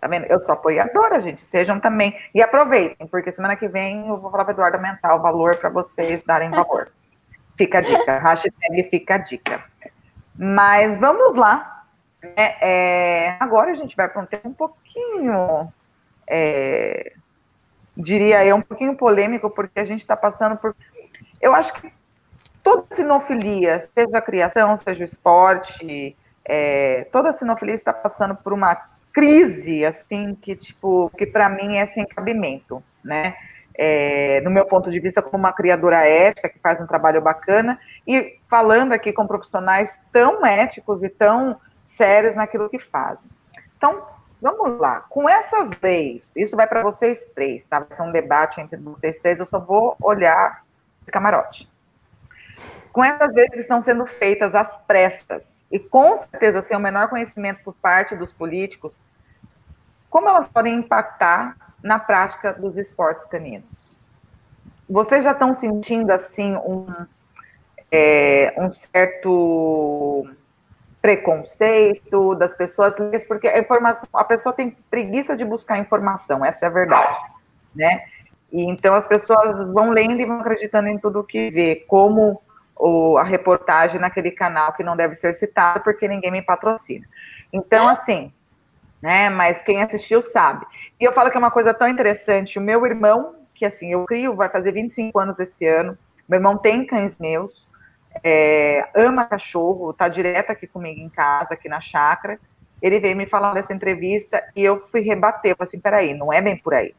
Tá 0.00 0.08
vendo? 0.08 0.26
Eu 0.26 0.40
sou 0.40 0.52
apoiadora, 0.54 1.20
gente. 1.20 1.42
Sejam 1.42 1.78
também. 1.78 2.18
E 2.34 2.42
aproveitem, 2.42 3.06
porque 3.06 3.30
semana 3.30 3.54
que 3.54 3.68
vem 3.68 4.08
eu 4.08 4.16
vou 4.16 4.30
falar 4.30 4.44
para 4.44 4.52
Eduardo 4.52 4.76
aumentar 4.76 5.14
o 5.14 5.22
valor 5.22 5.56
para 5.56 5.70
vocês 5.70 6.22
darem 6.24 6.50
valor. 6.50 6.90
Fica 7.56 7.78
a 7.78 7.80
dica. 7.80 8.18
Hashtag 8.18 8.82
fica 8.90 9.14
a 9.14 9.18
dica. 9.18 9.62
Mas 10.34 10.98
vamos 10.98 11.36
lá. 11.36 11.84
É, 12.36 13.26
é, 13.26 13.36
agora 13.38 13.70
a 13.70 13.74
gente 13.74 13.94
vai 13.94 14.08
para 14.08 14.22
um 14.22 14.48
um 14.48 14.52
pouquinho, 14.52 15.72
é, 16.32 17.12
diria 17.96 18.44
eu, 18.44 18.56
um 18.56 18.62
pouquinho 18.62 18.96
polêmico, 18.96 19.50
porque 19.50 19.78
a 19.78 19.84
gente 19.84 20.00
está 20.00 20.16
passando 20.16 20.56
por. 20.56 20.74
Eu 21.40 21.54
acho 21.54 21.74
que 21.74 21.92
toda 22.62 22.84
sinofilia, 22.90 23.80
seja 23.94 24.18
a 24.18 24.22
criação, 24.22 24.76
seja 24.76 25.02
o 25.02 25.04
esporte, 25.04 26.16
é, 26.44 27.06
toda 27.12 27.32
sinofilia 27.32 27.74
está 27.74 27.92
passando 27.92 28.34
por 28.34 28.52
uma 28.52 28.74
crise, 29.12 29.84
assim, 29.84 30.34
que, 30.34 30.56
tipo, 30.56 31.10
que 31.18 31.26
para 31.26 31.48
mim 31.48 31.76
é 31.76 31.86
sem 31.86 32.06
cabimento, 32.06 32.82
né? 33.04 33.34
é, 33.74 34.40
no 34.42 34.50
meu 34.50 34.64
ponto 34.66 34.90
de 34.90 35.00
vista, 35.00 35.22
como 35.22 35.38
uma 35.38 35.52
criadora 35.52 36.06
ética, 36.06 36.48
que 36.48 36.58
faz 36.58 36.80
um 36.80 36.86
trabalho 36.86 37.20
bacana, 37.20 37.78
e 38.06 38.38
falando 38.48 38.92
aqui 38.92 39.12
com 39.12 39.26
profissionais 39.26 39.98
tão 40.12 40.44
éticos 40.44 41.02
e 41.02 41.08
tão 41.08 41.58
sérios 41.82 42.34
naquilo 42.34 42.68
que 42.68 42.78
fazem. 42.78 43.30
Então, 43.76 44.02
vamos 44.42 44.80
lá. 44.80 45.02
Com 45.08 45.28
essas 45.28 45.70
leis, 45.80 46.32
isso 46.36 46.56
vai 46.56 46.66
para 46.66 46.82
vocês 46.82 47.30
três, 47.32 47.64
tá? 47.64 47.78
Vai 47.78 47.96
ser 47.96 48.02
um 48.02 48.10
debate 48.10 48.60
entre 48.60 48.76
vocês 48.76 49.16
três, 49.18 49.38
eu 49.38 49.46
só 49.46 49.60
vou 49.60 49.96
olhar 50.02 50.64
de 51.06 51.12
camarote. 51.12 51.70
Com 52.92 53.04
essas 53.04 53.32
leis 53.32 53.50
que 53.50 53.60
estão 53.60 53.80
sendo 53.80 54.04
feitas 54.04 54.54
às 54.54 54.76
pressas, 54.78 55.64
e 55.70 55.78
com 55.78 56.16
certeza 56.16 56.60
sem 56.62 56.76
o 56.76 56.80
menor 56.80 57.08
conhecimento 57.08 57.62
por 57.62 57.72
parte 57.74 58.16
dos 58.16 58.32
políticos, 58.32 58.98
como 60.10 60.28
elas 60.28 60.48
podem 60.48 60.74
impactar 60.74 61.56
na 61.80 61.98
prática 61.98 62.52
dos 62.52 62.76
esportes 62.76 63.24
caninos. 63.24 63.96
Vocês 64.90 65.22
já 65.22 65.30
estão 65.30 65.54
sentindo 65.54 66.10
assim 66.10 66.54
um, 66.56 66.86
é, 67.90 68.52
um 68.58 68.70
certo 68.70 70.28
preconceito 71.02 72.34
das 72.36 72.54
pessoas, 72.54 72.94
porque 73.26 73.48
a 73.48 73.58
informação, 73.58 74.08
a 74.14 74.22
pessoa 74.22 74.52
tem 74.52 74.70
preguiça 74.88 75.36
de 75.36 75.44
buscar 75.44 75.78
informação, 75.78 76.44
essa 76.44 76.64
é 76.64 76.68
a 76.68 76.72
verdade, 76.72 77.18
né? 77.74 78.04
E 78.52 78.62
então 78.62 78.94
as 78.94 79.06
pessoas 79.06 79.60
vão 79.72 79.90
lendo 79.90 80.20
e 80.20 80.24
vão 80.24 80.40
acreditando 80.40 80.88
em 80.88 80.98
tudo 80.98 81.24
que 81.24 81.50
vê, 81.50 81.84
como 81.88 82.40
o, 82.76 83.16
a 83.18 83.24
reportagem 83.24 84.00
naquele 84.00 84.30
canal 84.30 84.72
que 84.74 84.84
não 84.84 84.96
deve 84.96 85.16
ser 85.16 85.34
citado 85.34 85.82
porque 85.82 86.06
ninguém 86.06 86.30
me 86.30 86.40
patrocina. 86.40 87.06
Então, 87.52 87.88
assim, 87.88 88.32
né? 89.02 89.28
Mas 89.28 89.60
quem 89.62 89.82
assistiu 89.82 90.22
sabe. 90.22 90.64
E 91.00 91.04
eu 91.04 91.12
falo 91.12 91.30
que 91.30 91.36
é 91.36 91.38
uma 91.38 91.50
coisa 91.50 91.74
tão 91.74 91.88
interessante. 91.88 92.58
O 92.58 92.62
meu 92.62 92.86
irmão, 92.86 93.34
que 93.52 93.66
assim, 93.66 93.92
eu 93.92 94.04
crio, 94.04 94.36
vai 94.36 94.48
fazer 94.48 94.70
25 94.70 95.18
anos 95.18 95.40
esse 95.40 95.66
ano. 95.66 95.98
Meu 96.28 96.38
irmão 96.38 96.56
tem 96.56 96.86
cães 96.86 97.18
meus, 97.18 97.68
é, 98.22 98.88
ama 98.94 99.24
cachorro, 99.24 99.92
tá 99.92 100.08
direto 100.08 100.50
aqui 100.50 100.66
comigo 100.66 101.00
em 101.00 101.08
casa, 101.08 101.54
aqui 101.54 101.68
na 101.68 101.80
chácara. 101.80 102.38
Ele 102.80 102.98
veio 102.98 103.16
me 103.16 103.26
falar 103.26 103.54
dessa 103.54 103.72
entrevista 103.72 104.42
e 104.56 104.62
eu 104.62 104.80
fui 104.88 105.00
rebater. 105.00 105.52
Eu 105.52 105.56
falei 105.56 105.68
assim: 105.68 105.80
peraí, 105.80 106.14
não 106.14 106.32
é 106.32 106.40
bem 106.40 106.56
por 106.56 106.74
aí. 106.74 106.94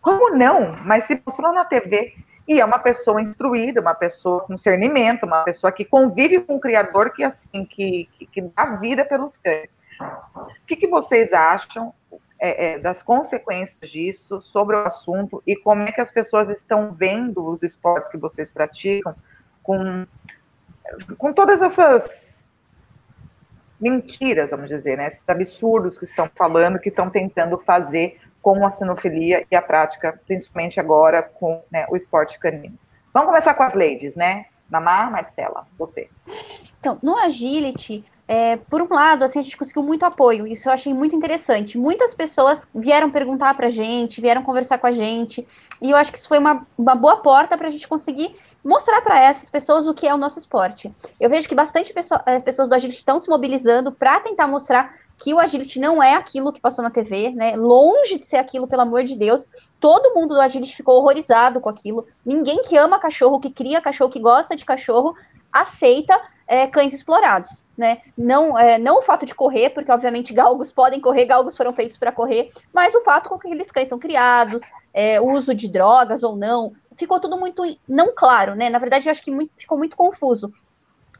Como 0.00 0.36
não? 0.36 0.76
Mas 0.84 1.04
se 1.04 1.20
mostrou 1.24 1.52
na 1.52 1.64
TV. 1.64 2.14
E 2.48 2.60
é 2.60 2.64
uma 2.64 2.80
pessoa 2.80 3.22
instruída, 3.22 3.80
uma 3.80 3.94
pessoa 3.94 4.40
com 4.40 4.56
discernimento, 4.56 5.24
uma 5.24 5.44
pessoa 5.44 5.70
que 5.70 5.84
convive 5.84 6.40
com 6.40 6.56
o 6.56 6.60
criador 6.60 7.10
que 7.12 7.22
assim 7.22 7.64
que, 7.64 8.08
que, 8.18 8.26
que 8.26 8.42
dá 8.42 8.64
vida 8.76 9.04
pelos 9.04 9.36
cães. 9.36 9.78
O 10.00 10.66
que, 10.66 10.74
que 10.74 10.88
vocês 10.88 11.32
acham 11.32 11.94
é, 12.40 12.72
é, 12.72 12.78
das 12.78 13.02
consequências 13.02 13.88
disso 13.88 14.40
sobre 14.40 14.74
o 14.74 14.80
assunto 14.80 15.42
e 15.46 15.54
como 15.54 15.82
é 15.82 15.92
que 15.92 16.00
as 16.00 16.10
pessoas 16.10 16.48
estão 16.48 16.92
vendo 16.92 17.46
os 17.46 17.62
esportes 17.62 18.08
que 18.08 18.16
vocês 18.16 18.50
praticam 18.50 19.14
com, 19.62 20.06
com 21.18 21.32
todas 21.32 21.62
essas 21.62 22.48
mentiras, 23.80 24.50
vamos 24.50 24.68
dizer, 24.68 24.96
né? 24.96 25.08
Esses 25.08 25.22
absurdos 25.26 25.98
que 25.98 26.04
estão 26.04 26.30
falando, 26.36 26.78
que 26.78 26.90
estão 26.90 27.08
tentando 27.08 27.56
fazer 27.58 28.20
com 28.42 28.64
a 28.66 28.70
sinofilia 28.70 29.46
e 29.50 29.56
a 29.56 29.62
prática, 29.62 30.18
principalmente 30.26 30.78
agora 30.78 31.22
com 31.22 31.62
né, 31.70 31.86
o 31.90 31.96
esporte 31.96 32.38
canino. 32.38 32.78
Vamos 33.12 33.28
começar 33.28 33.54
com 33.54 33.62
as 33.62 33.74
ladies, 33.74 34.16
né? 34.16 34.46
Mamá, 34.68 35.10
Marcela, 35.10 35.66
você. 35.76 36.08
Então, 36.78 36.98
no 37.02 37.16
agility, 37.16 38.04
é, 38.28 38.56
por 38.56 38.80
um 38.80 38.94
lado, 38.94 39.24
assim, 39.24 39.40
a 39.40 39.42
gente 39.42 39.56
conseguiu 39.56 39.82
muito 39.82 40.04
apoio, 40.04 40.46
isso 40.46 40.68
eu 40.68 40.72
achei 40.72 40.94
muito 40.94 41.16
interessante. 41.16 41.76
Muitas 41.76 42.14
pessoas 42.14 42.68
vieram 42.72 43.10
perguntar 43.10 43.54
para 43.54 43.66
a 43.66 43.70
gente, 43.70 44.20
vieram 44.20 44.44
conversar 44.44 44.78
com 44.78 44.86
a 44.86 44.92
gente, 44.92 45.44
e 45.82 45.90
eu 45.90 45.96
acho 45.96 46.12
que 46.12 46.18
isso 46.18 46.28
foi 46.28 46.38
uma, 46.38 46.64
uma 46.78 46.94
boa 46.94 47.16
porta 47.16 47.58
para 47.58 47.66
a 47.66 47.70
gente 47.70 47.88
conseguir 47.88 48.36
mostrar 48.64 49.00
para 49.02 49.18
essas 49.18 49.48
pessoas 49.48 49.86
o 49.86 49.94
que 49.94 50.06
é 50.06 50.14
o 50.14 50.18
nosso 50.18 50.38
esporte. 50.38 50.92
Eu 51.18 51.30
vejo 51.30 51.48
que 51.48 51.54
bastante 51.54 51.92
pessoa, 51.92 52.22
as 52.26 52.42
pessoas 52.42 52.68
do 52.68 52.74
Agility 52.74 52.98
estão 52.98 53.18
se 53.18 53.28
mobilizando 53.28 53.92
para 53.92 54.20
tentar 54.20 54.46
mostrar 54.46 54.94
que 55.18 55.34
o 55.34 55.38
Agility 55.38 55.78
não 55.78 56.02
é 56.02 56.14
aquilo 56.14 56.52
que 56.52 56.60
passou 56.60 56.82
na 56.82 56.90
TV, 56.90 57.30
né? 57.30 57.54
Longe 57.54 58.18
de 58.18 58.26
ser 58.26 58.38
aquilo, 58.38 58.66
pelo 58.66 58.82
amor 58.82 59.04
de 59.04 59.16
Deus. 59.16 59.46
Todo 59.78 60.14
mundo 60.14 60.34
do 60.34 60.40
Agility 60.40 60.74
ficou 60.74 60.96
horrorizado 60.96 61.60
com 61.60 61.68
aquilo. 61.68 62.06
Ninguém 62.24 62.62
que 62.62 62.76
ama 62.76 62.98
cachorro, 62.98 63.38
que 63.38 63.50
cria 63.50 63.80
cachorro, 63.80 64.10
que 64.10 64.18
gosta 64.18 64.56
de 64.56 64.64
cachorro, 64.64 65.14
aceita 65.52 66.18
é, 66.46 66.66
cães 66.66 66.94
explorados 66.94 67.62
né? 67.80 68.02
Não, 68.16 68.56
é, 68.58 68.78
não 68.78 68.98
o 68.98 69.02
fato 69.02 69.24
de 69.24 69.34
correr, 69.34 69.70
porque 69.70 69.90
obviamente 69.90 70.34
galgos 70.34 70.70
podem 70.70 71.00
correr, 71.00 71.24
galgos 71.24 71.56
foram 71.56 71.72
feitos 71.72 71.96
para 71.96 72.12
correr, 72.12 72.50
mas 72.72 72.94
o 72.94 73.00
fato 73.00 73.30
com 73.30 73.38
que 73.38 73.48
aqueles 73.48 73.72
cães 73.72 73.88
são 73.88 73.98
criados, 73.98 74.60
é, 74.92 75.18
uso 75.18 75.54
de 75.54 75.66
drogas 75.66 76.22
ou 76.22 76.36
não, 76.36 76.72
ficou 77.00 77.18
tudo 77.18 77.36
muito 77.36 77.62
não 77.88 78.14
claro, 78.14 78.54
né? 78.54 78.70
Na 78.70 78.78
verdade, 78.78 79.08
eu 79.08 79.10
acho 79.10 79.22
que 79.22 79.30
muito, 79.30 79.52
ficou 79.56 79.76
muito 79.76 79.96
confuso. 79.96 80.52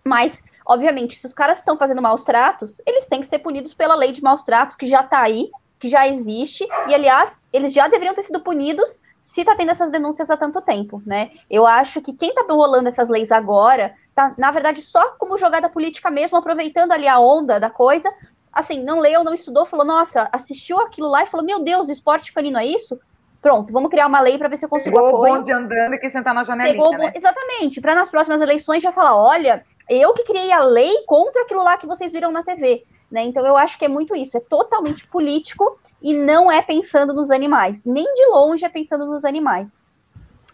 Mas, 0.04 0.42
obviamente, 0.64 1.16
se 1.16 1.26
os 1.26 1.34
caras 1.34 1.58
estão 1.58 1.76
fazendo 1.76 2.00
maus 2.00 2.22
tratos, 2.22 2.80
eles 2.86 3.06
têm 3.06 3.20
que 3.20 3.26
ser 3.26 3.40
punidos 3.40 3.74
pela 3.74 3.94
lei 3.94 4.12
de 4.12 4.22
maus 4.22 4.44
tratos, 4.44 4.76
que 4.76 4.86
já 4.86 5.00
está 5.00 5.20
aí, 5.20 5.50
que 5.78 5.88
já 5.88 6.06
existe, 6.06 6.68
e 6.88 6.94
aliás, 6.94 7.32
eles 7.52 7.72
já 7.72 7.88
deveriam 7.88 8.14
ter 8.14 8.22
sido 8.22 8.40
punidos 8.40 9.00
se 9.22 9.40
está 9.40 9.54
tendo 9.54 9.70
essas 9.70 9.90
denúncias 9.90 10.30
há 10.30 10.36
tanto 10.36 10.60
tempo, 10.60 11.02
né? 11.06 11.30
Eu 11.48 11.66
acho 11.66 12.00
que 12.00 12.12
quem 12.12 12.30
está 12.30 12.42
rolando 12.42 12.88
essas 12.88 13.08
leis 13.08 13.30
agora 13.30 13.94
tá, 14.14 14.34
na 14.36 14.50
verdade, 14.50 14.82
só 14.82 15.10
como 15.18 15.38
jogada 15.38 15.68
política 15.68 16.10
mesmo, 16.10 16.36
aproveitando 16.36 16.92
ali 16.92 17.06
a 17.06 17.18
onda 17.18 17.58
da 17.58 17.70
coisa. 17.70 18.12
Assim, 18.52 18.82
não 18.82 18.98
leu, 18.98 19.22
não 19.22 19.32
estudou, 19.32 19.64
falou, 19.64 19.86
nossa, 19.86 20.28
assistiu 20.32 20.80
aquilo 20.80 21.08
lá 21.08 21.22
e 21.22 21.26
falou, 21.26 21.46
meu 21.46 21.60
Deus, 21.60 21.88
esporte 21.88 22.32
canino 22.32 22.58
é 22.58 22.66
isso? 22.66 22.98
Pronto, 23.40 23.72
vamos 23.72 23.90
criar 23.90 24.06
uma 24.06 24.20
lei 24.20 24.36
para 24.36 24.48
ver 24.48 24.56
se 24.56 24.66
eu 24.66 24.68
consigo 24.68 24.96
Pegou 24.96 25.08
apoio. 25.08 25.32
o 25.32 25.36
bonde 25.36 25.50
andando 25.50 25.94
e 25.94 25.98
que 25.98 26.10
sentar 26.10 26.34
na 26.34 26.44
janelinha, 26.44 26.98
né? 26.98 27.12
Exatamente, 27.14 27.80
para 27.80 27.94
nas 27.94 28.10
próximas 28.10 28.40
eleições 28.40 28.82
já 28.82 28.92
falar, 28.92 29.16
olha, 29.16 29.64
eu 29.88 30.12
que 30.12 30.24
criei 30.24 30.52
a 30.52 30.62
lei 30.62 31.04
contra 31.06 31.42
aquilo 31.42 31.62
lá 31.62 31.78
que 31.78 31.86
vocês 31.86 32.12
viram 32.12 32.30
na 32.30 32.42
TV. 32.42 32.84
Né? 33.10 33.24
Então 33.24 33.44
eu 33.44 33.56
acho 33.56 33.76
que 33.76 33.84
é 33.84 33.88
muito 33.88 34.14
isso, 34.14 34.36
é 34.36 34.40
totalmente 34.40 35.06
político 35.08 35.78
e 36.00 36.12
não 36.12 36.50
é 36.50 36.62
pensando 36.62 37.12
nos 37.12 37.30
animais, 37.30 37.82
nem 37.84 38.04
de 38.04 38.26
longe 38.26 38.64
é 38.64 38.68
pensando 38.68 39.04
nos 39.06 39.24
animais. 39.24 39.72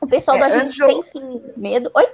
O 0.00 0.06
pessoal 0.06 0.36
é, 0.38 0.40
da 0.40 0.48
gente 0.50 0.80
eu... 0.80 0.86
tem 0.86 1.02
sim 1.02 1.42
medo. 1.56 1.90
Oi? 1.94 2.08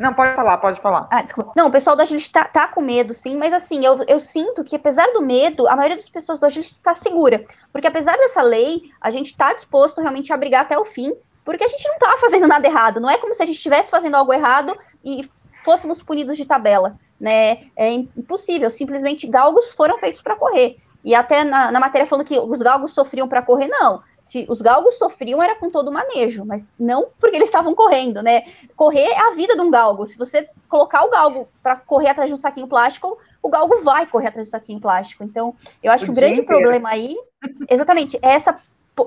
Não, 0.00 0.14
pode 0.14 0.34
falar, 0.34 0.56
pode 0.56 0.80
falar. 0.80 1.06
Ah, 1.10 1.20
desculpa. 1.20 1.52
Não, 1.54 1.68
o 1.68 1.70
pessoal 1.70 1.94
do 1.94 2.00
Agility 2.00 2.32
tá, 2.32 2.44
tá, 2.46 2.66
com 2.66 2.80
medo, 2.80 3.12
sim, 3.12 3.36
mas 3.36 3.52
assim, 3.52 3.84
eu, 3.84 4.02
eu 4.08 4.18
sinto 4.18 4.64
que 4.64 4.74
apesar 4.74 5.06
do 5.12 5.20
medo, 5.20 5.68
a 5.68 5.76
maioria 5.76 5.96
das 5.96 6.08
pessoas 6.08 6.38
do 6.38 6.46
Agility 6.46 6.72
está 6.72 6.94
segura. 6.94 7.44
Porque 7.70 7.86
apesar 7.86 8.16
dessa 8.16 8.40
lei, 8.40 8.84
a 8.98 9.10
gente 9.10 9.26
está 9.26 9.52
disposto 9.52 10.00
realmente 10.00 10.32
a 10.32 10.38
brigar 10.38 10.62
até 10.62 10.78
o 10.78 10.86
fim, 10.86 11.12
porque 11.44 11.64
a 11.64 11.68
gente 11.68 11.86
não 11.86 11.98
tá 11.98 12.16
fazendo 12.18 12.48
nada 12.48 12.66
errado. 12.66 12.98
Não 12.98 13.10
é 13.10 13.18
como 13.18 13.34
se 13.34 13.42
a 13.42 13.46
gente 13.46 13.56
estivesse 13.56 13.90
fazendo 13.90 14.14
algo 14.14 14.32
errado 14.32 14.74
e 15.04 15.28
fôssemos 15.62 16.02
punidos 16.02 16.38
de 16.38 16.46
tabela, 16.46 16.96
né? 17.20 17.66
É 17.76 17.92
impossível, 17.92 18.70
simplesmente 18.70 19.26
galgos 19.26 19.74
foram 19.74 19.98
feitos 19.98 20.22
para 20.22 20.34
correr. 20.34 20.78
E 21.04 21.14
até 21.14 21.44
na, 21.44 21.70
na 21.70 21.78
matéria 21.78 22.06
falando 22.06 22.26
que 22.26 22.38
os 22.38 22.62
galgos 22.62 22.92
sofriam 22.92 23.28
para 23.28 23.42
correr, 23.42 23.68
não. 23.68 24.02
Se 24.20 24.46
os 24.48 24.60
galgos 24.60 24.98
sofriam 24.98 25.42
era 25.42 25.54
com 25.56 25.70
todo 25.70 25.88
o 25.88 25.92
manejo, 25.92 26.44
mas 26.44 26.70
não 26.78 27.08
porque 27.18 27.36
eles 27.36 27.48
estavam 27.48 27.74
correndo, 27.74 28.22
né? 28.22 28.42
Correr 28.76 29.06
é 29.06 29.28
a 29.28 29.30
vida 29.32 29.54
de 29.54 29.60
um 29.62 29.70
galgo. 29.70 30.06
Se 30.06 30.18
você 30.18 30.48
colocar 30.68 31.04
o 31.04 31.10
galgo 31.10 31.48
para 31.62 31.76
correr 31.76 32.10
atrás 32.10 32.28
de 32.28 32.34
um 32.34 32.38
saquinho 32.38 32.68
plástico, 32.68 33.18
o 33.42 33.48
galgo 33.48 33.82
vai 33.82 34.06
correr 34.06 34.28
atrás 34.28 34.48
do 34.48 34.50
saquinho 34.50 34.80
plástico. 34.80 35.24
Então, 35.24 35.54
eu 35.82 35.90
acho 35.90 36.04
o 36.04 36.06
que 36.06 36.12
o 36.12 36.14
grande 36.14 36.40
inteiro. 36.40 36.60
problema 36.60 36.90
aí, 36.90 37.16
exatamente, 37.68 38.18
é 38.22 38.30
essa 38.30 38.56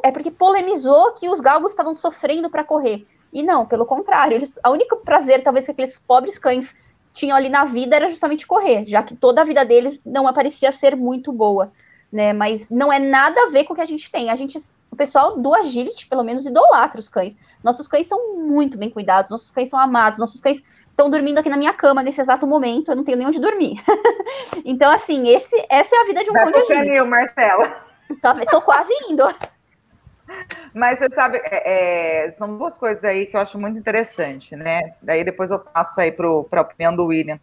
é 0.03 0.11
porque 0.11 0.31
polemizou 0.31 1.11
que 1.13 1.29
os 1.29 1.39
galgos 1.39 1.71
estavam 1.71 1.93
sofrendo 1.93 2.49
para 2.49 2.63
correr. 2.63 3.05
E 3.31 3.43
não, 3.43 3.65
pelo 3.65 3.85
contrário, 3.85 4.35
eles, 4.35 4.59
a 4.63 4.69
único 4.69 4.97
prazer 4.97 5.43
talvez 5.43 5.65
que 5.65 5.71
aqueles 5.71 5.97
pobres 5.99 6.37
cães 6.37 6.73
tinham 7.11 7.37
ali 7.37 7.49
na 7.49 7.65
vida 7.65 7.95
era 7.95 8.09
justamente 8.09 8.47
correr, 8.47 8.85
já 8.87 9.03
que 9.03 9.15
toda 9.15 9.41
a 9.41 9.43
vida 9.43 9.63
deles 9.63 10.01
não 10.05 10.31
parecia 10.33 10.71
ser 10.71 10.95
muito 10.95 11.31
boa, 11.31 11.71
né? 12.11 12.33
Mas 12.33 12.69
não 12.69 12.91
é 12.91 12.99
nada 12.99 13.39
a 13.43 13.49
ver 13.49 13.65
com 13.65 13.73
o 13.73 13.75
que 13.75 13.81
a 13.81 13.85
gente 13.85 14.11
tem. 14.11 14.29
A 14.29 14.35
gente, 14.35 14.59
o 14.93 14.95
pessoal 14.95 15.37
do 15.37 15.53
Agility, 15.55 16.07
pelo 16.07 16.23
menos, 16.23 16.45
idolatra 16.45 16.99
os 16.99 17.09
cães. 17.09 17.37
Nossos 17.63 17.87
cães 17.87 18.07
são 18.07 18.37
muito 18.37 18.77
bem 18.77 18.89
cuidados, 18.89 19.31
nossos 19.31 19.51
cães 19.51 19.69
são 19.69 19.79
amados, 19.79 20.19
nossos 20.19 20.39
cães 20.39 20.63
estão 20.89 21.09
dormindo 21.09 21.39
aqui 21.39 21.49
na 21.49 21.57
minha 21.57 21.73
cama 21.73 22.03
nesse 22.03 22.21
exato 22.21 22.45
momento, 22.45 22.91
eu 22.91 22.95
não 22.95 23.03
tenho 23.03 23.17
nem 23.17 23.25
onde 23.25 23.41
dormir. 23.41 23.83
então, 24.63 24.91
assim, 24.91 25.27
esse, 25.29 25.55
essa 25.67 25.95
é 25.95 26.01
a 26.01 26.05
vida 26.05 26.23
de 26.23 26.29
um 26.29 26.33
cão 26.33 26.51
de 26.51 26.57
agility. 26.59 27.01
Marcela. 27.07 27.83
Tô, 28.21 28.45
tô 28.51 28.61
quase 28.61 28.93
indo. 29.09 29.23
Mas 30.73 30.99
você 30.99 31.09
sabe, 31.13 31.41
é, 31.43 32.25
é, 32.25 32.31
são 32.31 32.55
duas 32.55 32.77
coisas 32.77 33.03
aí 33.03 33.25
que 33.25 33.35
eu 33.35 33.41
acho 33.41 33.59
muito 33.59 33.77
interessante, 33.77 34.55
né? 34.55 34.93
Daí 35.01 35.23
depois 35.23 35.49
eu 35.49 35.59
passo 35.59 35.99
aí 35.99 36.11
para 36.11 36.27
a 36.27 36.61
opinião 36.61 36.95
do 36.95 37.05
William. 37.05 37.39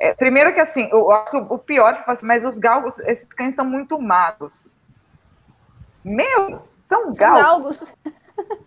É, 0.00 0.12
primeiro 0.14 0.52
que 0.52 0.60
assim, 0.60 0.88
eu 0.90 1.10
acho 1.10 1.30
que 1.30 1.36
o 1.36 1.58
pior, 1.58 2.02
assim, 2.06 2.26
mas 2.26 2.44
os 2.44 2.58
galgos, 2.58 2.98
esses 3.00 3.26
cães 3.26 3.50
estão 3.50 3.64
muito 3.64 3.98
magos. 4.00 4.74
Meu, 6.04 6.62
são 6.78 7.12
galgos. 7.12 7.78
São 7.78 7.88
galgos. 7.88 7.94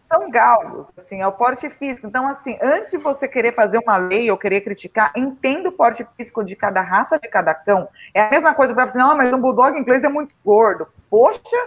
São 0.09 0.31
galgos, 0.31 0.87
assim, 0.95 1.21
é 1.21 1.27
o 1.27 1.31
porte 1.33 1.69
físico. 1.69 2.07
Então, 2.07 2.25
assim, 2.25 2.57
antes 2.61 2.91
de 2.91 2.97
você 2.97 3.27
querer 3.27 3.53
fazer 3.53 3.77
uma 3.79 3.97
lei 3.97 4.31
ou 4.31 4.37
querer 4.37 4.61
criticar, 4.61 5.11
entenda 5.13 5.67
o 5.67 5.73
porte 5.73 6.07
físico 6.15 6.45
de 6.45 6.55
cada 6.55 6.79
raça, 6.81 7.19
de 7.19 7.27
cada 7.27 7.53
cão. 7.53 7.89
É 8.13 8.21
a 8.21 8.29
mesma 8.29 8.55
coisa 8.55 8.73
para 8.73 8.87
você, 8.87 8.97
não, 8.97 9.17
mas 9.17 9.33
um 9.33 9.37
bulldog 9.37 9.77
inglês 9.77 10.05
é 10.05 10.07
muito 10.07 10.33
gordo. 10.45 10.87
Poxa, 11.09 11.57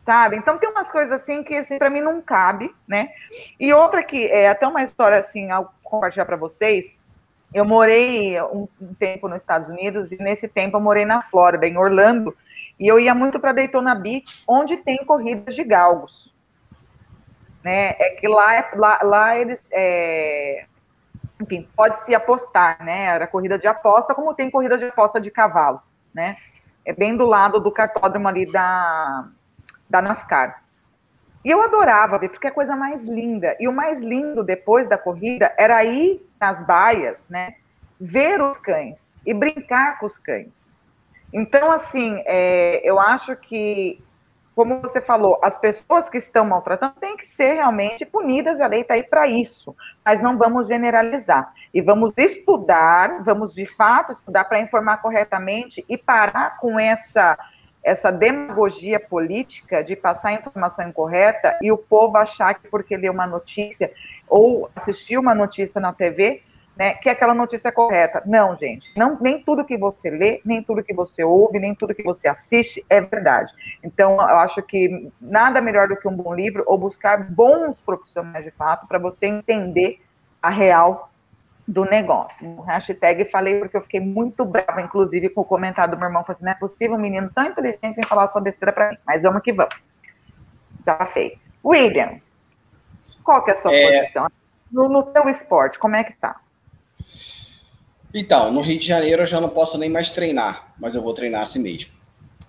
sabe? 0.00 0.36
Então 0.36 0.58
tem 0.58 0.68
umas 0.68 0.90
coisas 0.90 1.20
assim 1.20 1.42
que 1.42 1.56
assim, 1.56 1.78
para 1.78 1.88
mim 1.88 2.00
não 2.00 2.20
cabe, 2.20 2.74
né? 2.86 3.08
E 3.58 3.72
outra 3.72 4.02
que 4.02 4.26
é 4.26 4.50
até 4.50 4.66
uma 4.66 4.82
história 4.82 5.18
assim, 5.18 5.50
ao 5.50 5.72
compartilhar 5.82 6.26
para 6.26 6.36
vocês. 6.36 6.94
Eu 7.54 7.66
morei 7.66 8.40
um, 8.40 8.66
um, 8.80 8.94
tempo 8.94 9.28
nos 9.28 9.42
Estados 9.42 9.68
Unidos 9.68 10.10
e 10.10 10.16
nesse 10.16 10.48
tempo 10.48 10.76
eu 10.76 10.80
morei 10.80 11.04
na 11.04 11.20
Flórida, 11.20 11.66
em 11.66 11.76
Orlando, 11.76 12.34
e 12.82 12.88
eu 12.88 12.98
ia 12.98 13.14
muito 13.14 13.38
para 13.38 13.52
Daytona 13.52 13.94
Beach, 13.94 14.42
onde 14.44 14.76
tem 14.76 15.04
corridas 15.04 15.54
de 15.54 15.62
galgos. 15.62 16.34
Né? 17.62 17.90
É 17.90 18.16
que 18.18 18.26
lá, 18.26 18.70
lá, 18.74 18.98
lá 19.04 19.38
eles, 19.38 19.62
é... 19.70 20.64
enfim, 21.40 21.68
pode 21.76 22.00
se 22.04 22.12
apostar, 22.12 22.82
né? 22.84 23.04
Era 23.04 23.28
corrida 23.28 23.56
de 23.56 23.68
aposta, 23.68 24.16
como 24.16 24.34
tem 24.34 24.50
corrida 24.50 24.76
de 24.76 24.86
aposta 24.86 25.20
de 25.20 25.30
cavalo, 25.30 25.80
né? 26.12 26.36
É 26.84 26.92
bem 26.92 27.16
do 27.16 27.24
lado 27.24 27.60
do 27.60 27.70
cartódromo 27.70 28.26
ali 28.26 28.50
da, 28.50 29.28
da 29.88 30.02
NASCAR. 30.02 30.64
E 31.44 31.50
eu 31.50 31.62
adorava 31.62 32.18
ver, 32.18 32.30
porque 32.30 32.48
é 32.48 32.50
a 32.50 32.54
coisa 32.54 32.74
mais 32.74 33.04
linda. 33.04 33.56
E 33.60 33.68
o 33.68 33.72
mais 33.72 34.00
lindo 34.00 34.42
depois 34.42 34.88
da 34.88 34.98
corrida 34.98 35.54
era 35.56 35.84
ir 35.84 36.20
nas 36.40 36.66
baias, 36.66 37.28
né? 37.28 37.54
Ver 38.00 38.42
os 38.42 38.58
cães 38.58 39.20
e 39.24 39.32
brincar 39.32 40.00
com 40.00 40.06
os 40.06 40.18
cães. 40.18 40.71
Então, 41.32 41.70
assim, 41.70 42.22
é, 42.26 42.80
eu 42.84 43.00
acho 43.00 43.34
que, 43.36 44.02
como 44.54 44.80
você 44.80 45.00
falou, 45.00 45.38
as 45.42 45.56
pessoas 45.58 46.10
que 46.10 46.18
estão 46.18 46.44
maltratando 46.44 46.94
têm 47.00 47.16
que 47.16 47.26
ser 47.26 47.54
realmente 47.54 48.04
punidas, 48.04 48.60
a 48.60 48.66
lei 48.66 48.82
está 48.82 48.94
aí 48.94 49.02
para 49.02 49.26
isso. 49.26 49.74
Mas 50.04 50.20
não 50.20 50.36
vamos 50.36 50.66
generalizar. 50.66 51.52
E 51.72 51.80
vamos 51.80 52.12
estudar, 52.16 53.22
vamos 53.22 53.54
de 53.54 53.66
fato 53.66 54.12
estudar 54.12 54.44
para 54.44 54.60
informar 54.60 54.98
corretamente 54.98 55.84
e 55.88 55.96
parar 55.96 56.58
com 56.58 56.78
essa 56.78 57.38
essa 57.82 58.12
demagogia 58.12 59.00
política 59.00 59.82
de 59.82 59.96
passar 59.96 60.32
informação 60.32 60.88
incorreta 60.88 61.58
e 61.60 61.72
o 61.72 61.76
povo 61.76 62.16
achar 62.16 62.54
que 62.54 62.68
porque 62.68 62.96
leu 62.96 63.12
uma 63.12 63.26
notícia 63.26 63.90
ou 64.28 64.70
assistiu 64.76 65.20
uma 65.20 65.34
notícia 65.34 65.80
na 65.80 65.92
TV, 65.92 66.42
né, 66.76 66.94
que 66.94 67.08
aquela 67.08 67.34
notícia 67.34 67.68
é 67.68 67.72
correta. 67.72 68.22
Não, 68.26 68.56
gente, 68.56 68.90
não, 68.96 69.18
nem 69.20 69.42
tudo 69.42 69.64
que 69.64 69.76
você 69.76 70.10
lê, 70.10 70.40
nem 70.44 70.62
tudo 70.62 70.82
que 70.82 70.94
você 70.94 71.22
ouve, 71.22 71.58
nem 71.58 71.74
tudo 71.74 71.94
que 71.94 72.02
você 72.02 72.28
assiste 72.28 72.84
é 72.88 73.00
verdade. 73.00 73.52
Então, 73.82 74.14
eu 74.14 74.38
acho 74.38 74.62
que 74.62 75.10
nada 75.20 75.60
melhor 75.60 75.88
do 75.88 75.96
que 75.96 76.08
um 76.08 76.16
bom 76.16 76.34
livro 76.34 76.64
ou 76.66 76.78
buscar 76.78 77.30
bons 77.30 77.80
profissionais 77.80 78.44
de 78.44 78.50
fato 78.50 78.86
para 78.86 78.98
você 78.98 79.26
entender 79.26 80.00
a 80.40 80.50
real 80.50 81.10
do 81.66 81.84
negócio. 81.84 82.44
No 82.46 82.62
hashtag 82.62 83.24
falei 83.26 83.58
porque 83.58 83.76
eu 83.76 83.82
fiquei 83.82 84.00
muito 84.00 84.44
brava, 84.44 84.80
inclusive, 84.80 85.28
com 85.28 85.42
o 85.42 85.44
comentário 85.44 85.94
do 85.94 85.98
meu 85.98 86.08
irmão. 86.08 86.24
Falei 86.24 86.36
assim, 86.36 86.44
não 86.44 86.52
é 86.52 86.56
possível 86.56 86.96
um 86.96 87.00
menino 87.00 87.30
tão 87.34 87.44
inteligente 87.44 87.96
vir 87.96 88.06
falar 88.06 88.24
essa 88.24 88.40
besteira 88.40 88.72
para 88.72 88.90
mim. 88.90 88.98
Mas 89.06 89.22
vamos 89.22 89.42
que 89.42 89.52
vamos. 89.52 89.74
Desafei. 90.78 91.38
William, 91.64 92.18
qual 93.22 93.44
que 93.44 93.50
é 93.50 93.54
a 93.54 93.56
sua 93.56 93.72
é... 93.72 94.00
posição? 94.00 94.28
No, 94.70 94.88
no 94.88 95.02
teu 95.04 95.28
esporte, 95.28 95.78
como 95.78 95.94
é 95.94 96.02
que 96.02 96.14
tá? 96.14 96.40
Então, 98.14 98.52
no 98.52 98.60
Rio 98.60 98.78
de 98.78 98.86
Janeiro 98.86 99.22
eu 99.22 99.26
já 99.26 99.40
não 99.40 99.48
posso 99.48 99.78
nem 99.78 99.88
mais 99.88 100.10
treinar, 100.10 100.74
mas 100.78 100.94
eu 100.94 101.02
vou 101.02 101.14
treinar 101.14 101.42
assim 101.42 101.60
mesmo. 101.60 101.90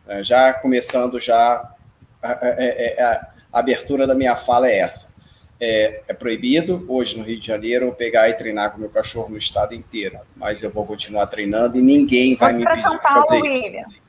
É, 0.07 0.23
já 0.23 0.53
começando 0.53 1.19
já 1.19 1.73
a, 2.21 2.27
a, 2.27 2.31
a, 2.31 3.27
a 3.53 3.59
abertura 3.59 4.05
da 4.05 4.13
minha 4.13 4.35
fala 4.35 4.67
é 4.67 4.79
essa 4.79 5.13
é, 5.63 6.03
é, 6.09 6.13
proibido 6.13 6.83
hoje 6.89 7.17
no 7.17 7.23
Rio 7.23 7.39
de 7.39 7.47
Janeiro 7.47 7.95
pegar 7.97 8.27
e 8.27 8.33
treinar 8.33 8.71
com 8.71 8.79
meu 8.79 8.89
cachorro 8.89 9.29
no 9.29 9.37
estado 9.37 9.73
inteiro, 9.73 10.19
mas 10.35 10.61
eu 10.61 10.69
vou 10.69 10.85
continuar 10.85 11.25
treinando 11.27 11.77
e 11.77 11.81
ninguém 11.81 12.35
vai 12.35 12.51
me 12.51 12.65
pedir 12.65 12.81
para 12.81 12.99
fazer 12.99 13.41
isso. 13.45 14.03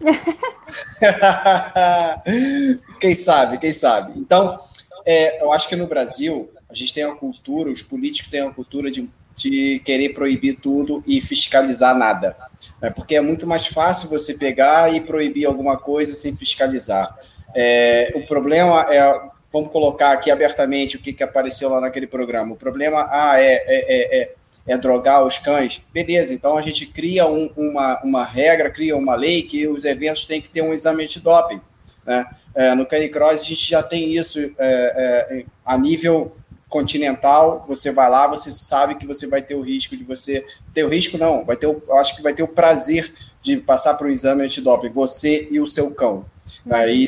quem 3.00 3.14
sabe, 3.14 3.58
quem 3.58 3.70
sabe. 3.70 4.18
Então, 4.18 4.58
é, 5.04 5.42
eu 5.42 5.52
acho 5.52 5.68
que 5.68 5.76
no 5.76 5.86
Brasil 5.86 6.50
a 6.70 6.74
gente 6.74 6.94
tem 6.94 7.04
uma 7.04 7.16
cultura, 7.16 7.70
os 7.70 7.82
políticos 7.82 8.30
têm 8.30 8.42
uma 8.42 8.54
cultura 8.54 8.90
de, 8.90 9.10
de 9.34 9.80
querer 9.84 10.10
proibir 10.10 10.54
tudo 10.54 11.02
e 11.06 11.20
fiscalizar 11.20 11.96
nada. 11.96 12.36
Né? 12.80 12.90
Porque 12.90 13.16
é 13.16 13.20
muito 13.20 13.46
mais 13.46 13.66
fácil 13.66 14.08
você 14.08 14.34
pegar 14.34 14.94
e 14.94 15.00
proibir 15.00 15.46
alguma 15.46 15.76
coisa 15.76 16.14
sem 16.14 16.36
fiscalizar. 16.36 17.14
É, 17.54 18.12
o 18.14 18.26
problema 18.26 18.82
é 18.92 19.34
vamos 19.54 19.70
colocar 19.70 20.10
aqui 20.10 20.32
abertamente 20.32 20.96
o 20.96 20.98
que, 20.98 21.12
que 21.12 21.22
apareceu 21.22 21.68
lá 21.68 21.80
naquele 21.80 22.08
programa. 22.08 22.54
O 22.54 22.56
problema 22.56 23.08
ah, 23.08 23.40
é, 23.40 23.54
é, 23.66 24.22
é, 24.22 24.32
é 24.66 24.76
drogar 24.76 25.24
os 25.24 25.38
cães. 25.38 25.80
Beleza, 25.92 26.34
então 26.34 26.58
a 26.58 26.62
gente 26.62 26.86
cria 26.86 27.24
um, 27.28 27.48
uma, 27.56 28.02
uma 28.02 28.24
regra, 28.24 28.68
cria 28.68 28.96
uma 28.96 29.14
lei 29.14 29.42
que 29.42 29.68
os 29.68 29.84
eventos 29.84 30.26
têm 30.26 30.40
que 30.40 30.50
ter 30.50 30.60
um 30.60 30.72
exame 30.72 31.06
de 31.06 31.20
doping. 31.20 31.60
Né? 32.04 32.26
É, 32.52 32.74
no 32.74 32.84
Canicross 32.84 33.42
a 33.42 33.44
gente 33.44 33.70
já 33.70 33.80
tem 33.80 34.16
isso 34.16 34.40
é, 34.40 34.50
é, 34.58 35.44
a 35.64 35.78
nível 35.78 36.36
continental, 36.74 37.64
você 37.68 37.92
vai 37.92 38.10
lá, 38.10 38.26
você 38.26 38.50
sabe 38.50 38.96
que 38.96 39.06
você 39.06 39.28
vai 39.28 39.40
ter 39.40 39.54
o 39.54 39.60
risco 39.60 39.96
de 39.96 40.02
você 40.02 40.44
ter 40.72 40.82
o 40.82 40.88
risco 40.88 41.16
não, 41.16 41.44
vai 41.44 41.56
ter 41.56 41.68
o, 41.68 41.80
eu 41.86 41.96
acho 41.98 42.16
que 42.16 42.22
vai 42.22 42.34
ter 42.34 42.42
o 42.42 42.48
prazer 42.48 43.14
de 43.40 43.58
passar 43.58 43.94
para 43.94 44.08
o 44.08 44.10
exame 44.10 44.42
antidoping, 44.42 44.88
você 44.88 45.46
e 45.52 45.60
o 45.60 45.68
seu 45.68 45.94
cão. 45.94 46.26
Aí, 46.68 47.06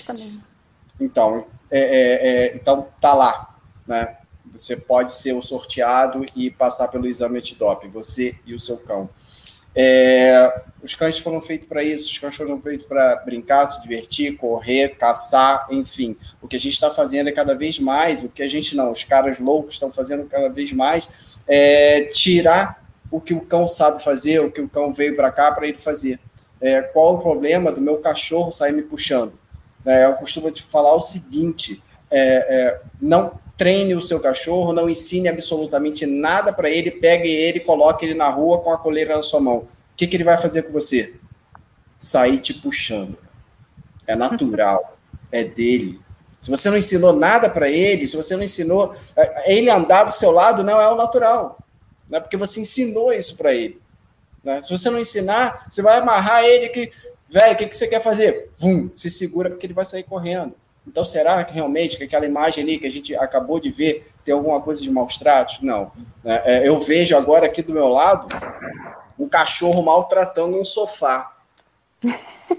então, 1.00 1.46
é, 1.68 1.80
é, 1.80 2.28
é, 2.28 2.54
então 2.54 2.86
tá 3.00 3.12
lá, 3.12 3.56
né? 3.88 4.16
Você 4.52 4.76
pode 4.76 5.12
ser 5.12 5.32
o 5.32 5.42
sorteado 5.42 6.24
e 6.36 6.48
passar 6.48 6.86
pelo 6.86 7.08
exame 7.08 7.38
antidoping, 7.38 7.90
você 7.90 8.38
e 8.46 8.54
o 8.54 8.60
seu 8.60 8.76
cão. 8.78 9.10
É, 9.76 10.62
os 10.82 10.94
cães 10.94 11.18
foram 11.18 11.42
feitos 11.42 11.68
para 11.68 11.84
isso, 11.84 12.10
os 12.10 12.18
cães 12.18 12.34
foram 12.34 12.58
feitos 12.60 12.86
para 12.86 13.16
brincar, 13.16 13.66
se 13.66 13.82
divertir, 13.82 14.36
correr, 14.36 14.96
caçar, 14.96 15.66
enfim. 15.70 16.16
O 16.40 16.48
que 16.48 16.56
a 16.56 16.60
gente 16.60 16.72
está 16.72 16.90
fazendo 16.90 17.28
é 17.28 17.32
cada 17.32 17.54
vez 17.54 17.78
mais, 17.78 18.22
o 18.22 18.28
que 18.28 18.42
a 18.42 18.48
gente 18.48 18.74
não, 18.74 18.90
os 18.90 19.04
caras 19.04 19.38
loucos 19.38 19.74
estão 19.74 19.92
fazendo 19.92 20.24
cada 20.24 20.48
vez 20.48 20.72
mais, 20.72 21.36
é 21.46 22.04
tirar 22.04 22.82
o 23.10 23.20
que 23.20 23.34
o 23.34 23.40
cão 23.40 23.68
sabe 23.68 24.02
fazer, 24.02 24.40
o 24.40 24.50
que 24.50 24.60
o 24.60 24.68
cão 24.68 24.92
veio 24.92 25.14
para 25.14 25.30
cá 25.30 25.52
para 25.52 25.68
ele 25.68 25.78
fazer. 25.78 26.18
É, 26.60 26.80
qual 26.80 27.16
o 27.16 27.18
problema 27.18 27.70
do 27.70 27.80
meu 27.80 27.98
cachorro 27.98 28.50
sair 28.50 28.72
me 28.72 28.82
puxando? 28.82 29.38
É, 29.84 30.06
eu 30.06 30.14
costumo 30.14 30.50
te 30.50 30.62
falar 30.62 30.94
o 30.94 31.00
seguinte: 31.00 31.82
é, 32.10 32.20
é, 32.20 32.80
não 33.00 33.38
treine 33.56 33.94
o 33.94 34.02
seu 34.02 34.20
cachorro, 34.20 34.72
não 34.72 34.88
ensine 34.88 35.28
absolutamente 35.28 36.04
nada 36.04 36.52
para 36.52 36.68
ele, 36.68 36.90
pegue 36.90 37.28
ele, 37.28 37.60
coloque 37.60 38.04
ele 38.04 38.14
na 38.14 38.28
rua 38.28 38.60
com 38.60 38.70
a 38.70 38.78
coleira 38.78 39.16
na 39.16 39.22
sua 39.22 39.40
mão. 39.40 39.58
O 39.58 39.66
que, 39.96 40.06
que 40.06 40.16
ele 40.16 40.24
vai 40.24 40.36
fazer 40.36 40.62
com 40.64 40.72
você? 40.72 41.14
Sair 41.96 42.38
te 42.38 42.52
puxando. 42.54 43.16
É 44.06 44.14
natural, 44.14 44.98
é 45.32 45.42
dele. 45.42 45.98
Se 46.40 46.50
você 46.50 46.68
não 46.68 46.76
ensinou 46.76 47.14
nada 47.14 47.48
para 47.48 47.70
ele, 47.70 48.06
se 48.06 48.16
você 48.16 48.36
não 48.36 48.42
ensinou 48.42 48.94
é, 49.16 49.54
ele 49.56 49.70
andar 49.70 50.04
do 50.04 50.12
seu 50.12 50.30
lado, 50.30 50.62
não 50.62 50.80
é 50.80 50.88
o 50.88 50.96
natural. 50.96 51.58
Não 52.08 52.18
é 52.18 52.20
porque 52.20 52.36
você 52.36 52.60
ensinou 52.60 53.12
isso 53.12 53.36
para 53.36 53.54
ele. 53.54 53.80
Né? 54.44 54.62
Se 54.62 54.70
você 54.70 54.90
não 54.90 55.00
ensinar, 55.00 55.66
você 55.68 55.82
vai 55.82 55.98
amarrar 55.98 56.44
ele 56.44 56.68
que 56.68 56.92
velho, 57.28 57.54
o 57.54 57.56
que, 57.56 57.66
que 57.66 57.74
você 57.74 57.88
quer 57.88 58.00
fazer? 58.00 58.50
Vum, 58.58 58.90
se 58.94 59.10
segura 59.10 59.50
porque 59.50 59.66
ele 59.66 59.74
vai 59.74 59.84
sair 59.84 60.04
correndo. 60.04 60.54
Então, 60.86 61.04
será 61.04 61.42
que 61.44 61.52
realmente 61.52 61.96
que 61.96 62.04
aquela 62.04 62.24
imagem 62.24 62.62
ali 62.62 62.78
que 62.78 62.86
a 62.86 62.90
gente 62.90 63.14
acabou 63.16 63.58
de 63.58 63.70
ver 63.70 64.08
tem 64.24 64.32
alguma 64.34 64.60
coisa 64.60 64.80
de 64.80 64.90
maus 64.90 65.18
tratos? 65.18 65.60
Não. 65.60 65.90
É, 66.24 66.58
é 66.58 66.68
eu 66.68 66.78
vejo 66.78 67.16
agora 67.16 67.46
aqui 67.46 67.62
do 67.62 67.72
meu 67.72 67.88
lado 67.88 68.26
um 69.18 69.28
cachorro 69.28 69.82
maltratando 69.82 70.58
um 70.58 70.64
sofá. 70.64 71.32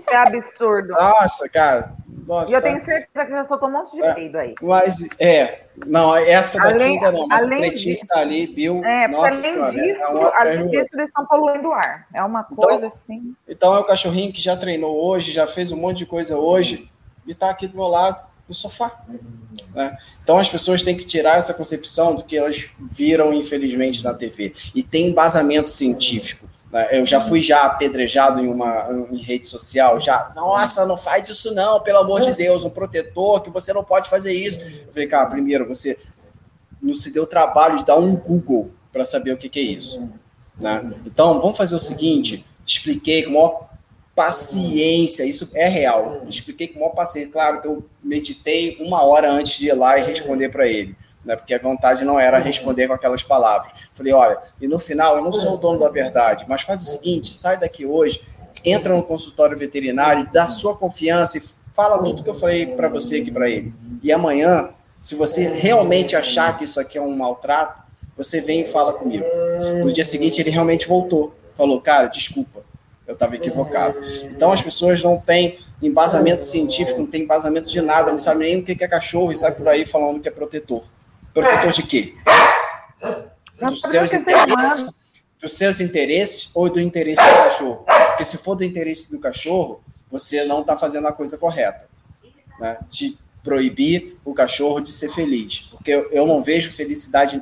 É 0.09 0.15
absurdo. 0.15 0.89
Nossa, 0.89 1.47
cara. 1.49 1.93
Nossa, 2.27 2.51
e 2.51 2.55
eu 2.55 2.61
tenho 2.61 2.83
certeza 2.83 3.25
que 3.25 3.31
já 3.31 3.43
soltou 3.45 3.69
um 3.69 3.71
monte 3.71 3.95
de 3.95 4.13
peido 4.13 4.37
aí. 4.37 4.53
Mas, 4.61 5.07
é. 5.17 5.61
Não, 5.85 6.13
essa 6.13 6.57
daqui 6.57 6.73
além, 6.73 6.95
ainda 6.95 7.11
não. 7.13 7.25
Mas 7.25 7.43
o 7.43 7.47
pretinho 7.47 7.95
que 7.95 8.05
tá 8.05 8.19
ali, 8.19 8.47
Bill. 8.47 8.83
É, 8.83 9.07
nossa 9.07 9.39
além 9.39 9.41
senhora, 9.41 9.71
disso, 9.71 10.01
é 10.01 10.07
uma 10.07 10.35
além 10.35 10.67
disso, 10.67 10.89
eles 10.93 11.07
estão 11.07 11.25
poluindo 11.25 11.69
o 11.69 11.71
ar. 11.71 12.05
É 12.13 12.21
uma 12.21 12.45
então, 12.51 12.67
coisa 12.67 12.87
assim. 12.87 13.33
Então 13.47 13.73
é 13.73 13.79
o 13.79 13.83
cachorrinho 13.85 14.33
que 14.33 14.41
já 14.41 14.57
treinou 14.57 15.01
hoje, 15.01 15.31
já 15.31 15.47
fez 15.47 15.71
um 15.71 15.77
monte 15.77 15.99
de 15.99 16.05
coisa 16.05 16.37
hoje 16.37 16.91
e 17.27 17.35
tá 17.35 17.49
aqui 17.49 17.67
do 17.67 17.75
meu 17.75 17.87
lado, 17.87 18.25
no 18.47 18.55
sofá. 18.55 19.03
Né? 19.75 19.97
Então 20.23 20.37
as 20.37 20.49
pessoas 20.49 20.81
têm 20.83 20.95
que 20.95 21.05
tirar 21.05 21.37
essa 21.37 21.53
concepção 21.53 22.15
do 22.15 22.23
que 22.23 22.37
elas 22.37 22.69
viram, 22.89 23.33
infelizmente, 23.33 24.03
na 24.03 24.13
TV. 24.13 24.53
E 24.73 24.81
tem 24.81 25.09
embasamento 25.09 25.69
científico. 25.69 26.47
Né? 26.71 26.87
Eu 26.91 27.05
já 27.05 27.19
fui 27.19 27.41
já 27.41 27.65
apedrejado 27.65 28.39
em 28.39 28.47
uma 28.47 28.87
em 29.11 29.17
rede 29.17 29.47
social, 29.47 29.99
já, 29.99 30.31
nossa, 30.35 30.85
não 30.85 30.97
faz 30.97 31.27
isso 31.29 31.53
não, 31.53 31.81
pelo 31.81 31.99
amor 31.99 32.21
de 32.21 32.33
Deus, 32.33 32.63
um 32.63 32.69
protetor, 32.69 33.41
que 33.41 33.49
você 33.49 33.73
não 33.73 33.83
pode 33.83 34.09
fazer 34.09 34.33
isso. 34.33 34.59
Eu 34.87 34.93
falei, 34.93 35.07
cara, 35.07 35.25
primeiro, 35.25 35.67
você 35.67 35.97
não 36.81 36.93
se 36.93 37.11
deu 37.11 37.23
o 37.23 37.27
trabalho 37.27 37.77
de 37.77 37.85
dar 37.85 37.97
um 37.97 38.15
Google 38.15 38.71
para 38.91 39.03
saber 39.03 39.33
o 39.33 39.37
que, 39.37 39.49
que 39.49 39.59
é 39.59 39.63
isso. 39.63 40.09
Né? 40.59 40.93
Então, 41.05 41.39
vamos 41.39 41.57
fazer 41.57 41.75
o 41.75 41.79
seguinte, 41.79 42.45
expliquei 42.65 43.23
com 43.23 43.31
maior 43.31 43.66
paciência, 44.17 45.23
isso 45.23 45.51
é 45.53 45.69
real. 45.69 46.25
Expliquei 46.27 46.67
com 46.67 46.79
maior 46.79 46.89
paciência. 46.89 47.31
Claro 47.31 47.61
que 47.61 47.67
eu 47.67 47.85
meditei 48.03 48.75
uma 48.81 49.03
hora 49.03 49.31
antes 49.31 49.59
de 49.59 49.67
ir 49.67 49.73
lá 49.73 49.97
e 49.97 50.03
responder 50.03 50.49
para 50.49 50.67
ele 50.67 50.97
né? 51.27 51.35
Porque 51.35 51.53
a 51.53 51.59
vontade 51.59 52.05
não 52.05 52.17
era 52.17 52.39
responder 52.39 52.87
com 52.87 52.93
aquelas 52.93 53.21
palavras. 53.21 53.73
Falei, 53.93 54.13
olha, 54.13 54.39
e 54.61 54.67
no 54.67 54.79
final 54.79 55.17
eu 55.17 55.23
não 55.23 55.33
sou 55.33 55.55
o 55.55 55.57
dono 55.57 55.79
da 55.79 55.89
verdade, 55.89 56.45
mas 56.47 56.61
faz 56.61 56.81
o 56.81 56.85
seguinte, 56.85 57.33
sai 57.33 57.59
daqui 57.59 57.85
hoje, 57.85 58.23
entra 58.63 58.95
no 58.95 59.03
consultório 59.03 59.57
veterinário, 59.57 60.27
dá 60.31 60.47
sua 60.47 60.75
confiança 60.75 61.37
e 61.37 61.41
fala 61.73 62.01
tudo 62.01 62.23
que 62.23 62.29
eu 62.29 62.33
falei 62.33 62.65
para 62.65 62.87
você 62.87 63.17
aqui 63.17 63.29
para 63.29 63.49
ele. 63.49 63.73
E 64.01 64.11
amanhã, 64.11 64.69
se 65.01 65.15
você 65.15 65.47
realmente 65.49 66.15
achar 66.15 66.57
que 66.57 66.63
isso 66.63 66.79
aqui 66.79 66.97
é 66.97 67.01
um 67.01 67.15
maltrato, 67.15 67.85
você 68.15 68.41
vem 68.41 68.61
e 68.61 68.65
fala 68.65 68.93
comigo. 68.93 69.25
No 69.83 69.91
dia 69.91 70.03
seguinte 70.03 70.41
ele 70.41 70.49
realmente 70.49 70.87
voltou, 70.87 71.35
falou, 71.55 71.79
cara, 71.81 72.07
desculpa, 72.07 72.63
eu 73.07 73.13
estava 73.13 73.35
equivocado. 73.35 73.97
Então 74.25 74.51
as 74.51 74.61
pessoas 74.61 75.01
não 75.01 75.17
têm 75.17 75.57
embasamento 75.81 76.43
científico, 76.43 76.99
não 76.99 77.07
tem 77.07 77.23
embasamento 77.23 77.69
de 77.69 77.81
nada, 77.81 78.11
não 78.11 78.19
sabem 78.19 78.53
nem 78.53 78.61
o 78.61 78.63
que 78.63 78.83
é 78.83 78.87
cachorro 78.87 79.31
e 79.31 79.35
sai 79.35 79.55
por 79.55 79.67
aí 79.67 79.85
falando 79.85 80.19
que 80.19 80.27
é 80.27 80.31
protetor. 80.31 80.83
Protetor 81.33 81.71
de 81.71 81.83
quê? 81.83 82.13
Dos 83.59 83.81
seus 83.81 84.13
interesses, 84.13 84.91
dos 85.39 85.53
seus 85.53 85.79
interesses 85.79 86.51
ou 86.53 86.69
do 86.69 86.81
interesse 86.81 87.21
do 87.21 87.35
cachorro? 87.37 87.85
Porque 88.07 88.25
se 88.25 88.37
for 88.37 88.55
do 88.55 88.63
interesse 88.63 89.09
do 89.09 89.19
cachorro, 89.19 89.81
você 90.11 90.43
não 90.43 90.61
está 90.61 90.75
fazendo 90.75 91.07
a 91.07 91.13
coisa 91.13 91.37
correta. 91.37 91.87
Né? 92.59 92.77
De 92.89 93.17
proibir 93.43 94.17
o 94.25 94.33
cachorro 94.33 94.81
de 94.81 94.91
ser 94.91 95.09
feliz. 95.09 95.69
Porque 95.71 95.91
eu 96.11 96.27
não 96.27 96.43
vejo 96.43 96.71
felicidade 96.71 97.41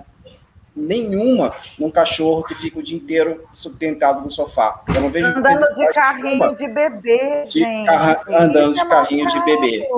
nenhuma 0.75 1.53
num 1.79 1.89
cachorro 1.89 2.43
que 2.43 2.53
fica 2.53 2.79
o 2.79 2.83
dia 2.83 2.97
inteiro 2.97 3.43
sustentado 3.53 4.21
no 4.21 4.29
sofá. 4.29 4.83
Eu 4.93 5.01
não 5.01 5.09
vejo 5.09 5.27
andando 5.27 5.61
de 5.61 5.93
carrinho 5.93 6.55
de 6.55 6.67
bebê, 6.67 7.43
de 7.47 7.59
gente. 7.59 7.85
Carra, 7.85 8.21
andando 8.27 8.73
de 8.73 8.85
carrinho 8.85 9.27
de 9.27 9.45
bebê. 9.45 9.89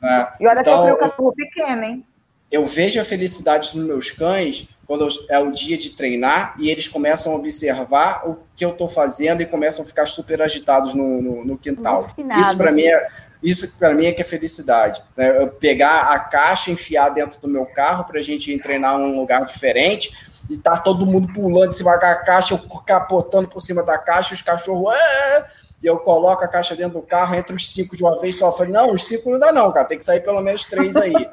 Né? 0.00 0.28
E 0.40 0.46
olha 0.46 0.60
então, 0.60 0.84
que 0.84 0.90
eu 0.90 0.94
o 0.94 0.98
cachorro 0.98 1.32
pequeno, 1.32 1.84
hein? 1.84 2.04
eu 2.52 2.66
vejo 2.66 3.00
a 3.00 3.04
felicidade 3.04 3.72
dos 3.72 3.82
meus 3.82 4.10
cães 4.10 4.68
quando 4.86 5.08
é 5.30 5.38
o 5.38 5.50
dia 5.50 5.78
de 5.78 5.92
treinar 5.92 6.54
e 6.58 6.68
eles 6.68 6.86
começam 6.86 7.32
a 7.32 7.36
observar 7.36 8.28
o 8.28 8.36
que 8.54 8.62
eu 8.62 8.70
estou 8.70 8.86
fazendo 8.86 9.40
e 9.40 9.46
começam 9.46 9.82
a 9.82 9.88
ficar 9.88 10.04
super 10.04 10.42
agitados 10.42 10.92
no, 10.92 11.22
no, 11.22 11.44
no 11.46 11.58
quintal. 11.58 12.06
Isso 12.38 12.56
para 12.58 12.70
mim 12.70 12.82
é 12.82 13.08
isso 13.42 13.76
para 13.76 13.92
mim 13.92 14.06
é 14.06 14.12
que 14.12 14.22
é 14.22 14.24
felicidade. 14.24 15.02
Né? 15.16 15.42
Eu 15.42 15.48
pegar 15.48 16.12
a 16.12 16.18
caixa, 16.18 16.70
enfiar 16.70 17.08
dentro 17.08 17.40
do 17.40 17.48
meu 17.48 17.66
carro 17.66 18.04
para 18.04 18.20
a 18.20 18.22
gente 18.22 18.56
treinar 18.58 18.96
um 18.96 19.18
lugar 19.18 19.44
diferente 19.44 20.12
e 20.48 20.56
tá 20.56 20.76
todo 20.76 21.06
mundo 21.06 21.32
pulando 21.32 21.70
em 21.70 21.72
cima 21.72 21.96
da 21.96 22.14
caixa, 22.16 22.54
eu 22.54 22.58
capotando 22.84 23.48
por 23.48 23.60
cima 23.60 23.82
da 23.82 23.98
caixa, 23.98 24.34
os 24.34 24.42
cachorros. 24.42 24.92
Ah! 24.94 25.46
E 25.82 25.86
eu 25.86 25.98
coloco 25.98 26.44
a 26.44 26.48
caixa 26.48 26.76
dentro 26.76 27.00
do 27.00 27.02
carro, 27.02 27.34
entre 27.34 27.56
os 27.56 27.72
cinco 27.74 27.96
de 27.96 28.04
uma 28.04 28.20
vez 28.20 28.38
só. 28.38 28.48
Eu 28.48 28.52
falei, 28.52 28.72
não, 28.72 28.92
os 28.92 29.04
cinco 29.04 29.30
não 29.30 29.38
dá, 29.38 29.52
não, 29.52 29.72
cara, 29.72 29.84
tem 29.84 29.98
que 29.98 30.04
sair 30.04 30.20
pelo 30.20 30.40
menos 30.40 30.66
três 30.66 30.96
aí. 30.96 31.12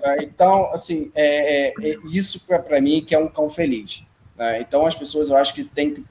É, 0.00 0.22
então, 0.22 0.72
assim, 0.72 1.10
é, 1.12 1.70
é, 1.70 1.74
é 1.82 1.96
isso 2.12 2.46
para 2.46 2.80
mim 2.80 3.04
que 3.04 3.16
é 3.16 3.18
um 3.18 3.26
cão 3.26 3.50
feliz. 3.50 4.04
Né? 4.36 4.60
Então, 4.60 4.86
as 4.86 4.94
pessoas, 4.94 5.28
eu 5.28 5.36
acho 5.36 5.52
que 5.52 5.64
tem 5.64 5.92
que 5.92 6.04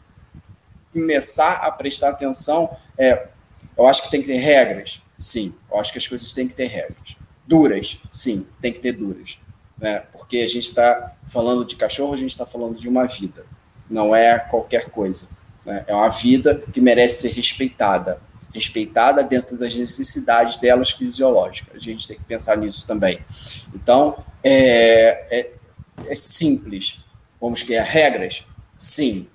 começar 0.91 1.53
a 1.53 1.71
prestar 1.71 2.09
atenção. 2.09 2.75
É, 2.97 3.27
eu 3.77 3.87
acho 3.87 4.03
que 4.03 4.11
tem 4.11 4.19
que 4.21 4.27
ter 4.27 4.39
regras, 4.39 5.01
sim. 5.17 5.55
Eu 5.69 5.79
acho 5.79 5.91
que 5.91 5.97
as 5.97 6.07
coisas 6.07 6.33
têm 6.33 6.47
que 6.47 6.53
ter 6.53 6.67
regras. 6.67 7.15
Duras, 7.45 7.99
sim, 8.11 8.45
tem 8.61 8.71
que 8.73 8.79
ter 8.79 8.91
duras. 8.91 9.39
Né? 9.77 9.99
Porque 10.11 10.37
a 10.37 10.47
gente 10.47 10.65
está 10.65 11.15
falando 11.27 11.65
de 11.65 11.75
cachorro, 11.75 12.13
a 12.13 12.17
gente 12.17 12.31
está 12.31 12.45
falando 12.45 12.77
de 12.77 12.87
uma 12.87 13.05
vida. 13.05 13.45
Não 13.89 14.15
é 14.15 14.37
qualquer 14.37 14.89
coisa. 14.89 15.27
Né? 15.65 15.85
É 15.87 15.95
uma 15.95 16.09
vida 16.09 16.61
que 16.73 16.81
merece 16.81 17.29
ser 17.29 17.35
respeitada 17.35 18.21
respeitada 18.57 19.23
dentro 19.23 19.57
das 19.57 19.75
necessidades 19.75 20.57
delas 20.57 20.91
fisiológicas. 20.91 21.75
A 21.75 21.79
gente 21.79 22.07
tem 22.07 22.17
que 22.17 22.23
pensar 22.23 22.57
nisso 22.57 22.87
também. 22.87 23.19
Então, 23.73 24.23
é, 24.43 25.39
é, 25.39 25.51
é 26.07 26.15
simples. 26.15 26.99
Vamos 27.39 27.61
criar 27.61 27.83
regras? 27.83 28.45
Sim, 28.77 29.27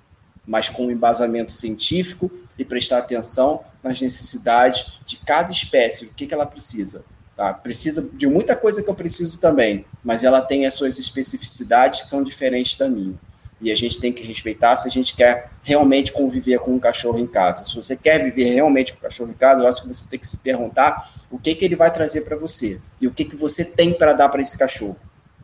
mas 0.45 0.67
com 0.67 0.91
embasamento 0.91 1.51
científico 1.51 2.29
e 2.57 2.65
prestar 2.65 2.99
atenção 2.99 3.63
nas 3.83 4.01
necessidades 4.01 4.99
de 5.05 5.17
cada 5.17 5.51
espécie, 5.51 6.05
o 6.05 6.13
que, 6.13 6.25
que 6.25 6.33
ela 6.33 6.45
precisa. 6.45 7.05
Tá? 7.35 7.53
Precisa 7.53 8.09
de 8.13 8.27
muita 8.27 8.55
coisa 8.55 8.81
que 8.81 8.89
eu 8.89 8.95
preciso 8.95 9.39
também, 9.39 9.85
mas 10.03 10.23
ela 10.23 10.41
tem 10.41 10.65
as 10.65 10.73
suas 10.73 10.97
especificidades 10.97 12.01
que 12.01 12.09
são 12.09 12.23
diferentes 12.23 12.77
da 12.77 12.87
minha 12.87 13.19
e 13.63 13.71
a 13.71 13.75
gente 13.77 13.97
tem 13.97 14.11
que 14.11 14.23
respeitar 14.23 14.75
se 14.75 14.89
a 14.89 14.91
gente 14.91 15.15
quer 15.15 15.49
realmente 15.63 16.11
conviver 16.11 16.59
com 16.59 16.75
um 16.75 16.79
cachorro 16.79 17.17
em 17.17 17.25
casa. 17.25 17.63
Se 17.63 17.73
você 17.73 17.95
quer 17.95 18.21
viver 18.21 18.51
realmente 18.51 18.91
com 18.91 18.99
o 18.99 19.01
cachorro 19.01 19.31
em 19.31 19.35
casa, 19.35 19.61
eu 19.61 19.67
acho 19.67 19.81
que 19.81 19.87
você 19.87 20.05
tem 20.09 20.19
que 20.19 20.27
se 20.27 20.35
perguntar 20.37 21.09
o 21.31 21.39
que, 21.39 21.55
que 21.55 21.63
ele 21.63 21.75
vai 21.75 21.91
trazer 21.91 22.21
para 22.21 22.35
você 22.35 22.81
e 22.99 23.07
o 23.07 23.11
que, 23.11 23.23
que 23.23 23.37
você 23.37 23.63
tem 23.63 23.93
para 23.93 24.11
dar 24.11 24.27
para 24.27 24.41
esse 24.41 24.57
cachorro. 24.57 24.99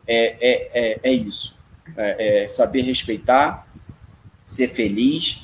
É, 0.06 0.36
é, 0.38 0.70
é, 0.74 1.00
é 1.02 1.12
isso. 1.12 1.58
É, 1.96 2.42
é 2.42 2.48
saber 2.48 2.82
respeitar, 2.82 3.66
ser 4.44 4.68
feliz 4.68 5.40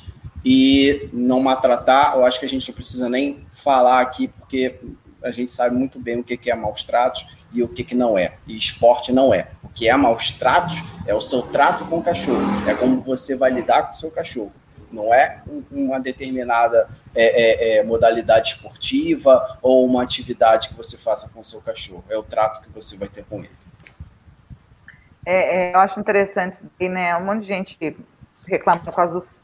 e 0.49 1.09
não 1.11 1.41
maltratar. 1.41 2.15
Eu 2.15 2.25
acho 2.25 2.39
que 2.39 2.45
a 2.45 2.49
gente 2.49 2.65
não 2.69 2.73
precisa 2.73 3.09
nem 3.09 3.45
falar 3.51 3.99
aqui, 3.99 4.29
porque 4.29 4.79
a 5.21 5.29
gente 5.29 5.51
sabe 5.51 5.75
muito 5.75 5.99
bem 5.99 6.21
o 6.21 6.23
que, 6.23 6.49
é 6.49 6.55
maus 6.55 6.85
tratos 6.85 7.45
e 7.51 7.61
o 7.61 7.67
que, 7.67 7.83
que 7.83 7.93
não 7.93 8.17
é. 8.17 8.35
E 8.47 8.55
esporte 8.55 9.11
não 9.11 9.33
é. 9.33 9.49
O 9.61 9.67
que 9.67 9.89
é 9.89 9.95
maus 9.97 10.31
tratos 10.31 10.81
é 11.05 11.13
o 11.13 11.19
seu 11.19 11.41
trato 11.41 11.83
com 11.83 11.97
o 11.97 12.01
cachorro. 12.01 12.39
É 12.65 12.73
como 12.73 13.01
você 13.01 13.35
vai 13.35 13.51
lidar 13.51 13.87
com 13.87 13.91
o 13.91 13.97
seu 13.97 14.09
cachorro. 14.09 14.53
Não 14.89 15.13
é 15.13 15.43
uma 15.69 15.99
determinada 15.99 16.89
é, 17.13 17.25
é, 17.25 17.79
é, 17.79 17.83
modalidade 17.83 18.53
esportiva 18.53 19.59
ou 19.61 19.85
uma 19.85 20.01
atividade 20.01 20.69
que 20.69 20.75
você 20.75 20.95
faça 20.95 21.29
com 21.33 21.41
o 21.41 21.45
seu 21.45 21.59
cachorro. 21.59 22.05
É 22.07 22.17
o 22.17 22.23
trato 22.23 22.61
que 22.61 22.69
você 22.69 22.95
vai 22.95 23.09
ter 23.09 23.25
com 23.25 23.39
ele. 23.39 23.57
É, 25.25 25.71
é 25.71 25.75
eu 25.75 25.79
acho 25.81 25.99
interessante, 25.99 26.57
né? 26.79 27.17
Um 27.17 27.25
monte 27.25 27.41
de 27.41 27.47
gente 27.47 27.97
reclama 28.47 28.79
por 28.79 28.95
causa 28.95 29.13
dos 29.13 29.36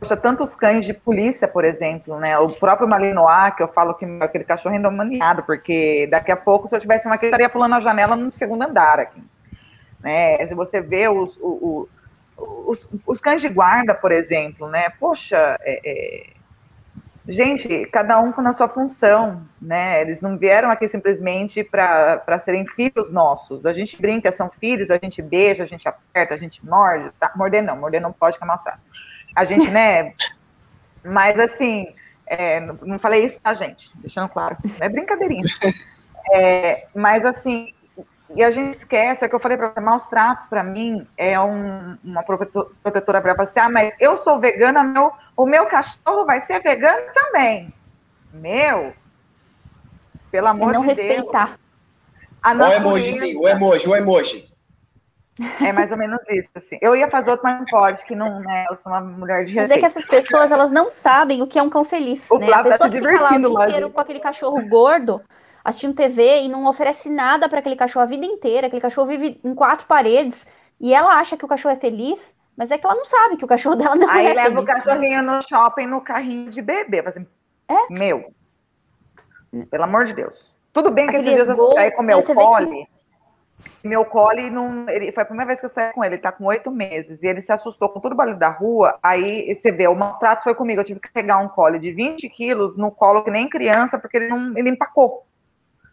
Poxa, 0.00 0.16
tantos 0.16 0.54
cães 0.54 0.84
de 0.84 0.94
polícia, 0.94 1.48
por 1.48 1.64
exemplo, 1.64 2.20
né? 2.20 2.38
O 2.38 2.48
próprio 2.48 2.88
Malinois, 2.88 3.54
que 3.56 3.62
eu 3.62 3.68
falo 3.68 3.94
que 3.94 4.06
aquele 4.20 4.44
cachorro 4.44 4.74
é 4.74 4.78
endemoniado, 4.78 5.42
porque 5.42 6.06
daqui 6.08 6.30
a 6.30 6.36
pouco, 6.36 6.68
se 6.68 6.76
eu 6.76 6.80
tivesse 6.80 7.06
uma 7.06 7.16
aqui, 7.16 7.26
estaria 7.26 7.48
pulando 7.48 7.74
a 7.74 7.80
janela 7.80 8.14
no 8.14 8.32
segundo 8.32 8.62
andar 8.62 9.00
aqui. 9.00 9.20
Né? 10.00 10.46
Se 10.46 10.54
você 10.54 10.80
vê 10.80 11.08
os, 11.08 11.36
o, 11.38 11.88
o, 12.36 12.70
os, 12.70 12.88
os, 13.04 13.20
cães 13.20 13.40
de 13.40 13.48
guarda, 13.48 13.92
por 13.92 14.12
exemplo, 14.12 14.68
né? 14.68 14.88
Poxa, 15.00 15.58
é, 15.62 15.80
é... 15.84 16.26
gente, 17.26 17.86
cada 17.86 18.20
um 18.20 18.30
com 18.30 18.40
a 18.42 18.52
sua 18.52 18.68
função, 18.68 19.42
né? 19.60 20.00
Eles 20.00 20.20
não 20.20 20.38
vieram 20.38 20.70
aqui 20.70 20.86
simplesmente 20.86 21.64
para 21.64 22.38
serem 22.38 22.64
filhos 22.68 23.10
nossos. 23.10 23.66
A 23.66 23.72
gente 23.72 24.00
brinca, 24.00 24.30
são 24.30 24.48
filhos, 24.48 24.92
a 24.92 24.98
gente 24.98 25.20
beija, 25.20 25.64
a 25.64 25.66
gente 25.66 25.88
aperta, 25.88 26.34
a 26.34 26.38
gente 26.38 26.64
morde. 26.64 27.10
Tá? 27.18 27.32
Morder 27.34 27.64
não, 27.64 27.76
morder 27.76 28.00
não 28.00 28.12
pode, 28.12 28.38
que 28.38 28.44
é 28.44 28.46
a 29.34 29.44
gente, 29.44 29.70
né? 29.70 30.12
Mas 31.04 31.38
assim, 31.38 31.94
é, 32.26 32.60
não 32.60 32.98
falei 32.98 33.24
isso, 33.24 33.40
tá, 33.40 33.54
gente? 33.54 33.90
Deixando 33.96 34.28
claro. 34.28 34.56
É 34.80 34.88
brincadeirinha. 34.88 35.42
É, 36.32 36.86
mas 36.94 37.24
assim, 37.24 37.72
e 38.34 38.42
a 38.42 38.50
gente 38.50 38.76
esquece, 38.76 39.24
é 39.24 39.28
que 39.28 39.34
eu 39.34 39.40
falei 39.40 39.56
para 39.56 39.70
você, 39.70 39.80
maus 39.80 40.06
tratos 40.06 40.46
para 40.46 40.62
mim 40.62 41.06
é 41.16 41.40
um, 41.40 41.96
uma 42.04 42.22
protetora 42.22 43.22
para 43.22 43.34
passear, 43.34 43.70
mas 43.70 43.94
eu 43.98 44.18
sou 44.18 44.38
vegana, 44.38 44.84
meu, 44.84 45.12
o 45.36 45.46
meu 45.46 45.66
cachorro 45.66 46.26
vai 46.26 46.42
ser 46.42 46.60
vegano 46.62 47.06
também. 47.14 47.72
Meu, 48.32 48.92
pelo 50.30 50.48
amor 50.48 50.74
não 50.74 50.82
de 50.82 50.88
respeitar. 50.88 51.58
Deus. 52.44 52.68
O 52.68 52.72
emojizinho, 52.72 53.40
o 53.40 53.48
emoji, 53.48 53.88
o 53.88 53.96
emoji. 53.96 54.57
É 55.60 55.72
mais 55.72 55.90
ou 55.90 55.96
menos 55.96 56.20
isso, 56.28 56.48
assim. 56.54 56.76
Eu 56.80 56.96
ia 56.96 57.08
fazer 57.08 57.30
outro, 57.30 57.44
mas 57.44 57.58
não 57.58 57.64
pode, 57.66 58.04
que 58.04 58.14
não, 58.16 58.40
né? 58.40 58.64
Eu 58.70 58.76
sou 58.76 58.90
uma 58.92 59.00
mulher 59.00 59.44
de 59.44 59.54
Mas 59.56 59.70
é 59.70 59.78
que 59.78 59.84
essas 59.84 60.04
pessoas, 60.06 60.50
elas 60.50 60.70
não 60.70 60.90
sabem 60.90 61.42
o 61.42 61.46
que 61.46 61.58
é 61.58 61.62
um 61.62 61.70
cão 61.70 61.84
feliz, 61.84 62.28
O 62.30 62.38
né? 62.38 62.48
A 62.48 62.50
tá 62.50 62.62
pessoa 62.64 62.90
se 62.90 62.98
que 62.98 63.06
fica 63.08 63.20
lá 63.20 63.32
o 63.34 63.38
dia 63.38 63.48
inteiro 63.64 63.90
com 63.90 64.00
aquele 64.00 64.20
cachorro 64.20 64.60
gordo, 64.68 65.20
assistindo 65.64 65.94
TV 65.94 66.42
e 66.42 66.48
não 66.48 66.66
oferece 66.66 67.08
nada 67.08 67.48
para 67.48 67.60
aquele 67.60 67.76
cachorro 67.76 68.02
a 68.04 68.08
vida 68.08 68.26
inteira, 68.26 68.66
aquele 68.66 68.82
cachorro 68.82 69.06
vive 69.06 69.40
em 69.44 69.54
quatro 69.54 69.86
paredes 69.86 70.46
e 70.80 70.92
ela 70.94 71.18
acha 71.18 71.36
que 71.36 71.44
o 71.44 71.48
cachorro 71.48 71.74
é 71.74 71.78
feliz, 71.78 72.34
mas 72.56 72.70
é 72.70 72.78
que 72.78 72.84
ela 72.86 72.96
não 72.96 73.04
sabe 73.04 73.36
que 73.36 73.44
o 73.44 73.48
cachorro 73.48 73.76
dela 73.76 73.94
não 73.94 74.08
Aí 74.10 74.26
é 74.26 74.34
leva 74.34 74.48
feliz. 74.48 74.62
o 74.62 74.66
cachorrinho 74.66 75.22
no 75.22 75.40
shopping 75.42 75.86
no 75.86 76.00
carrinho 76.00 76.50
de 76.50 76.60
bebê. 76.62 77.00
Assim, 77.06 77.26
É? 77.68 77.86
Meu. 77.90 78.32
Pelo 79.70 79.84
amor 79.84 80.04
de 80.04 80.14
Deus. 80.14 80.58
Tudo 80.72 80.90
bem 80.90 81.06
que 81.06 81.16
Aquele 81.16 81.34
esses 81.34 81.46
dias 81.46 81.48
eu 81.48 81.54
esgol, 81.54 81.72
saí 81.74 81.90
com 81.92 82.02
meu 82.02 82.18
aí 82.18 82.22
você 82.22 82.34
vê 82.34 82.40
que- 82.40 82.46
cole. 82.46 82.88
Meu 83.82 84.04
cole 84.04 84.50
não. 84.50 84.88
Ele, 84.88 85.12
foi 85.12 85.22
a 85.22 85.26
primeira 85.26 85.46
vez 85.46 85.60
que 85.60 85.66
eu 85.66 85.70
saí 85.70 85.92
com 85.92 86.04
ele, 86.04 86.16
ele 86.16 86.22
tá 86.22 86.32
com 86.32 86.44
oito 86.46 86.70
meses. 86.70 87.22
E 87.22 87.26
ele 87.26 87.40
se 87.40 87.52
assustou 87.52 87.88
com 87.88 88.00
todo 88.00 88.12
o 88.12 88.16
barulho 88.16 88.36
da 88.36 88.48
rua. 88.48 88.98
Aí 89.02 89.54
você 89.54 89.70
vê, 89.70 89.86
o 89.86 89.94
maus 89.94 90.18
tratos 90.18 90.44
foi 90.44 90.54
comigo. 90.54 90.80
Eu 90.80 90.84
tive 90.84 91.00
que 91.00 91.12
pegar 91.12 91.38
um 91.38 91.48
cole 91.48 91.78
de 91.78 91.92
20 91.92 92.28
quilos 92.28 92.76
no 92.76 92.90
colo 92.90 93.22
que 93.22 93.30
nem 93.30 93.48
criança, 93.48 93.98
porque 93.98 94.16
ele 94.16 94.28
não 94.28 94.56
ele 94.56 94.70
empacou. 94.70 95.26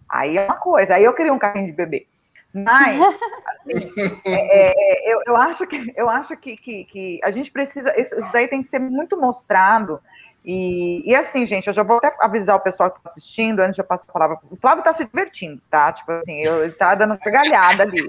Aí 0.09 0.37
é 0.37 0.45
uma 0.45 0.57
coisa. 0.57 0.95
Aí 0.95 1.03
eu 1.03 1.13
queria 1.13 1.33
um 1.33 1.39
carrinho 1.39 1.67
de 1.67 1.73
bebê. 1.73 2.07
Mas, 2.53 3.01
assim, 3.01 4.21
é, 4.25 4.71
é, 4.71 5.13
eu, 5.13 5.21
eu 5.27 5.35
acho 5.35 5.67
que, 5.67 5.93
eu 5.93 6.09
acho 6.09 6.37
que, 6.37 6.55
que, 6.55 6.85
que 6.85 7.19
a 7.21 7.29
gente 7.29 7.51
precisa. 7.51 7.93
Isso, 7.99 8.17
isso 8.17 8.31
daí 8.31 8.47
tem 8.47 8.61
que 8.61 8.69
ser 8.69 8.79
muito 8.79 9.19
mostrado. 9.19 9.99
E, 10.45 11.01
e 11.03 11.15
assim, 11.15 11.43
gente, 11.47 11.65
eu 11.65 11.73
já 11.73 11.81
vou 11.81 11.97
até 11.97 12.15
avisar 12.19 12.55
o 12.55 12.59
pessoal 12.59 12.91
que 12.91 12.99
está 12.99 13.09
assistindo, 13.09 13.61
antes 13.61 13.75
de 13.75 13.81
eu 13.81 13.85
passar 13.85 14.05
a 14.09 14.13
palavra. 14.13 14.39
O 14.51 14.55
Flávio 14.55 14.81
está 14.81 14.93
se 14.93 15.03
divertindo, 15.03 15.59
tá? 15.71 15.91
Tipo 15.91 16.11
assim, 16.11 16.39
eu, 16.41 16.59
ele 16.59 16.67
está 16.67 16.93
dando 16.93 17.17
gargalhada 17.17 17.81
ali. 17.81 18.07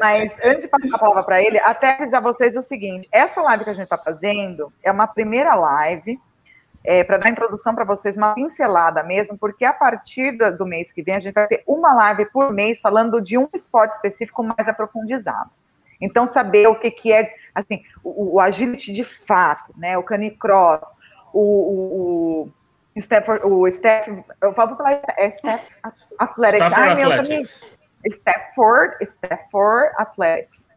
Mas 0.00 0.36
antes 0.44 0.62
de 0.64 0.68
passar 0.68 0.96
a 0.96 0.98
palavra 0.98 1.22
para 1.22 1.42
ele, 1.42 1.58
até 1.60 1.94
avisar 1.94 2.20
vocês 2.20 2.56
o 2.56 2.62
seguinte: 2.62 3.08
essa 3.12 3.40
live 3.40 3.62
que 3.62 3.70
a 3.70 3.74
gente 3.74 3.84
está 3.84 3.96
fazendo 3.96 4.72
é 4.82 4.90
uma 4.90 5.06
primeira 5.06 5.54
live 5.54 6.20
é, 6.84 7.04
para 7.04 7.16
dar 7.16 7.30
introdução 7.30 7.74
para 7.74 7.84
vocês, 7.84 8.16
uma 8.16 8.34
pincelada 8.34 9.02
mesmo, 9.02 9.38
porque 9.38 9.64
a 9.64 9.72
partir 9.72 10.36
do 10.56 10.66
mês 10.66 10.90
que 10.90 11.02
vem 11.02 11.14
a 11.14 11.20
gente 11.20 11.34
vai 11.34 11.46
ter 11.46 11.62
uma 11.66 11.94
live 11.94 12.26
por 12.26 12.52
mês 12.52 12.80
falando 12.80 13.20
de 13.20 13.38
um 13.38 13.48
esporte 13.54 13.92
específico 13.92 14.42
mais 14.42 14.68
aprofundizado. 14.68 15.50
Então, 16.00 16.26
saber 16.26 16.66
o 16.68 16.76
que, 16.76 16.90
que 16.90 17.12
é, 17.12 17.34
assim, 17.54 17.82
o, 18.04 18.34
o 18.36 18.40
agility 18.40 18.92
de 18.92 19.04
fato, 19.04 19.72
né? 19.76 19.98
O 19.98 20.02
canicross, 20.02 20.86
o, 21.32 21.40
o, 21.40 22.42
o 22.94 22.98
Stafford, 22.98 23.44
o 23.44 23.70
Steph, 23.70 24.08
eu 24.40 24.52
vou 24.52 24.76
falar, 24.76 25.02
é 25.16 25.30
Steph 25.30 25.68
Athletics. 26.18 26.66
Stafford 26.66 26.90
Ai, 26.90 26.94
meu, 26.94 27.12
Athletics. 27.12 27.60
também- 27.60 27.78
Stafford, 28.06 28.96
Stafford 29.02 29.92
Athletics. 29.98 30.68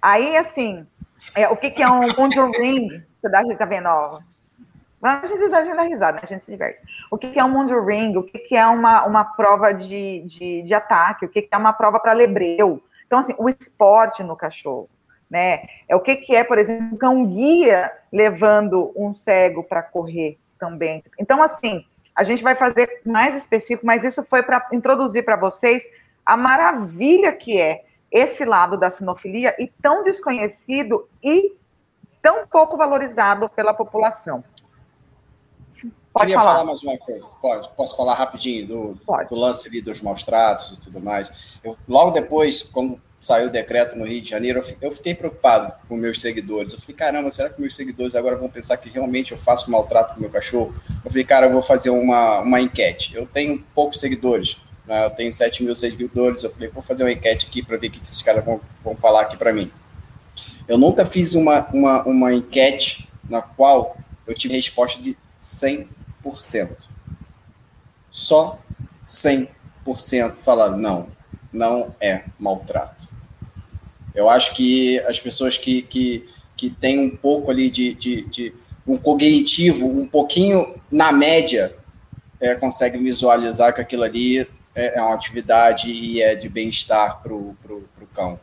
Aí, 0.00 0.36
assim, 0.36 0.86
é, 1.34 1.48
o 1.48 1.56
que, 1.56 1.70
que 1.70 1.82
é 1.82 1.86
um 1.86 2.00
Mundial 2.18 2.50
Ring? 2.52 3.02
Você 3.20 3.28
dá, 3.28 3.42
tá 3.56 3.64
vendo, 3.64 3.86
ó, 3.86 4.18
a 5.02 5.26
gente 5.26 5.48
dá 5.50 5.58
a 5.58 5.82
risada, 5.82 6.16
né? 6.16 6.20
A 6.22 6.26
gente 6.26 6.44
se 6.44 6.50
diverte. 6.50 6.80
O 7.10 7.18
que, 7.18 7.30
que 7.30 7.38
é 7.38 7.44
um 7.44 7.50
Mundial 7.50 7.84
Ring? 7.84 8.16
O 8.16 8.22
que, 8.22 8.38
que 8.38 8.56
é 8.56 8.66
uma, 8.66 9.04
uma 9.04 9.24
prova 9.24 9.72
de, 9.72 10.22
de, 10.22 10.62
de 10.62 10.74
ataque? 10.74 11.26
O 11.26 11.28
que, 11.28 11.42
que 11.42 11.54
é 11.54 11.58
uma 11.58 11.74
prova 11.74 12.00
para 12.00 12.14
lebreu? 12.14 12.82
Então, 13.06 13.18
assim, 13.18 13.34
o 13.38 13.48
esporte 13.48 14.22
no 14.22 14.36
cachorro, 14.36 14.88
né? 15.30 15.66
É 15.88 15.96
o 15.96 16.00
que, 16.00 16.16
que 16.16 16.34
é, 16.34 16.44
por 16.44 16.58
exemplo, 16.58 16.94
um 16.94 16.96
cão 16.96 17.26
guia 17.26 17.92
levando 18.12 18.92
um 18.96 19.12
cego 19.12 19.62
para 19.62 19.82
correr 19.82 20.38
também. 20.58 21.02
Então, 21.18 21.42
assim, 21.42 21.84
a 22.14 22.22
gente 22.22 22.42
vai 22.42 22.54
fazer 22.54 23.00
mais 23.04 23.34
específico, 23.34 23.84
mas 23.84 24.04
isso 24.04 24.22
foi 24.24 24.42
para 24.42 24.66
introduzir 24.72 25.24
para 25.24 25.36
vocês 25.36 25.82
a 26.24 26.36
maravilha 26.36 27.32
que 27.32 27.60
é 27.60 27.84
esse 28.10 28.44
lado 28.44 28.78
da 28.78 28.90
sinofilia 28.90 29.54
e 29.58 29.66
tão 29.66 30.02
desconhecido 30.02 31.08
e 31.22 31.52
tão 32.22 32.46
pouco 32.46 32.76
valorizado 32.76 33.48
pela 33.48 33.74
população. 33.74 34.44
Pode 36.14 36.26
Queria 36.26 36.38
falar. 36.38 36.52
falar. 36.52 36.64
mais 36.64 36.80
uma 36.82 36.96
coisa. 36.96 37.26
Pode, 37.42 37.68
posso 37.76 37.96
falar 37.96 38.14
rapidinho 38.14 38.66
do, 38.68 38.98
do 39.28 39.34
lance 39.36 39.66
ali 39.68 39.82
dos 39.82 40.00
maus 40.00 40.22
tratos 40.22 40.78
e 40.78 40.84
tudo 40.84 41.00
mais. 41.00 41.58
Eu, 41.64 41.76
logo 41.88 42.12
depois, 42.12 42.62
quando 42.62 43.00
saiu 43.20 43.48
o 43.48 43.50
decreto 43.50 43.96
no 43.96 44.06
Rio 44.06 44.20
de 44.22 44.30
Janeiro, 44.30 44.60
eu 44.60 44.62
fi- 44.62 44.76
eu 44.80 44.92
fiquei 44.92 45.12
preocupado 45.12 45.72
com 45.88 45.96
meus 45.96 46.20
seguidores. 46.20 46.72
Eu 46.72 46.78
falei, 46.80 46.94
caramba, 46.94 47.30
será 47.32 47.50
que 47.50 47.60
meus 47.60 47.74
seguidores 47.74 48.14
agora 48.14 48.36
vão 48.36 48.48
pensar 48.48 48.76
que 48.76 48.88
realmente 48.90 49.32
eu 49.32 49.38
faço 49.38 49.68
maltrato 49.72 50.14
com 50.14 50.20
meu 50.20 50.30
cachorro? 50.30 50.72
Eu 51.04 51.10
falei, 51.10 51.24
cara, 51.24 51.46
eu 51.46 51.52
vou 51.52 51.62
fazer 51.62 51.90
uma, 51.90 52.38
uma 52.40 52.60
enquete. 52.60 53.12
Eu 53.16 53.26
tenho 53.26 53.58
poucos 53.74 53.98
seguidores, 53.98 54.58
né? 54.86 55.06
eu 55.06 55.10
tenho 55.10 55.32
7 55.32 55.64
mil 55.64 55.74
seguidores. 55.74 56.44
Eu 56.44 56.50
falei, 56.52 56.68
vou 56.68 56.82
fazer 56.82 57.02
uma 57.02 57.10
enquete 57.12 57.46
aqui 57.46 57.60
para 57.60 57.76
ver 57.76 57.88
o 57.88 57.90
que 57.90 57.98
que 57.98 58.04
esses 58.06 58.22
caras 58.22 58.44
vão, 58.44 58.60
vão 58.84 58.94
falar 58.94 59.22
aqui 59.22 59.36
para 59.36 59.52
mim. 59.52 59.68
Eu 60.68 60.78
nunca 60.78 61.04
fiz 61.04 61.34
uma, 61.34 61.66
uma, 61.72 62.04
uma 62.04 62.32
enquete 62.32 63.08
na 63.28 63.42
qual 63.42 63.96
eu 64.28 64.34
tive 64.34 64.54
resposta 64.54 65.02
de 65.02 65.16
100%. 65.42 65.88
Só 68.10 68.58
100% 69.06 70.36
falaram, 70.36 70.76
não, 70.76 71.08
não 71.52 71.94
é 72.00 72.24
maltrato. 72.38 73.08
Eu 74.14 74.30
acho 74.30 74.54
que 74.54 75.00
as 75.00 75.18
pessoas 75.18 75.58
que, 75.58 75.82
que, 75.82 76.28
que 76.56 76.70
têm 76.70 76.98
um 77.00 77.16
pouco 77.16 77.50
ali 77.50 77.68
de, 77.70 77.94
de, 77.94 78.22
de 78.28 78.54
um 78.86 78.96
cognitivo, 78.96 79.88
um 79.88 80.06
pouquinho 80.06 80.74
na 80.90 81.10
média, 81.10 81.74
é, 82.40 82.54
conseguem 82.54 83.02
visualizar 83.02 83.74
que 83.74 83.80
aquilo 83.80 84.02
ali 84.02 84.40
é, 84.74 84.98
é 84.98 85.02
uma 85.02 85.14
atividade 85.14 85.90
e 85.90 86.22
é 86.22 86.34
de 86.34 86.48
bem-estar 86.48 87.20
para 87.22 87.32
o 87.32 87.56
cão. 88.12 88.38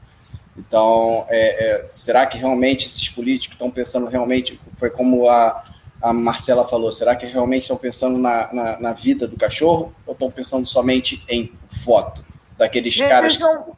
Então, 0.57 1.25
é, 1.29 1.65
é, 1.65 1.87
será 1.87 2.25
que 2.25 2.37
realmente 2.37 2.85
esses 2.85 3.07
políticos 3.09 3.55
estão 3.55 3.71
pensando 3.71 4.07
realmente, 4.07 4.59
foi 4.75 4.89
como 4.89 5.29
a, 5.29 5.63
a 6.01 6.11
Marcela 6.13 6.67
falou, 6.67 6.91
será 6.91 7.15
que 7.15 7.25
realmente 7.25 7.63
estão 7.63 7.77
pensando 7.77 8.17
na, 8.17 8.51
na, 8.51 8.79
na 8.79 8.93
vida 8.93 9.27
do 9.27 9.37
cachorro 9.37 9.93
ou 10.05 10.13
estão 10.13 10.31
pensando 10.31 10.65
somente 10.65 11.23
em 11.29 11.51
foto? 11.67 12.25
Daqueles 12.57 12.97
Eles 12.97 13.09
caras 13.09 13.37
que 13.37 13.43
não- 13.43 13.51
são, 13.51 13.77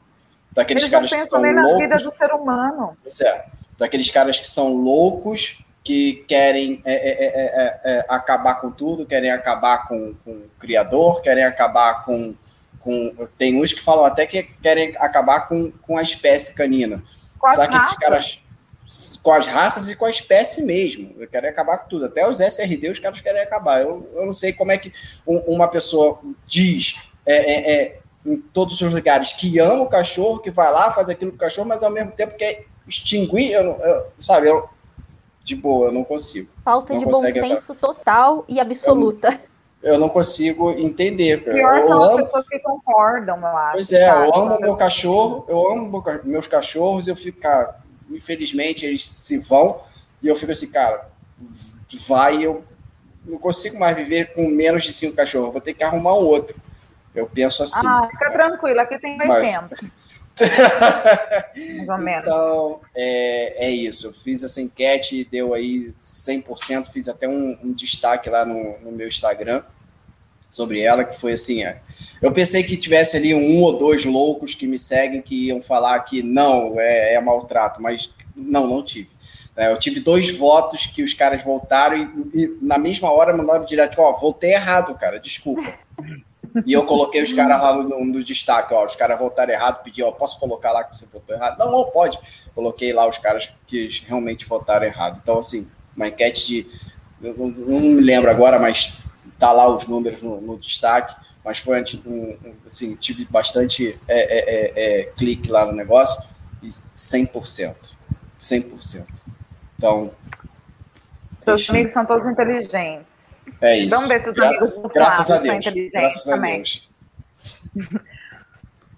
daqueles 0.52 0.88
caras 0.88 1.12
que 1.12 1.20
são 1.20 1.42
nem 1.42 1.54
na 1.54 1.64
vida 1.64 1.96
loucos. 1.96 2.04
do 2.04 2.16
ser 2.16 2.32
humano. 2.34 2.98
Pois 3.04 3.20
é, 3.22 3.46
daqueles 3.78 4.10
caras 4.10 4.40
que 4.40 4.48
são 4.48 4.76
loucos, 4.76 5.64
que 5.84 6.24
querem 6.28 6.82
é, 6.86 6.94
é, 6.94 7.26
é, 7.26 7.28
é, 7.36 7.82
é, 7.98 8.06
acabar 8.08 8.56
com 8.56 8.72
tudo, 8.72 9.06
querem 9.06 9.32
acabar 9.32 9.88
com, 9.88 10.14
com 10.24 10.32
o 10.32 10.50
criador, 10.58 11.22
querem 11.22 11.44
acabar 11.44 12.06
com, 12.06 12.34
com. 12.80 13.28
Tem 13.38 13.62
uns 13.62 13.74
que 13.74 13.82
falam 13.82 14.06
até 14.06 14.26
que 14.26 14.44
querem 14.44 14.94
acabar 14.98 15.48
com, 15.48 15.72
com 15.82 15.98
a 15.98 16.02
espécie 16.02 16.56
canina. 16.56 17.04
As 17.44 17.56
Será 17.56 17.68
que 17.68 17.76
esses 17.76 17.98
caras. 17.98 18.40
Com 19.24 19.32
as 19.32 19.48
raças 19.48 19.90
e 19.90 19.96
com 19.96 20.06
a 20.06 20.10
espécie 20.10 20.62
mesmo. 20.64 21.16
Querem 21.28 21.50
acabar 21.50 21.78
com 21.80 21.90
tudo. 21.90 22.06
Até 22.06 22.28
os 22.30 22.40
SRD 22.40 22.90
os 22.90 23.00
caras 23.00 23.22
querem 23.22 23.42
acabar. 23.42 23.82
Eu, 23.82 24.10
eu 24.16 24.26
não 24.26 24.34
sei 24.34 24.54
como 24.54 24.72
é 24.72 24.78
que 24.78 24.92
um- 25.26 25.40
uma 25.56 25.68
pessoa 25.68 26.20
diz 26.46 27.00
é, 27.26 27.36
é, 27.36 27.74
é, 27.74 28.00
em 28.26 28.38
todos 28.38 28.80
os 28.82 28.94
lugares 28.94 29.34
que 29.34 29.58
ama 29.60 29.82
o 29.84 29.88
cachorro, 29.90 30.40
que 30.40 30.52
vai 30.52 30.72
lá, 30.72 30.92
faz 30.92 31.10
aquilo 31.10 31.32
com 31.32 31.38
o 31.38 31.40
cachorro, 31.40 31.68
mas 31.68 31.82
ao 31.84 31.90
mesmo 31.92 32.12
tempo 32.12 32.36
quer 32.36 32.66
extinguir. 32.88 33.52
Eu, 33.52 33.64
não- 33.64 33.80
eu- 33.82 34.06
sabe, 34.20 34.48
eu, 34.50 34.68
de 35.44 35.56
boa, 35.56 35.88
eu 35.88 35.92
não 35.92 36.04
consigo. 36.04 36.50
Falta 36.64 36.94
Não 36.94 37.00
de 37.00 37.06
bom 37.06 37.14
senso 37.22 37.76
total 37.76 38.46
e 38.48 38.60
absoluta. 38.60 39.40
Eu 39.82 40.00
não 40.00 40.08
consigo 40.08 40.72
entender. 40.72 41.44
cara. 41.44 41.58
Pior 41.58 41.78
Eu 41.78 41.88
são 41.88 42.04
as 42.04 42.12
amo, 42.12 42.24
pessoas 42.26 42.48
que 42.48 42.60
concordam, 42.60 43.38
eu 43.38 43.46
acho. 43.48 43.72
Pois 43.74 43.92
é, 43.92 44.06
sabe? 44.06 44.28
eu 44.28 44.36
amo 44.36 44.60
meu 44.62 44.76
cachorro, 44.78 45.46
eu 45.50 45.72
amo 45.72 46.04
meus 46.24 46.48
cachorros, 46.48 47.08
eu 47.10 47.16
fico, 47.18 47.42
cara, 47.42 47.83
infelizmente 48.16 48.86
eles 48.86 49.06
se 49.06 49.38
vão, 49.38 49.82
e 50.22 50.28
eu 50.28 50.36
fico 50.36 50.52
assim, 50.52 50.72
cara, 50.72 51.10
vai, 52.08 52.44
eu 52.44 52.64
não 53.26 53.38
consigo 53.38 53.80
mais 53.80 53.96
viver 53.96 54.34
com 54.34 54.48
menos 54.48 54.84
de 54.84 54.94
cinco 54.94 55.16
cachorros, 55.16 55.52
vou 55.52 55.62
ter 55.62 55.74
que 55.74 55.84
arrumar 55.84 56.14
um 56.14 56.26
outro. 56.26 56.56
Eu 57.14 57.28
penso 57.28 57.64
assim. 57.64 57.86
Ah, 57.86 58.08
fica 58.10 58.32
tranquilo, 58.32 58.80
aqui 58.80 59.00
tem 59.00 59.14
80, 59.14 59.28
Mas- 59.28 59.56
mais 59.56 59.70
ou 61.90 61.98
menos. 62.00 62.28
Então, 62.28 62.82
é, 62.96 63.68
é 63.68 63.70
isso. 63.70 64.08
Eu 64.08 64.14
fiz 64.14 64.44
essa 64.44 64.62
enquete 64.62 65.28
deu 65.30 65.54
aí 65.54 65.94
100%. 66.02 66.92
Fiz 66.92 67.08
até 67.08 67.28
um, 67.28 67.58
um 67.64 67.72
destaque 67.72 68.30
lá 68.30 68.44
no, 68.44 68.80
no 68.80 68.92
meu 68.92 69.08
Instagram 69.08 69.62
sobre 70.50 70.82
ela, 70.82 71.04
que 71.04 71.20
foi 71.20 71.34
assim: 71.34 71.64
é, 71.64 71.82
eu 72.22 72.32
pensei 72.32 72.64
que 72.64 72.78
tivesse 72.78 73.18
ali 73.18 73.34
um 73.34 73.62
ou 73.62 73.78
dois 73.78 74.06
loucos 74.06 74.56
que 74.56 74.66
me 74.68 74.80
seguem 74.80 75.22
que 75.22 75.48
iam 75.48 75.62
falar 75.62 76.00
que 76.02 76.24
não, 76.24 76.80
é, 76.80 77.16
é 77.16 77.22
maltrato, 77.22 77.82
mas 77.82 78.14
não, 78.36 78.68
não 78.68 78.84
tive. 78.84 79.10
É, 79.56 79.72
eu 79.72 79.78
tive 79.78 80.00
dois 80.00 80.36
votos 80.36 80.88
que 80.88 81.04
os 81.04 81.14
caras 81.14 81.44
voltaram 81.44 81.98
e, 81.98 82.44
e 82.44 82.58
na 82.62 82.78
mesma 82.78 83.12
hora 83.12 83.36
mandaram 83.36 83.66
direto: 83.66 84.00
Ó, 84.02 84.12
voltei 84.14 84.54
errado, 84.54 84.96
cara, 84.96 85.20
desculpa. 85.20 85.72
E 86.66 86.74
eu 86.74 86.86
coloquei 86.86 87.22
os 87.22 87.34
caras 87.34 87.60
lá 87.60 87.76
no, 87.76 88.06
no, 88.06 88.24
destaque, 88.24 88.74
ó, 88.74 88.86
os 88.86 88.96
caras 88.96 89.18
votaram 89.18 89.52
errado, 89.52 89.84
pedi, 89.84 90.04
ó, 90.04 90.12
posso 90.12 90.40
colocar 90.40 90.72
lá 90.72 90.84
que 90.84 90.96
você 90.96 91.08
votou 91.12 91.36
errado? 91.36 91.58
Não, 91.58 91.72
não, 91.72 91.86
pode. 91.86 92.20
Coloquei 92.54 92.94
lá 92.94 93.08
os 93.10 93.18
caras 93.18 93.52
que 93.66 93.90
realmente 94.06 94.46
votaram 94.46 94.86
errado. 94.86 95.20
Então, 95.22 95.40
assim, 95.40 95.68
uma 95.96 96.08
enquete 96.08 96.46
de, 96.46 96.68
eu 97.24 97.36
não, 97.36 97.48
não 97.48 97.80
me 97.80 98.02
lembro 98.02 98.30
agora, 98.30 98.60
mas 98.60 98.94
tá 99.40 99.52
lá 99.52 99.68
os 99.68 99.88
números 99.88 100.22
no, 100.22 100.40
no 100.40 100.58
destaque, 100.60 101.16
mas 101.44 101.60
foi 101.60 101.84
um, 102.06 102.38
assim, 102.66 102.96
tive 102.96 103.26
bastante 103.26 104.00
é, 104.08 104.18
é, 104.18 104.40
é, 104.50 105.02
é 105.02 105.04
clique 105.18 105.50
lá 105.50 105.66
no 105.66 105.74
negócio 105.74 106.24
e 106.62 106.68
100%. 106.68 107.76
100%. 108.40 109.08
Então. 109.78 110.14
Seus 111.42 111.70
amigos 111.70 111.94
são 111.94 112.06
todos 112.06 112.28
inteligentes. 112.28 113.42
É 113.60 113.78
isso. 113.78 113.90
Vamos 113.90 114.08
ver 114.08 114.24
se 114.24 114.30
os 114.30 114.36
Gra 114.36 114.48
amigos 114.48 114.74
do 114.74 114.90
graças 114.90 115.30
a 115.30 115.38
Deus. 115.38 115.48
são 115.48 115.58
inteligentes 115.58 115.92
graças 115.92 116.24
também. 116.24 116.52
A 116.52 116.56
Deus. 116.56 116.90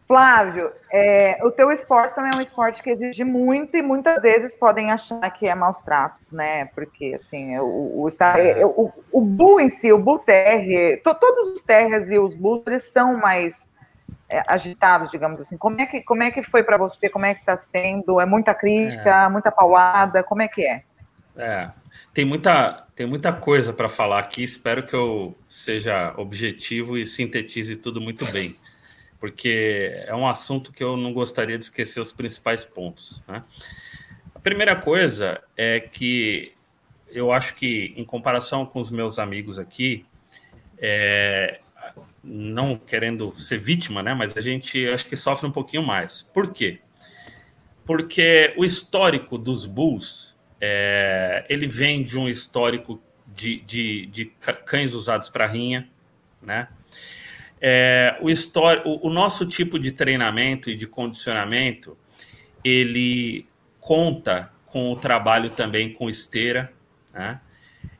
Flávio, 0.08 0.72
é, 0.94 1.44
o 1.44 1.50
teu 1.50 1.72
esporte 1.72 2.14
também 2.14 2.30
é 2.32 2.38
um 2.38 2.42
esporte 2.42 2.82
que 2.84 2.92
exige 2.92 3.24
muito 3.24 3.76
e 3.76 3.82
muitas 3.82 4.22
vezes 4.22 4.56
podem 4.56 4.92
achar 4.92 5.28
que 5.32 5.48
é 5.48 5.56
maus 5.56 5.82
tratos, 5.82 6.32
né? 6.32 6.66
Porque, 6.76 7.18
assim, 7.20 7.58
o, 7.58 8.06
o, 8.06 8.08
o, 8.08 8.94
o 9.12 9.22
bull 9.22 9.60
em 9.60 9.68
si, 9.68 9.92
o 9.92 9.98
bull 9.98 10.20
terre, 10.20 10.98
to, 10.98 11.16
todos 11.16 11.54
os 11.54 11.64
terras 11.64 12.12
e 12.12 12.20
os 12.20 12.36
bulls, 12.36 12.62
eles 12.68 12.84
são 12.84 13.18
mais 13.18 13.68
é, 14.30 14.44
agitados, 14.48 15.10
digamos 15.10 15.42
assim. 15.42 15.58
Como 15.58 15.82
é 15.82 15.88
que, 15.88 16.02
como 16.02 16.22
é 16.22 16.30
que 16.30 16.44
foi 16.44 16.62
para 16.62 16.78
você? 16.78 17.10
Como 17.10 17.26
é 17.26 17.34
que 17.34 17.40
está 17.40 17.58
sendo? 17.58 18.22
É 18.22 18.28
muita 18.28 18.54
crítica, 18.54 19.24
é. 19.26 19.30
muita 19.30 19.52
paulada? 19.52 20.22
Como 20.22 20.44
é 20.44 20.48
que 20.48 20.68
é? 20.68 20.84
É, 21.36 21.72
tem 22.14 22.26
muita, 22.26 22.86
tem 22.96 23.08
muita 23.08 23.34
coisa 23.34 23.74
para 23.74 23.90
falar 23.90 24.20
aqui. 24.20 24.44
Espero 24.44 24.84
que 24.84 24.94
eu 24.94 25.36
seja 25.50 26.14
objetivo 26.16 26.96
e 26.96 27.08
sintetize 27.08 27.76
tudo 27.76 28.00
muito 28.00 28.24
bem 28.32 28.56
porque 29.26 30.04
é 30.06 30.14
um 30.14 30.28
assunto 30.28 30.72
que 30.72 30.84
eu 30.84 30.96
não 30.96 31.12
gostaria 31.12 31.58
de 31.58 31.64
esquecer 31.64 32.00
os 32.00 32.12
principais 32.12 32.64
pontos. 32.64 33.24
Né? 33.28 33.44
A 34.36 34.40
primeira 34.40 34.76
coisa 34.76 35.42
é 35.58 35.80
que 35.80 36.54
eu 37.10 37.32
acho 37.32 37.56
que, 37.56 37.92
em 37.98 38.06
comparação 38.06 38.68
com 38.68 38.80
os 38.80 38.92
meus 38.92 39.18
amigos 39.18 39.58
aqui, 39.58 40.06
é, 40.78 41.60
não 42.24 42.78
querendo 42.78 43.36
ser 43.36 43.58
vítima, 43.58 44.04
né, 44.04 44.14
mas 44.14 44.38
a 44.38 44.42
gente 44.42 44.88
acho 44.90 45.08
que 45.08 45.16
sofre 45.16 45.48
um 45.48 45.52
pouquinho 45.52 45.82
mais. 45.82 46.22
Por 46.32 46.54
quê? 46.54 46.78
Porque 47.84 48.54
o 48.56 48.64
histórico 48.64 49.40
dos 49.40 49.66
Bulls 49.66 50.38
é, 50.62 51.48
ele 51.50 51.66
vem 51.66 52.04
de 52.04 52.20
um 52.20 52.30
histórico 52.30 53.02
de, 53.26 53.60
de, 53.62 54.06
de 54.06 54.26
cães 54.68 54.94
usados 54.94 55.32
para 55.32 55.48
rinha, 55.48 55.90
né? 56.40 56.68
É, 57.68 58.16
o, 58.22 58.28
o, 58.30 59.08
o 59.08 59.10
nosso 59.10 59.44
tipo 59.44 59.80
de 59.80 59.92
treinamento 59.92 60.70
e 60.70 60.76
de 60.76 60.86
condicionamento, 60.86 61.98
ele 62.64 63.48
conta 63.80 64.52
com 64.68 64.92
o 64.92 64.96
trabalho 64.96 65.50
também 65.50 65.92
com 65.92 66.08
esteira, 66.08 66.72
né? 67.12 67.42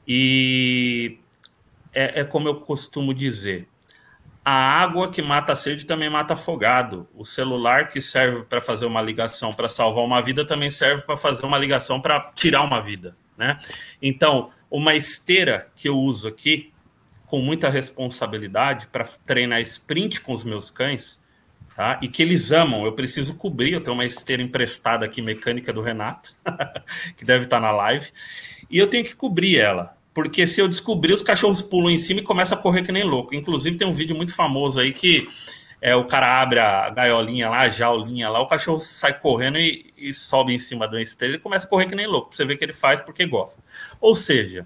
E 0.08 1.18
é, 1.92 2.20
é, 2.20 2.24
como 2.24 2.48
eu 2.48 2.58
costumo 2.62 3.12
dizer: 3.12 3.68
a 4.44 4.54
água 4.54 5.10
que 5.10 5.24
mata 5.24 5.54
a 5.54 5.56
sede 5.56 5.84
também 5.88 6.12
mata 6.12 6.36
afogado. 6.36 7.10
O 7.16 7.26
celular 7.26 7.88
que 7.88 8.00
serve 8.00 8.46
para 8.46 8.62
fazer 8.62 8.86
uma 8.86 9.02
ligação 9.02 9.52
para 9.52 9.68
salvar 9.68 10.04
uma 10.04 10.22
vida 10.22 10.46
também 10.46 10.70
serve 10.70 11.02
para 11.08 11.18
fazer 11.18 11.44
uma 11.44 11.58
ligação 11.58 12.00
para 12.00 12.20
tirar 12.36 12.62
uma 12.62 12.80
vida, 12.80 13.18
né? 13.36 13.58
Então, 14.00 14.52
uma 14.70 14.94
esteira 14.94 15.72
que 15.76 15.90
eu 15.90 15.98
uso 15.98 16.28
aqui, 16.28 16.72
com 17.26 17.42
muita 17.42 17.70
responsabilidade 17.70 18.88
para 18.88 19.06
treinar 19.26 19.62
sprint 19.62 20.22
com 20.22 20.34
os 20.34 20.44
meus 20.44 20.70
cães, 20.70 21.20
tá? 21.76 22.00
E 22.02 22.08
que 22.08 22.22
eles 22.22 22.52
amam. 22.52 22.86
Eu 22.86 22.94
preciso 22.94 23.36
cobrir. 23.36 23.74
Eu 23.74 23.82
tenho 23.82 23.96
uma 23.96 24.06
esteira 24.06 24.42
emprestada 24.42 25.06
aqui, 25.06 25.22
mecânica 25.22 25.74
do 25.74 25.82
Renato, 25.82 26.36
que 27.18 27.26
deve 27.26 27.46
estar 27.46 27.58
tá 27.58 27.62
na 27.62 27.72
live, 27.72 28.12
e 28.70 28.78
eu 28.78 28.88
tenho 28.88 29.04
que 29.04 29.16
cobrir 29.16 29.58
ela. 29.58 29.96
Porque 30.14 30.48
se 30.48 30.62
eu 30.62 30.68
descobrir, 30.70 31.14
os 31.14 31.22
cachorros 31.22 31.62
pulam 31.62 31.92
em 31.92 31.98
cima 31.98 32.22
e 32.22 32.24
começam 32.24 32.58
a 32.58 32.62
correr 32.62 32.84
que 32.84 32.92
nem 32.92 33.04
louco. 33.04 33.36
Inclusive, 33.36 33.76
tem 33.76 33.86
um 33.86 33.92
vídeo 33.92 34.16
muito 34.16 34.34
famoso 34.34 34.80
aí 34.80 34.94
que 34.94 35.28
é, 35.82 35.94
o 35.94 36.06
cara 36.06 36.42
abre 36.42 36.58
a 36.58 36.90
gaiolinha 36.90 37.50
lá, 37.50 37.60
a 37.60 37.70
jaulinha 37.70 38.30
lá, 38.30 38.40
o 38.40 38.48
cachorro 38.48 38.80
sai 38.80 39.20
correndo 39.20 39.58
e, 39.58 39.94
e 39.98 40.14
sobe 40.14 40.54
em 40.54 40.60
cima 40.60 40.88
da 40.88 41.02
esteira 41.02 41.36
e 41.36 41.40
começa 41.40 41.68
a 41.68 41.70
correr 41.70 41.86
que 41.86 41.96
nem 41.96 42.08
louco. 42.08 42.34
Você 42.34 42.46
vê 42.46 42.56
que 42.56 42.64
ele 42.64 42.72
faz 42.72 43.02
porque 43.02 43.26
gosta. 43.26 43.62
Ou 44.00 44.16
seja, 44.16 44.66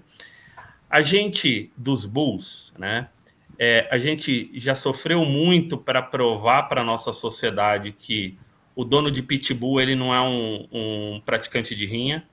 a 0.90 1.00
gente 1.00 1.72
dos 1.76 2.04
Bulls, 2.04 2.74
né? 2.76 3.08
É, 3.56 3.86
a 3.90 3.98
gente 3.98 4.50
já 4.54 4.74
sofreu 4.74 5.24
muito 5.24 5.78
para 5.78 6.02
provar 6.02 6.64
para 6.64 6.80
a 6.80 6.84
nossa 6.84 7.12
sociedade 7.12 7.92
que 7.92 8.36
o 8.74 8.84
dono 8.84 9.10
de 9.10 9.22
pitbull 9.22 9.80
ele 9.80 9.94
não 9.94 10.14
é 10.14 10.20
um, 10.20 10.66
um 10.72 11.22
praticante 11.24 11.76
de 11.76 11.84
rinha, 11.84 12.26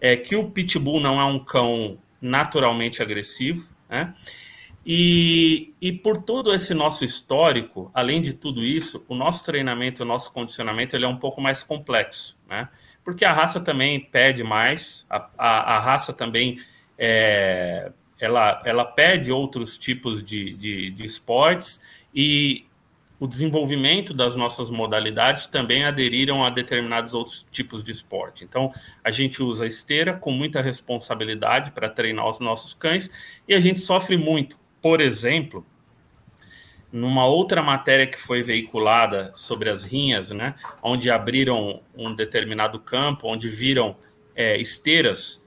é 0.00 0.16
que 0.16 0.34
o 0.34 0.50
pitbull 0.50 1.00
não 1.00 1.20
é 1.20 1.24
um 1.24 1.38
cão 1.38 1.98
naturalmente 2.20 3.00
agressivo, 3.00 3.68
né? 3.88 4.12
E, 4.84 5.74
e 5.80 5.92
por 5.92 6.22
todo 6.22 6.54
esse 6.54 6.74
nosso 6.74 7.04
histórico, 7.04 7.90
além 7.94 8.20
de 8.20 8.32
tudo 8.32 8.64
isso, 8.64 9.04
o 9.08 9.14
nosso 9.14 9.44
treinamento, 9.44 10.02
o 10.02 10.06
nosso 10.06 10.32
condicionamento, 10.32 10.96
ele 10.96 11.04
é 11.04 11.08
um 11.08 11.18
pouco 11.18 11.40
mais 11.40 11.62
complexo, 11.62 12.36
né? 12.48 12.68
Porque 13.04 13.24
a 13.24 13.32
raça 13.32 13.60
também 13.60 14.00
pede 14.00 14.42
mais, 14.42 15.06
a, 15.08 15.28
a, 15.38 15.76
a 15.76 15.78
raça 15.78 16.12
também 16.12 16.58
é, 17.02 17.90
ela, 18.20 18.62
ela 18.66 18.84
pede 18.84 19.32
outros 19.32 19.78
tipos 19.78 20.22
de, 20.22 20.52
de, 20.52 20.90
de 20.90 21.06
esportes 21.06 21.80
e 22.14 22.66
o 23.18 23.26
desenvolvimento 23.26 24.12
das 24.12 24.36
nossas 24.36 24.70
modalidades 24.70 25.46
também 25.46 25.84
aderiram 25.84 26.44
a 26.44 26.50
determinados 26.50 27.14
outros 27.14 27.46
tipos 27.50 27.82
de 27.82 27.90
esporte. 27.90 28.44
Então, 28.44 28.72
a 29.02 29.10
gente 29.10 29.42
usa 29.42 29.66
esteira 29.66 30.14
com 30.14 30.30
muita 30.30 30.60
responsabilidade 30.60 31.70
para 31.70 31.88
treinar 31.88 32.28
os 32.28 32.38
nossos 32.38 32.74
cães 32.74 33.10
e 33.48 33.54
a 33.54 33.60
gente 33.60 33.80
sofre 33.80 34.16
muito. 34.16 34.58
Por 34.80 35.00
exemplo, 35.00 35.66
numa 36.92 37.26
outra 37.26 37.62
matéria 37.62 38.06
que 38.06 38.18
foi 38.18 38.42
veiculada 38.42 39.32
sobre 39.34 39.70
as 39.70 39.84
rinhas, 39.84 40.30
né, 40.30 40.54
onde 40.82 41.10
abriram 41.10 41.82
um 41.94 42.14
determinado 42.14 42.80
campo, 42.80 43.28
onde 43.28 43.48
viram 43.48 43.96
é, 44.34 44.56
esteiras 44.58 45.42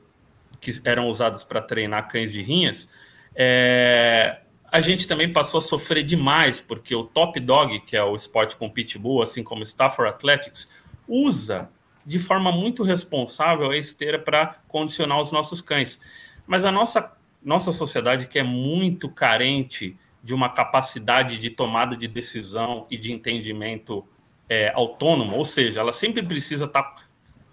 que 0.64 0.81
eram 0.84 1.07
usados 1.07 1.44
para 1.44 1.61
treinar 1.61 2.07
cães 2.07 2.31
de 2.31 2.41
rinhas, 2.41 2.88
é, 3.35 4.40
a 4.72 4.81
gente 4.81 5.07
também 5.07 5.31
passou 5.31 5.60
a 5.60 5.61
sofrer 5.61 6.03
demais, 6.03 6.60
porque 6.60 6.95
o 6.95 7.03
Top 7.03 7.40
Dog, 7.40 7.80
que 7.81 7.95
é 7.95 8.03
o 8.03 8.15
esporte 8.15 8.56
com 8.56 8.69
pitbull, 8.69 9.22
assim 9.22 9.44
como 9.44 9.61
Stafford 9.64 10.11
Athletics, 10.11 10.69
usa 11.07 11.69
de 12.06 12.19
forma 12.19 12.52
muito 12.52 12.84
responsável 12.84 13.69
a 13.69 13.77
esteira 13.77 14.19
para 14.19 14.57
condicionar 14.68 15.22
os 15.22 15.31
nossos 15.31 15.61
cães. 15.61 15.99
Mas 16.45 16.65
a 16.65 16.72
nossa, 16.72 17.11
nossa 17.44 17.72
sociedade, 17.72 18.27
que 18.27 18.40
é 18.40 18.44
muito 18.44 19.10
carente 19.10 19.98
de 20.23 20.34
uma 20.34 20.49
capacidade 20.49 21.38
de 21.38 21.49
tomada 21.49 21.95
de 21.95 22.07
decisão 22.07 22.88
e 22.90 22.98
de 22.98 23.11
entendimento 23.11 24.06
é, 24.49 24.72
autônomo, 24.73 25.35
ou 25.35 25.45
seja, 25.45 25.81
ela 25.81 25.94
sempre 25.94 26.23
precisa 26.23 26.65
estar, 26.65 26.84
tá, 26.84 27.03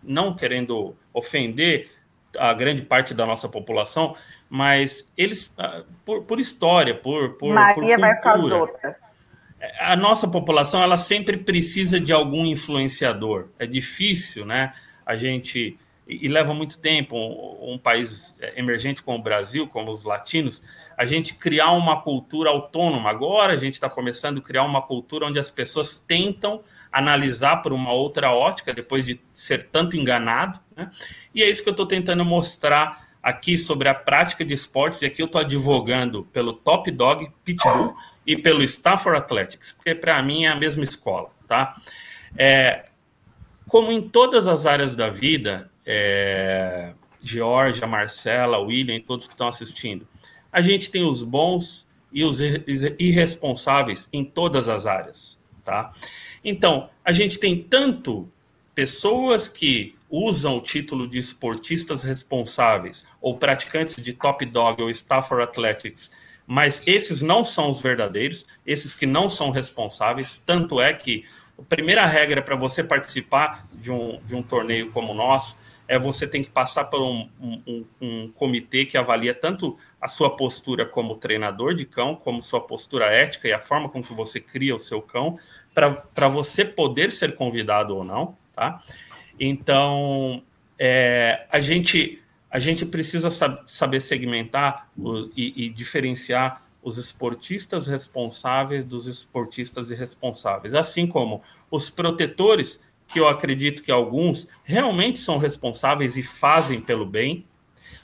não 0.03 0.35
querendo 0.35 0.97
ofender, 1.13 1.91
a 2.41 2.55
grande 2.55 2.83
parte 2.83 3.13
da 3.13 3.27
nossa 3.27 3.51
população, 3.51 4.17
mas 4.49 5.07
eles, 5.15 5.53
ah, 5.59 5.83
por, 6.07 6.23
por 6.23 6.41
história, 6.41 6.95
por, 6.95 7.35
por, 7.35 7.53
Maria 7.53 7.75
por 7.75 7.83
cultura, 7.83 7.99
vai 7.99 8.21
com 8.21 8.29
as 8.31 8.53
outras. 8.53 8.97
A 9.79 9.95
nossa 9.95 10.27
população 10.27 10.83
ela 10.83 10.97
sempre 10.97 11.37
precisa 11.37 12.01
de 12.01 12.15
algum 12.15 12.47
influenciador. 12.47 13.49
É 13.59 13.67
difícil, 13.67 14.47
né? 14.47 14.73
A 15.05 15.17
gente 15.17 15.79
e, 16.09 16.29
leva 16.29 16.55
muito 16.55 16.79
tempo 16.79 17.15
um, 17.15 17.75
um, 17.75 17.79
país 17.79 18.35
emergente 18.57 19.03
como 19.03 19.19
o 19.19 19.23
Brasil, 19.23 19.69
como 19.69 19.91
os 19.91 20.03
latinos, 20.03 20.63
a 21.01 21.07
gente 21.07 21.33
criar 21.33 21.71
uma 21.71 22.03
cultura 22.03 22.51
autônoma. 22.51 23.09
Agora 23.09 23.55
a 23.55 23.57
gente 23.57 23.73
está 23.73 23.89
começando 23.89 24.37
a 24.37 24.43
criar 24.43 24.65
uma 24.65 24.83
cultura 24.83 25.25
onde 25.25 25.39
as 25.39 25.51
pessoas 25.51 25.99
tentam 25.99 26.61
analisar 26.93 27.63
por 27.63 27.73
uma 27.73 27.91
outra 27.91 28.33
ótica, 28.33 28.75
depois 28.75 29.07
de 29.07 29.19
ser 29.33 29.63
tanto 29.63 29.97
enganado. 29.97 30.61
Né? 30.77 30.91
E 31.35 31.43
é 31.43 31.49
isso 31.49 31.63
que 31.63 31.71
eu 31.71 31.73
estou 31.73 31.87
tentando 31.87 32.23
mostrar 32.23 33.09
aqui 33.23 33.57
sobre 33.57 33.89
a 33.89 33.95
prática 33.95 34.45
de 34.45 34.53
esportes, 34.53 35.01
e 35.01 35.07
aqui 35.07 35.23
eu 35.23 35.27
estou 35.27 35.41
advogando 35.41 36.25
pelo 36.25 36.53
Top 36.53 36.91
Dog 36.91 37.33
Pitbull 37.45 37.95
e 38.27 38.37
pelo 38.37 38.63
Stafford 38.63 39.17
Athletics, 39.21 39.73
porque 39.73 39.95
para 39.95 40.23
mim 40.23 40.45
é 40.45 40.49
a 40.49 40.55
mesma 40.55 40.85
escola. 40.85 41.31
Tá? 41.49 41.77
É, 42.37 42.85
como 43.67 43.91
em 43.91 44.03
todas 44.03 44.47
as 44.47 44.67
áreas 44.67 44.95
da 44.95 45.09
vida, 45.09 45.71
é, 45.87 46.93
Georgia, 47.23 47.87
Marcela, 47.87 48.59
William, 48.59 49.01
todos 49.01 49.27
que 49.27 49.33
estão 49.33 49.49
assistindo, 49.49 50.07
a 50.53 50.61
gente 50.61 50.91
tem 50.91 51.05
os 51.05 51.23
bons 51.23 51.87
e 52.13 52.25
os 52.25 52.41
irresponsáveis 52.99 54.09
em 54.13 54.25
todas 54.25 54.69
as 54.69 54.87
áreas, 54.87 55.39
tá? 55.65 55.93
Então, 56.45 56.91
a 57.05 57.13
gente 57.13 57.39
tem 57.39 57.61
tanto 57.63 58.31
pessoas 58.75 59.49
que 59.49 59.95
usam 60.11 60.57
o 60.57 60.61
título 60.61 61.07
de 61.07 61.19
esportistas 61.19 62.03
responsáveis 62.03 63.05
ou 63.21 63.39
praticantes 63.39 64.03
de 64.03 64.13
top 64.13 64.45
dog 64.45 64.83
ou 64.83 64.91
Stafford 64.91 65.45
Athletics, 65.45 66.11
mas 66.47 66.83
esses 66.85 67.23
não 67.23 67.45
são 67.45 67.71
os 67.71 67.81
verdadeiros, 67.81 68.45
esses 68.67 68.95
que 68.95 69.07
não 69.07 69.29
são 69.29 69.51
responsáveis, 69.51 70.43
tanto 70.45 70.81
é 70.81 70.93
que 70.93 71.25
a 71.57 71.63
primeira 71.63 72.05
regra 72.07 72.43
para 72.43 72.57
você 72.57 72.83
participar 72.83 73.69
de 73.73 73.93
um, 73.93 74.19
de 74.27 74.35
um 74.35 74.43
torneio 74.43 74.91
como 74.91 75.13
o 75.13 75.15
nosso 75.15 75.57
é, 75.91 75.99
você 75.99 76.25
tem 76.25 76.41
que 76.41 76.49
passar 76.49 76.85
por 76.85 77.03
um, 77.03 77.29
um, 77.41 77.85
um, 78.01 78.31
comitê 78.31 78.85
que 78.85 78.97
avalia 78.97 79.35
tanto 79.35 79.77
a 80.01 80.07
sua 80.07 80.37
postura 80.37 80.87
como 80.87 81.17
treinador 81.17 81.75
de 81.75 81.85
cão, 81.85 82.15
como 82.15 82.41
sua 82.45 82.61
postura 82.61 83.07
ética 83.07 83.49
e 83.49 83.53
a 83.53 83.59
forma 83.59 83.89
com 83.89 84.01
que 84.01 84.15
você 84.15 84.39
cria 84.39 84.77
o 84.77 84.79
seu 84.79 85.03
cão, 85.03 85.37
para 85.75 86.29
você 86.29 86.65
poder 86.65 87.11
ser 87.11 87.35
convidado 87.35 87.97
ou 87.97 88.05
não, 88.05 88.37
tá? 88.53 88.81
Então, 89.39 90.45
é, 90.79 91.45
a, 91.51 91.59
gente, 91.59 92.23
a 92.49 92.61
gente 92.61 92.87
precisa 92.87 93.29
sab 93.29 93.59
saber 93.67 93.99
segmentar 93.99 94.89
o, 94.97 95.29
e, 95.37 95.65
e 95.65 95.69
diferenciar 95.71 96.63
os 96.81 96.99
esportistas 96.99 97.89
responsáveis 97.89 98.85
dos 98.85 99.09
esportistas 99.09 99.91
irresponsáveis, 99.91 100.73
assim 100.73 101.05
como 101.05 101.43
os 101.69 101.91
protetores, 101.91 102.81
que 103.13 103.19
eu 103.19 103.29
acredito 103.29 103.83
que 103.83 103.91
alguns 103.91 104.49
realmente 104.63 105.21
são 105.21 105.39
responsáveis 105.39 106.17
e 106.17 106.23
fazem 106.23 106.81
pelo 106.81 107.05
bem, 107.05 107.45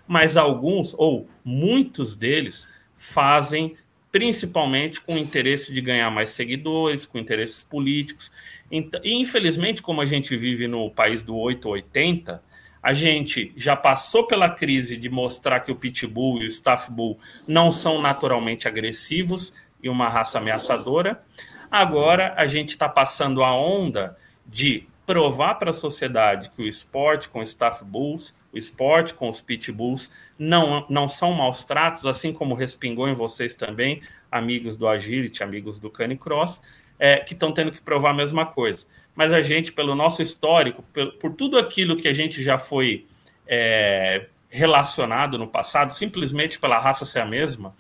mas 0.07 0.37
alguns, 0.37 0.95
ou 0.97 1.29
muitos 1.45 2.17
deles, 2.17 2.69
fazem 2.95 3.77
principalmente 4.11 5.01
com 5.01 5.15
o 5.15 5.19
interesse 5.19 5.73
de 5.73 5.81
ganhar 5.81 6.11
mais 6.11 6.31
seguidores, 6.31 7.05
com 7.05 7.19
interesses 7.19 7.63
políticos. 7.63 8.33
E, 8.71 9.15
infelizmente, 9.15 9.83
como 9.83 10.01
a 10.01 10.07
gente 10.07 10.37
vive 10.37 10.67
no 10.67 10.91
país 10.91 11.23
do 11.23 11.37
880, 11.37 12.43
a 12.83 12.95
gente 12.95 13.53
já 13.57 13.77
passou 13.77 14.27
pela 14.27 14.49
crise 14.49 14.97
de 14.97 15.11
mostrar 15.11 15.61
que 15.61 15.73
o 15.73 15.77
Pitbull 15.77 16.41
e 16.41 16.47
o 16.47 16.49
Staff 16.49 16.91
Bull 16.91 17.19
não 17.47 17.71
são 17.71 18.01
naturalmente 18.01 18.67
agressivos 18.67 19.53
e 19.83 19.89
uma 19.89 20.09
raça 20.09 20.39
ameaçadora. 20.39 21.23
Agora 21.71 22.33
a 22.37 22.47
gente 22.47 22.71
está 22.71 22.89
passando 22.89 23.43
a 23.43 23.53
onda 23.53 24.17
de 24.47 24.87
provar 25.07 25.55
para 25.55 25.71
a 25.71 25.73
sociedade 25.73 26.51
que 26.51 26.61
o 26.61 26.69
esporte 26.69 27.29
com 27.29 27.43
Staff 27.43 27.85
Bulls, 27.85 28.35
o 28.53 28.59
esporte 28.59 29.15
com 29.15 29.31
os 29.31 29.41
Pitbulls 29.41 30.11
não, 30.39 30.85
não 30.91 31.09
são 31.09 31.33
maus 31.33 31.65
tratos, 31.65 32.05
assim 32.05 32.33
como 32.33 32.55
respingou 32.55 33.09
em 33.09 33.15
vocês 33.15 33.55
também, 33.55 34.03
amigos 34.31 34.77
do 34.77 34.89
Agility, 34.89 35.43
amigos 35.43 35.79
do 35.79 35.91
Canicross, 35.91 36.61
é, 36.99 37.19
que 37.19 37.35
estão 37.35 37.53
tendo 37.53 37.71
que 37.71 37.81
provar 37.81 38.11
a 38.11 38.15
mesma 38.15 38.45
coisa 38.45 38.87
mas 39.17 39.33
a 39.33 39.43
gente, 39.43 39.73
pelo 39.73 39.95
nosso 39.95 40.21
histórico, 40.21 40.85
por, 40.93 41.13
por 41.15 41.35
tudo 41.35 41.59
aquilo 41.59 41.97
que 41.97 42.07
a 42.07 42.13
gente 42.13 42.43
já 42.43 42.59
foi 42.59 43.07
é, 43.49 44.27
relacionado 44.51 45.39
no 45.39 45.49
passado, 45.49 45.91
simplesmente 45.91 46.59
pela 46.59 46.79
raça 46.79 47.07
ser 47.07 47.21
a 47.21 47.25
mesma, 47.25 47.75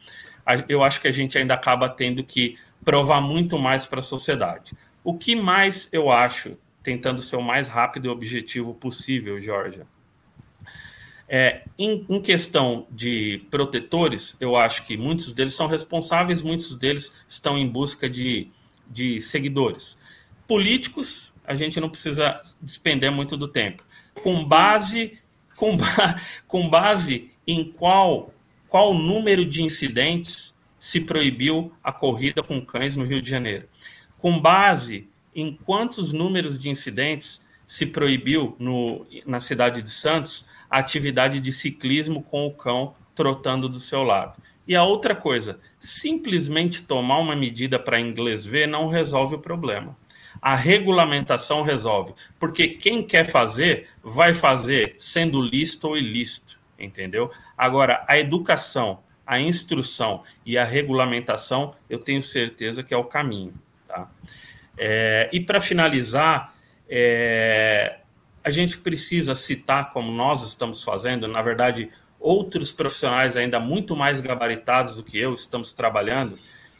eu 0.67 0.83
acho 0.83 1.01
que 1.01 1.07
a 1.07 1.13
gente 1.13 1.37
ainda 1.37 1.53
acaba 1.53 1.89
tendo 1.91 2.25
que 2.25 2.57
provar 2.83 3.21
muito 3.21 3.59
mais 3.59 3.85
para 3.85 4.01
a 4.01 4.03
sociedade. 4.03 4.73
O 5.05 5.19
que 5.19 5.37
mais 5.37 5.89
eu 5.93 6.11
acho, 6.11 6.57
tentando 6.87 7.21
ser 7.21 7.35
o 7.35 7.43
mais 7.43 7.67
rápido 7.67 8.07
e 8.07 8.09
objetivo 8.09 8.73
possível, 8.73 9.41
Georgia? 9.41 9.89
É, 11.29 11.65
em, 11.77 12.07
em, 12.09 12.23
questão 12.23 12.87
de 12.89 13.45
protetores, 13.51 14.37
eu 14.39 14.55
acho 14.55 14.87
que 14.87 14.97
muitos 14.97 15.33
deles 15.33 15.55
são 15.55 15.67
responsáveis, 15.67 16.43
muitos 16.43 16.77
deles 16.77 17.13
estão 17.29 17.59
em 17.59 17.67
busca 17.67 18.09
de, 18.09 18.49
de 18.89 19.21
seguidores 19.21 19.99
políticos, 20.47 21.35
a 21.45 21.57
gente 21.57 21.81
não 21.81 21.91
precisa 21.91 22.41
despender 22.63 23.11
muito 23.11 23.37
do 23.37 23.49
tempo. 23.49 23.83
Com 24.23 24.45
base, 24.45 25.19
com, 25.57 25.77
ba 25.77 26.21
com 26.47 26.71
base 26.71 27.33
em 27.45 27.65
qual, 27.65 28.33
qual 28.69 28.95
número 28.95 29.45
de 29.45 29.65
incidentes 29.65 30.55
se 30.79 31.01
proibiu 31.01 31.73
a 31.83 31.93
corrida 31.93 32.45
com 32.45 32.65
cães 32.65 32.95
no 32.95 33.05
Rio 33.05 33.21
de 33.21 33.29
Janeiro. 33.29 33.69
Com 34.19 34.39
base 34.39 35.09
em 35.37 35.53
quantos 35.53 36.15
números 36.15 36.59
de 36.59 36.71
incidentes 36.71 37.43
se 37.67 37.85
proibiu 37.85 38.57
no, 38.59 39.07
na 39.27 39.39
cidade 39.39 39.83
de 39.83 39.91
Santos 39.91 40.47
a 40.71 40.79
atividade 40.79 41.41
de 41.41 41.53
ciclismo 41.53 42.23
com 42.23 42.47
o 42.47 42.53
cão 42.53 42.95
trotando 43.15 43.69
do 43.69 43.79
seu 43.79 44.03
lado. 44.03 44.41
E 44.67 44.75
a 44.75 44.83
outra 44.83 45.15
coisa, 45.15 45.61
simplesmente 45.79 46.83
tomar 46.83 47.19
uma 47.19 47.37
medida 47.37 47.79
para 47.79 48.01
inglês 48.01 48.47
ver 48.47 48.67
não 48.67 48.89
resolve 48.89 49.35
o 49.37 49.39
problema. 49.39 49.97
A 50.41 50.55
regulamentação 50.55 51.63
resolve, 51.63 52.15
porque 52.39 52.69
quem 52.69 53.03
quer 53.03 53.25
fazer, 53.25 53.89
vai 54.03 54.35
fazer 54.35 54.95
sendo 54.99 55.41
lícito 55.41 55.89
ou 55.89 55.97
ilícito, 55.97 56.59
entendeu? 56.79 57.31
Agora, 57.57 58.05
a 58.09 58.19
educação, 58.19 59.01
a 59.27 59.41
instrução 59.41 60.23
e 60.45 60.59
a 60.59 60.65
regulamentação, 60.65 61.71
eu 61.89 61.99
tenho 61.99 62.23
certeza 62.23 62.83
que 62.83 62.93
é 62.93 62.97
o 62.97 63.05
caminho. 63.05 63.55
Tá? 63.87 64.11
É, 64.77 65.29
e 65.33 65.41
para 65.41 65.61
finalizar, 65.61 66.55
é, 66.89 67.99
a 68.45 68.51
gente 68.51 68.79
precisa 68.79 69.35
citar, 69.35 69.91
como 69.91 70.13
nós 70.13 70.43
estamos 70.43 70.83
fazendo, 70.83 71.27
na 71.27 71.43
verdade, 71.43 71.91
outros 72.21 72.73
profissionais 72.73 73.37
ainda 73.37 73.59
muito 73.59 73.97
mais 73.97 74.21
gabaritados 74.21 74.95
do 74.95 75.03
que 75.03 75.19
eu 75.19 75.35
estamos 75.35 75.73
trabalhando 75.73 76.39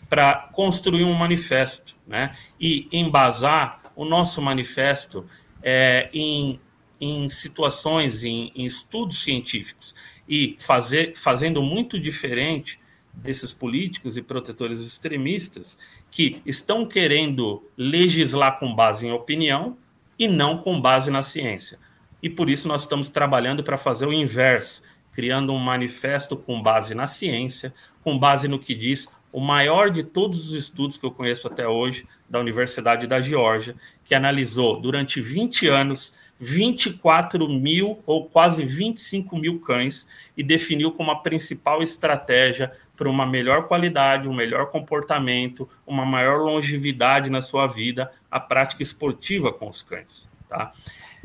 para 0.09 0.49
construir 0.53 1.05
um 1.05 1.13
manifesto 1.13 1.97
né? 2.07 2.35
e 2.61 2.89
embasar 2.93 3.81
o 3.95 4.05
nosso 4.05 4.41
manifesto 4.41 5.27
é, 5.63 6.09
em, 6.13 6.61
em 7.01 7.29
situações, 7.29 8.23
em, 8.23 8.53
em, 8.55 8.65
estudos 8.65 9.23
científicos 9.23 9.95
e 10.29 10.57
fazer, 10.59 11.15
fazendo 11.17 11.63
muito 11.63 11.99
diferente 11.99 12.79
desses 13.17 13.53
políticos 13.53 14.17
e 14.17 14.23
protetores 14.23 14.81
extremistas 14.81 15.79
que 16.11 16.41
estão 16.45 16.87
querendo 16.87 17.65
legislar 17.77 18.59
com 18.59 18.75
base 18.75 19.07
em 19.07 19.13
opinião 19.13 19.77
e 20.19 20.29
não 20.29 20.59
com 20.59 20.81
base 20.81 21.11
na 21.11 21.23
ciência. 21.23 21.79
E 22.23 22.31
por 22.31 22.49
isso 22.49 22.69
nós 22.69 22.83
estamos 22.83 23.09
trabalhando 23.09 23.65
para 23.65 23.79
fazer 23.79 24.07
o 24.07 24.13
inverso, 24.13 24.83
criando 25.13 25.53
um 25.53 25.59
manifesto 25.59 26.37
com 26.37 26.61
base 26.63 26.95
na 26.95 27.07
ciência, 27.07 27.73
com 28.03 28.19
base 28.19 28.49
no 28.49 28.59
que 28.59 28.75
diz 28.75 29.09
o 29.33 29.41
maior 29.41 29.91
de 29.91 30.03
todos 30.03 30.51
os 30.51 30.57
estudos 30.57 30.97
que 30.97 31.05
eu 31.05 31.11
conheço 31.11 31.47
até 31.47 31.69
hoje, 31.69 32.07
da 32.29 32.41
Universidade 32.41 33.07
da 33.07 33.21
Geórgia, 33.21 33.75
que 34.05 34.15
analisou 34.15 34.81
durante 34.81 35.21
20 35.21 35.69
anos 35.69 36.13
24 36.39 37.49
mil 37.49 38.03
ou 38.07 38.27
quase 38.27 38.65
25 38.65 39.37
mil 39.39 39.61
cães 39.61 40.07
e 40.37 40.43
definiu 40.43 40.93
como 40.93 41.11
a 41.11 41.17
principal 41.17 41.83
estratégia 41.83 42.73
para 42.95 43.09
uma 43.09 43.27
melhor 43.27 43.67
qualidade, 43.67 44.29
um 44.29 44.35
melhor 44.35 44.71
comportamento, 44.71 45.69
uma 45.87 46.05
maior 46.05 46.41
longevidade 46.41 47.31
na 47.31 47.41
sua 47.41 47.67
vida, 47.67 48.13
a 48.31 48.39
prática 48.39 48.83
esportiva 48.83 49.53
com 49.53 49.69
os 49.69 49.83
cães. 49.83 50.29
Tá? 50.49 50.73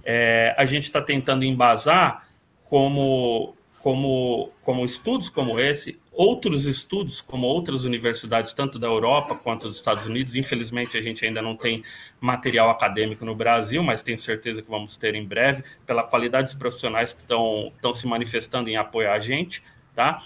É, 0.03 0.55
a 0.57 0.65
gente 0.65 0.83
está 0.83 1.01
tentando 1.01 1.43
embasar 1.43 2.27
como, 2.65 3.53
como, 3.79 4.51
como 4.61 4.85
estudos 4.85 5.29
como 5.29 5.59
esse 5.59 6.00
outros 6.11 6.65
estudos, 6.65 7.21
como 7.21 7.47
outras 7.47 7.85
universidades, 7.85 8.51
tanto 8.51 8.77
da 8.77 8.87
Europa 8.87 9.33
quanto 9.35 9.67
dos 9.67 9.77
Estados 9.77 10.05
Unidos. 10.05 10.35
Infelizmente, 10.35 10.97
a 10.97 11.01
gente 11.01 11.25
ainda 11.25 11.41
não 11.41 11.55
tem 11.55 11.83
material 12.19 12.69
acadêmico 12.69 13.23
no 13.23 13.33
Brasil, 13.33 13.81
mas 13.81 14.01
tenho 14.01 14.17
certeza 14.17 14.61
que 14.61 14.69
vamos 14.69 14.97
ter 14.97 15.15
em 15.15 15.25
breve, 15.25 15.63
pela 15.85 16.03
qualidade 16.03 16.49
dos 16.49 16.53
profissionais 16.53 17.13
que 17.13 17.21
estão, 17.21 17.71
estão 17.75 17.93
se 17.93 18.05
manifestando 18.05 18.69
em 18.69 18.75
apoiar 18.75 19.13
a 19.13 19.19
gente. 19.19 19.63
Tá? 19.95 20.21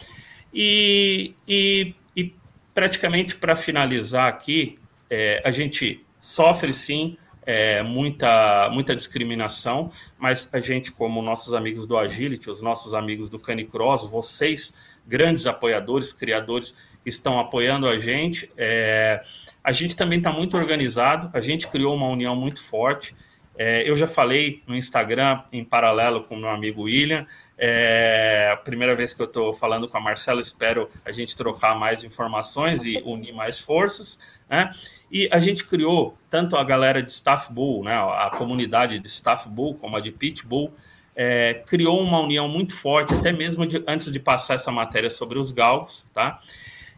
E, 0.53 1.35
e, 1.47 1.93
e 2.15 2.33
praticamente 2.73 3.35
para 3.35 3.55
finalizar 3.55 4.27
aqui, 4.27 4.79
é, 5.09 5.41
a 5.45 5.51
gente 5.51 6.03
sofre 6.19 6.73
sim 6.73 7.17
é, 7.45 7.83
muita, 7.83 8.69
muita 8.71 8.95
discriminação, 8.95 9.91
mas 10.17 10.49
a 10.51 10.59
gente, 10.59 10.91
como 10.91 11.21
nossos 11.21 11.53
amigos 11.53 11.85
do 11.85 11.95
Agility, 11.97 12.49
os 12.49 12.61
nossos 12.61 12.93
amigos 12.93 13.29
do 13.29 13.37
Canicross, 13.37 14.09
vocês 14.09 14.73
grandes 15.05 15.45
apoiadores, 15.45 16.11
criadores 16.11 16.75
estão 17.05 17.39
apoiando 17.39 17.87
a 17.87 17.97
gente. 17.99 18.51
É, 18.57 19.21
a 19.63 19.71
gente 19.71 19.95
também 19.95 20.17
está 20.17 20.31
muito 20.31 20.57
organizado, 20.57 21.29
a 21.33 21.39
gente 21.39 21.67
criou 21.67 21.95
uma 21.95 22.07
união 22.07 22.35
muito 22.35 22.61
forte. 22.61 23.15
É, 23.57 23.89
eu 23.89 23.95
já 23.95 24.07
falei 24.07 24.61
no 24.67 24.75
Instagram, 24.75 25.41
em 25.51 25.63
paralelo 25.63 26.23
com 26.23 26.35
o 26.35 26.39
meu 26.39 26.49
amigo 26.49 26.83
William. 26.83 27.25
É 27.57 28.49
a 28.51 28.57
primeira 28.57 28.93
vez 28.95 29.13
que 29.13 29.21
eu 29.21 29.25
estou 29.25 29.53
falando 29.53 29.87
com 29.87 29.97
a 29.97 30.01
Marcela, 30.01 30.41
espero 30.41 30.89
a 31.05 31.11
gente 31.11 31.35
trocar 31.37 31.73
mais 31.77 32.03
informações 32.03 32.83
e 32.83 33.01
unir 33.05 33.33
mais 33.33 33.59
forças. 33.59 34.19
Né? 34.49 34.69
E 35.09 35.29
a 35.31 35.39
gente 35.39 35.65
criou 35.65 36.17
tanto 36.29 36.57
a 36.57 36.63
galera 36.63 37.01
de 37.01 37.09
Staff 37.09 37.53
Bull, 37.53 37.83
né, 37.83 37.93
a 37.95 38.29
comunidade 38.37 38.99
de 38.99 39.07
Staff 39.07 39.47
Bull, 39.47 39.75
como 39.75 39.95
a 39.95 40.01
de 40.01 40.11
Pitbull, 40.11 40.73
é, 41.15 41.63
criou 41.65 42.01
uma 42.01 42.19
união 42.19 42.47
muito 42.47 42.75
forte, 42.75 43.13
até 43.13 43.31
mesmo 43.31 43.65
de, 43.65 43.83
antes 43.87 44.11
de 44.11 44.19
passar 44.19 44.55
essa 44.55 44.71
matéria 44.71 45.09
sobre 45.09 45.39
os 45.39 45.51
galgos, 45.51 46.05
tá? 46.13 46.39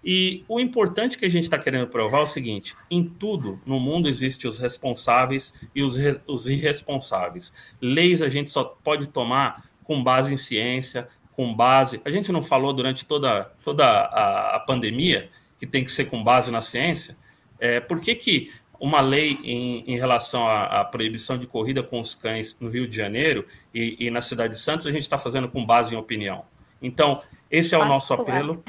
E 0.03 0.43
o 0.47 0.59
importante 0.59 1.17
que 1.17 1.25
a 1.25 1.29
gente 1.29 1.43
está 1.43 1.57
querendo 1.57 1.87
provar 1.87 2.19
é 2.19 2.23
o 2.23 2.27
seguinte: 2.27 2.75
em 2.89 3.03
tudo 3.03 3.61
no 3.65 3.79
mundo 3.79 4.07
existem 4.07 4.49
os 4.49 4.57
responsáveis 4.57 5.53
e 5.75 5.83
os, 5.83 5.97
re, 5.97 6.19
os 6.25 6.47
irresponsáveis. 6.47 7.53
Leis 7.81 8.21
a 8.21 8.29
gente 8.29 8.49
só 8.49 8.63
pode 8.63 9.07
tomar 9.07 9.65
com 9.83 10.03
base 10.03 10.33
em 10.33 10.37
ciência, 10.37 11.07
com 11.33 11.53
base. 11.53 12.01
A 12.05 12.09
gente 12.09 12.31
não 12.31 12.41
falou 12.41 12.73
durante 12.73 13.05
toda, 13.05 13.51
toda 13.63 13.85
a, 13.85 14.55
a 14.55 14.59
pandemia 14.59 15.29
que 15.59 15.65
tem 15.65 15.83
que 15.83 15.91
ser 15.91 16.05
com 16.05 16.23
base 16.23 16.51
na 16.51 16.61
ciência. 16.61 17.17
É, 17.59 17.79
por 17.79 17.99
que, 17.99 18.15
que 18.15 18.51
uma 18.79 19.01
lei 19.01 19.39
em, 19.43 19.83
em 19.87 19.97
relação 19.97 20.47
à, 20.47 20.81
à, 20.81 20.85
proibição 20.85 21.37
de 21.37 21.47
corrida 21.47 21.81
com 21.81 21.99
os 21.99 22.13
cães 22.13 22.55
no 22.59 22.69
Rio 22.69 22.87
de 22.87 22.95
Janeiro 22.95 23.45
e, 23.73 23.97
e 23.99 24.11
na 24.11 24.21
cidade 24.21 24.53
de 24.53 24.59
Santos, 24.59 24.85
a 24.85 24.91
gente 24.91 25.01
está 25.01 25.17
fazendo 25.17 25.49
com 25.49 25.65
base 25.65 25.93
em 25.93 25.97
opinião. 25.97 26.45
Então, 26.81 27.21
esse 27.49 27.73
é 27.73 27.77
o 27.77 27.85
nosso 27.85 28.13
apelo. 28.13 28.63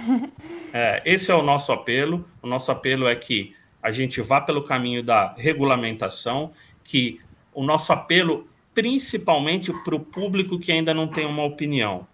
É, 0.73 1.03
esse 1.07 1.31
é 1.31 1.35
o 1.35 1.43
nosso 1.43 1.73
apelo. 1.73 2.29
O 2.43 2.47
nosso 2.47 2.71
apelo 2.71 3.09
é 3.09 3.15
que 3.15 3.55
a 3.83 3.91
gente 3.91 4.21
vá 4.21 4.41
pelo 4.41 4.63
caminho 4.63 5.03
da 5.03 5.35
regulamentação, 5.39 6.51
que 6.85 7.21
o 7.55 7.65
nosso 7.65 7.93
apelo, 7.93 8.47
principalmente 8.75 9.73
para 9.73 9.95
o 9.95 10.01
público 10.01 10.59
que 10.59 10.71
ainda 10.71 10.93
não 10.93 11.09
tem 11.09 11.27
uma 11.27 11.43
opinião, 11.43 12.07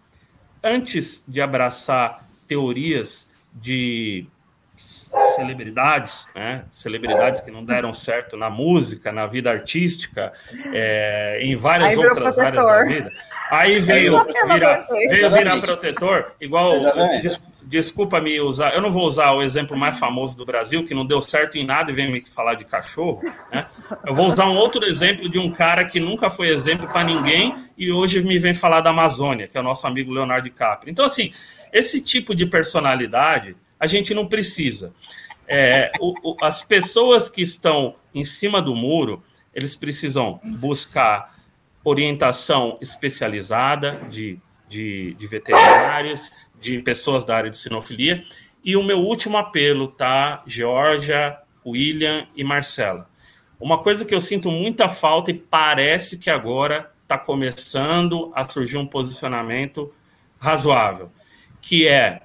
antes 0.62 1.22
de 1.26 1.40
abraçar 1.40 2.26
teorias 2.46 3.28
de 3.52 4.26
celebridades, 5.36 6.26
né? 6.34 6.64
celebridades 6.72 7.40
que 7.40 7.50
não 7.50 7.64
deram 7.64 7.94
certo 7.94 8.36
na 8.36 8.50
música, 8.50 9.12
na 9.12 9.26
vida 9.26 9.50
artística, 9.50 10.32
é, 10.72 11.38
em 11.42 11.56
várias 11.56 11.96
outras 11.96 12.38
áreas 12.38 12.64
da 12.64 12.84
vida. 12.84 13.12
Aí 13.50 13.78
veio 13.78 14.18
virar, 14.46 14.86
veio 14.88 15.30
virar 15.30 15.60
protetor, 15.60 16.32
igual. 16.40 16.78
Des, 17.20 17.40
desculpa 17.66 18.20
me 18.20 18.38
usar, 18.40 18.74
eu 18.74 18.80
não 18.80 18.90
vou 18.90 19.06
usar 19.06 19.32
o 19.32 19.42
exemplo 19.42 19.76
mais 19.76 19.98
famoso 19.98 20.36
do 20.36 20.44
Brasil, 20.44 20.84
que 20.84 20.94
não 20.94 21.04
deu 21.04 21.20
certo 21.22 21.56
em 21.56 21.64
nada 21.64 21.90
e 21.90 21.94
vem 21.94 22.10
me 22.10 22.20
falar 22.20 22.54
de 22.54 22.64
cachorro. 22.64 23.22
Né? 23.50 23.66
Eu 24.06 24.14
vou 24.14 24.28
usar 24.28 24.46
um 24.46 24.56
outro 24.56 24.84
exemplo 24.84 25.28
de 25.28 25.38
um 25.38 25.50
cara 25.50 25.84
que 25.84 25.98
nunca 25.98 26.28
foi 26.28 26.48
exemplo 26.48 26.86
para 26.86 27.04
ninguém 27.04 27.56
e 27.76 27.90
hoje 27.90 28.22
me 28.22 28.38
vem 28.38 28.54
falar 28.54 28.80
da 28.80 28.90
Amazônia, 28.90 29.48
que 29.48 29.56
é 29.56 29.60
o 29.60 29.64
nosso 29.64 29.86
amigo 29.86 30.12
Leonardo 30.12 30.44
DiCaprio. 30.44 30.90
Então, 30.90 31.04
assim, 31.04 31.32
esse 31.72 32.00
tipo 32.00 32.34
de 32.34 32.46
personalidade 32.46 33.56
a 33.78 33.86
gente 33.86 34.14
não 34.14 34.26
precisa. 34.26 34.92
É, 35.46 35.92
o, 36.00 36.14
o, 36.22 36.36
as 36.42 36.62
pessoas 36.62 37.28
que 37.28 37.42
estão 37.42 37.94
em 38.14 38.24
cima 38.24 38.62
do 38.62 38.74
muro, 38.74 39.22
eles 39.54 39.76
precisam 39.76 40.40
buscar 40.60 41.34
orientação 41.84 42.78
especializada 42.80 44.00
de, 44.08 44.38
de, 44.68 45.14
de 45.14 45.26
veterinários, 45.26 46.32
de 46.58 46.80
pessoas 46.80 47.24
da 47.24 47.36
área 47.36 47.50
de 47.50 47.58
sinofilia. 47.58 48.22
E 48.64 48.76
o 48.76 48.82
meu 48.82 49.00
último 49.00 49.36
apelo, 49.36 49.88
tá, 49.88 50.42
Georgia, 50.46 51.38
William 51.64 52.26
e 52.34 52.42
Marcela. 52.42 53.08
Uma 53.60 53.78
coisa 53.78 54.04
que 54.04 54.14
eu 54.14 54.20
sinto 54.20 54.50
muita 54.50 54.88
falta 54.88 55.30
e 55.30 55.34
parece 55.34 56.16
que 56.16 56.30
agora 56.30 56.90
está 57.02 57.18
começando 57.18 58.32
a 58.34 58.48
surgir 58.48 58.78
um 58.78 58.86
posicionamento 58.86 59.92
razoável, 60.38 61.10
que 61.60 61.86
é 61.86 62.22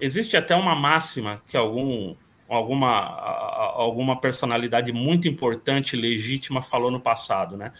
existe 0.00 0.36
até 0.36 0.54
uma 0.54 0.74
máxima 0.74 1.42
que 1.46 1.56
algum 1.56 2.14
alguma 2.48 2.90
alguma 3.76 4.20
personalidade 4.20 4.92
muito 4.92 5.28
importante 5.28 5.96
legítima 5.96 6.60
falou 6.60 6.90
no 6.90 7.00
passado, 7.00 7.56
né? 7.56 7.72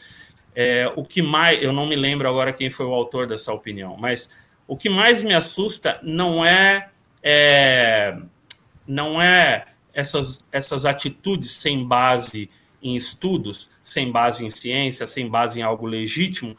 É, 0.54 0.92
o 0.96 1.04
que 1.04 1.22
mais 1.22 1.62
eu 1.62 1.72
não 1.72 1.86
me 1.86 1.96
lembro 1.96 2.28
agora 2.28 2.52
quem 2.52 2.70
foi 2.70 2.86
o 2.86 2.94
autor 2.94 3.26
dessa 3.26 3.52
opinião, 3.52 3.96
mas 3.96 4.30
o 4.66 4.76
que 4.76 4.88
mais 4.88 5.22
me 5.22 5.34
assusta 5.34 5.98
não 6.02 6.44
é, 6.44 6.90
é 7.22 8.16
não 8.86 9.20
é 9.20 9.66
essas 9.92 10.44
essas 10.52 10.84
atitudes 10.84 11.50
sem 11.50 11.84
base 11.84 12.48
em 12.82 12.96
estudos, 12.96 13.70
sem 13.82 14.10
base 14.10 14.44
em 14.44 14.50
ciência, 14.50 15.06
sem 15.06 15.28
base 15.28 15.60
em 15.60 15.62
algo 15.62 15.86
legítimo, 15.86 16.56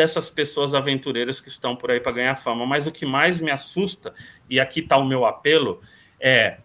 dessas 0.00 0.30
pessoas 0.30 0.72
aventureiras 0.72 1.42
que 1.42 1.50
estão 1.50 1.76
por 1.76 1.90
aí 1.90 2.00
para 2.00 2.12
ganhar 2.12 2.34
fama. 2.34 2.64
Mas 2.64 2.86
o 2.86 2.90
que 2.90 3.04
mais 3.04 3.38
me 3.38 3.50
assusta, 3.50 4.14
e 4.48 4.58
aqui 4.58 4.80
está 4.80 4.96
o 4.96 5.04
meu 5.04 5.26
apelo, 5.26 5.82
é 6.18 6.56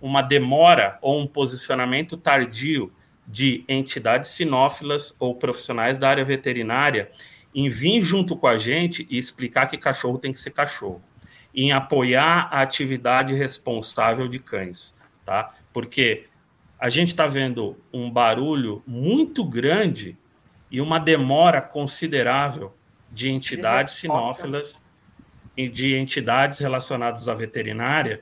uma 0.00 0.22
demora 0.22 0.98
ou 1.00 1.20
um 1.20 1.26
posicionamento 1.26 2.16
tardio 2.16 2.92
de 3.24 3.64
entidades 3.68 4.30
sinófilas 4.30 5.14
ou 5.20 5.36
profissionais 5.36 5.98
da 5.98 6.08
área 6.08 6.24
veterinária 6.24 7.08
em 7.54 7.68
vir 7.68 8.00
junto 8.02 8.36
com 8.36 8.48
a 8.48 8.58
gente 8.58 9.06
e 9.08 9.16
explicar 9.16 9.70
que 9.70 9.78
cachorro 9.78 10.18
tem 10.18 10.32
que 10.32 10.40
ser 10.40 10.50
cachorro, 10.50 11.00
em 11.54 11.70
apoiar 11.70 12.48
a 12.50 12.60
atividade 12.60 13.34
responsável 13.34 14.26
de 14.26 14.40
cães, 14.40 14.96
tá? 15.24 15.54
Porque 15.72 16.24
a 16.76 16.88
gente 16.88 17.08
está 17.08 17.28
vendo 17.28 17.76
um 17.92 18.10
barulho 18.10 18.82
muito 18.84 19.44
grande 19.44 20.18
e 20.68 20.80
uma 20.80 20.98
demora 20.98 21.60
considerável 21.60 22.74
de 23.10 23.30
entidades 23.30 23.94
sinófilas 23.94 24.80
e 25.56 25.68
de 25.68 25.96
entidades 25.96 26.58
relacionadas 26.58 27.28
à 27.28 27.34
veterinária 27.34 28.20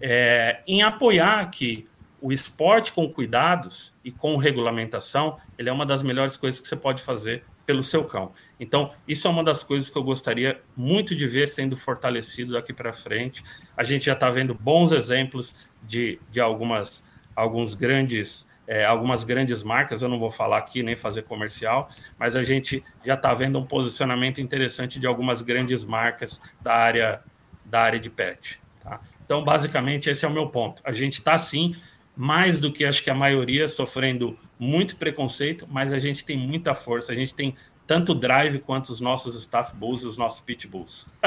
é, 0.00 0.60
em 0.66 0.82
apoiar 0.82 1.50
que 1.50 1.86
o 2.20 2.32
esporte 2.32 2.92
com 2.92 3.08
cuidados 3.08 3.92
e 4.04 4.10
com 4.10 4.36
regulamentação 4.36 5.36
ele 5.56 5.68
é 5.68 5.72
uma 5.72 5.86
das 5.86 6.02
melhores 6.02 6.36
coisas 6.36 6.60
que 6.60 6.68
você 6.68 6.76
pode 6.76 7.02
fazer 7.02 7.44
pelo 7.68 7.82
seu 7.82 8.02
cão. 8.02 8.32
Então, 8.58 8.90
isso 9.06 9.28
é 9.28 9.30
uma 9.30 9.44
das 9.44 9.62
coisas 9.62 9.90
que 9.90 9.98
eu 9.98 10.02
gostaria 10.02 10.58
muito 10.74 11.14
de 11.14 11.26
ver 11.26 11.46
sendo 11.46 11.76
fortalecido 11.76 12.54
daqui 12.54 12.72
para 12.72 12.94
frente. 12.94 13.44
A 13.76 13.84
gente 13.84 14.06
já 14.06 14.14
está 14.14 14.30
vendo 14.30 14.54
bons 14.54 14.90
exemplos 14.90 15.54
de, 15.82 16.18
de 16.30 16.40
algumas, 16.40 17.04
alguns 17.36 17.74
grandes 17.74 18.47
é, 18.68 18.84
algumas 18.84 19.24
grandes 19.24 19.62
marcas, 19.62 20.02
eu 20.02 20.10
não 20.10 20.18
vou 20.18 20.30
falar 20.30 20.58
aqui 20.58 20.82
nem 20.82 20.94
fazer 20.94 21.22
comercial, 21.22 21.88
mas 22.18 22.36
a 22.36 22.44
gente 22.44 22.84
já 23.02 23.14
está 23.14 23.32
vendo 23.32 23.58
um 23.58 23.64
posicionamento 23.64 24.42
interessante 24.42 25.00
de 25.00 25.06
algumas 25.06 25.40
grandes 25.40 25.86
marcas 25.86 26.38
da 26.60 26.74
área 26.74 27.24
da 27.64 27.80
área 27.80 27.98
de 27.98 28.10
pet. 28.10 28.60
Tá? 28.80 29.00
Então, 29.24 29.42
basicamente, 29.42 30.08
esse 30.08 30.24
é 30.24 30.28
o 30.28 30.30
meu 30.30 30.48
ponto. 30.48 30.82
A 30.84 30.92
gente 30.92 31.14
está 31.14 31.38
sim, 31.38 31.74
mais 32.14 32.58
do 32.58 32.70
que 32.70 32.84
acho 32.84 33.02
que 33.02 33.10
a 33.10 33.14
maioria, 33.14 33.68
sofrendo 33.68 34.38
muito 34.58 34.96
preconceito, 34.96 35.66
mas 35.70 35.92
a 35.92 35.98
gente 35.98 36.24
tem 36.24 36.36
muita 36.36 36.74
força, 36.74 37.12
a 37.12 37.14
gente 37.14 37.34
tem 37.34 37.54
tanto 37.86 38.14
drive 38.14 38.58
quanto 38.58 38.90
os 38.90 39.00
nossos 39.00 39.34
staff 39.34 39.74
bulls 39.74 40.04
os 40.04 40.18
nossos 40.18 40.42
pitbulls. 40.42 41.06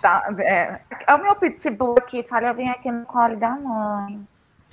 tá, 0.00 0.28
é, 0.38 0.80
é 1.06 1.14
o 1.14 1.22
meu 1.22 1.34
pitbull 1.34 1.96
aqui, 1.98 2.22
fala, 2.22 2.48
eu 2.48 2.54
vim 2.54 2.68
aqui 2.68 2.92
no 2.92 3.04
colo 3.06 3.36
da 3.36 3.50
mãe. 3.50 4.24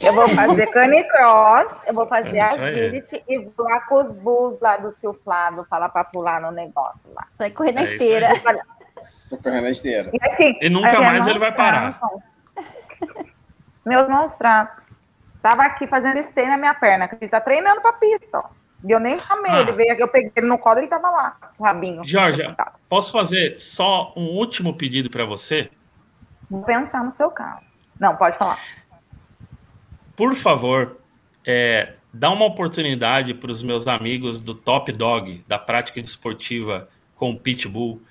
Eu 0.06 0.14
vou 0.14 0.28
fazer 0.28 0.68
canicross, 0.68 1.72
eu 1.88 1.94
vou 1.94 2.06
fazer 2.06 2.36
é 2.36 2.42
agility 2.42 3.24
e 3.28 3.38
vou 3.38 3.66
lá 3.66 3.80
com 3.82 4.04
os 4.04 4.12
bulls 4.12 4.60
lá 4.60 4.76
do 4.76 4.94
seu 5.00 5.14
Flávio, 5.14 5.66
falar 5.70 5.90
para 5.90 6.04
pular 6.04 6.42
no 6.42 6.52
negócio 6.52 7.12
lá. 7.14 7.26
Vai 7.38 7.52
correr 7.52 7.72
na 7.72 7.82
é 7.82 7.84
esteira. 7.86 8.30
Vou 9.30 9.40
correr 9.40 9.62
na 9.62 9.70
esteira. 9.70 10.10
E, 10.14 10.20
assim, 10.22 10.58
e 10.62 10.70
nunca 10.70 11.02
mais 11.02 11.26
ele 11.26 11.40
vai 11.40 11.54
parar. 11.54 12.00
Meus 13.86 14.08
mãos 14.08 14.34
traços. 14.36 14.84
Tava 15.42 15.64
aqui 15.64 15.88
fazendo 15.88 16.18
esteira 16.18 16.52
na 16.52 16.58
minha 16.58 16.74
perna, 16.74 17.08
que 17.08 17.16
ele 17.16 17.30
tá 17.30 17.40
treinando 17.40 17.82
pra 17.82 17.94
pista, 17.94 18.40
ó. 18.40 18.50
E 18.86 18.92
eu 18.92 19.00
nem 19.00 19.18
chamei, 19.18 19.52
ah. 19.52 19.62
ele 19.62 19.72
veio 19.72 19.94
aqui, 19.94 20.04
eu 20.04 20.08
peguei 20.10 20.32
ele 20.36 20.48
no 20.48 20.58
colo, 20.58 20.80
ele 20.80 20.88
tava 20.88 21.10
lá, 21.10 21.38
o 21.58 21.64
rabinho. 21.64 22.04
Jorge, 22.04 22.44
posso 22.90 23.14
fazer 23.14 23.58
só 23.60 24.14
um 24.16 24.38
último 24.38 24.76
pedido 24.76 25.10
para 25.10 25.24
você? 25.24 25.70
Vou 26.50 26.64
pensar 26.64 27.02
no 27.04 27.12
seu 27.12 27.32
carro. 27.32 27.62
Não, 27.98 28.18
pode 28.18 28.38
falar 28.38 28.58
por 30.16 30.36
favor, 30.36 30.98
é, 31.46 31.94
dá 32.14 32.30
uma 32.30 32.46
oportunidade 32.46 33.34
para 33.34 33.52
os 33.52 33.64
meus 33.64 33.88
amigos 33.88 34.40
do 34.40 34.54
Top 34.54 34.92
Dog, 34.92 35.44
da 35.48 35.58
prática 35.58 36.02
desportiva 36.02 36.88
com 37.16 37.36
Pitbull, 37.36 38.02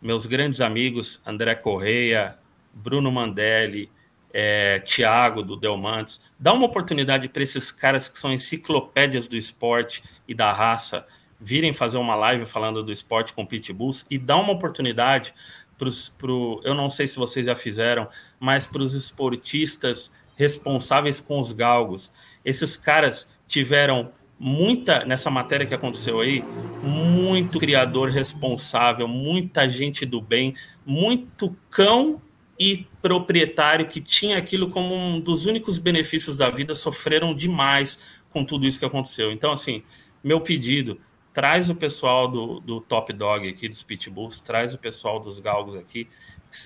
meus 0.00 0.26
grandes 0.26 0.60
amigos 0.60 1.20
André 1.24 1.54
Correia, 1.54 2.38
Bruno 2.72 3.10
Mandelli, 3.10 3.90
é, 4.32 4.80
Thiago 4.80 5.42
do 5.42 5.56
Delmantes. 5.56 6.20
Dá 6.38 6.52
uma 6.52 6.66
oportunidade 6.66 7.28
para 7.28 7.42
esses 7.42 7.72
caras 7.72 8.08
que 8.08 8.18
são 8.18 8.32
enciclopédias 8.32 9.26
do 9.26 9.36
esporte 9.36 10.02
e 10.28 10.34
da 10.34 10.52
raça 10.52 11.06
virem 11.40 11.72
fazer 11.72 11.96
uma 11.96 12.14
live 12.14 12.44
falando 12.44 12.82
do 12.82 12.92
esporte 12.92 13.32
com 13.32 13.46
pitbulls 13.46 14.06
e 14.10 14.18
dá 14.18 14.36
uma 14.36 14.52
oportunidade 14.52 15.32
para 15.78 15.88
pro, 16.16 16.60
eu 16.64 16.74
não 16.74 16.88
sei 16.88 17.06
se 17.06 17.16
vocês 17.16 17.44
já 17.46 17.54
fizeram, 17.54 18.08
mas 18.40 18.66
para 18.66 18.82
os 18.82 18.94
esportistas 18.94 20.10
responsáveis 20.36 21.18
com 21.18 21.40
os 21.40 21.50
galgos. 21.50 22.12
Esses 22.44 22.76
caras 22.76 23.26
tiveram 23.48 24.12
muita, 24.38 25.04
nessa 25.04 25.30
matéria 25.30 25.66
que 25.66 25.74
aconteceu 25.74 26.20
aí, 26.20 26.44
muito 26.82 27.58
criador 27.58 28.10
responsável, 28.10 29.08
muita 29.08 29.68
gente 29.68 30.04
do 30.04 30.20
bem, 30.20 30.54
muito 30.84 31.56
cão 31.70 32.20
e 32.58 32.86
proprietário 33.02 33.86
que 33.86 34.00
tinha 34.00 34.38
aquilo 34.38 34.70
como 34.70 34.94
um 34.94 35.20
dos 35.20 35.46
únicos 35.46 35.78
benefícios 35.78 36.36
da 36.36 36.50
vida, 36.50 36.74
sofreram 36.74 37.34
demais 37.34 37.98
com 38.30 38.44
tudo 38.44 38.66
isso 38.66 38.78
que 38.78 38.84
aconteceu. 38.84 39.32
Então, 39.32 39.52
assim, 39.52 39.82
meu 40.22 40.40
pedido, 40.40 41.00
traz 41.32 41.68
o 41.68 41.74
pessoal 41.74 42.28
do, 42.28 42.60
do 42.60 42.80
Top 42.80 43.12
Dog 43.12 43.48
aqui, 43.48 43.68
dos 43.68 43.82
Pitbulls, 43.82 44.40
traz 44.40 44.74
o 44.74 44.78
pessoal 44.78 45.20
dos 45.20 45.38
Galgos 45.38 45.76
aqui, 45.76 46.08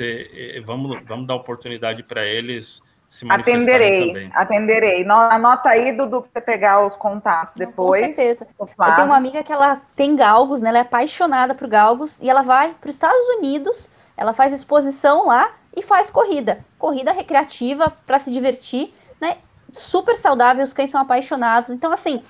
eh, 0.01 0.63
vamos, 0.65 1.01
vamos 1.07 1.27
dar 1.27 1.35
oportunidade 1.35 2.03
para 2.03 2.25
eles 2.25 2.83
se 3.11 3.27
atenderei, 3.29 4.07
também. 4.07 4.31
Atenderei. 4.33 5.05
Anota 5.11 5.71
aí, 5.71 5.93
Dudu, 5.93 6.23
para 6.23 6.31
você 6.33 6.41
pegar 6.41 6.87
os 6.87 6.97
contatos 6.97 7.57
depois. 7.57 8.07
Com 8.07 8.13
certeza. 8.13 8.47
Eu 8.57 8.95
tenho 8.95 9.07
uma 9.09 9.17
amiga 9.17 9.43
que 9.43 9.53
ela 9.53 9.83
tem 9.97 10.15
galgos, 10.15 10.63
né? 10.63 10.69
Ela 10.69 10.79
é 10.79 10.83
apaixonada 10.83 11.53
por 11.53 11.67
galgos 11.67 12.21
e 12.21 12.31
ela 12.31 12.43
vai 12.43 12.73
para 12.81 12.89
os 12.89 12.95
Estados 12.95 13.21
Unidos, 13.37 13.91
ela 14.17 14.33
faz 14.33 14.53
exposição 14.53 15.27
lá 15.27 15.51
e 15.77 15.83
faz 15.83 16.09
corrida. 16.09 16.65
Corrida 16.79 17.11
recreativa 17.11 17.93
para 18.07 18.21
se 18.21 18.31
divertir, 18.31 18.95
né? 19.21 19.39
super 19.73 20.17
saudável, 20.17 20.63
os 20.63 20.73
cães 20.73 20.91
são 20.91 21.01
apaixonados. 21.01 21.71
Então, 21.71 21.91
assim, 21.91 22.23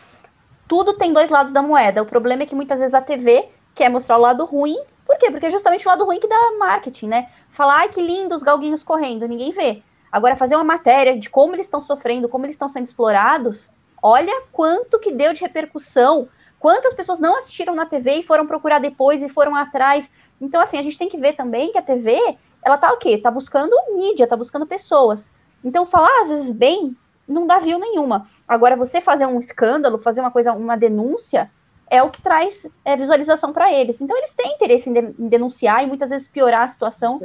tudo 0.67 0.97
tem 0.97 1.13
dois 1.13 1.29
lados 1.29 1.53
da 1.53 1.61
moeda. 1.61 2.03
O 2.03 2.07
problema 2.07 2.45
é 2.45 2.47
que 2.47 2.55
muitas 2.55 2.81
vezes 2.81 2.95
a 2.95 3.03
TV 3.03 3.51
quer 3.75 3.91
mostrar 3.91 4.17
o 4.17 4.21
lado 4.21 4.47
ruim. 4.47 4.83
Por 5.05 5.19
quê? 5.19 5.31
Porque 5.31 5.47
é 5.47 5.51
justamente 5.51 5.87
o 5.87 5.91
lado 5.91 6.07
ruim 6.07 6.21
que 6.21 6.29
dá 6.29 6.53
marketing, 6.59 7.09
né? 7.09 7.29
Falar, 7.51 7.81
ai, 7.81 7.89
que 7.91 8.01
lindo 8.01 8.35
os 8.35 8.43
galguinhos 8.43 8.83
correndo, 8.83 9.29
ninguém 9.29 9.53
vê. 9.53 9.83
Agora, 10.11 10.37
fazer 10.37 10.57
uma 10.57 10.65
matéria 10.65 11.19
de 11.19 11.31
como 11.31 11.55
eles 11.55 11.67
estão 11.67 11.83
sofrendo, 11.83 12.29
como 12.29 12.45
eles 12.45 12.55
estão 12.55 12.69
sendo 12.69 12.87
explorados, 12.87 13.73
olha 14.03 14.43
quanto 14.53 14.99
que 14.99 15.13
deu 15.13 15.33
de 15.33 15.41
repercussão, 15.41 16.29
quantas 16.59 16.95
pessoas 16.95 17.21
não 17.21 17.37
assistiram 17.37 17.75
na 17.75 17.87
TV 17.87 18.17
e 18.17 18.23
foram 18.23 18.47
procurar 18.47 18.79
depois 18.79 19.23
e 19.23 19.29
foram 19.29 19.55
atrás. 19.55 20.11
Então, 20.41 20.61
assim, 20.61 20.79
a 20.79 20.83
gente 20.83 20.99
tem 20.99 21.09
que 21.09 21.19
ver 21.19 21.35
também 21.35 21.73
que 21.73 21.79
a 21.79 21.83
TV, 21.83 22.19
ela 22.63 22.77
tá 22.77 22.93
o 22.93 22.97
quê? 22.97 23.19
Tá 23.19 23.31
buscando 23.31 23.75
mídia, 23.95 24.27
tá 24.27 24.37
buscando 24.37 24.67
pessoas. 24.67 25.33
Então, 25.65 25.87
falar 25.87 26.23
às 26.23 26.29
vezes 26.29 26.51
bem 26.51 26.97
não 27.27 27.47
dá 27.47 27.59
view 27.59 27.79
nenhuma. 27.79 28.27
Agora, 28.47 28.77
você 28.77 29.01
fazer 29.01 29.27
um 29.27 29.39
escândalo, 29.39 29.99
fazer 29.99 30.21
uma 30.21 30.31
coisa, 30.31 30.53
uma 30.53 30.77
denúncia, 30.77 31.51
é 31.89 32.03
o 32.03 32.11
que 32.11 32.21
traz 32.21 32.67
é, 32.85 32.97
visualização 32.97 33.53
para 33.53 33.73
eles. 33.73 34.01
Então, 34.01 34.17
eles 34.17 34.35
têm 34.35 34.55
interesse 34.55 34.91
em, 34.91 34.93
de, 34.93 35.01
em, 35.01 35.29
denunciar 35.29 35.83
e 35.83 35.87
muitas 35.87 36.11
vezes 36.11 36.29
piorar 36.29 36.63
a 36.63 36.69
situação, 36.69 37.21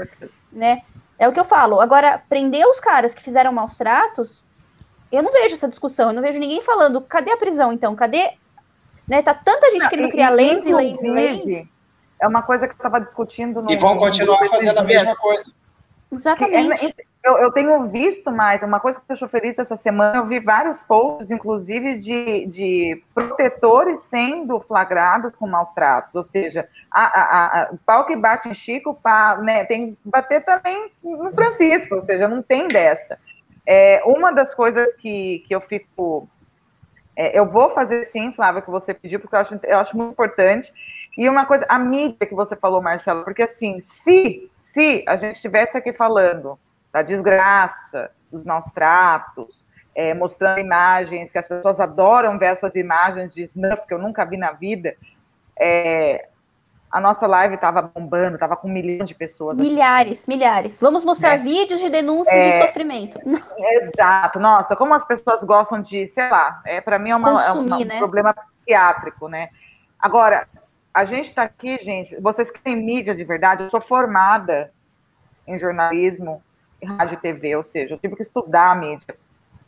né? 0.52 0.82
É 1.18 1.28
o 1.28 1.32
que 1.32 1.40
eu 1.40 1.46
falo. 1.46 1.80
Agora, 1.80 2.22
prender 2.30 2.66
os 2.68 2.80
caras 2.80 3.14
que 3.14 3.24
fizeram 3.24 3.52
maus 3.52 3.78
tratos, 3.78 4.44
eu 5.12 5.24
não 5.24 5.32
vejo 5.32 5.56
essa 5.56 5.68
discussão. 5.68 6.10
Eu 6.10 6.14
não 6.14 6.22
vejo 6.22 6.40
ninguém 6.40 6.62
falando, 6.62 7.02
cadê 7.02 7.32
a 7.32 7.38
prisão, 7.38 7.72
então? 7.72 7.96
Cadê... 7.96 8.34
Né, 9.08 9.22
tá 9.22 9.36
tanta 9.36 9.70
gente 9.70 9.84
não, 9.84 9.90
querendo 9.90 10.10
criar 10.10 10.32
leis 10.32 10.66
e 10.66 10.74
leis 10.74 11.04
e 11.04 11.10
leis. 11.10 11.68
É 12.20 12.28
uma 12.28 12.42
coisa 12.42 12.68
que 12.68 12.74
eu 12.74 12.78
estava 12.78 13.00
discutindo 13.00 13.62
no. 13.62 13.70
E 13.70 13.76
vão 13.76 13.98
continuar 13.98 14.40
fazendo 14.48 14.80
a 14.80 14.84
mesma 14.84 15.16
coisa. 15.16 15.54
Exatamente. 16.12 16.88
É, 16.88 16.94
eu, 17.26 17.40
eu, 17.40 17.52
tenho 17.52 17.88
visto 17.88 18.32
mais, 18.32 18.62
uma 18.62 18.80
coisa 18.80 19.00
que 19.00 19.08
deixou 19.08 19.28
feliz 19.28 19.58
essa 19.58 19.76
semana, 19.76 20.18
eu 20.18 20.28
vi 20.28 20.40
vários 20.40 20.84
posts, 20.84 21.32
inclusive, 21.32 21.98
de, 21.98 22.46
de 22.46 23.04
protetores 23.16 24.02
sendo 24.02 24.60
flagrados 24.60 25.34
com 25.36 25.48
maus 25.48 25.74
tratos. 25.74 26.14
Ou 26.14 26.22
seja, 26.22 26.70
a, 26.92 27.04
a, 27.04 27.62
a, 27.62 27.72
o 27.72 27.78
pau 27.80 28.06
que 28.06 28.16
bate 28.16 28.48
em 28.48 28.54
Chico, 28.54 28.94
pá, 28.94 29.38
né, 29.38 29.66
tem 29.66 29.96
que 29.96 29.98
bater 30.08 30.46
também 30.46 30.92
no 31.04 31.32
Francisco, 31.34 31.96
ou 31.96 32.02
seja, 32.02 32.28
não 32.28 32.44
tem 32.44 32.68
dessa. 32.68 33.18
É, 33.66 34.04
uma 34.06 34.32
das 34.32 34.54
coisas 34.54 34.94
que, 34.94 35.44
que 35.48 35.56
eu 35.56 35.62
fico. 35.62 36.30
É, 37.16 37.40
eu 37.40 37.50
vou 37.50 37.72
fazer 37.72 38.04
sim, 38.04 38.34
Flávia, 38.34 38.62
que 38.62 38.70
você 38.70 38.94
pediu, 38.94 39.20
porque 39.20 39.36
eu 39.36 39.40
acho, 39.40 39.60
eu 39.64 39.80
acho 39.80 39.98
muito 39.98 40.12
importante. 40.12 40.72
E 41.18 41.28
uma 41.28 41.48
coisa, 41.48 41.66
a 41.68 41.80
mídia 41.80 42.28
que 42.28 42.36
você 42.36 42.56
falou, 42.56 42.84
Marcelo, 42.84 43.24
porque 43.24 43.42
assim, 43.42 43.80
se, 43.80 44.52
se 44.54 45.04
a 45.08 45.16
gente 45.16 45.38
estivesse 45.38 45.76
aqui 45.76 45.92
falando 45.92 46.60
da 46.96 47.02
desgraça, 47.02 48.10
dos 48.32 48.46
maus 48.46 48.68
tratos, 48.72 49.68
é, 49.94 50.14
mostrando 50.14 50.62
imagens 50.62 51.30
que 51.30 51.38
as 51.38 51.46
pessoas 51.46 51.78
adoram 51.78 52.40
ver 52.40 52.46
essas 52.46 52.74
imagens 52.74 53.34
de 53.34 53.42
snuff 53.44 53.86
que 53.86 53.94
eu 53.94 54.00
nunca 54.00 54.24
vi 54.24 54.38
na 54.38 54.54
vida. 54.54 54.96
É, 55.60 56.30
a 56.90 57.02
nossa 57.02 57.28
live 57.28 57.56
estava 57.56 57.82
bombando, 57.82 58.36
estava 58.36 58.56
com 58.56 58.70
um 58.70 58.72
milhão 58.72 59.04
de 59.04 59.14
pessoas. 59.14 59.58
Milhares, 59.58 60.14
assistindo. 60.14 60.36
milhares. 60.36 60.80
Vamos 60.80 61.04
mostrar 61.04 61.34
é. 61.34 61.38
vídeos 61.38 61.82
de 61.82 61.90
denúncias 61.90 62.34
é, 62.34 62.62
de 62.62 62.68
sofrimento. 62.68 63.20
Exato. 63.60 64.40
Nossa, 64.40 64.74
como 64.74 64.94
as 64.94 65.04
pessoas 65.04 65.44
gostam 65.44 65.82
de, 65.82 66.08
sei 66.08 66.30
lá, 66.30 66.62
é, 66.64 66.80
para 66.80 66.98
mim 66.98 67.10
é, 67.10 67.16
uma, 67.18 67.44
é 67.44 67.48
Consumir, 67.48 67.72
é 67.72 67.76
um 67.76 67.88
né? 67.88 67.98
problema 67.98 68.34
psiquiátrico, 68.34 69.28
né? 69.28 69.50
Agora, 70.00 70.48
a 70.94 71.04
gente 71.04 71.28
está 71.28 71.44
aqui, 71.44 71.78
gente, 71.82 72.16
vocês 72.22 72.50
que 72.50 72.62
têm 72.62 72.78
mídia 72.78 73.14
de 73.14 73.26
verdade, 73.26 73.64
eu 73.64 73.70
sou 73.70 73.82
formada 73.82 74.72
em 75.46 75.60
jornalismo, 75.60 76.42
rádio 76.86 77.16
e 77.16 77.18
TV, 77.18 77.56
ou 77.56 77.64
seja, 77.64 77.96
eu 77.96 78.00
tive 78.00 78.16
que 78.16 78.22
estudar 78.22 78.72
a 78.72 78.76
mídia. 78.76 79.16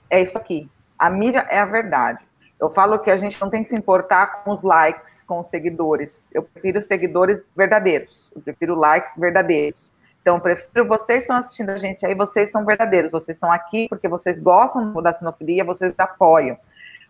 É 0.09 0.21
isso 0.21 0.37
aqui. 0.37 0.69
A 0.97 1.09
mídia 1.09 1.45
é 1.49 1.59
a 1.59 1.65
verdade. 1.65 2.25
Eu 2.59 2.69
falo 2.69 2.97
que 2.97 3.11
a 3.11 3.17
gente 3.17 3.39
não 3.39 3.49
tem 3.49 3.61
que 3.61 3.69
se 3.69 3.75
importar 3.75 4.43
com 4.43 4.51
os 4.51 4.63
likes, 4.63 5.23
com 5.23 5.39
os 5.39 5.47
seguidores. 5.47 6.29
Eu 6.33 6.41
prefiro 6.41 6.81
seguidores 6.81 7.51
verdadeiros. 7.55 8.31
Eu 8.35 8.41
prefiro 8.41 8.75
likes 8.75 9.15
verdadeiros. 9.15 9.93
Então, 10.21 10.37
eu 10.37 10.41
prefiro 10.41 10.87
vocês 10.87 11.21
estão 11.21 11.35
assistindo 11.37 11.69
a 11.69 11.77
gente 11.77 12.05
aí, 12.05 12.15
vocês 12.15 12.51
são 12.51 12.65
verdadeiros. 12.65 13.11
Vocês 13.11 13.35
estão 13.35 13.51
aqui 13.51 13.87
porque 13.87 14.07
vocês 14.07 14.39
gostam 14.39 14.91
da 15.01 15.13
sinofilia, 15.13 15.63
vocês 15.63 15.93
apoiam. 15.97 16.57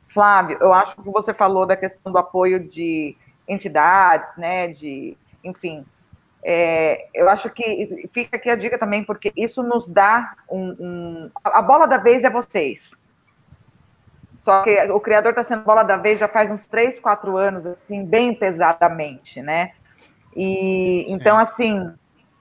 Flávio, 0.09 0.57
eu 0.59 0.73
acho 0.73 0.95
que 0.95 1.09
você 1.09 1.34
falou 1.34 1.65
da 1.65 1.77
questão 1.77 2.11
do 2.11 2.17
apoio 2.17 2.59
de 2.59 3.15
entidades, 3.47 4.35
né, 4.35 4.67
de, 4.67 5.17
enfim, 5.43 5.85
é, 6.49 7.10
eu 7.14 7.28
acho 7.28 7.49
que 7.49 8.10
fica 8.14 8.38
aqui 8.38 8.49
a 8.49 8.56
dica 8.56 8.80
também, 8.80 9.03
porque 9.03 9.34
isso 9.36 9.61
nos 9.61 9.86
dá 9.86 10.34
um. 10.49 10.78
um 10.80 11.32
a 11.44 11.61
bola 11.61 11.86
da 11.86 11.98
vez 11.98 12.24
é 12.24 12.30
vocês. 12.30 12.91
Só 14.38 14.64
que 14.64 14.82
o 14.91 14.99
criador 15.02 15.32
está 15.32 15.44
sendo 15.44 15.64
bola 15.64 15.84
da 15.84 15.98
vez 15.98 16.18
já 16.18 16.30
faz 16.30 16.49
uns 16.49 16.64
três, 16.64 16.98
quatro 16.98 17.36
anos, 17.36 17.65
assim, 17.65 18.06
bem 18.06 18.34
pesadamente, 18.34 19.41
né? 19.41 19.74
E 20.34 21.03
Sim. 21.06 21.14
então, 21.15 21.38
assim, 21.38 21.94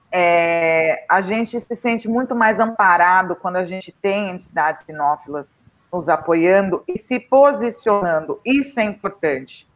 é, 0.09 1.03
a 1.09 1.19
gente 1.19 1.59
se 1.59 1.75
sente 1.75 2.07
muito 2.07 2.33
mais 2.33 2.61
amparado 2.61 3.35
quando 3.35 3.57
a 3.57 3.65
gente 3.65 3.91
tem 3.91 4.29
entidades 4.29 4.85
sinófilas 4.85 5.67
nos 5.91 6.07
apoiando 6.07 6.81
e 6.87 6.97
se 6.97 7.19
posicionando. 7.19 8.39
Isso 8.45 8.79
é 8.79 8.85
importante 8.85 9.66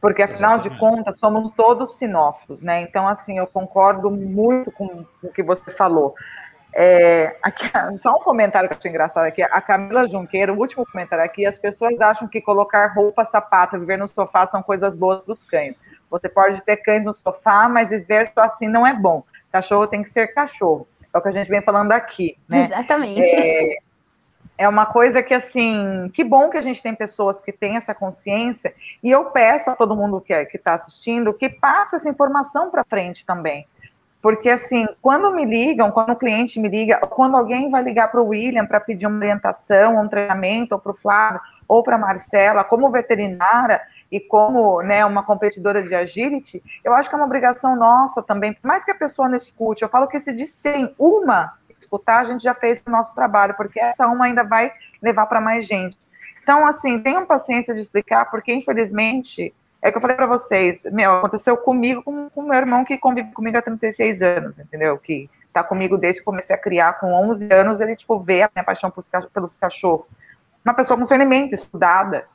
porque 0.00 0.22
afinal 0.22 0.52
Exatamente. 0.52 0.74
de 0.74 0.80
contas 0.80 1.18
somos 1.18 1.52
todos 1.52 1.96
sinófilos, 1.96 2.62
né? 2.62 2.80
Então, 2.82 3.06
assim, 3.06 3.38
eu 3.38 3.46
concordo 3.46 4.10
muito 4.10 4.72
com 4.72 5.04
o 5.22 5.28
que 5.28 5.42
você 5.42 5.70
falou. 5.72 6.14
É, 6.72 7.36
aqui, 7.42 7.64
só 7.98 8.16
um 8.16 8.20
comentário 8.20 8.68
que 8.68 8.74
eu 8.74 8.78
achei 8.78 8.90
engraçado 8.90 9.24
aqui. 9.24 9.42
A 9.42 9.60
Camila 9.60 10.08
Junqueira, 10.08 10.52
o 10.52 10.58
último 10.58 10.86
comentário 10.90 11.24
aqui, 11.24 11.44
as 11.44 11.58
pessoas 11.58 12.00
acham 12.00 12.28
que 12.28 12.40
colocar 12.40 12.86
roupa, 12.94 13.24
sapato, 13.24 13.78
viver 13.78 13.98
no 13.98 14.08
sofá 14.08 14.46
são 14.46 14.62
coisas 14.62 14.96
boas 14.96 15.22
para 15.22 15.32
os 15.32 15.44
cães. 15.44 15.78
Você 16.10 16.28
pode 16.28 16.62
ter 16.62 16.76
cães 16.78 17.06
no 17.06 17.12
sofá, 17.12 17.68
mas 17.68 17.90
viver 17.90 18.30
só 18.34 18.42
assim 18.42 18.68
não 18.68 18.86
é 18.86 18.94
bom. 18.94 19.22
Cachorro 19.52 19.86
tem 19.86 20.02
que 20.02 20.08
ser 20.08 20.28
cachorro. 20.28 20.86
É 21.12 21.18
o 21.18 21.20
que 21.20 21.28
a 21.28 21.32
gente 21.32 21.48
vem 21.50 21.60
falando 21.60 21.92
aqui, 21.92 22.38
né? 22.48 22.64
Exatamente. 22.64 23.28
É, 23.28 23.78
é 24.60 24.68
uma 24.68 24.84
coisa 24.84 25.22
que, 25.22 25.32
assim, 25.32 26.10
que 26.12 26.22
bom 26.22 26.50
que 26.50 26.58
a 26.58 26.60
gente 26.60 26.82
tem 26.82 26.94
pessoas 26.94 27.40
que 27.40 27.50
têm 27.50 27.78
essa 27.78 27.94
consciência, 27.94 28.74
e 29.02 29.10
eu 29.10 29.24
peço 29.24 29.70
a 29.70 29.74
todo 29.74 29.96
mundo 29.96 30.20
que 30.20 30.34
é, 30.34 30.42
está 30.42 30.74
assistindo 30.74 31.32
que 31.32 31.48
passe 31.48 31.96
essa 31.96 32.10
informação 32.10 32.70
para 32.70 32.84
frente 32.84 33.24
também. 33.24 33.66
Porque, 34.20 34.50
assim, 34.50 34.86
quando 35.00 35.32
me 35.32 35.46
ligam, 35.46 35.90
quando 35.90 36.10
o 36.10 36.16
cliente 36.16 36.60
me 36.60 36.68
liga, 36.68 36.98
quando 36.98 37.38
alguém 37.38 37.70
vai 37.70 37.82
ligar 37.82 38.10
para 38.10 38.20
o 38.20 38.28
William 38.28 38.66
para 38.66 38.78
pedir 38.78 39.06
uma 39.06 39.16
orientação, 39.16 39.98
um 39.98 40.06
treinamento, 40.06 40.74
ou 40.74 40.78
para 40.78 40.92
o 40.92 40.94
Flávio, 40.94 41.40
ou 41.66 41.82
para 41.82 41.96
a 41.96 41.98
Marcela, 41.98 42.62
como 42.62 42.90
veterinária 42.90 43.80
e 44.12 44.20
como 44.20 44.82
né, 44.82 45.06
uma 45.06 45.22
competidora 45.22 45.82
de 45.82 45.94
agility, 45.94 46.62
eu 46.84 46.92
acho 46.92 47.08
que 47.08 47.14
é 47.14 47.18
uma 47.18 47.24
obrigação 47.24 47.74
nossa 47.76 48.22
também, 48.22 48.52
por 48.52 48.68
mais 48.68 48.84
que 48.84 48.90
a 48.90 48.94
pessoa 48.94 49.26
não 49.26 49.38
escute, 49.38 49.82
eu 49.82 49.88
falo 49.88 50.06
que 50.06 50.20
se 50.20 50.34
de 50.34 50.46
100, 50.46 50.96
uma 50.98 51.54
escutar, 51.90 52.20
a 52.20 52.24
gente 52.24 52.42
já 52.42 52.54
fez 52.54 52.80
o 52.86 52.90
nosso 52.90 53.14
trabalho, 53.14 53.54
porque 53.56 53.80
essa 53.80 54.06
uma 54.06 54.26
ainda 54.26 54.44
vai 54.44 54.72
levar 55.02 55.26
para 55.26 55.40
mais 55.40 55.66
gente. 55.66 55.98
Então, 56.42 56.66
assim, 56.66 57.00
tenham 57.00 57.26
paciência 57.26 57.74
de 57.74 57.80
explicar, 57.80 58.30
porque 58.30 58.54
infelizmente, 58.54 59.52
é 59.82 59.90
que 59.90 59.96
eu 59.96 60.00
falei 60.00 60.16
para 60.16 60.26
vocês, 60.26 60.82
meu, 60.84 61.16
aconteceu 61.16 61.56
comigo, 61.56 62.02
com 62.02 62.30
o 62.34 62.42
meu 62.42 62.54
irmão 62.54 62.84
que 62.84 62.96
convive 62.96 63.32
comigo 63.32 63.58
há 63.58 63.62
36 63.62 64.22
anos, 64.22 64.58
entendeu? 64.58 64.96
Que 64.98 65.28
tá 65.52 65.64
comigo 65.64 65.98
desde 65.98 66.20
que 66.20 66.24
comecei 66.24 66.54
a 66.54 66.58
criar, 66.58 66.94
com 67.00 67.12
11 67.12 67.52
anos, 67.52 67.80
ele, 67.80 67.96
tipo, 67.96 68.18
vê 68.20 68.42
a 68.42 68.50
minha 68.54 68.64
paixão 68.64 68.92
pelos 69.32 69.54
cachorros. 69.54 70.10
Uma 70.64 70.74
pessoa 70.74 71.00
discernimento, 71.00 71.54
estudada, 71.54 72.26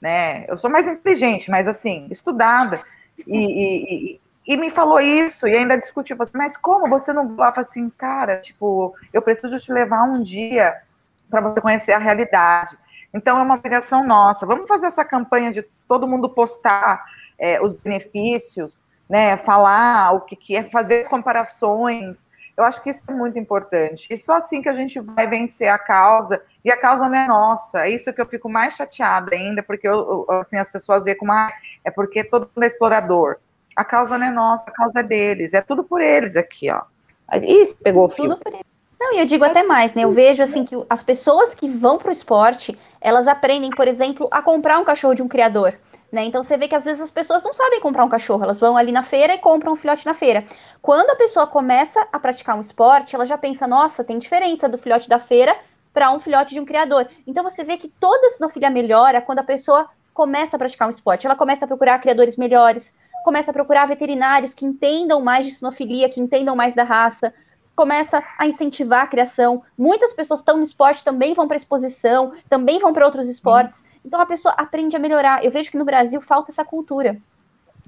né? 0.00 0.44
Eu 0.48 0.56
sou 0.56 0.70
mais 0.70 0.86
inteligente, 0.86 1.50
mas, 1.50 1.68
assim, 1.68 2.08
estudada. 2.10 2.80
E, 3.26 4.14
e, 4.14 4.20
e 4.46 4.56
me 4.56 4.70
falou 4.70 5.00
isso, 5.00 5.48
e 5.48 5.56
ainda 5.56 5.78
discutiu, 5.78 6.16
assim, 6.20 6.32
mas 6.34 6.56
como 6.56 6.88
você 6.88 7.12
não 7.12 7.34
falava 7.34 7.62
assim, 7.62 7.88
cara, 7.90 8.38
tipo, 8.38 8.94
eu 9.12 9.22
preciso 9.22 9.58
te 9.58 9.72
levar 9.72 10.02
um 10.02 10.22
dia 10.22 10.82
para 11.30 11.40
você 11.40 11.60
conhecer 11.60 11.92
a 11.92 11.98
realidade. 11.98 12.76
Então 13.12 13.38
é 13.38 13.42
uma 13.42 13.54
obrigação 13.54 14.04
nossa. 14.04 14.44
Vamos 14.44 14.66
fazer 14.66 14.86
essa 14.86 15.04
campanha 15.04 15.50
de 15.50 15.62
todo 15.88 16.06
mundo 16.06 16.28
postar 16.28 17.04
é, 17.38 17.62
os 17.62 17.72
benefícios, 17.72 18.82
né? 19.08 19.36
Falar 19.36 20.12
o 20.12 20.20
que, 20.22 20.36
que 20.36 20.56
é, 20.56 20.64
fazer 20.64 21.00
as 21.00 21.08
comparações. 21.08 22.26
Eu 22.56 22.64
acho 22.64 22.82
que 22.82 22.90
isso 22.90 23.02
é 23.08 23.12
muito 23.12 23.38
importante. 23.38 24.06
E 24.10 24.18
só 24.18 24.36
assim 24.36 24.60
que 24.60 24.68
a 24.68 24.74
gente 24.74 25.00
vai 25.00 25.26
vencer 25.26 25.68
a 25.68 25.78
causa, 25.78 26.42
e 26.64 26.70
a 26.70 26.76
causa 26.76 27.08
não 27.08 27.18
é 27.18 27.26
nossa. 27.26 27.86
É 27.86 27.90
isso 27.90 28.12
que 28.12 28.20
eu 28.20 28.26
fico 28.26 28.48
mais 28.48 28.74
chateada 28.74 29.34
ainda, 29.34 29.62
porque 29.62 29.88
eu, 29.88 30.26
assim, 30.28 30.56
as 30.56 30.68
pessoas 30.68 31.04
veem 31.04 31.16
como 31.16 31.32
ah, 31.32 31.52
é 31.84 31.90
porque 31.90 32.22
todo 32.22 32.50
mundo 32.54 32.64
é 32.64 32.66
explorador. 32.66 33.36
A 33.76 33.84
causa 33.84 34.16
não 34.18 34.26
é 34.26 34.30
nossa, 34.30 34.64
a 34.68 34.72
causa 34.72 35.00
é 35.00 35.02
deles. 35.02 35.54
É 35.54 35.60
tudo 35.60 35.84
por 35.84 36.00
eles 36.00 36.36
aqui, 36.36 36.70
ó. 36.70 36.82
Isso 37.42 37.76
pegou 37.82 38.04
o 38.04 38.08
fio. 38.08 38.38
Não, 39.00 39.14
e 39.14 39.18
eu 39.18 39.26
digo 39.26 39.44
até 39.44 39.62
mais, 39.62 39.94
né? 39.94 40.04
Eu 40.04 40.12
vejo 40.12 40.42
assim 40.42 40.64
que 40.64 40.74
as 40.88 41.02
pessoas 41.02 41.54
que 41.54 41.68
vão 41.68 41.98
para 41.98 42.08
o 42.08 42.12
esporte, 42.12 42.78
elas 43.00 43.28
aprendem, 43.28 43.70
por 43.70 43.88
exemplo, 43.88 44.28
a 44.30 44.40
comprar 44.40 44.78
um 44.78 44.84
cachorro 44.84 45.14
de 45.14 45.22
um 45.22 45.28
criador. 45.28 45.74
Né? 46.14 46.24
Então 46.24 46.44
você 46.44 46.56
vê 46.56 46.68
que 46.68 46.76
às 46.76 46.84
vezes 46.84 47.02
as 47.02 47.10
pessoas 47.10 47.42
não 47.42 47.52
sabem 47.52 47.80
comprar 47.80 48.04
um 48.04 48.08
cachorro, 48.08 48.44
elas 48.44 48.60
vão 48.60 48.76
ali 48.76 48.92
na 48.92 49.02
feira 49.02 49.34
e 49.34 49.38
compram 49.38 49.72
um 49.72 49.76
filhote 49.76 50.06
na 50.06 50.14
feira. 50.14 50.44
Quando 50.80 51.10
a 51.10 51.16
pessoa 51.16 51.44
começa 51.44 52.06
a 52.12 52.20
praticar 52.20 52.56
um 52.56 52.60
esporte, 52.60 53.16
ela 53.16 53.26
já 53.26 53.36
pensa, 53.36 53.66
nossa, 53.66 54.04
tem 54.04 54.16
diferença 54.20 54.68
do 54.68 54.78
filhote 54.78 55.08
da 55.08 55.18
feira 55.18 55.56
para 55.92 56.12
um 56.12 56.20
filhote 56.20 56.54
de 56.54 56.60
um 56.60 56.64
criador. 56.64 57.08
Então 57.26 57.42
você 57.42 57.64
vê 57.64 57.76
que 57.76 57.88
toda 57.88 58.28
a 58.28 58.30
sinofilia 58.30 58.70
melhora 58.70 59.20
quando 59.20 59.40
a 59.40 59.44
pessoa 59.44 59.88
começa 60.12 60.54
a 60.56 60.58
praticar 60.58 60.86
um 60.86 60.90
esporte. 60.90 61.26
Ela 61.26 61.34
começa 61.34 61.64
a 61.64 61.68
procurar 61.68 61.98
criadores 61.98 62.36
melhores, 62.36 62.92
começa 63.24 63.50
a 63.50 63.54
procurar 63.54 63.86
veterinários 63.86 64.52
que 64.52 64.66
entendam 64.66 65.20
mais 65.22 65.46
de 65.46 65.52
sinofilia, 65.52 66.10
que 66.10 66.20
entendam 66.20 66.54
mais 66.54 66.74
da 66.74 66.84
raça, 66.84 67.32
começa 67.74 68.22
a 68.38 68.46
incentivar 68.46 69.02
a 69.02 69.06
criação. 69.06 69.62
Muitas 69.78 70.12
pessoas 70.12 70.40
estão 70.40 70.58
no 70.58 70.62
esporte, 70.62 71.02
também 71.02 71.32
vão 71.32 71.48
para 71.48 71.56
exposição, 71.56 72.32
também 72.50 72.78
vão 72.78 72.92
para 72.92 73.06
outros 73.06 73.26
esportes. 73.26 73.82
Então 74.04 74.20
a 74.20 74.26
pessoa 74.26 74.54
aprende 74.58 74.94
a 74.94 74.98
melhorar. 74.98 75.42
Eu 75.42 75.50
vejo 75.50 75.70
que 75.70 75.78
no 75.78 75.86
Brasil 75.86 76.20
falta 76.20 76.52
essa 76.52 76.64
cultura. 76.66 77.16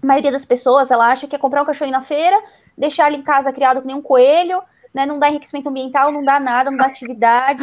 A 0.02 0.06
maioria 0.06 0.32
das 0.32 0.46
pessoas, 0.46 0.90
ela 0.90 1.06
acha 1.06 1.26
que 1.26 1.36
é 1.36 1.38
comprar 1.38 1.62
um 1.62 1.66
cachorro 1.66 1.90
na 1.90 2.00
feira, 2.00 2.42
deixar 2.76 3.08
ele 3.08 3.18
em 3.18 3.22
casa 3.22 3.52
criado 3.52 3.82
com 3.82 3.86
nem 3.86 3.96
um 3.96 4.02
coelho, 4.02 4.62
né, 4.96 5.04
não 5.04 5.18
dá 5.18 5.28
enriquecimento 5.28 5.68
ambiental, 5.68 6.10
não 6.10 6.24
dá 6.24 6.40
nada, 6.40 6.70
não 6.70 6.78
dá 6.78 6.86
atividade, 6.86 7.62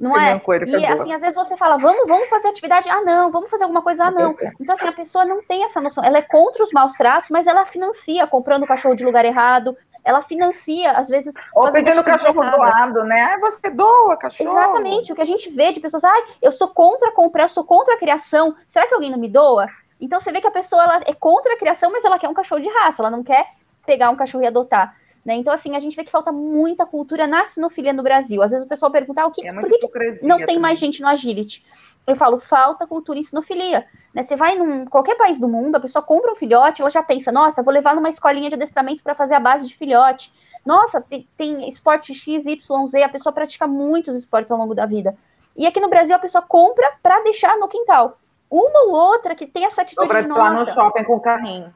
não 0.00 0.18
é? 0.18 0.42
E 0.66 0.84
assim, 0.84 1.12
às 1.12 1.20
vezes 1.20 1.36
você 1.36 1.56
fala, 1.56 1.76
vamos, 1.76 2.08
vamos 2.08 2.28
fazer 2.28 2.48
atividade, 2.48 2.90
ah 2.90 3.02
não, 3.02 3.30
vamos 3.30 3.48
fazer 3.48 3.62
alguma 3.62 3.82
coisa, 3.82 4.06
ah 4.06 4.10
não. 4.10 4.34
Então 4.60 4.74
assim, 4.74 4.88
a 4.88 4.92
pessoa 4.92 5.24
não 5.24 5.40
tem 5.44 5.62
essa 5.62 5.80
noção, 5.80 6.02
ela 6.02 6.18
é 6.18 6.22
contra 6.22 6.60
os 6.60 6.72
maus 6.72 6.94
tratos, 6.94 7.30
mas 7.30 7.46
ela 7.46 7.64
financia 7.64 8.26
comprando 8.26 8.64
o 8.64 8.66
cachorro 8.66 8.96
de 8.96 9.04
lugar 9.04 9.24
errado, 9.24 9.76
ela 10.02 10.22
financia, 10.22 10.90
às 10.90 11.08
vezes. 11.08 11.32
Ou 11.54 11.70
pedindo 11.70 12.02
cachorro 12.02 12.42
errada. 12.42 12.56
doado, 12.56 13.04
né? 13.04 13.22
Ah, 13.32 13.38
você 13.38 13.70
doa 13.70 14.16
cachorro. 14.16 14.50
Exatamente, 14.50 15.12
o 15.12 15.14
que 15.14 15.22
a 15.22 15.24
gente 15.26 15.48
vê 15.50 15.70
de 15.70 15.78
pessoas, 15.78 16.02
ai, 16.02 16.24
eu 16.42 16.50
sou 16.50 16.66
contra 16.66 17.12
comprar, 17.12 17.44
eu 17.44 17.48
sou 17.48 17.64
contra 17.64 17.94
a 17.94 17.98
criação, 17.98 18.56
será 18.66 18.88
que 18.88 18.94
alguém 18.94 19.12
não 19.12 19.20
me 19.20 19.28
doa? 19.28 19.68
Então 20.00 20.18
você 20.18 20.32
vê 20.32 20.40
que 20.40 20.48
a 20.48 20.50
pessoa 20.50 20.82
ela 20.82 21.00
é 21.06 21.14
contra 21.14 21.54
a 21.54 21.56
criação, 21.56 21.92
mas 21.92 22.04
ela 22.04 22.18
quer 22.18 22.28
um 22.28 22.34
cachorro 22.34 22.60
de 22.60 22.68
raça, 22.68 23.02
ela 23.02 23.10
não 23.10 23.22
quer 23.22 23.46
pegar 23.86 24.10
um 24.10 24.16
cachorro 24.16 24.42
e 24.42 24.48
adotar. 24.48 24.96
Né? 25.24 25.34
Então, 25.34 25.54
assim, 25.54 25.76
a 25.76 25.80
gente 25.80 25.94
vê 25.94 26.02
que 26.02 26.10
falta 26.10 26.32
muita 26.32 26.84
cultura 26.84 27.26
na 27.28 27.44
sinofilia 27.44 27.92
no 27.92 28.02
Brasil. 28.02 28.42
Às 28.42 28.50
vezes 28.50 28.66
o 28.66 28.68
pessoal 28.68 28.90
pergunta, 28.90 29.22
ah, 29.22 29.26
o 29.26 29.30
que, 29.30 29.46
é 29.46 29.52
por 29.52 29.68
que, 29.68 30.26
não 30.26 30.44
tem 30.44 30.58
mais 30.58 30.78
gente 30.78 31.00
no 31.00 31.06
agility? 31.06 31.64
Eu 32.06 32.16
falo, 32.16 32.40
falta 32.40 32.86
cultura 32.86 33.18
em 33.18 33.22
sinofilia. 33.22 33.86
Né? 34.12 34.24
Você 34.24 34.34
vai 34.34 34.58
em 34.58 34.84
qualquer 34.86 35.16
país 35.16 35.38
do 35.38 35.48
mundo, 35.48 35.76
a 35.76 35.80
pessoa 35.80 36.02
compra 36.02 36.32
um 36.32 36.34
filhote, 36.36 36.82
ela 36.82 36.90
já 36.90 37.02
pensa, 37.02 37.30
nossa, 37.30 37.62
vou 37.62 37.72
levar 37.72 37.94
numa 37.94 38.08
escolinha 38.08 38.48
de 38.48 38.56
adestramento 38.56 39.02
para 39.02 39.14
fazer 39.14 39.34
a 39.34 39.40
base 39.40 39.68
de 39.68 39.76
filhote. 39.76 40.32
Nossa, 40.66 41.00
tem, 41.00 41.28
tem 41.36 41.68
esporte 41.68 42.12
X, 42.12 42.46
Y, 42.46 42.86
Z, 42.88 43.02
a 43.02 43.08
pessoa 43.08 43.32
pratica 43.32 43.66
muitos 43.66 44.16
esportes 44.16 44.50
ao 44.50 44.58
longo 44.58 44.74
da 44.74 44.86
vida. 44.86 45.16
E 45.56 45.66
aqui 45.66 45.80
no 45.80 45.88
Brasil 45.88 46.16
a 46.16 46.18
pessoa 46.18 46.42
compra 46.42 46.92
para 47.00 47.22
deixar 47.22 47.56
no 47.58 47.68
quintal. 47.68 48.18
Uma 48.50 48.86
ou 48.86 48.92
outra 48.92 49.34
que 49.34 49.46
tem 49.46 49.64
essa 49.64 49.82
atitude 49.82 50.08
de 50.08 50.26
nossa. 50.26 50.40
lá 50.40 50.50
no 50.50 50.66
shopping 50.66 51.04
com 51.04 51.16
o 51.16 51.20
carrinho. 51.20 51.72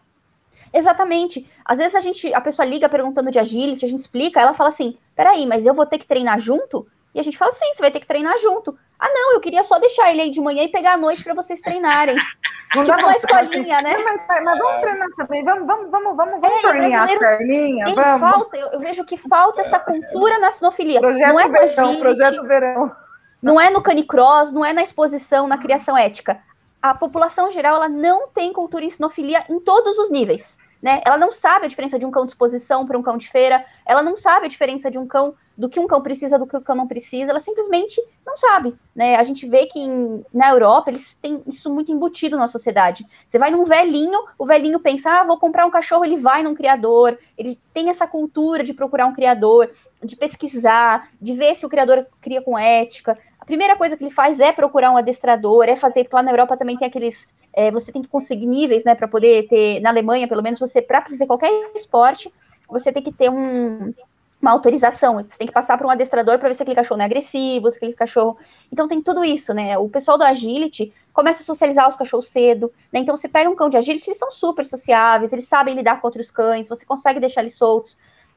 Exatamente. 0.73 1.49
Às 1.65 1.79
vezes 1.79 1.95
a 1.95 2.01
gente, 2.01 2.33
a 2.33 2.41
pessoa 2.41 2.67
liga 2.67 2.89
perguntando 2.89 3.31
de 3.31 3.39
agility, 3.39 3.85
a 3.85 3.89
gente 3.89 4.01
explica, 4.01 4.41
ela 4.41 4.55
fala 4.55 4.71
assim: 4.71 4.97
peraí, 5.15 5.47
mas 5.47 5.67
eu 5.67 5.75
vou 5.75 5.87
ter 5.87 5.99
que 5.99 6.07
treinar 6.07 6.39
junto? 6.39 6.87
E 7.17 7.21
a 7.21 7.23
gente 7.23 7.39
fala, 7.39 7.51
sim, 7.53 7.73
você 7.73 7.81
vai 7.81 7.91
ter 7.91 8.01
que 8.01 8.07
treinar 8.07 8.37
junto. 8.39 8.79
Ah, 8.99 9.09
não, 9.09 9.33
eu 9.33 9.41
queria 9.41 9.65
só 9.65 9.79
deixar 9.79 10.11
ele 10.11 10.21
aí 10.21 10.31
de 10.31 10.39
manhã 10.39 10.65
e 10.65 10.69
pegar 10.69 10.93
à 10.93 10.97
noite 10.99 11.25
para 11.25 11.33
vocês 11.33 11.63
treinarem. 11.63 12.15
Não 12.75 12.83
tipo 12.83 12.99
uma 12.99 13.17
escolinha, 13.17 13.81
né? 13.81 13.97
Mas, 13.97 14.27
mas, 14.43 14.59
vamos 14.59 14.81
treinar 14.83 15.09
também, 15.17 15.43
vamos, 15.43 15.67
vamos, 15.67 15.91
vamos, 15.91 16.17
vamos, 16.17 16.41
vamos 16.41 16.59
é, 16.59 16.61
tornear 16.61 17.05
as 17.05 17.19
perninhas, 17.19 17.95
vamos. 17.95 18.21
Falta, 18.21 18.57
eu, 18.57 18.67
eu, 18.73 18.81
vejo 18.81 19.05
que 19.05 19.17
falta 19.17 19.63
essa 19.63 19.79
cultura 19.79 20.39
na 20.41 20.51
sinofilia. 20.51 21.01
Projeto 21.01 21.29
não 21.29 21.41
é 21.41 21.49
verão, 21.49 21.85
agility, 21.85 22.01
projeto 22.03 22.43
verão. 22.43 22.93
Não 23.41 23.61
é 23.61 23.71
no 23.71 23.81
canicross, 23.81 24.53
não 24.53 24.65
é 24.65 24.75
na 24.75 24.83
exposição, 24.83 25.47
na 25.47 25.57
criação 25.57 25.97
ética. 25.97 26.43
A 26.87 26.95
população 26.95 27.51
geral, 27.51 27.75
ela 27.75 27.89
não 27.89 28.29
tem 28.29 28.53
cultura 28.53 28.85
em 28.85 28.91
sinofilia 28.91 29.45
em 29.51 29.59
todos 29.59 29.99
os 29.99 30.09
níveis. 30.09 30.57
Né? 30.81 31.01
Ela 31.05 31.19
não 31.19 31.33
sabe 31.33 31.67
a 31.67 31.69
diferença 31.69 31.99
de 31.99 32.07
um 32.07 32.13
cão 32.13 32.25
de 32.25 32.31
exposição 32.31 32.87
para 32.87 32.97
um 32.97 33.03
cão 33.03 33.17
de 33.17 33.29
feira, 33.29 33.65
ela 33.85 34.05
não 34.05 34.17
sabe 34.17 34.47
a 34.47 34.49
diferença 34.49 34.89
de 34.89 34.97
um 34.97 35.05
cão 35.05 35.35
do 35.59 35.69
que 35.69 35.81
um 35.81 35.87
cão 35.89 36.01
precisa 36.01 36.39
do 36.39 36.47
que 36.47 36.57
o 36.57 36.61
cão 36.61 36.77
não 36.77 36.87
precisa, 36.87 37.33
ela 37.33 37.41
simplesmente 37.41 38.01
não 38.25 38.37
sabe, 38.37 38.73
né? 38.95 39.17
A 39.17 39.25
gente 39.25 39.49
vê 39.49 39.67
que 39.67 39.81
em, 39.81 40.25
na 40.33 40.51
Europa 40.51 40.91
eles 40.91 41.17
têm 41.21 41.43
isso 41.47 41.73
muito 41.73 41.91
embutido 41.91 42.37
na 42.37 42.47
sociedade. 42.47 43.05
Você 43.27 43.37
vai 43.39 43.51
num 43.51 43.65
velhinho, 43.65 44.21
o 44.39 44.47
velhinho 44.47 44.79
pensa, 44.79 45.11
ah, 45.11 45.25
vou 45.25 45.39
comprar 45.39 45.67
um 45.67 45.71
cachorro, 45.71 46.05
ele 46.05 46.19
vai 46.19 46.43
num 46.43 46.55
criador, 46.55 47.19
ele 47.37 47.59
tem 47.75 47.89
essa 47.89 48.07
cultura 48.07 48.63
de 48.63 48.75
procurar 48.75 49.07
um 49.07 49.15
criador, 49.15 49.73
de 50.05 50.15
pesquisar, 50.15 51.09
de 51.21 51.33
ver 51.33 51.57
se 51.57 51.67
o 51.67 51.69
criador 51.69 52.07
cria 52.21 52.43
com 52.43 52.57
ética. 52.57 53.19
Primeira 53.47 53.77
coisa 53.77 53.97
que 53.97 54.05
ele 54.05 54.11
faz 54.11 54.41
é 54.41 54.53
procurar 54.53 54.91
um 54.91 54.97
adestrador, 54.97 55.65
é 55.65 55.77
fazer, 55.77 56.07
lá 56.13 56.23
na 56.23 56.33
Europa 56.33 56.57
também 56.57 56.77
tem 56.77 56.89
aqueles 56.89 57.27
é, 57.57 57.71
você 57.71 57.91
tem 57.91 58.03
que 58.03 58.09
conseguir 58.09 58.47
níveis, 58.47 58.85
né, 58.85 58.95
para 58.95 59.09
poder 59.09 59.49
ter, 59.49 59.81
na 59.81 59.89
Alemanha, 59.89 60.29
pelo 60.29 60.43
menos, 60.43 60.61
você, 60.61 60.83
para 60.83 61.01
fazer 61.01 61.27
qualquer 61.27 61.51
esporte, 61.75 62.31
você 62.69 62.93
tem 62.93 63.03
que 63.03 63.11
ter 63.11 63.31
um, 63.31 63.95
uma 64.43 64.51
autorização, 64.51 65.15
você 65.15 65.39
tem 65.39 65.47
que 65.47 65.53
passar 65.55 65.79
por 65.79 65.87
um 65.87 65.91
adestrador 65.91 66.39
para 66.39 66.49
ver 66.49 66.55
se 66.55 66.63
aquele 66.63 66.77
cachorro 66.77 66.99
não 66.99 67.05
é 67.05 67.07
agressivo, 67.07 67.71
se 67.71 67.79
aquele 67.79 67.95
cachorro. 67.95 68.37
Então 68.71 68.87
tem 68.87 69.01
tudo 69.01 69.25
isso, 69.25 69.55
né? 69.55 69.79
O 69.79 69.89
pessoal 69.89 70.19
do 70.19 70.25
agility 70.25 70.93
começa 71.15 71.43
a 71.43 71.47
socializar 71.47 71.89
os 71.89 71.97
cachorros 71.97 72.29
cedo, 72.29 72.71
né? 72.93 73.01
Então 73.01 73.17
você 73.17 73.29
pega 73.29 73.49
um 73.49 73.57
cão 73.57 73.71
de 73.71 73.79
agility, 73.79 74.11
eles 74.11 74.19
são 74.19 74.31
super 74.31 74.65
sociáveis, 74.65 75.33
eles 75.33 75.49
sabem 75.49 75.75
lidar 75.75 76.01
com 76.01 76.07
outros 76.07 76.31
cães, 76.31 76.69
você 76.69 76.85
consegue 76.85 77.21
deixar 77.21 77.41
eles 77.41 77.57
soltos. 77.57 77.97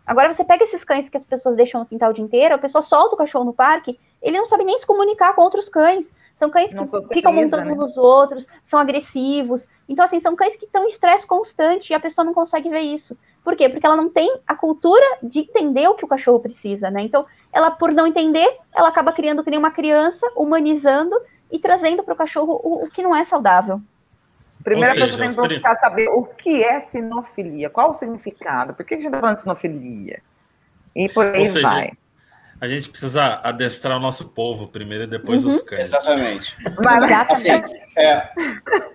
Agora 0.09 0.33
você 0.33 0.43
pega 0.43 0.63
esses 0.63 0.83
cães 0.83 1.07
que 1.07 1.17
as 1.17 1.23
pessoas 1.23 1.55
deixam 1.55 1.81
no 1.81 1.85
quintal 1.85 2.09
o 2.09 2.13
dia 2.13 2.25
inteiro, 2.25 2.55
a 2.55 2.57
pessoa 2.57 2.81
solta 2.81 3.13
o 3.13 3.17
cachorro 3.17 3.45
no 3.45 3.53
parque, 3.53 3.99
ele 4.23 4.39
não 4.39 4.45
sabe 4.47 4.63
nem 4.63 4.75
se 4.75 4.83
comunicar 4.83 5.35
com 5.35 5.43
outros 5.43 5.69
cães. 5.69 6.11
São 6.35 6.49
cães 6.49 6.73
que 6.73 7.13
ficam 7.13 7.31
montando 7.31 7.65
né? 7.65 7.75
nos 7.75 7.95
outros, 7.95 8.47
são 8.63 8.79
agressivos. 8.79 9.69
Então, 9.87 10.03
assim, 10.03 10.19
são 10.19 10.35
cães 10.35 10.55
que 10.55 10.65
estão 10.65 10.83
em 10.83 10.87
estresse 10.87 11.27
constante 11.27 11.91
e 11.91 11.93
a 11.93 11.99
pessoa 11.99 12.25
não 12.25 12.33
consegue 12.33 12.71
ver 12.71 12.79
isso. 12.79 13.15
Por 13.43 13.55
quê? 13.55 13.69
Porque 13.69 13.85
ela 13.85 13.95
não 13.95 14.09
tem 14.09 14.35
a 14.47 14.55
cultura 14.55 15.05
de 15.21 15.41
entender 15.41 15.87
o 15.87 15.93
que 15.93 16.05
o 16.05 16.07
cachorro 16.07 16.39
precisa, 16.39 16.89
né? 16.89 17.03
Então, 17.03 17.23
ela, 17.53 17.69
por 17.69 17.93
não 17.93 18.07
entender, 18.07 18.57
ela 18.73 18.89
acaba 18.89 19.11
criando 19.11 19.43
que 19.43 19.51
nem 19.51 19.59
uma 19.59 19.69
criança, 19.69 20.27
humanizando 20.35 21.15
e 21.51 21.59
trazendo 21.59 22.01
para 22.01 22.15
o 22.15 22.17
cachorro 22.17 22.59
o, 22.63 22.89
que 22.89 23.03
não 23.03 23.15
é 23.15 23.23
saudável. 23.23 23.79
Primeira 24.63 24.93
coisa 24.93 25.13
que 25.13 25.19
tem 25.19 25.29
que 25.29 25.55
buscar 25.55 25.79
saber 25.79 26.09
o 26.09 26.25
que 26.25 26.63
é 26.63 26.81
sinofilia, 26.81 27.69
qual 27.69 27.91
o 27.91 27.95
significado, 27.95 28.73
por 28.73 28.85
que 28.85 28.95
a 28.95 28.97
gente 28.97 29.07
está 29.07 29.19
falando 29.19 29.35
de 29.35 29.41
sinofilia? 29.41 30.21
E 30.95 31.07
por 31.09 31.27
aí 31.27 31.45
seja, 31.45 31.67
vai. 31.67 31.91
A 32.59 32.67
gente 32.67 32.89
precisa 32.89 33.39
adestrar 33.41 33.95
o 33.97 34.01
nosso 34.01 34.29
povo 34.29 34.67
primeiro 34.67 35.05
e 35.05 35.07
depois 35.07 35.45
uhum. 35.45 35.51
os 35.51 35.61
cães. 35.61 35.81
Exatamente. 35.81 36.55
Assim, 37.29 37.51
é, 37.95 38.29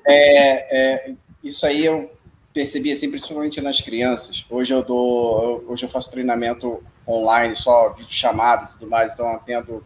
é, 0.06 1.06
é, 1.06 1.14
isso 1.42 1.64
aí 1.64 1.84
eu 1.84 2.12
percebi 2.52 2.92
assim, 2.92 3.10
principalmente 3.10 3.60
nas 3.62 3.80
crianças. 3.80 4.44
Hoje 4.50 4.74
eu 4.74 4.82
dou, 4.82 5.64
hoje 5.66 5.86
eu 5.86 5.88
faço 5.88 6.10
treinamento 6.10 6.82
online, 7.08 7.56
só 7.56 7.90
vídeo 7.90 8.12
chamado 8.12 8.66
e 8.66 8.72
tudo 8.74 8.88
mais, 8.88 9.14
então 9.14 9.28
atendo 9.28 9.84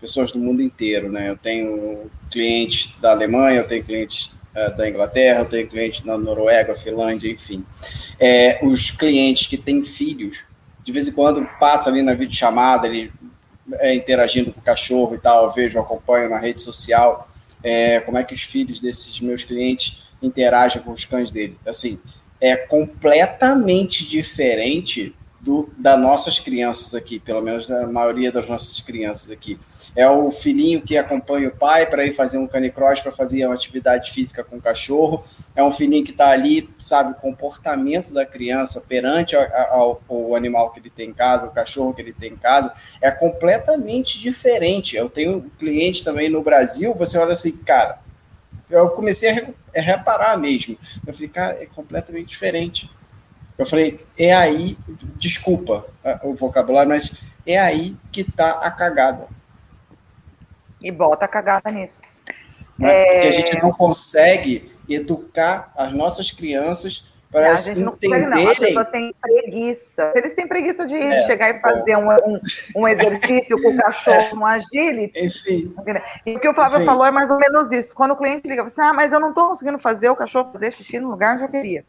pessoas 0.00 0.30
do 0.30 0.38
mundo 0.38 0.62
inteiro, 0.62 1.10
né? 1.10 1.28
Eu 1.28 1.36
tenho 1.36 2.08
clientes 2.30 2.94
da 3.00 3.10
Alemanha, 3.10 3.60
eu 3.60 3.68
tenho 3.68 3.84
clientes 3.84 4.32
da 4.70 4.88
Inglaterra, 4.88 5.40
eu 5.40 5.44
tenho 5.44 5.68
clientes 5.68 6.04
na 6.04 6.16
Noruega, 6.16 6.74
Finlândia, 6.74 7.30
enfim. 7.30 7.64
É, 8.18 8.58
os 8.62 8.90
clientes 8.90 9.46
que 9.46 9.56
têm 9.56 9.84
filhos 9.84 10.44
de 10.86 10.92
vez 10.92 11.08
em 11.08 11.12
quando 11.12 11.44
passa 11.58 11.90
ali 11.90 12.00
na 12.00 12.14
videochamada, 12.14 12.86
ele 12.86 13.12
é, 13.80 13.92
interagindo 13.92 14.52
com 14.52 14.60
o 14.60 14.62
cachorro 14.62 15.16
e 15.16 15.18
tal, 15.18 15.52
vejo, 15.52 15.80
acompanho 15.80 16.30
na 16.30 16.38
rede 16.38 16.62
social, 16.62 17.28
é, 17.60 17.98
como 17.98 18.16
é 18.16 18.22
que 18.22 18.32
os 18.32 18.42
filhos 18.42 18.78
desses 18.78 19.20
meus 19.20 19.42
clientes 19.42 20.06
interagem 20.22 20.80
com 20.80 20.92
os 20.92 21.04
cães 21.04 21.32
dele. 21.32 21.58
Assim, 21.66 21.98
é 22.40 22.56
completamente 22.56 24.06
diferente 24.06 25.12
do, 25.46 25.70
das 25.78 25.98
nossas 25.98 26.40
crianças 26.40 26.92
aqui, 26.92 27.20
pelo 27.20 27.40
menos 27.40 27.68
da 27.68 27.86
maioria 27.86 28.32
das 28.32 28.48
nossas 28.48 28.80
crianças 28.80 29.30
aqui. 29.30 29.56
É 29.94 30.10
o 30.10 30.32
filhinho 30.32 30.82
que 30.82 30.98
acompanha 30.98 31.48
o 31.48 31.52
pai 31.52 31.86
para 31.86 32.04
ir 32.04 32.12
fazer 32.12 32.36
um 32.36 32.48
canicross, 32.48 33.00
para 33.00 33.12
fazer 33.12 33.46
uma 33.46 33.54
atividade 33.54 34.10
física 34.10 34.42
com 34.42 34.56
o 34.56 34.60
cachorro. 34.60 35.24
É 35.54 35.62
um 35.62 35.70
filhinho 35.70 36.04
que 36.04 36.10
está 36.10 36.30
ali, 36.30 36.68
sabe, 36.80 37.12
o 37.12 37.14
comportamento 37.14 38.12
da 38.12 38.26
criança 38.26 38.84
perante 38.88 39.36
ao, 39.36 40.02
animal 40.34 40.72
que 40.72 40.80
ele 40.80 40.90
tem 40.90 41.10
em 41.10 41.14
casa, 41.14 41.46
o 41.46 41.52
cachorro 41.52 41.94
que 41.94 42.02
ele 42.02 42.12
tem 42.12 42.32
em 42.32 42.36
casa, 42.36 42.74
é 43.00 43.10
completamente 43.12 44.18
diferente. 44.18 44.96
Eu 44.96 45.08
tenho 45.08 45.48
clientes 45.56 46.02
também 46.02 46.28
no 46.28 46.42
Brasil, 46.42 46.92
você 46.92 47.16
olha 47.18 47.32
assim, 47.32 47.56
cara, 47.58 48.00
eu 48.68 48.90
comecei 48.90 49.30
a 49.76 49.80
reparar 49.80 50.36
mesmo. 50.36 50.76
Eu 51.06 51.14
falei, 51.14 51.28
cara, 51.28 51.62
é 51.62 51.66
completamente 51.66 52.26
diferente. 52.26 52.90
Eu 53.58 53.64
falei, 53.64 53.98
é 54.18 54.34
aí, 54.34 54.76
desculpa 55.16 55.86
o 56.22 56.34
vocabulário, 56.34 56.90
mas 56.90 57.24
é 57.46 57.58
aí 57.58 57.96
que 58.12 58.20
está 58.20 58.50
a 58.50 58.70
cagada. 58.70 59.28
E 60.82 60.90
bota 60.90 61.24
a 61.24 61.28
cagada 61.28 61.70
nisso. 61.70 61.94
É... 62.80 63.12
Porque 63.12 63.28
a 63.28 63.30
gente 63.30 63.62
não 63.62 63.72
consegue 63.72 64.70
educar 64.88 65.72
as 65.74 65.92
nossas 65.92 66.30
crianças 66.30 67.04
para 67.30 67.48
elas 67.48 67.66
entenderem. 67.66 68.28
Não, 68.28 68.50
as 68.50 68.58
pessoas 68.58 68.88
têm 68.88 69.14
preguiça. 69.20 70.12
Se 70.12 70.18
eles 70.18 70.34
têm 70.34 70.46
preguiça 70.46 70.86
de 70.86 70.96
é, 70.96 71.26
chegar 71.26 71.50
e 71.50 71.60
fazer 71.60 71.96
um, 71.96 72.10
um, 72.10 72.38
um, 72.76 72.88
exercício 72.88 73.60
com 73.60 73.68
o 73.68 73.76
cachorro 73.76 74.36
no 74.36 74.46
agility. 74.46 75.24
Enfim. 75.24 75.74
E 76.24 76.36
o 76.36 76.40
que 76.40 76.48
o 76.48 76.54
Flávio 76.54 76.76
Enfim. 76.76 76.86
falou 76.86 77.04
é 77.04 77.10
mais 77.10 77.30
ou 77.30 77.38
menos 77.38 77.72
isso. 77.72 77.94
Quando 77.94 78.12
o 78.12 78.16
cliente 78.16 78.46
liga, 78.46 78.62
você, 78.62 78.80
ah, 78.80 78.92
mas 78.92 79.12
eu 79.12 79.20
não 79.20 79.30
estou 79.30 79.48
conseguindo 79.48 79.78
fazer 79.78 80.08
o 80.08 80.16
cachorro 80.16 80.52
fazer 80.52 80.72
xixi 80.72 81.00
no 81.00 81.10
lugar 81.10 81.34
onde 81.34 81.44
eu 81.44 81.48
queria. 81.48 81.84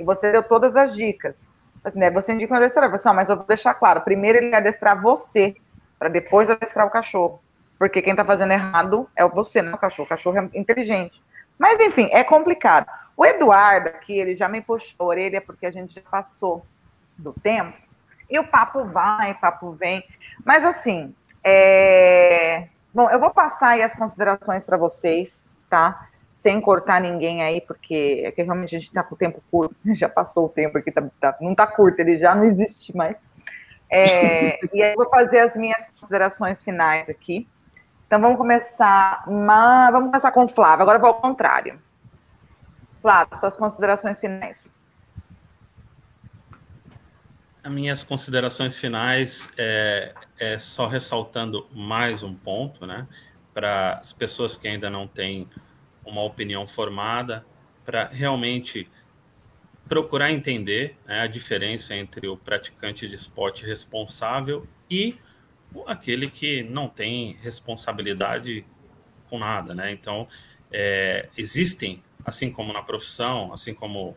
E 0.00 0.02
você 0.02 0.32
deu 0.32 0.42
todas 0.42 0.76
as 0.76 0.94
dicas. 0.94 1.46
Assim, 1.84 1.98
né? 1.98 2.10
Você 2.10 2.32
indica 2.32 2.54
um 2.54 2.56
adestrador. 2.56 2.98
Mas 3.14 3.28
eu 3.28 3.36
vou 3.36 3.44
deixar 3.44 3.74
claro. 3.74 4.00
Primeiro 4.00 4.38
ele 4.38 4.54
adestrar 4.54 5.00
você, 5.00 5.54
para 5.98 6.08
depois 6.08 6.48
adestrar 6.48 6.86
o 6.86 6.90
cachorro. 6.90 7.42
Porque 7.78 8.00
quem 8.00 8.12
está 8.12 8.24
fazendo 8.24 8.52
errado 8.52 9.08
é 9.14 9.28
você, 9.28 9.60
não 9.60 9.74
o 9.74 9.78
cachorro. 9.78 10.06
O 10.06 10.08
cachorro 10.08 10.38
é 10.38 10.58
inteligente. 10.58 11.22
Mas, 11.58 11.78
enfim, 11.80 12.08
é 12.12 12.24
complicado. 12.24 12.86
O 13.14 13.26
Eduardo 13.26 13.90
aqui, 13.90 14.18
ele 14.18 14.34
já 14.34 14.48
me 14.48 14.62
puxou 14.62 14.94
a 15.00 15.04
orelha 15.04 15.40
porque 15.42 15.66
a 15.66 15.70
gente 15.70 15.94
já 15.94 16.00
passou 16.10 16.64
do 17.18 17.34
tempo. 17.34 17.76
E 18.30 18.38
o 18.38 18.44
papo 18.44 18.84
vai, 18.84 19.34
papo 19.34 19.72
vem. 19.72 20.02
Mas, 20.42 20.64
assim, 20.64 21.14
é... 21.44 22.68
bom, 22.94 23.10
eu 23.10 23.20
vou 23.20 23.30
passar 23.30 23.70
aí 23.70 23.82
as 23.82 23.94
considerações 23.94 24.64
para 24.64 24.78
vocês, 24.78 25.44
tá? 25.68 26.08
Sem 26.40 26.58
cortar 26.58 27.02
ninguém 27.02 27.42
aí, 27.42 27.60
porque 27.60 28.22
é 28.24 28.32
que 28.32 28.42
realmente 28.42 28.74
a 28.74 28.78
gente 28.78 28.88
está 28.88 29.02
com 29.02 29.14
o 29.14 29.18
tempo 29.18 29.44
curto. 29.50 29.76
Já 29.92 30.08
passou 30.08 30.46
o 30.46 30.48
tempo 30.48 30.78
aqui, 30.78 30.90
tá, 30.90 31.02
tá, 31.20 31.36
não 31.38 31.52
está 31.52 31.66
curto, 31.66 32.00
ele 32.00 32.18
já 32.18 32.34
não 32.34 32.44
existe 32.44 32.96
mais. 32.96 33.18
É, 33.90 34.58
e 34.74 34.82
aí 34.82 34.92
eu 34.92 34.96
vou 34.96 35.10
fazer 35.10 35.40
as 35.40 35.54
minhas 35.54 35.84
considerações 35.84 36.62
finais 36.62 37.10
aqui. 37.10 37.46
Então 38.06 38.18
vamos 38.18 38.38
começar, 38.38 39.22
mas, 39.28 39.92
vamos 39.92 40.08
começar 40.08 40.32
com 40.32 40.44
o 40.44 40.48
Flávio, 40.48 40.82
agora 40.82 40.96
eu 40.96 41.02
vou 41.02 41.10
ao 41.10 41.20
contrário. 41.20 41.78
Flávio, 43.02 43.38
suas 43.38 43.54
considerações 43.54 44.18
finais. 44.18 44.72
As 47.62 47.70
minhas 47.70 48.02
considerações 48.02 48.78
finais 48.78 49.50
é, 49.58 50.14
é 50.38 50.58
só 50.58 50.86
ressaltando 50.86 51.68
mais 51.70 52.22
um 52.22 52.34
ponto, 52.34 52.86
né? 52.86 53.06
Para 53.52 53.98
as 53.98 54.14
pessoas 54.14 54.56
que 54.56 54.66
ainda 54.66 54.88
não 54.88 55.06
têm 55.06 55.46
uma 56.10 56.22
opinião 56.22 56.66
formada, 56.66 57.44
para 57.84 58.08
realmente 58.08 58.88
procurar 59.88 60.30
entender 60.30 60.96
né, 61.06 61.22
a 61.22 61.26
diferença 61.26 61.96
entre 61.96 62.28
o 62.28 62.36
praticante 62.36 63.08
de 63.08 63.14
esporte 63.14 63.64
responsável 63.64 64.66
e 64.88 65.16
aquele 65.86 66.30
que 66.30 66.62
não 66.62 66.88
tem 66.88 67.36
responsabilidade 67.42 68.64
com 69.28 69.38
nada, 69.38 69.74
né? 69.74 69.90
Então, 69.92 70.28
é, 70.70 71.28
existem, 71.36 72.02
assim 72.24 72.52
como 72.52 72.72
na 72.72 72.82
profissão, 72.82 73.52
assim 73.52 73.74
como 73.74 74.16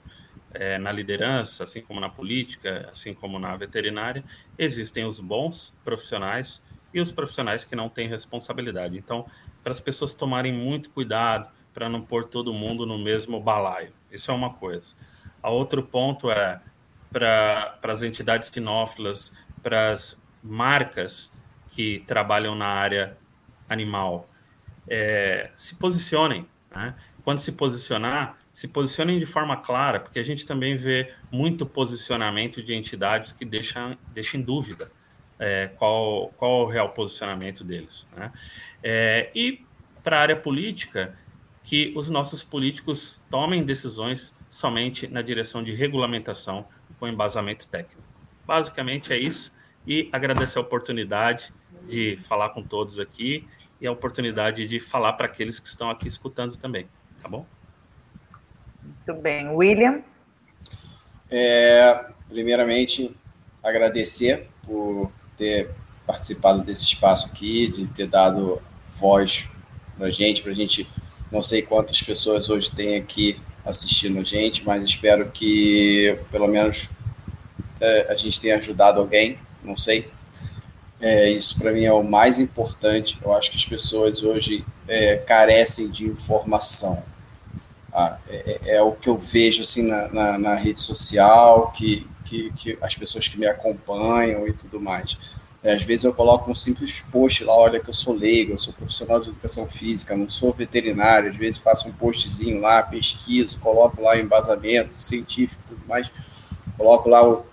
é, 0.53 0.78
na 0.78 0.91
liderança, 0.91 1.64
assim 1.64 1.82
como 1.82 1.99
na 1.99 2.10
política, 2.10 2.90
assim 2.91 3.14
como 3.14 3.40
na 3.40 3.56
veterinária, 3.56 4.24
existem 4.57 5.06
os 5.06 5.20
bons 5.20 5.74
profissionais 5.84 6.61
e 6.94 7.02
os 7.02 7.11
profissionais 7.11 7.65
que 7.65 7.76
não 7.76 7.90
têm 7.90 8.07
responsabilidade. 8.07 8.98
Então, 8.98 9.26
para 9.64 9.72
as 9.72 9.80
pessoas 9.80 10.14
tomarem 10.14 10.53
muito 10.53 10.90
cuidado 10.91 11.49
para 11.73 11.89
não 11.89 12.01
pôr 12.01 12.25
todo 12.25 12.53
mundo 12.53 12.85
no 12.85 12.97
mesmo 12.97 13.39
balaio. 13.39 13.91
Isso 14.11 14.29
é 14.31 14.33
uma 14.33 14.53
coisa. 14.53 14.95
A 15.41 15.49
outro 15.49 15.83
ponto 15.83 16.29
é 16.29 16.61
para 17.11 17.77
as 17.83 18.03
entidades 18.03 18.49
sinófilas, 18.49 19.31
para 19.61 19.91
as 19.91 20.17
marcas 20.43 21.31
que 21.69 22.03
trabalham 22.05 22.55
na 22.55 22.67
área 22.67 23.17
animal, 23.69 24.29
é, 24.87 25.51
se 25.55 25.75
posicionem. 25.75 26.47
Né? 26.73 26.95
Quando 27.23 27.39
se 27.39 27.53
posicionar, 27.53 28.37
se 28.51 28.67
posicionem 28.67 29.17
de 29.17 29.25
forma 29.25 29.57
clara, 29.57 29.99
porque 29.99 30.19
a 30.19 30.23
gente 30.23 30.45
também 30.45 30.75
vê 30.75 31.13
muito 31.31 31.65
posicionamento 31.65 32.61
de 32.61 32.73
entidades 32.73 33.31
que 33.31 33.45
deixam, 33.45 33.97
deixam 34.13 34.39
em 34.39 34.43
dúvida 34.43 34.91
é, 35.39 35.67
qual, 35.67 36.29
qual 36.37 36.61
o 36.61 36.65
real 36.65 36.89
posicionamento 36.89 37.63
deles. 37.63 38.07
Né? 38.15 38.31
É, 38.83 39.31
e 39.33 39.65
para 40.03 40.17
a 40.17 40.21
área 40.21 40.35
política, 40.35 41.17
que 41.64 41.94
os 41.95 42.10
nossos 42.10 42.44
políticos 42.44 43.19
tomem 43.30 43.64
decisões 43.64 44.34
somente 44.49 45.07
na 45.07 45.22
direção 45.22 45.64
de 45.64 45.73
regulamentação 45.73 46.65
com 46.99 47.07
embasamento 47.07 47.68
técnico. 47.68 48.03
Basicamente 48.45 49.14
é 49.14 49.18
isso 49.18 49.52
e 49.88 50.10
agradecer 50.11 50.60
a 50.60 50.61
oportunidade 50.61 51.53
de 51.88 52.18
falar 52.18 52.49
com 52.49 52.61
todos 52.61 52.99
aqui 52.99 53.48
e 53.80 53.88
a 53.88 53.91
oportunidade 53.91 54.68
de 54.68 54.80
falar 54.80 55.14
para 55.14 55.26
aqueles 55.26 55.60
que 55.60 55.68
estão 55.68 55.90
aqui 55.90 56.07
escutando 56.07 56.56
também, 56.57 56.88
tá 57.22 57.27
bom? 57.27 57.45
Muito 58.81 59.22
bem. 59.22 59.49
William? 59.49 60.02
É, 61.30 62.06
primeiramente, 62.30 63.15
agradecer 63.61 64.48
por 64.61 65.11
ter 65.35 65.69
participado 66.06 66.61
desse 66.64 66.84
espaço 66.84 67.27
aqui, 67.27 67.68
de 67.68 67.88
ter 67.88 68.07
dado 68.07 68.61
voz 68.94 69.49
para 69.98 70.07
a 70.07 70.11
gente, 70.11 70.41
para 70.41 70.52
a 70.52 70.56
gente, 70.56 70.88
não 71.34 71.41
sei 71.41 71.64
quantas 71.64 71.99
pessoas 71.99 72.47
hoje 72.47 72.72
tem 72.72 72.95
aqui 72.95 73.41
assistindo 73.65 74.19
a 74.19 74.23
gente, 74.23 74.64
mas 74.64 74.84
espero 74.84 75.31
que 75.31 76.15
pelo 76.31 76.47
menos 76.47 76.91
é, 77.81 78.05
a 78.07 78.15
gente 78.15 78.39
tenha 78.39 78.57
ajudado 78.57 78.99
alguém, 78.99 79.39
não 79.64 79.76
sei. 79.76 80.07
É, 81.01 81.31
isso 81.31 81.57
para 81.57 81.72
mim 81.72 81.85
é 81.85 81.91
o 81.91 82.03
mais 82.03 82.39
importante. 82.39 83.18
Eu 83.23 83.34
acho 83.34 83.49
que 83.49 83.57
as 83.57 83.65
pessoas 83.65 84.22
hoje 84.22 84.64
é, 84.88 85.18
carecem 85.18 85.89
de 85.89 86.05
informação. 86.05 87.03
Ah, 87.91 88.18
é, 88.30 88.60
é, 88.65 88.76
é, 88.76 88.81
o 88.84 88.91
que 88.91 89.10
eu 89.10 89.18
vejo 89.18 89.61
assim 89.61 89.88
na, 89.88 90.07
na, 90.10 90.38
na 90.38 90.55
rede 90.55 90.84
social, 90.84 91.72
que, 91.72 92.07
que, 92.26 92.53
que, 92.53 92.77
as 92.80 92.95
pessoas 92.95 93.27
que 93.27 93.39
me 93.39 93.47
acompanham 93.47 94.47
e 94.47 94.53
tudo 94.53 94.80
mais. 94.80 95.18
É, 95.64 95.73
às 95.73 95.84
vezes 95.84 96.03
eu 96.03 96.14
coloco 96.14 96.52
um 96.52 96.56
simples 96.56 96.99
post 96.99 97.44
lá, 97.45 97.56
olha 97.56 97.80
que 97.80 97.90
eu 97.90 97.94
sou 97.94 98.14
leigo, 98.14 98.52
eu 98.52 98.57
sou 98.57 98.73
profissional 98.73 99.22
de 99.22 99.30
educação 99.30 99.65
física, 99.65 100.15
não 100.15 100.27
sou 100.27 100.52
veterinário, 100.52 101.31
às 101.31 101.38
vezes 101.38 101.57
faço 101.57 101.88
um 101.88 101.94
postzinho 101.94 102.60
lá, 102.60 102.84
pesquiso, 102.84 103.60
coloco 103.60 104.02
lá 104.02 104.19
embasamento 104.19 104.94
científico 104.95 105.64
e 105.65 105.69
tudo 105.69 105.88
mais, 105.88 106.11
coloco 106.77 107.07
lá 107.07 107.26
o, 107.26 107.45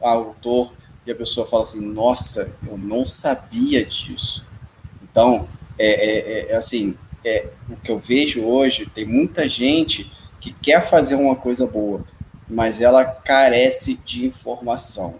o 0.00 0.06
autor 0.06 0.72
e 1.06 1.12
a 1.12 1.14
pessoa 1.14 1.46
fala 1.46 1.62
assim, 1.62 1.84
nossa, 1.84 2.56
eu 2.66 2.78
não 2.78 3.06
sabia 3.06 3.84
disso. 3.84 4.46
Então, 5.02 5.46
é, 5.78 5.88
é, 5.88 6.18
é, 6.18 6.52
é 6.52 6.56
assim, 6.56 6.96
é, 7.24 7.48
o 7.68 7.76
que 7.76 7.90
eu 7.90 7.98
vejo 7.98 8.44
hoje, 8.44 8.86
tem 8.86 9.04
muita 9.04 9.48
gente 9.48 10.10
que 10.40 10.52
quer 10.52 10.80
fazer 10.80 11.16
uma 11.16 11.36
coisa 11.36 11.66
boa, 11.66 12.02
mas 12.48 12.80
ela 12.80 13.04
carece 13.04 13.98
de 14.04 14.26
informação. 14.26 15.16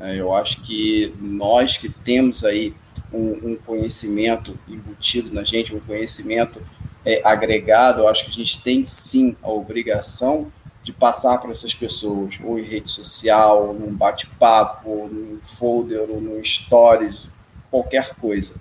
É, 0.00 0.16
eu 0.16 0.32
acho 0.32 0.60
que 0.60 1.14
nós 1.20 1.76
que 1.76 1.88
temos 1.88 2.44
aí 2.44 2.74
um, 3.12 3.52
um 3.52 3.56
conhecimento 3.56 4.58
embutido 4.68 5.32
na 5.32 5.42
gente, 5.42 5.74
um 5.74 5.80
conhecimento 5.80 6.60
é, 7.04 7.20
agregado, 7.24 8.02
eu 8.02 8.08
acho 8.08 8.24
que 8.24 8.30
a 8.30 8.34
gente 8.34 8.62
tem 8.62 8.84
sim 8.84 9.36
a 9.42 9.50
obrigação 9.50 10.52
de 10.82 10.92
passar 10.92 11.38
para 11.38 11.50
essas 11.50 11.74
pessoas, 11.74 12.38
ou 12.42 12.58
em 12.58 12.64
rede 12.64 12.90
social, 12.90 13.68
ou 13.68 13.74
num 13.74 13.94
bate-papo, 13.94 14.88
ou 14.88 15.08
num 15.08 15.38
folder, 15.40 16.06
ou 16.08 16.20
no 16.20 16.42
stories, 16.42 17.28
qualquer 17.70 18.14
coisa. 18.14 18.54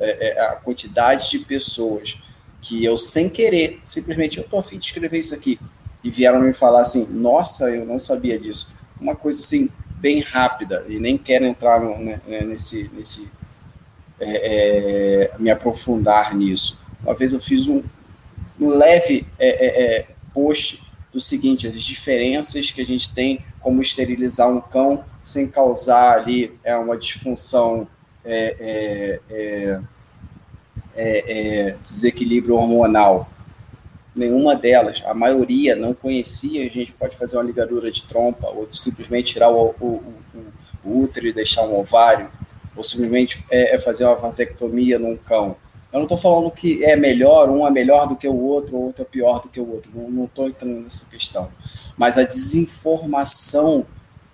É, 0.00 0.28
é, 0.28 0.40
a 0.40 0.56
quantidade 0.56 1.30
de 1.30 1.38
pessoas 1.40 2.18
que 2.60 2.84
eu, 2.84 2.98
sem 2.98 3.28
querer, 3.28 3.80
simplesmente, 3.84 4.38
eu 4.38 4.44
estou 4.44 4.58
afim 4.58 4.78
de 4.78 4.86
escrever 4.86 5.20
isso 5.20 5.34
aqui, 5.34 5.58
e 6.02 6.10
vieram 6.10 6.40
me 6.40 6.52
falar 6.52 6.80
assim, 6.80 7.06
nossa, 7.06 7.70
eu 7.70 7.84
não 7.84 7.98
sabia 7.98 8.38
disso. 8.38 8.70
Uma 9.00 9.14
coisa 9.14 9.40
assim, 9.40 9.68
bem 10.00 10.20
rápida 10.20 10.84
e 10.88 10.98
nem 10.98 11.18
quero 11.18 11.44
entrar 11.44 11.80
no, 11.80 11.98
né, 11.98 12.20
né, 12.26 12.40
nesse, 12.42 12.90
nesse 12.94 13.28
é, 14.20 15.30
é, 15.30 15.30
me 15.38 15.50
aprofundar 15.50 16.34
nisso. 16.34 16.78
Uma 17.02 17.14
vez 17.14 17.32
eu 17.32 17.40
fiz 17.40 17.68
um, 17.68 17.82
um 18.60 18.68
leve 18.70 19.26
é, 19.38 19.48
é, 19.48 19.82
é, 19.82 20.06
post 20.32 20.82
do 21.12 21.20
seguinte: 21.20 21.66
as 21.66 21.82
diferenças 21.82 22.70
que 22.70 22.80
a 22.80 22.86
gente 22.86 23.12
tem 23.14 23.44
como 23.60 23.82
esterilizar 23.82 24.48
um 24.48 24.60
cão 24.60 25.04
sem 25.22 25.46
causar 25.46 26.18
ali 26.18 26.58
é 26.64 26.76
uma 26.76 26.96
disfunção 26.96 27.86
é, 28.24 29.76
desequilíbrio 31.82 32.56
hormonal 32.56 33.30
nenhuma 34.18 34.56
delas, 34.56 35.02
a 35.06 35.14
maioria 35.14 35.76
não 35.76 35.94
conhecia, 35.94 36.66
a 36.66 36.68
gente 36.68 36.92
pode 36.92 37.16
fazer 37.16 37.36
uma 37.36 37.44
ligadura 37.44 37.90
de 37.90 38.02
trompa, 38.02 38.48
ou 38.48 38.68
simplesmente 38.72 39.32
tirar 39.32 39.50
o, 39.50 39.74
o, 39.80 39.86
o, 39.86 40.44
o 40.84 41.00
útero 41.00 41.26
e 41.26 41.32
deixar 41.32 41.62
um 41.62 41.78
ovário, 41.78 42.28
ou 42.76 42.82
simplesmente 42.82 43.44
é, 43.50 43.76
é 43.76 43.78
fazer 43.78 44.04
uma 44.04 44.16
vasectomia 44.16 44.98
num 44.98 45.16
cão. 45.16 45.56
Eu 45.92 45.98
não 45.98 46.02
estou 46.02 46.18
falando 46.18 46.50
que 46.50 46.84
é 46.84 46.96
melhor, 46.96 47.48
um 47.48 47.66
é 47.66 47.70
melhor 47.70 48.06
do 48.06 48.16
que 48.16 48.28
o 48.28 48.36
outro, 48.36 48.76
ou 48.76 48.86
outro 48.86 49.02
é 49.02 49.06
pior 49.06 49.40
do 49.40 49.48
que 49.48 49.60
o 49.60 49.70
outro, 49.70 49.90
não 49.94 50.24
estou 50.24 50.48
entrando 50.48 50.82
nessa 50.82 51.06
questão. 51.06 51.48
Mas 51.96 52.18
a 52.18 52.24
desinformação 52.24 53.86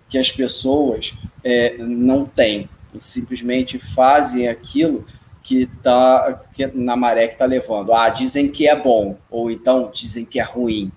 que 0.09 0.19
as 0.19 0.33
pessoas 0.33 1.13
é, 1.45 1.77
não 1.79 2.25
têm, 2.25 2.69
e 2.95 3.03
simplesmente 3.03 3.79
fazem 3.79 4.49
aquilo 4.49 5.05
que 5.45 5.67
tá 5.83 6.43
que, 6.55 6.67
na 6.67 6.97
maré 6.97 7.29
que 7.29 7.35
está 7.35 7.45
levando. 7.45 7.93
Ah, 7.93 8.09
dizem 8.09 8.51
que 8.51 8.67
é 8.67 8.75
bom, 8.75 9.17
ou 9.31 9.51
então 9.51 9.91
dizem 9.93 10.25
que 10.25 10.41
é 10.41 10.43
ruim, 10.43 10.91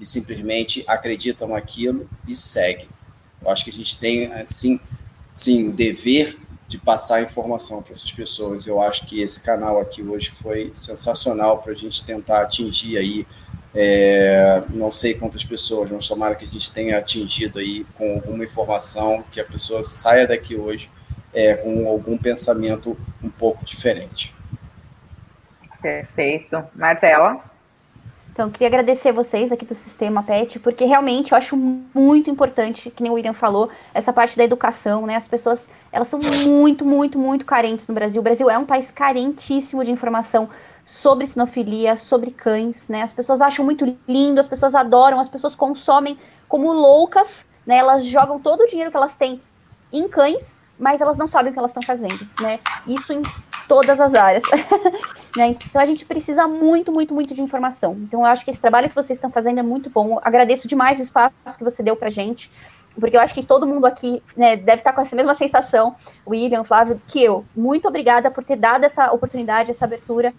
e 0.00 0.06
simplesmente 0.06 0.82
acreditam 0.88 1.48
naquilo 1.48 2.08
e 2.26 2.34
seguem. 2.34 2.88
Eu 3.42 3.50
acho 3.50 3.62
que 3.62 3.70
a 3.70 3.72
gente 3.72 3.98
tem, 4.00 4.32
assim, 4.32 4.80
sim, 5.34 5.68
o 5.68 5.72
dever 5.72 6.36
de 6.66 6.78
passar 6.78 7.22
informação 7.22 7.82
para 7.82 7.92
essas 7.92 8.10
pessoas. 8.10 8.66
Eu 8.66 8.80
acho 8.80 9.04
que 9.04 9.20
esse 9.20 9.42
canal 9.42 9.78
aqui 9.78 10.02
hoje 10.02 10.30
foi 10.30 10.70
sensacional 10.72 11.58
para 11.58 11.72
a 11.72 11.76
gente 11.76 12.02
tentar 12.02 12.42
atingir 12.42 12.96
aí, 12.96 13.26
é, 13.74 14.62
não 14.70 14.90
sei 14.90 15.14
quantas 15.14 15.44
pessoas, 15.44 15.90
mas 15.90 16.08
tomara 16.08 16.34
que 16.34 16.44
a 16.44 16.48
gente 16.48 16.72
tenha 16.72 16.96
atingido 16.96 17.58
aí 17.58 17.84
com 17.98 18.14
alguma 18.14 18.44
informação, 18.44 19.22
que 19.30 19.40
a 19.40 19.44
pessoa 19.44 19.84
saia 19.84 20.26
daqui 20.26 20.56
hoje 20.56 20.88
é, 21.32 21.54
com 21.54 21.86
algum 21.88 22.18
pensamento 22.18 22.96
um 23.22 23.30
pouco 23.30 23.64
diferente. 23.64 24.34
Perfeito. 25.80 26.62
Marcela? 26.74 27.50
Então, 28.32 28.46
eu 28.46 28.52
queria 28.52 28.68
agradecer 28.68 29.12
vocês 29.12 29.50
aqui 29.50 29.66
do 29.66 29.74
Sistema 29.74 30.22
PET, 30.22 30.60
porque 30.60 30.84
realmente 30.84 31.32
eu 31.32 31.38
acho 31.38 31.56
muito 31.56 32.30
importante, 32.30 32.90
que 32.90 33.02
nem 33.02 33.10
o 33.10 33.14
William 33.16 33.32
falou, 33.32 33.68
essa 33.92 34.12
parte 34.12 34.36
da 34.36 34.44
educação, 34.44 35.04
né? 35.04 35.16
As 35.16 35.26
pessoas, 35.26 35.68
elas 35.90 36.08
são 36.08 36.20
muito, 36.46 36.84
muito, 36.84 37.18
muito 37.18 37.44
carentes 37.44 37.86
no 37.88 37.94
Brasil. 37.94 38.20
O 38.20 38.24
Brasil 38.24 38.48
é 38.48 38.56
um 38.56 38.64
país 38.64 38.90
carentíssimo 38.90 39.84
de 39.84 39.90
informação 39.90 40.48
sobre 40.84 41.26
sinofilia, 41.26 41.96
sobre 41.96 42.30
cães, 42.30 42.88
né? 42.88 43.02
As 43.02 43.12
pessoas 43.12 43.40
acham 43.40 43.64
muito 43.64 43.96
lindo, 44.08 44.40
as 44.40 44.48
pessoas 44.48 44.74
adoram, 44.74 45.20
as 45.20 45.28
pessoas 45.28 45.54
consomem 45.54 46.16
como 46.48 46.72
loucas, 46.72 47.44
né? 47.66 47.76
Elas 47.76 48.06
jogam 48.06 48.38
todo 48.38 48.62
o 48.62 48.66
dinheiro 48.66 48.90
que 48.90 48.96
elas 48.96 49.14
têm 49.16 49.40
em 49.92 50.08
cães, 50.08 50.56
mas 50.80 51.00
elas 51.00 51.18
não 51.18 51.28
sabem 51.28 51.50
o 51.50 51.52
que 51.52 51.58
elas 51.58 51.70
estão 51.70 51.82
fazendo, 51.82 52.26
né? 52.40 52.58
Isso 52.86 53.12
em 53.12 53.20
todas 53.68 54.00
as 54.00 54.14
áreas. 54.14 54.42
né? 55.36 55.56
Então 55.68 55.80
a 55.80 55.86
gente 55.86 56.04
precisa 56.04 56.48
muito, 56.48 56.90
muito, 56.90 57.14
muito 57.14 57.34
de 57.34 57.42
informação. 57.42 57.92
Então 58.00 58.20
eu 58.20 58.26
acho 58.26 58.44
que 58.44 58.50
esse 58.50 58.60
trabalho 58.60 58.88
que 58.88 58.94
vocês 58.94 59.16
estão 59.16 59.30
fazendo 59.30 59.60
é 59.60 59.62
muito 59.62 59.90
bom. 59.90 60.18
Agradeço 60.22 60.66
demais 60.66 60.98
o 60.98 61.02
espaço 61.02 61.34
que 61.56 61.62
você 61.62 61.82
deu 61.82 61.94
pra 61.94 62.10
gente, 62.10 62.50
porque 62.98 63.16
eu 63.16 63.20
acho 63.20 63.34
que 63.34 63.44
todo 63.44 63.66
mundo 63.66 63.86
aqui 63.86 64.22
né, 64.36 64.56
deve 64.56 64.80
estar 64.80 64.92
com 64.92 65.02
essa 65.02 65.14
mesma 65.14 65.34
sensação, 65.34 65.94
William, 66.26 66.64
Flávio, 66.64 67.00
que 67.06 67.22
eu. 67.22 67.44
Muito 67.54 67.86
obrigada 67.86 68.30
por 68.30 68.42
ter 68.42 68.56
dado 68.56 68.84
essa 68.84 69.12
oportunidade, 69.12 69.70
essa 69.70 69.84
abertura. 69.84 70.34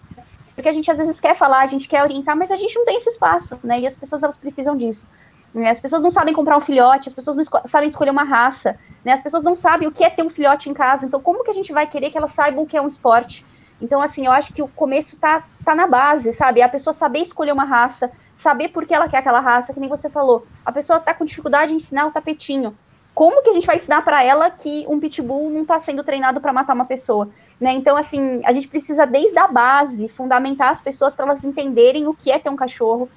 Porque 0.54 0.68
a 0.68 0.72
gente 0.72 0.90
às 0.90 0.98
vezes 0.98 1.18
quer 1.18 1.34
falar, 1.34 1.60
a 1.60 1.66
gente 1.66 1.88
quer 1.88 2.02
orientar, 2.02 2.36
mas 2.36 2.50
a 2.50 2.56
gente 2.56 2.74
não 2.74 2.84
tem 2.84 2.96
esse 2.96 3.08
espaço, 3.08 3.58
né? 3.64 3.80
E 3.80 3.86
as 3.86 3.94
pessoas 3.94 4.22
elas 4.22 4.36
precisam 4.36 4.76
disso. 4.76 5.06
Né? 5.54 5.70
As 5.70 5.80
pessoas 5.80 6.02
não 6.02 6.10
sabem 6.10 6.32
comprar 6.32 6.56
um 6.56 6.60
filhote, 6.60 7.08
as 7.08 7.14
pessoas 7.14 7.36
não 7.36 7.42
esco 7.42 7.60
sabem 7.66 7.88
escolher 7.88 8.10
uma 8.10 8.24
raça, 8.24 8.78
né? 9.04 9.12
As 9.12 9.20
pessoas 9.20 9.44
não 9.44 9.54
sabem 9.54 9.86
o 9.86 9.92
que 9.92 10.02
é 10.02 10.08
ter 10.08 10.22
um 10.22 10.30
filhote 10.30 10.70
em 10.70 10.74
casa. 10.74 11.04
Então, 11.04 11.20
como 11.20 11.44
que 11.44 11.50
a 11.50 11.54
gente 11.54 11.72
vai 11.72 11.86
querer 11.86 12.10
que 12.10 12.16
elas 12.16 12.32
saibam 12.32 12.64
o 12.64 12.66
que 12.66 12.76
é 12.76 12.80
um 12.80 12.88
esporte? 12.88 13.44
Então, 13.80 14.00
assim, 14.00 14.26
eu 14.26 14.32
acho 14.32 14.52
que 14.52 14.62
o 14.62 14.68
começo 14.68 15.18
tá, 15.18 15.42
tá 15.64 15.74
na 15.74 15.86
base, 15.86 16.32
sabe? 16.32 16.62
A 16.62 16.68
pessoa 16.68 16.94
saber 16.94 17.18
escolher 17.18 17.52
uma 17.52 17.64
raça, 17.64 18.10
saber 18.34 18.68
por 18.68 18.86
que 18.86 18.94
ela 18.94 19.08
quer 19.08 19.18
aquela 19.18 19.40
raça, 19.40 19.74
que 19.74 19.80
nem 19.80 19.88
você 19.88 20.08
falou. 20.08 20.46
A 20.64 20.70
pessoa 20.70 21.00
tá 21.00 21.12
com 21.12 21.24
dificuldade 21.24 21.72
em 21.72 21.76
ensinar 21.76 22.06
o 22.06 22.12
tapetinho. 22.12 22.76
Como 23.14 23.42
que 23.42 23.50
a 23.50 23.52
gente 23.52 23.66
vai 23.66 23.76
ensinar 23.76 24.02
para 24.02 24.22
ela 24.22 24.50
que 24.50 24.86
um 24.88 24.98
pitbull 24.98 25.50
não 25.50 25.62
está 25.62 25.78
sendo 25.78 26.02
treinado 26.02 26.40
para 26.40 26.52
matar 26.52 26.74
uma 26.74 26.84
pessoa? 26.84 27.28
Né? 27.60 27.72
Então, 27.72 27.96
assim, 27.96 28.40
a 28.44 28.52
gente 28.52 28.68
precisa, 28.68 29.06
desde 29.06 29.38
a 29.38 29.46
base, 29.46 30.08
fundamentar 30.08 30.70
as 30.70 30.80
pessoas 30.80 31.14
para 31.14 31.26
elas 31.26 31.44
entenderem 31.44 32.06
o 32.06 32.14
que 32.14 32.30
é 32.30 32.38
ter 32.38 32.48
um 32.48 32.56
cachorro, 32.56 33.08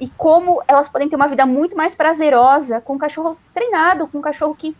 e 0.00 0.08
como 0.08 0.62
elas 0.66 0.88
podem 0.88 1.08
ter 1.08 1.16
uma 1.16 1.28
vida 1.28 1.44
muito 1.44 1.76
mais 1.76 1.94
prazerosa 1.94 2.80
com 2.80 2.94
um 2.94 2.98
cachorro 2.98 3.36
treinado, 3.52 4.08
com 4.08 4.18
um 4.18 4.22
cachorro 4.22 4.54
que 4.54 4.74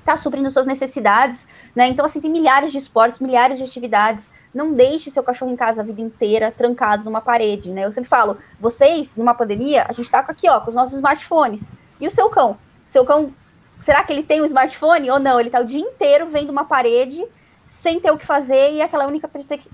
está 0.00 0.16
suprindo 0.16 0.50
suas 0.50 0.66
necessidades, 0.66 1.46
né? 1.76 1.86
Então, 1.86 2.04
assim, 2.04 2.20
tem 2.20 2.30
milhares 2.30 2.72
de 2.72 2.78
esportes, 2.78 3.20
milhares 3.20 3.58
de 3.58 3.64
atividades. 3.64 4.30
Não 4.52 4.72
deixe 4.72 5.10
seu 5.10 5.22
cachorro 5.22 5.52
em 5.52 5.56
casa 5.56 5.82
a 5.82 5.84
vida 5.84 6.00
inteira 6.00 6.50
trancado 6.50 7.04
numa 7.04 7.20
parede, 7.20 7.70
né? 7.70 7.84
Eu 7.84 7.92
sempre 7.92 8.08
falo, 8.08 8.38
vocês, 8.58 9.14
numa 9.14 9.34
pandemia, 9.34 9.84
a 9.86 9.92
gente 9.92 10.06
está 10.06 10.20
aqui, 10.20 10.48
ó, 10.48 10.60
com 10.60 10.70
os 10.70 10.74
nossos 10.74 10.94
smartphones. 10.94 11.70
E 12.00 12.08
o 12.08 12.10
seu 12.10 12.28
cão? 12.30 12.56
Seu 12.86 13.04
cão, 13.04 13.32
será 13.82 14.02
que 14.02 14.12
ele 14.12 14.22
tem 14.22 14.40
um 14.40 14.46
smartphone 14.46 15.10
ou 15.10 15.18
não? 15.18 15.38
Ele 15.38 15.50
está 15.50 15.60
o 15.60 15.64
dia 15.66 15.80
inteiro 15.80 16.26
vendo 16.26 16.50
uma 16.50 16.64
parede 16.64 17.24
sem 17.66 18.00
ter 18.00 18.10
o 18.10 18.16
que 18.16 18.26
fazer 18.26 18.72
e 18.72 18.80
aquela 18.80 19.06
única 19.06 19.28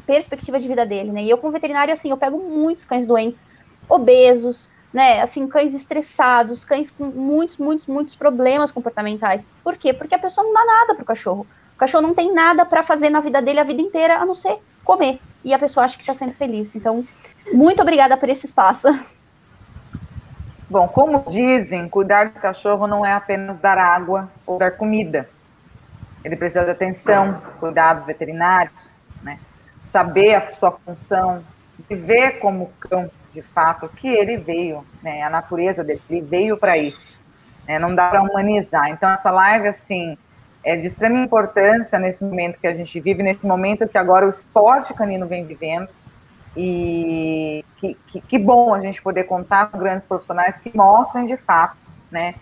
perspectiva 0.05 0.59
de 0.59 0.69
vida 0.69 0.85
dele, 0.85 1.13
né? 1.13 1.23
E 1.23 1.31
eu, 1.31 1.39
como 1.39 1.53
veterinário, 1.53 1.93
assim, 1.93 2.11
eu 2.11 2.17
pego 2.17 2.39
muitos 2.39 2.85
cães 2.85 3.07
doentes, 3.07 3.47
obesos, 3.89 4.71
né? 4.93 5.21
Assim, 5.21 5.47
cães 5.49 5.75
estressados, 5.75 6.65
cães 6.65 6.91
com 6.91 7.05
muitos, 7.05 7.57
muitos, 7.57 7.87
muitos 7.87 8.15
problemas 8.15 8.71
comportamentais. 8.71 9.53
Por 9.63 9.77
quê? 9.77 9.93
Porque 9.93 10.15
a 10.15 10.19
pessoa 10.19 10.47
não 10.47 10.55
dá 10.55 10.65
nada 10.65 10.95
pro 10.95 11.05
cachorro. 11.05 11.47
O 11.75 11.79
cachorro 11.79 12.03
não 12.03 12.15
tem 12.15 12.33
nada 12.33 12.65
para 12.65 12.83
fazer 12.83 13.11
na 13.11 13.21
vida 13.21 13.43
dele 13.43 13.59
a 13.59 13.65
vida 13.65 13.83
inteira, 13.83 14.19
a 14.19 14.25
não 14.25 14.35
ser 14.35 14.59
comer. 14.85 15.19
E 15.45 15.53
a 15.53 15.59
pessoa 15.59 15.85
acha 15.85 15.97
que 15.97 16.03
está 16.03 16.15
sendo 16.15 16.33
feliz. 16.33 16.77
Então, 16.77 17.05
muito 17.53 17.83
obrigada 17.83 18.17
por 18.17 18.29
esse 18.29 18.47
espaço. 18.47 18.87
Bom, 20.71 20.89
como 20.89 21.25
dizem, 21.29 21.89
cuidar 21.89 22.27
do 22.31 22.41
cachorro 22.41 22.87
não 22.87 23.05
é 23.05 23.13
apenas 23.13 23.59
dar 23.61 23.77
água 23.77 24.31
ou 24.47 24.59
dar 24.59 24.71
comida. 24.71 25.29
Ele 26.25 26.37
precisa 26.37 26.65
de 26.65 26.71
atenção, 26.71 27.43
cuidados 27.61 28.05
veterinários, 28.05 28.91
né? 29.23 29.39
saber 29.83 30.37
a 30.37 30.53
sua 30.55 30.71
função, 30.71 31.45
viver 31.89 32.39
como 32.39 32.73
cão 32.81 33.11
de 33.35 33.43
fato, 33.43 33.89
que 33.89 34.09
ele 34.09 34.37
veio, 34.37 34.87
né? 35.03 35.23
A 35.23 35.29
natureza 35.29 35.83
dele, 35.83 36.01
ele 36.09 36.21
veio 36.21 36.57
para 36.57 36.79
isso. 36.79 37.21
Né? 37.67 37.79
Não 37.79 37.93
dá 37.95 38.09
para 38.09 38.23
humanizar. 38.23 38.89
Então, 38.91 39.11
essa 39.11 39.31
live, 39.31 39.67
assim, 39.67 40.17
é 40.63 40.77
de 40.77 40.87
extrema 40.87 41.19
importância 41.19 41.99
nesse 41.99 42.23
momento 42.23 42.61
que 42.61 42.67
a 42.67 42.73
gente 42.73 42.99
vive, 43.01 43.23
nesse 43.23 43.45
momento 43.45 43.89
que 43.89 43.99
agora 43.99 44.25
o 44.25 44.31
esporte 44.31 44.95
canino 44.95 45.27
vem 45.27 45.45
vivendo. 45.45 45.89
E 46.57 47.65
que, 47.79 47.95
que, 48.07 48.21
que 48.21 48.39
bom 48.39 48.73
a 48.73 48.81
gente 48.81 49.03
poder 49.03 49.25
contar 49.25 49.67
com 49.67 49.79
grandes 49.79 50.07
profissionais 50.07 50.61
que 50.61 50.75
mostrem 50.77 51.27
de 51.27 51.37
fato, 51.37 51.77
né? 52.11 52.37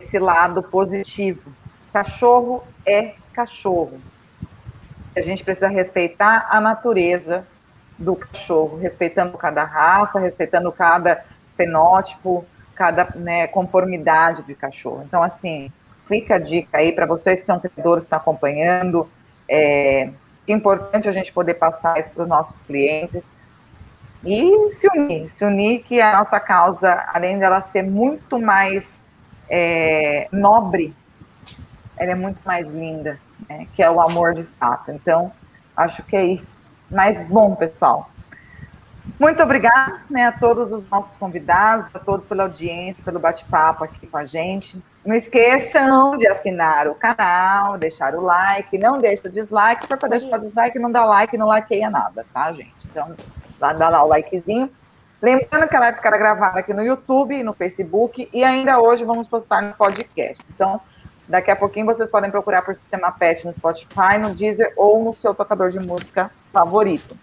Esse 0.00 0.18
lado 0.18 0.62
positivo. 0.62 1.52
Cachorro 1.92 2.64
é 2.86 3.14
cachorro. 3.34 4.00
A 5.14 5.20
gente 5.20 5.44
precisa 5.44 5.68
respeitar 5.68 6.46
a 6.50 6.60
natureza 6.60 7.46
do 7.98 8.14
cachorro, 8.14 8.78
respeitando 8.78 9.36
cada 9.36 9.64
raça, 9.64 10.20
respeitando 10.20 10.70
cada 10.70 11.24
fenótipo, 11.56 12.46
cada 12.74 13.08
né, 13.16 13.46
conformidade 13.48 14.42
de 14.42 14.54
cachorro. 14.54 15.02
Então, 15.04 15.22
assim, 15.22 15.72
fica 16.06 16.36
a 16.36 16.38
dica 16.38 16.78
aí 16.78 16.92
para 16.92 17.06
vocês 17.06 17.40
que 17.40 17.46
são 17.46 17.58
criadores 17.58 18.04
que 18.04 18.06
estão 18.06 18.18
acompanhando. 18.18 19.08
É, 19.48 20.10
importante 20.46 21.08
a 21.08 21.12
gente 21.12 21.32
poder 21.32 21.54
passar 21.54 21.98
isso 21.98 22.10
para 22.12 22.22
os 22.22 22.28
nossos 22.28 22.60
clientes 22.62 23.28
e 24.24 24.70
se 24.72 24.88
unir, 24.88 25.30
se 25.30 25.44
unir 25.44 25.82
que 25.84 26.00
a 26.00 26.16
nossa 26.16 26.40
causa, 26.40 27.04
além 27.12 27.38
dela 27.38 27.62
ser 27.62 27.82
muito 27.82 28.38
mais 28.38 29.00
é, 29.48 30.28
nobre, 30.32 30.94
ela 31.96 32.12
é 32.12 32.14
muito 32.14 32.40
mais 32.44 32.68
linda, 32.68 33.18
né, 33.48 33.66
que 33.74 33.82
é 33.82 33.90
o 33.90 34.00
amor 34.00 34.34
de 34.34 34.42
fato. 34.42 34.90
Então, 34.90 35.32
acho 35.76 36.02
que 36.02 36.16
é 36.16 36.24
isso. 36.24 36.67
Mas, 36.90 37.20
bom, 37.28 37.54
pessoal, 37.54 38.10
muito 39.18 39.42
obrigada 39.42 40.00
né, 40.10 40.26
a 40.26 40.32
todos 40.32 40.72
os 40.72 40.88
nossos 40.88 41.16
convidados, 41.16 41.88
a 41.94 41.98
todos 41.98 42.26
pela 42.26 42.44
audiência, 42.44 43.02
pelo 43.04 43.18
bate-papo 43.18 43.84
aqui 43.84 44.06
com 44.06 44.16
a 44.16 44.26
gente. 44.26 44.82
Não 45.04 45.14
esqueçam 45.14 46.16
de 46.16 46.26
assinar 46.26 46.88
o 46.88 46.94
canal, 46.94 47.78
deixar 47.78 48.14
o 48.14 48.20
like, 48.20 48.76
não 48.78 49.00
deixa 49.00 49.26
o 49.26 49.30
dislike, 49.30 49.86
para 49.86 50.08
deixar 50.08 50.36
o 50.36 50.40
dislike 50.40 50.78
não 50.78 50.90
dá 50.92 51.04
like, 51.04 51.36
não 51.36 51.48
likeia 51.48 51.90
nada, 51.90 52.24
tá, 52.32 52.52
gente? 52.52 52.74
Então, 52.84 53.14
dá 53.58 53.88
lá 53.88 54.04
o 54.04 54.08
likezinho. 54.08 54.70
Lembrando 55.20 55.68
que 55.68 55.74
ela 55.74 55.86
vai 55.86 55.94
ficar 55.94 56.16
gravada 56.16 56.60
aqui 56.60 56.72
no 56.72 56.82
YouTube, 56.82 57.42
no 57.42 57.52
Facebook, 57.52 58.28
e 58.32 58.44
ainda 58.44 58.78
hoje 58.78 59.04
vamos 59.04 59.26
postar 59.26 59.62
no 59.62 59.74
podcast. 59.74 60.44
Então, 60.54 60.80
Daqui 61.28 61.50
a 61.50 61.56
pouquinho 61.56 61.84
vocês 61.84 62.10
podem 62.10 62.30
procurar 62.30 62.62
por 62.62 62.74
Sistema 62.74 63.12
Pet 63.12 63.44
no 63.44 63.52
Spotify, 63.52 64.16
no 64.18 64.34
Deezer 64.34 64.72
ou 64.78 65.04
no 65.04 65.12
seu 65.12 65.34
tocador 65.34 65.68
de 65.68 65.78
música 65.78 66.30
favorito. 66.52 67.16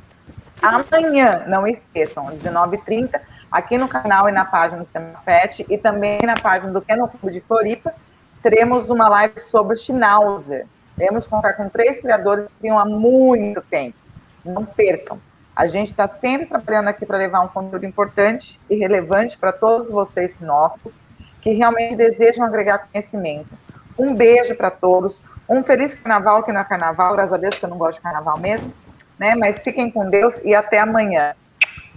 Amanhã, 0.61 1.43
não 1.47 1.67
esqueçam, 1.67 2.27
às 2.27 2.41
19h30, 2.43 3.19
aqui 3.51 3.77
no 3.77 3.87
canal 3.87 4.27
e 4.27 4.31
na 4.31 4.45
página 4.45 4.79
do 4.79 4.85
Sistema 4.85 5.19
Pet 5.23 5.65
e 5.69 5.77
também 5.77 6.19
na 6.23 6.35
página 6.35 6.71
do 6.71 6.81
Kennel 6.81 7.07
Clube 7.07 7.33
de 7.33 7.41
Floripa, 7.41 7.93
teremos 8.41 8.89
uma 8.89 9.07
live 9.09 9.39
sobre 9.39 9.75
Schnauzer. 9.75 10.65
Temos 10.97 11.27
contar 11.27 11.53
com 11.53 11.67
três 11.67 11.99
criadores 11.99 12.45
que 12.45 12.51
criam 12.59 12.79
há 12.79 12.85
muito 12.85 13.61
tempo. 13.61 13.97
Não 14.43 14.65
percam. 14.65 15.19
A 15.55 15.67
gente 15.67 15.91
está 15.91 16.07
sempre 16.07 16.47
trabalhando 16.47 16.89
aqui 16.89 17.05
para 17.05 17.17
levar 17.17 17.41
um 17.41 17.47
conteúdo 17.47 17.85
importante 17.85 18.59
e 18.69 18.75
relevante 18.75 19.37
para 19.37 19.51
todos 19.51 19.89
vocês 19.89 20.33
sinófilos 20.33 20.99
que 21.41 21.51
realmente 21.51 21.95
desejam 21.95 22.43
agregar 22.43 22.87
conhecimento. 22.91 23.49
Um 23.97 24.15
beijo 24.15 24.55
para 24.55 24.71
todos. 24.71 25.21
Um 25.47 25.63
feliz 25.63 25.93
carnaval, 25.93 26.43
que 26.43 26.51
não 26.51 26.59
é 26.59 26.63
carnaval, 26.63 27.13
graças 27.13 27.33
a 27.33 27.37
Deus, 27.37 27.57
que 27.57 27.65
eu 27.65 27.69
não 27.69 27.77
gosto 27.77 27.97
de 27.97 28.01
carnaval 28.01 28.37
mesmo. 28.39 28.73
Né? 29.19 29.35
Mas 29.35 29.59
fiquem 29.59 29.89
com 29.89 30.09
Deus 30.09 30.35
e 30.43 30.53
até 30.53 30.79
amanhã. 30.79 31.33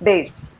Beijos. 0.00 0.58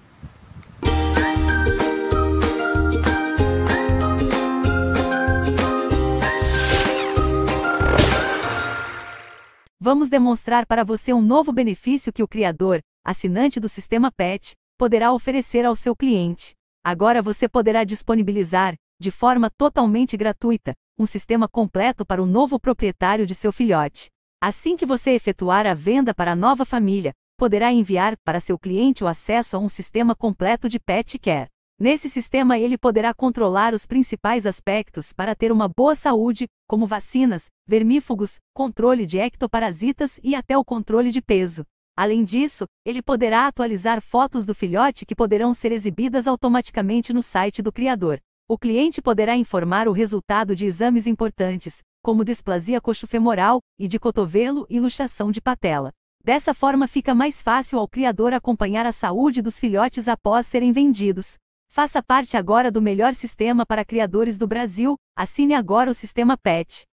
Vamos 9.81 10.09
demonstrar 10.09 10.67
para 10.67 10.85
você 10.85 11.13
um 11.13 11.23
novo 11.23 11.53
benefício 11.53 12.13
que 12.13 12.23
o 12.23 12.29
criador, 12.29 12.81
assinante 13.05 13.59
do 13.59 13.69
sistema 13.69 14.11
PET, 14.11 14.55
poderá 14.77 15.13
oferecer 15.13 15.65
ao 15.65 15.75
seu 15.75 15.97
cliente. 15.97 16.53
Agora 16.85 17.23
você 17.23 17.49
poderá 17.49 17.85
disponibilizar, 17.85 18.75
de 19.01 19.11
forma 19.11 19.49
totalmente 19.57 20.17
gratuita, 20.17 20.75
um 20.99 21.07
sistema 21.07 21.49
completo 21.49 22.05
para 22.05 22.23
o 22.23 22.27
novo 22.27 22.59
proprietário 22.59 23.25
de 23.25 23.35
seu 23.35 23.53
filhote. 23.53 24.09
Assim 24.41 24.77
que 24.77 24.87
você 24.87 25.11
efetuar 25.11 25.67
a 25.67 25.75
venda 25.75 26.15
para 26.15 26.31
a 26.31 26.37
nova 26.37 26.65
família, 26.65 27.13
poderá 27.37 27.73
enviar 27.73 28.17
para 28.25 28.39
seu 28.39 28.57
cliente 28.57 29.03
o 29.03 29.09
acesso 29.09 29.57
a 29.57 29.59
um 29.59 29.69
sistema 29.69 30.15
completo 30.15 30.69
de 30.69 30.79
pet 30.79 31.19
care. 31.19 31.49
Nesse 31.77 32.09
sistema, 32.09 32.57
ele 32.57 32.79
poderá 32.79 33.13
controlar 33.13 33.75
os 33.75 33.85
principais 33.85 34.47
aspectos 34.47 35.13
para 35.13 35.35
ter 35.35 35.51
uma 35.51 35.69
boa 35.69 35.97
saúde, 35.97 36.47
como 36.69 36.87
vacinas, 36.87 37.47
vermífugos, 37.67 38.39
controle 38.55 39.07
de 39.07 39.19
ectoparasitas 39.19 40.21
e 40.23 40.37
até 40.37 40.57
o 40.57 40.65
controle 40.65 41.11
de 41.11 41.21
peso. 41.21 41.65
Além 41.97 42.23
disso, 42.23 42.65
ele 42.87 43.03
poderá 43.03 43.49
atualizar 43.49 44.01
fotos 44.01 44.47
do 44.47 44.55
filhote 44.55 45.05
que 45.05 45.17
poderão 45.17 45.53
ser 45.53 45.73
exibidas 45.73 46.29
automaticamente 46.29 47.13
no 47.13 47.25
site 47.25 47.61
do 47.61 47.73
criador. 47.73 48.21
O 48.49 48.57
cliente 48.57 49.03
poderá 49.03 49.37
informar 49.37 49.89
o 49.89 49.93
resultado 49.93 50.55
de 50.55 50.65
exames 50.65 51.09
importantes, 51.09 51.83
como 52.09 52.25
displasia 52.25 52.81
coxofemoral 52.81 53.61
e 53.79 53.87
de 53.87 53.99
cotovelo 53.99 54.67
e 54.71 54.81
luxação 54.81 55.31
de 55.31 55.43
patela. 55.43 55.93
Dessa 56.25 56.55
forma 56.55 56.89
fica 56.89 57.15
mais 57.15 57.43
fácil 57.43 57.79
ao 57.79 57.87
criador 57.87 58.33
acompanhar 58.33 58.87
a 58.87 58.93
saúde 58.93 59.43
dos 59.43 59.59
filhotes 59.59 60.09
após 60.09 60.47
serem 60.47 60.73
vendidos. 60.73 61.37
Faça 61.71 62.03
parte 62.03 62.35
agora 62.35 62.71
do 62.71 62.81
melhor 62.81 63.13
sistema 63.13 63.67
para 63.67 63.85
criadores 63.85 64.39
do 64.39 64.49
Brasil. 64.49 64.97
Assine 65.15 65.53
agora 65.53 65.91
o 65.91 65.95
Sistema 65.95 66.35
PET. 66.39 66.87